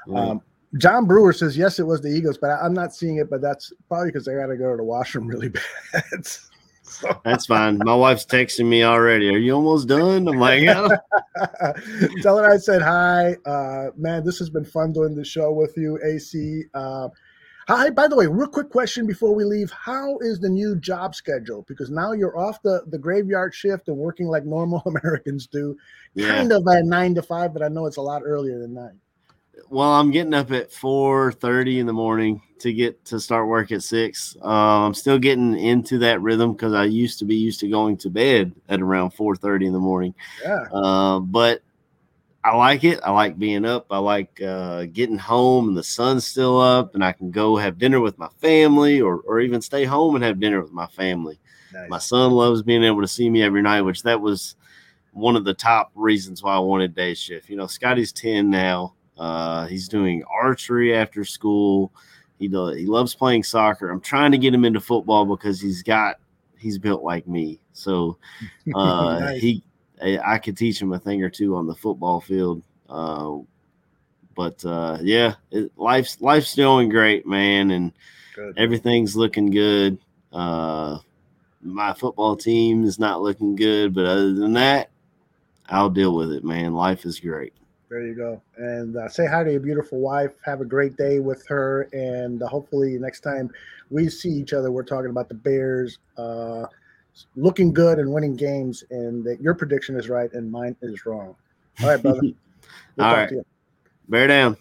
Yeah. 0.08 0.20
Um, 0.32 0.42
John 0.80 1.06
Brewer 1.06 1.34
says, 1.34 1.56
yes, 1.56 1.78
it 1.78 1.84
was 1.86 2.02
the 2.02 2.10
Eagles, 2.10 2.40
but 2.40 2.50
I, 2.50 2.66
I'm 2.66 2.74
not 2.74 2.96
seeing 2.96 3.18
it, 3.18 3.30
but 3.30 3.42
that's 3.42 3.72
probably 3.88 4.10
because 4.10 4.28
I 4.28 4.34
got 4.34 4.48
to 4.48 4.58
go 4.58 4.72
to 4.72 4.78
the 4.78 4.84
washroom 4.84 5.28
really 5.28 5.50
bad. 5.94 6.02
That's 7.24 7.46
fine. 7.46 7.78
My 7.80 7.96
wife's 7.96 8.26
texting 8.26 8.66
me 8.66 8.84
already. 8.84 9.30
Are 9.30 9.38
you 9.38 9.54
almost 9.54 9.88
done? 9.88 10.28
I'm 10.28 10.38
like, 10.38 10.62
yeah. 10.62 10.88
tell 12.22 12.38
her 12.38 12.50
I 12.50 12.58
said 12.58 12.82
hi. 12.82 13.36
Uh, 13.46 13.92
man, 13.96 14.24
this 14.26 14.38
has 14.40 14.50
been 14.50 14.66
fun 14.66 14.92
doing 14.94 15.16
the 15.16 15.24
show 15.26 15.52
with 15.52 15.76
you, 15.78 16.00
AC. 16.04 16.64
Uh, 16.74 17.10
hi, 17.68 17.90
by 17.90 18.08
the 18.08 18.16
way, 18.16 18.28
real 18.28 18.48
quick 18.48 18.70
question 18.70 19.08
before 19.08 19.34
we 19.34 19.44
leave. 19.44 19.72
How 19.72 20.18
is 20.20 20.40
the 20.40 20.50
new 20.50 20.76
job 20.76 21.16
schedule? 21.16 21.64
Because 21.68 21.90
now 21.90 22.12
you're 22.12 22.38
off 22.38 22.62
the, 22.62 22.84
the 22.88 22.98
graveyard 22.98 23.54
shift 23.56 23.88
and 23.88 23.98
working 23.98 24.28
like 24.28 24.46
normal 24.46 24.82
Americans 24.86 25.48
do, 25.48 25.78
Yeah. 26.16 26.36
kind 26.36 26.52
of 26.52 26.68
at 26.68 26.86
nine 26.86 27.16
to 27.16 27.22
five, 27.22 27.54
but 27.54 27.64
I 27.64 27.70
know 27.70 27.86
it's 27.86 27.98
a 27.98 28.02
lot 28.02 28.24
earlier 28.26 28.60
than 28.60 28.74
nine. 28.74 29.00
Well, 29.70 29.92
I'm 29.92 30.12
getting 30.12 30.34
up 30.34 30.52
at 30.52 30.72
4:30 30.72 31.80
in 31.80 31.86
the 31.86 31.94
morning 31.94 32.42
to 32.60 32.74
get 32.74 33.04
to 33.06 33.20
start 33.20 33.48
work 33.48 33.72
at 33.72 33.84
six. 33.84 34.36
Uh, 34.42 34.86
I'm 34.86 34.94
still 34.94 35.20
getting 35.20 35.58
into 35.58 36.00
that 36.00 36.22
rhythm 36.22 36.54
because 36.54 36.74
I 36.74 36.86
used 36.86 37.20
to 37.20 37.26
be 37.26 37.36
used 37.36 37.60
to 37.62 37.70
going 37.70 37.98
to 37.98 38.10
bed 38.10 38.54
at 38.70 38.82
around 38.82 39.12
4:30 39.12 39.68
in 39.68 39.74
the 39.74 39.80
morning. 39.80 40.14
Yeah. 40.42 40.66
Uh, 40.72 41.20
but 41.20 41.62
I 42.44 42.56
like 42.56 42.84
it. 42.84 43.00
I 43.04 43.12
like 43.12 43.40
being 43.40 43.64
up. 43.66 43.88
I 43.90 44.00
like 44.00 44.42
uh, 44.42 44.86
getting 44.86 45.18
home 45.18 45.70
and 45.70 45.78
the 45.78 45.84
sun's 45.84 46.26
still 46.26 46.60
up, 46.60 46.94
and 46.94 47.04
I 47.04 47.12
can 47.14 47.32
go 47.32 47.56
have 47.56 47.78
dinner 47.78 48.02
with 48.02 48.18
my 48.18 48.30
family, 48.42 49.02
or 49.02 49.18
or 49.20 49.40
even 49.40 49.62
stay 49.62 49.86
home 49.86 50.16
and 50.16 50.24
have 50.24 50.40
dinner 50.40 50.62
with 50.62 50.72
my 50.72 50.88
family. 50.88 51.40
My 51.90 51.98
son 52.00 52.32
loves 52.32 52.62
being 52.62 52.84
able 52.84 53.02
to 53.02 53.08
see 53.08 53.30
me 53.30 53.42
every 53.42 53.62
night, 53.62 53.82
which 53.82 54.04
that 54.04 54.22
was 54.22 54.56
one 55.12 55.36
of 55.36 55.44
the 55.46 55.54
top 55.54 55.92
reasons 55.96 56.44
why 56.44 56.56
I 56.56 56.60
wanted 56.60 56.96
day 56.96 57.14
shift. 57.14 57.50
You 57.50 57.56
know, 57.56 57.68
Scotty's 57.68 58.12
10 58.12 58.50
now. 58.50 58.94
Uh, 59.18 59.68
he's 59.68 59.88
doing 59.88 60.24
archery 60.24 60.96
after 60.96 61.24
school. 61.24 61.92
He 62.40 62.48
does, 62.48 62.76
he 62.78 62.86
loves 62.86 63.14
playing 63.16 63.44
soccer. 63.44 63.90
I'm 63.90 64.02
trying 64.02 64.32
to 64.32 64.38
get 64.38 64.54
him 64.54 64.66
into 64.66 64.80
football 64.80 65.26
because 65.26 65.62
he's 65.62 65.84
got 65.84 66.18
he's 66.58 66.78
built 66.78 67.04
like 67.04 67.28
me. 67.28 67.60
So 67.74 68.18
uh, 68.76 69.20
Nice. 69.20 69.42
he 69.42 69.64
I 70.02 70.38
could 70.38 70.58
teach 70.58 70.82
him 70.82 70.92
a 70.92 71.00
thing 71.00 71.24
or 71.24 71.30
two 71.30 71.56
on 71.56 71.68
the 71.68 71.76
football 71.76 72.20
field. 72.20 72.62
Uh, 72.90 73.38
but 74.36 74.64
uh, 74.66 74.98
yeah, 75.02 75.36
it, 75.52 75.72
life's 75.78 76.20
life's 76.22 76.56
going 76.56 76.90
great, 76.90 77.26
man, 77.26 77.72
and 77.72 77.92
Good. 78.36 78.58
everything's 78.58 79.16
looking 79.16 79.52
good. 79.52 79.98
Uh, 80.32 80.98
my 81.62 81.94
football 81.94 82.36
team 82.36 82.84
is 82.84 83.00
not 83.00 83.22
looking 83.22 83.56
good, 83.56 83.94
but 83.94 84.06
other 84.06 84.34
than 84.34 84.54
that, 84.54 84.90
I'll 85.70 85.90
deal 85.90 86.16
with 86.16 86.32
it, 86.32 86.44
man. 86.44 86.74
Life 86.74 87.06
is 87.06 87.20
great. 87.20 87.54
There 87.94 88.08
you 88.08 88.16
go. 88.16 88.42
And 88.58 88.98
uh, 88.98 89.08
say 89.08 89.28
hi 89.28 89.44
to 89.44 89.52
your 89.52 89.60
beautiful 89.60 90.00
wife. 90.00 90.32
Have 90.44 90.62
a 90.62 90.66
great 90.66 90.98
day 90.98 91.20
with 91.20 91.46
her. 91.46 91.84
And 91.94 92.42
uh, 92.42 92.48
hopefully, 92.48 92.98
next 92.98 93.20
time 93.20 93.52
we 93.92 94.10
see 94.10 94.32
each 94.32 94.52
other, 94.52 94.72
we're 94.72 94.82
talking 94.82 95.12
about 95.12 95.30
the 95.30 95.36
Bears 95.36 96.00
uh, 96.18 96.66
looking 97.36 97.72
good 97.72 98.00
and 98.00 98.12
winning 98.12 98.36
games. 98.36 98.84
And 98.90 99.24
that 99.26 99.42
your 99.42 99.54
prediction 99.54 99.96
is 99.96 100.10
right 100.10 100.34
and 100.34 100.52
mine 100.52 100.76
is 100.82 101.06
wrong. 101.06 101.36
All 101.84 101.88
right, 101.88 102.02
brother. 102.02 102.22
We'll 102.96 103.08
All 103.08 103.14
right. 103.14 103.32
Bear 104.08 104.28
down. 104.28 104.58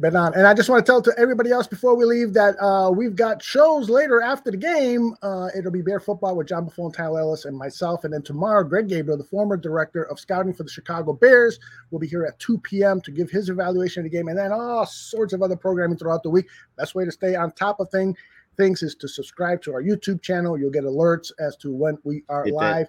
But 0.00 0.14
on, 0.14 0.32
and 0.34 0.46
I 0.46 0.54
just 0.54 0.70
want 0.70 0.86
to 0.86 0.90
tell 0.90 1.02
to 1.02 1.12
everybody 1.18 1.50
else 1.50 1.66
before 1.66 1.96
we 1.96 2.04
leave 2.04 2.32
that 2.34 2.54
uh, 2.62 2.88
we've 2.88 3.16
got 3.16 3.42
shows 3.42 3.90
later 3.90 4.22
after 4.22 4.52
the 4.52 4.56
game. 4.56 5.16
Uh, 5.22 5.48
it'll 5.56 5.72
be 5.72 5.82
Bear 5.82 5.98
Football 5.98 6.36
with 6.36 6.46
John 6.46 6.66
Buffon, 6.66 6.92
Tyler 6.92 7.18
Ellis, 7.18 7.46
and 7.46 7.56
myself. 7.56 8.04
And 8.04 8.14
then 8.14 8.22
tomorrow, 8.22 8.62
Greg 8.62 8.88
Gabriel, 8.88 9.18
the 9.18 9.24
former 9.24 9.56
director 9.56 10.04
of 10.04 10.20
scouting 10.20 10.54
for 10.54 10.62
the 10.62 10.70
Chicago 10.70 11.14
Bears, 11.14 11.58
will 11.90 11.98
be 11.98 12.06
here 12.06 12.24
at 12.24 12.38
2 12.38 12.58
p.m. 12.58 13.00
to 13.00 13.10
give 13.10 13.28
his 13.28 13.48
evaluation 13.48 14.04
of 14.06 14.10
the 14.10 14.16
game, 14.16 14.28
and 14.28 14.38
then 14.38 14.52
all 14.52 14.86
sorts 14.86 15.32
of 15.32 15.42
other 15.42 15.56
programming 15.56 15.98
throughout 15.98 16.22
the 16.22 16.30
week. 16.30 16.46
Best 16.76 16.94
way 16.94 17.04
to 17.04 17.10
stay 17.10 17.34
on 17.34 17.50
top 17.50 17.80
of 17.80 17.90
thing, 17.90 18.16
things 18.56 18.84
is 18.84 18.94
to 18.94 19.08
subscribe 19.08 19.60
to 19.62 19.72
our 19.72 19.82
YouTube 19.82 20.22
channel. 20.22 20.56
You'll 20.56 20.70
get 20.70 20.84
alerts 20.84 21.32
as 21.40 21.56
to 21.56 21.74
when 21.74 21.98
we 22.04 22.22
are 22.28 22.44
that- 22.44 22.54
live. 22.54 22.88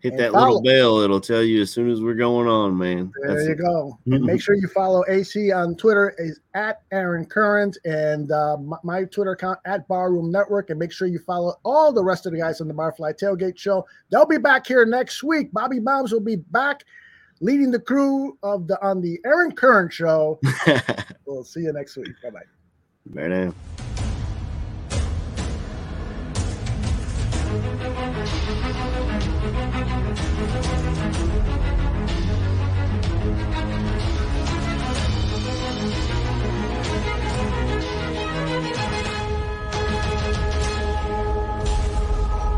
Hit 0.00 0.12
And 0.12 0.20
that 0.20 0.32
follow- 0.32 0.60
little 0.60 0.62
bell. 0.62 0.98
It'll 0.98 1.20
tell 1.20 1.42
you 1.42 1.62
as 1.62 1.70
soon 1.70 1.90
as 1.90 2.00
we're 2.02 2.14
going 2.14 2.46
on, 2.46 2.76
man. 2.76 3.12
There 3.22 3.34
That's 3.34 3.46
you 3.46 3.52
it. 3.52 3.58
go. 3.58 3.98
Make 4.06 4.40
sure 4.42 4.54
you 4.54 4.68
follow 4.68 5.04
AC 5.08 5.50
on 5.52 5.74
Twitter 5.76 6.14
is 6.18 6.38
at 6.54 6.82
Aaron 6.92 7.24
Current 7.26 7.78
and 7.84 8.30
uh, 8.30 8.56
my, 8.58 8.76
my 8.84 9.04
Twitter 9.04 9.32
account 9.32 9.58
at 9.64 9.88
Barroom 9.88 10.30
Network. 10.30 10.70
And 10.70 10.78
make 10.78 10.92
sure 10.92 11.08
you 11.08 11.18
follow 11.18 11.54
all 11.64 11.92
the 11.92 12.04
rest 12.04 12.26
of 12.26 12.32
the 12.32 12.38
guys 12.38 12.60
on 12.60 12.68
the 12.68 12.74
Barfly 12.74 13.18
Tailgate 13.18 13.58
Show. 13.58 13.86
They'll 14.10 14.26
be 14.26 14.38
back 14.38 14.66
here 14.66 14.84
next 14.84 15.22
week. 15.22 15.50
Bobby 15.52 15.78
Bombs 15.80 16.12
will 16.12 16.20
be 16.20 16.36
back 16.36 16.84
leading 17.40 17.70
the 17.70 17.80
crew 17.80 18.38
of 18.42 18.66
the 18.68 18.80
on 18.86 19.00
the 19.00 19.18
Aaron 19.24 19.52
Current 19.52 19.92
Show. 19.92 20.38
we'll 21.26 21.44
see 21.44 21.60
you 21.60 21.72
next 21.72 21.96
week. 21.96 22.12
Bye 22.22 22.30
bye. 22.30 22.40
Bear 23.06 23.28
down. 23.28 23.54
thank 27.58 27.86
you 31.48 31.55